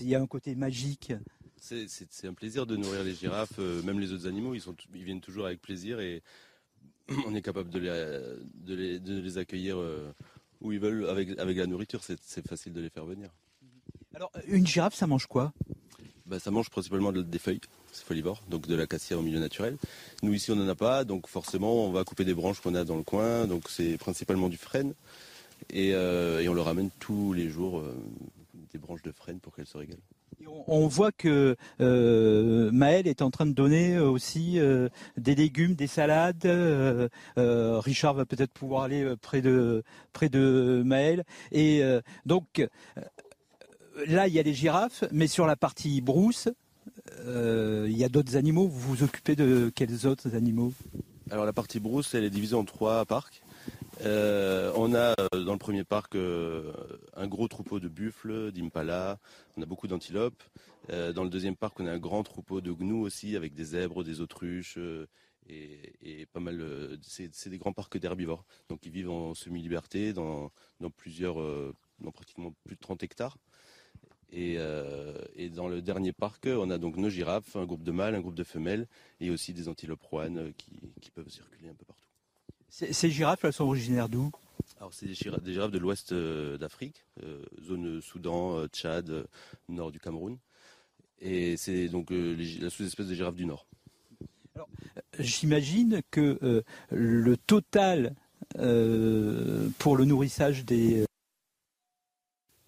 [0.00, 1.12] il y a un côté magique.
[1.60, 5.20] C'est un plaisir de nourrir les girafes, même les autres animaux, ils, sont, ils viennent
[5.20, 6.22] toujours avec plaisir et
[7.26, 9.76] on est capable de les, de les, accueillir
[10.60, 13.28] où ils veulent avec, avec la nourriture, c'est facile de les faire venir.
[14.14, 15.52] Alors, une girafe, ça mange quoi?
[16.28, 17.60] Bah, ça mange principalement des feuilles,
[17.92, 19.76] c'est folivore, donc de l'acacia au milieu naturel.
[20.22, 22.84] Nous ici on n'en a pas, donc forcément on va couper des branches qu'on a
[22.84, 24.94] dans le coin, donc c'est principalement du frêne.
[25.70, 27.94] Et, euh, on le ramène tous les jours euh,
[28.72, 29.98] des branches de frêne pour qu'elles se régalent.
[30.68, 34.58] On voit que euh, Maël est en train de donner aussi
[35.16, 36.46] des légumes, des salades.
[37.36, 39.82] Richard va peut-être pouvoir aller près de
[40.12, 41.24] près de Maël.
[41.50, 41.82] Et
[42.24, 42.64] donc
[44.06, 46.48] là, il y a les girafes, mais sur la partie brousse,
[47.26, 48.68] euh, il y a d'autres animaux.
[48.68, 50.72] Vous vous occupez de quels autres animaux?
[51.30, 53.42] Alors la partie brousse, elle est divisée en trois parcs.
[54.02, 59.18] Euh, on a euh, dans le premier parc un gros troupeau de buffles, d'impala,
[59.56, 60.42] on a beaucoup d'antilopes.
[60.88, 64.04] dans le deuxième parc, on a un grand troupeau de gnous aussi, avec des zèbres,
[64.04, 64.78] des autruches
[65.48, 66.98] et, pas mal.
[67.02, 71.36] c'est des grands parcs d'herbivores, donc ils vivent en semi-liberté dans, dans plusieurs,
[72.00, 73.36] dans pratiquement plus de 30 hectares.
[74.34, 78.14] Euh, et, dans le dernier parc, on a donc nos girafes, un groupe de mâles,
[78.14, 78.86] un groupe de femelles,
[79.20, 82.08] et aussi des antilopes roines euh, qui, peuvent circuler un peu partout.
[82.68, 84.30] Ces girafes, elles sont originaires d'où?
[84.78, 87.04] Alors c'est des, girafes, de l'ouest euh, d'Afrique,
[87.62, 89.26] zone Soudan, Tchad,
[89.68, 90.38] nord du Cameroun.
[91.20, 93.66] Et c'est donc la sous-espèce des girafes du nord.
[95.18, 98.14] J'imagine que le total
[99.78, 101.07] pour le nourrissage des,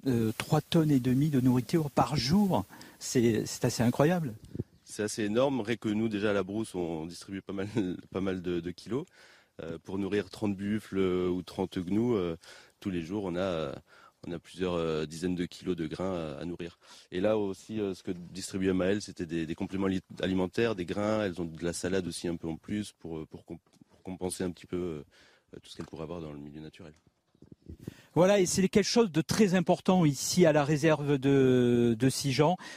[0.05, 2.65] 3 tonnes et demie de nourriture par jour.
[2.99, 4.35] C'est assez incroyable.
[4.91, 5.61] C'est assez énorme.
[5.61, 7.69] Rien que nous, déjà à la brousse, on distribue pas mal,
[8.11, 9.07] pas mal de, kilos.
[9.63, 12.37] Euh, pour nourrir 30 buffles euh, ou 30 gnous, euh,
[12.81, 13.73] tous les jours, on a,
[14.27, 16.79] on a plusieurs dizaines de kilos de grains à, nourrir.
[17.13, 19.89] Et là aussi, ce que distribuait Maël, c'était des, compléments
[20.23, 21.25] alimentaires, des grains.
[21.25, 23.45] Elles ont de la salade aussi un peu en plus pour, pour,
[24.03, 25.05] compenser un petit peu
[25.53, 26.95] tout ce qu'elle pourrait avoir dans le milieu naturel.
[28.15, 32.09] Voilà, et c'est quelque chose de très important ici à la réserve de, de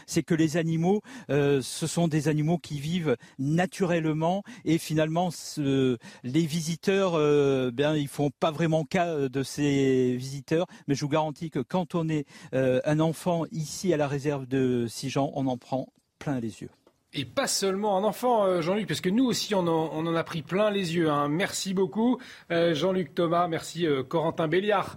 [0.06, 6.45] c'est que les animaux, euh, ce sont des animaux qui vivent naturellement et finalement les
[6.45, 11.50] visiteurs, euh, bien ils font pas vraiment cas de ces visiteurs, mais je vous garantis
[11.50, 15.58] que quand on est euh, un enfant ici à la réserve de Sijan, on en
[15.58, 15.88] prend
[16.20, 16.70] plein les yeux.
[17.16, 20.42] Et pas seulement un enfant, euh, Jean-Luc, parce que nous aussi, on en, a pris
[20.42, 21.11] plein les yeux.
[21.11, 21.27] Hein.
[21.30, 22.17] Merci beaucoup,
[22.50, 23.48] euh, Jean-Luc Thomas.
[23.48, 24.95] Merci, euh, Corentin Béliard,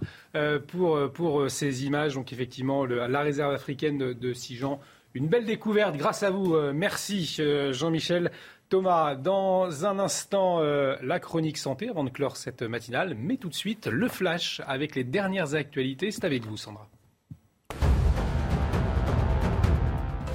[0.67, 2.13] pour, pour ces images.
[2.13, 4.79] Donc, effectivement, la réserve africaine de, de Sijan.
[5.15, 6.55] Une belle découverte grâce à vous.
[6.73, 7.39] merci,
[7.71, 8.31] Jean-Michel.
[8.69, 13.55] Thomas, dans un instant, la chronique santé avant de clore cette matinale, mais tout de
[13.55, 16.11] suite, le flash avec les dernières actualités.
[16.11, 16.87] C'est avec vous, Sandra.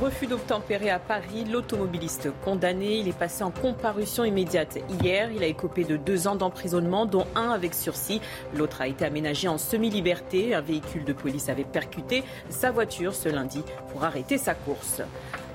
[0.02, 5.30] Refus d'obtempérer à Paris, l'automobiliste condamné, il est passé en comparution immédiate hier.
[5.30, 8.20] Il a écopé de deux ans d'emprisonnement, dont un avec sursis.
[8.52, 10.56] L'autre a été aménagé en semi-liberté.
[10.56, 15.02] Un véhicule de police avait percuté sa voiture ce lundi pour arrêter sa course.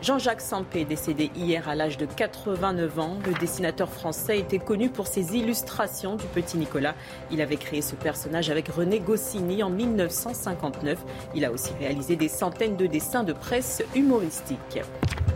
[0.01, 5.07] Jean-Jacques Sampé, décédé hier à l'âge de 89 ans, le dessinateur français était connu pour
[5.07, 6.93] ses illustrations du petit Nicolas.
[7.31, 10.99] Il avait créé ce personnage avec René Goscinny en 1959.
[11.33, 14.81] Il a aussi réalisé des centaines de dessins de presse humoristiques.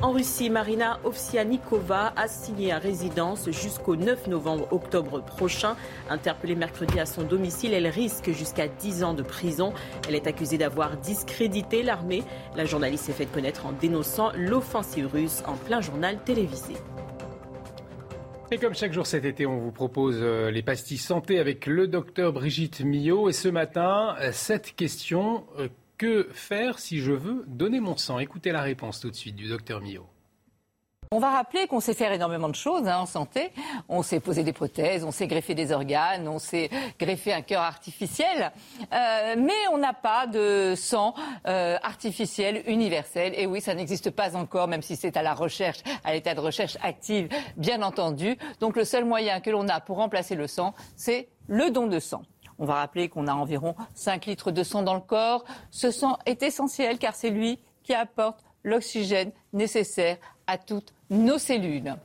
[0.03, 5.75] En Russie, Marina Ovsianikova a signé à résidence jusqu'au 9 novembre-octobre prochain.
[6.09, 9.73] Interpellée mercredi à son domicile, elle risque jusqu'à 10 ans de prison.
[10.07, 12.23] Elle est accusée d'avoir discrédité l'armée.
[12.55, 16.73] La journaliste s'est fait connaître en dénonçant l'offensive russe en plein journal télévisé.
[18.51, 21.87] Et comme chaque jour cet été, on vous propose euh, les pastilles santé avec le
[21.87, 23.29] docteur Brigitte Millot.
[23.29, 28.19] Et ce matin, euh, cette question, euh, que faire si je veux donner mon sang?
[28.19, 30.10] Écoutez la réponse tout de suite du docteur Millot.
[31.13, 33.51] On va rappeler qu'on sait faire énormément de choses hein, en santé.
[33.89, 37.63] On sait poser des prothèses, on sait greffer des organes, on sait greffer un cœur
[37.63, 38.53] artificiel,
[38.93, 41.13] euh, mais on n'a pas de sang
[41.47, 43.33] euh, artificiel universel.
[43.35, 46.39] Et oui, ça n'existe pas encore, même si c'est à la recherche, à l'état de
[46.39, 48.37] recherche active, bien entendu.
[48.61, 51.99] Donc le seul moyen que l'on a pour remplacer le sang, c'est le don de
[51.99, 52.21] sang.
[52.57, 55.43] On va rappeler qu'on a environ 5 litres de sang dans le corps.
[55.71, 60.17] Ce sang est essentiel car c'est lui qui apporte l'oxygène nécessaire
[60.51, 61.95] à toutes nos cellules.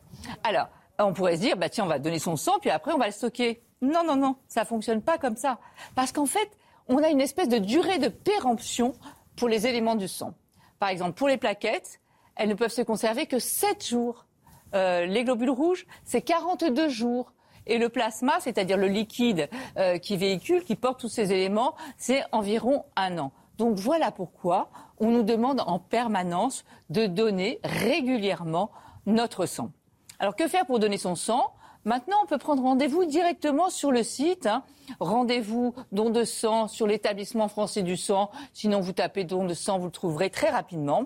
[0.44, 0.68] Alors,
[1.00, 3.07] on pourrait se dire, bah tiens, on va donner son sang, puis après on va
[3.07, 3.60] le stocker.
[3.83, 5.58] Non, non, non, ça ne fonctionne pas comme ça.
[5.97, 6.49] Parce qu'en fait,
[6.89, 8.94] on a une espèce de durée de péremption
[9.34, 10.34] pour les éléments du sang.
[10.78, 12.00] Par exemple, pour les plaquettes,
[12.36, 14.26] elles ne peuvent se conserver que 7 jours.
[14.75, 17.33] Euh, les globules rouges, c'est 42 jours.
[17.66, 22.23] Et le plasma, c'est-à-dire le liquide euh, qui véhicule, qui porte tous ces éléments, c'est
[22.31, 23.33] environ un an.
[23.59, 28.70] Donc voilà pourquoi on nous demande en permanence de donner régulièrement
[29.07, 29.70] notre sang.
[30.18, 31.52] Alors que faire pour donner son sang?
[31.85, 34.47] Maintenant, on peut prendre rendez-vous directement sur le site.
[34.47, 34.65] Hein.
[34.99, 38.31] Rendez-vous don de sang sur l'établissement français du sang.
[38.52, 41.05] Sinon, vous tapez don de sang, vous le trouverez très rapidement.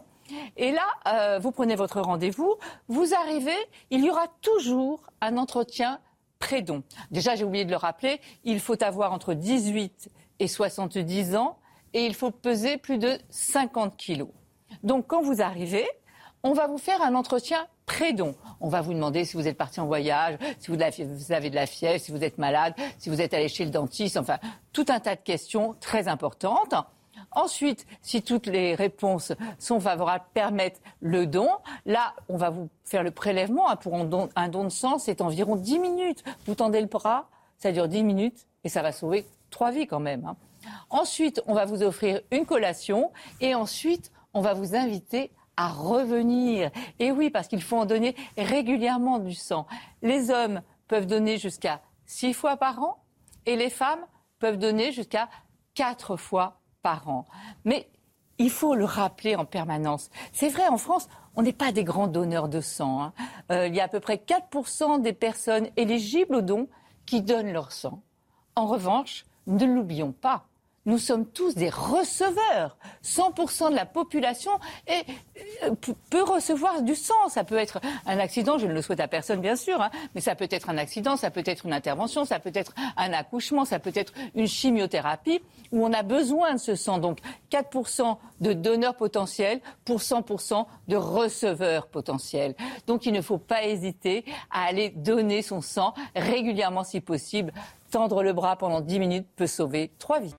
[0.57, 2.55] Et là, euh, vous prenez votre rendez-vous,
[2.89, 3.57] vous arrivez,
[3.91, 5.99] il y aura toujours un entretien
[6.39, 6.83] pré-don.
[7.11, 11.59] Déjà, j'ai oublié de le rappeler, il faut avoir entre 18 et 70 ans
[11.95, 14.29] et il faut peser plus de 50 kilos.
[14.83, 15.87] Donc, quand vous arrivez,
[16.43, 18.35] on va vous faire un entretien pré-don.
[18.61, 20.81] On va vous demander si vous êtes parti en voyage, si vous
[21.33, 24.17] avez de la fièvre, si vous êtes malade, si vous êtes allé chez le dentiste,
[24.17, 24.39] enfin,
[24.73, 26.75] tout un tas de questions très importantes.
[27.33, 31.49] Ensuite, si toutes les réponses sont favorables, permettent le don,
[31.85, 33.69] là, on va vous faire le prélèvement.
[33.69, 36.25] Hein, pour un don, de sang, c'est environ 10 minutes.
[36.47, 37.29] Vous tendez le bras,
[37.59, 40.25] ça dure 10 minutes et ça va sauver trois vies quand même.
[40.25, 40.37] Hein.
[40.89, 46.71] Ensuite, on va vous offrir une collation et ensuite, on va vous inviter à revenir.
[46.99, 49.67] Et oui, parce qu'il faut en donner régulièrement du sang.
[50.03, 53.03] Les hommes peuvent donner jusqu'à six fois par an
[53.47, 54.05] et les femmes
[54.39, 55.29] peuvent donner jusqu'à
[55.75, 57.27] quatre fois par an.
[57.65, 57.91] Mais
[58.39, 60.09] il faut le rappeler en permanence.
[60.33, 63.03] C'est vrai, en France, on n'est pas des grands donneurs de sang.
[63.03, 63.13] Hein.
[63.53, 66.69] Euh, il y a à peu près 4% des personnes éligibles au don
[67.05, 68.03] qui donnent leur sang.
[68.57, 70.47] En revanche, ne l'oublions pas,
[70.91, 72.77] nous sommes tous des receveurs.
[73.05, 74.51] 100% de la population
[74.91, 75.75] euh,
[76.11, 77.29] peut recevoir du sang.
[77.29, 80.21] Ça peut être un accident, je ne le souhaite à personne bien sûr, hein, mais
[80.21, 83.65] ça peut être un accident, ça peut être une intervention, ça peut être un accouchement,
[83.65, 86.99] ça peut être une chimiothérapie où on a besoin de ce sang.
[86.99, 87.21] Donc
[87.53, 92.57] 4% de donneurs potentiels pour 100% de receveurs potentiels.
[92.89, 97.53] Donc il ne faut pas hésiter à aller donner son sang régulièrement si possible.
[97.93, 100.35] Tendre le bras pendant 10 minutes peut sauver trois vies.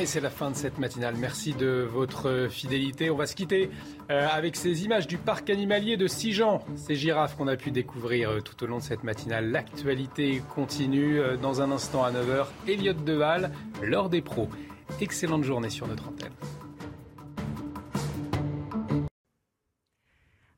[0.00, 1.16] Et c'est la fin de cette matinale.
[1.18, 3.10] Merci de votre fidélité.
[3.10, 3.68] On va se quitter
[4.10, 6.62] euh, avec ces images du parc animalier de Sijan.
[6.76, 9.50] Ces girafes qu'on a pu découvrir euh, tout au long de cette matinale.
[9.50, 11.18] L'actualité continue.
[11.18, 13.50] Euh, dans un instant à 9h, Elliot Deval,
[13.82, 14.48] l'heure des pros.
[15.00, 16.30] Excellente journée sur notre antenne.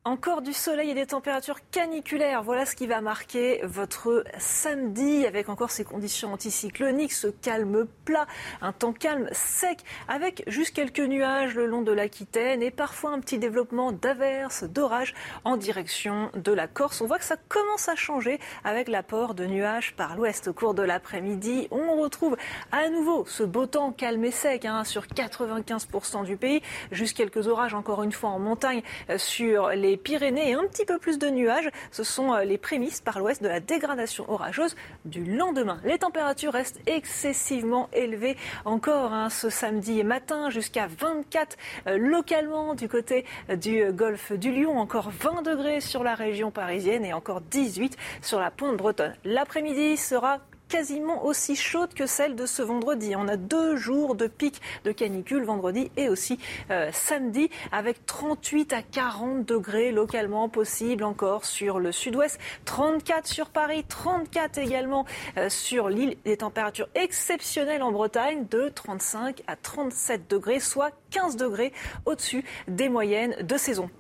[0.07, 2.43] Encore du soleil et des températures caniculaires.
[2.43, 8.27] Voilà ce qui va marquer votre samedi avec encore ces conditions anticycloniques, ce calme plat,
[8.63, 13.21] un temps calme sec avec juste quelques nuages le long de l'Aquitaine et parfois un
[13.21, 15.13] petit développement d'averses, d'orages
[15.45, 17.03] en direction de la Corse.
[17.03, 20.73] On voit que ça commence à changer avec l'apport de nuages par l'ouest au cours
[20.73, 21.69] de l'après-midi.
[21.71, 22.39] On retrouve
[22.73, 26.63] à nouveau ce beau temps calme et sec hein, sur 95% du pays.
[26.91, 28.81] Juste quelques orages encore une fois en montagne
[29.11, 31.69] euh, sur les Pyrénées et un petit peu plus de nuages.
[31.91, 35.81] Ce sont euh, les prémices par l'ouest de la dégradation orageuse du lendemain.
[35.85, 42.89] Les températures restent excessivement élevées encore hein, ce samedi matin jusqu'à 24 euh, localement du
[42.89, 47.41] côté euh, du golfe du Lion, encore 20 degrés sur la région parisienne et encore
[47.41, 49.15] 18 sur la pointe bretonne.
[49.25, 50.39] L'après-midi sera
[50.71, 53.15] quasiment aussi chaude que celle de ce vendredi.
[53.17, 56.39] On a deux jours de pic de canicule vendredi et aussi
[56.71, 63.51] euh, samedi avec 38 à 40 degrés localement possible encore sur le sud-ouest, 34 sur
[63.51, 65.05] Paris, 34 également
[65.37, 66.17] euh, sur l'île.
[66.25, 71.73] Des températures exceptionnelles en Bretagne de 35 à 37 degrés, soit 15 degrés
[72.07, 73.91] au-dessus des moyennes de saison.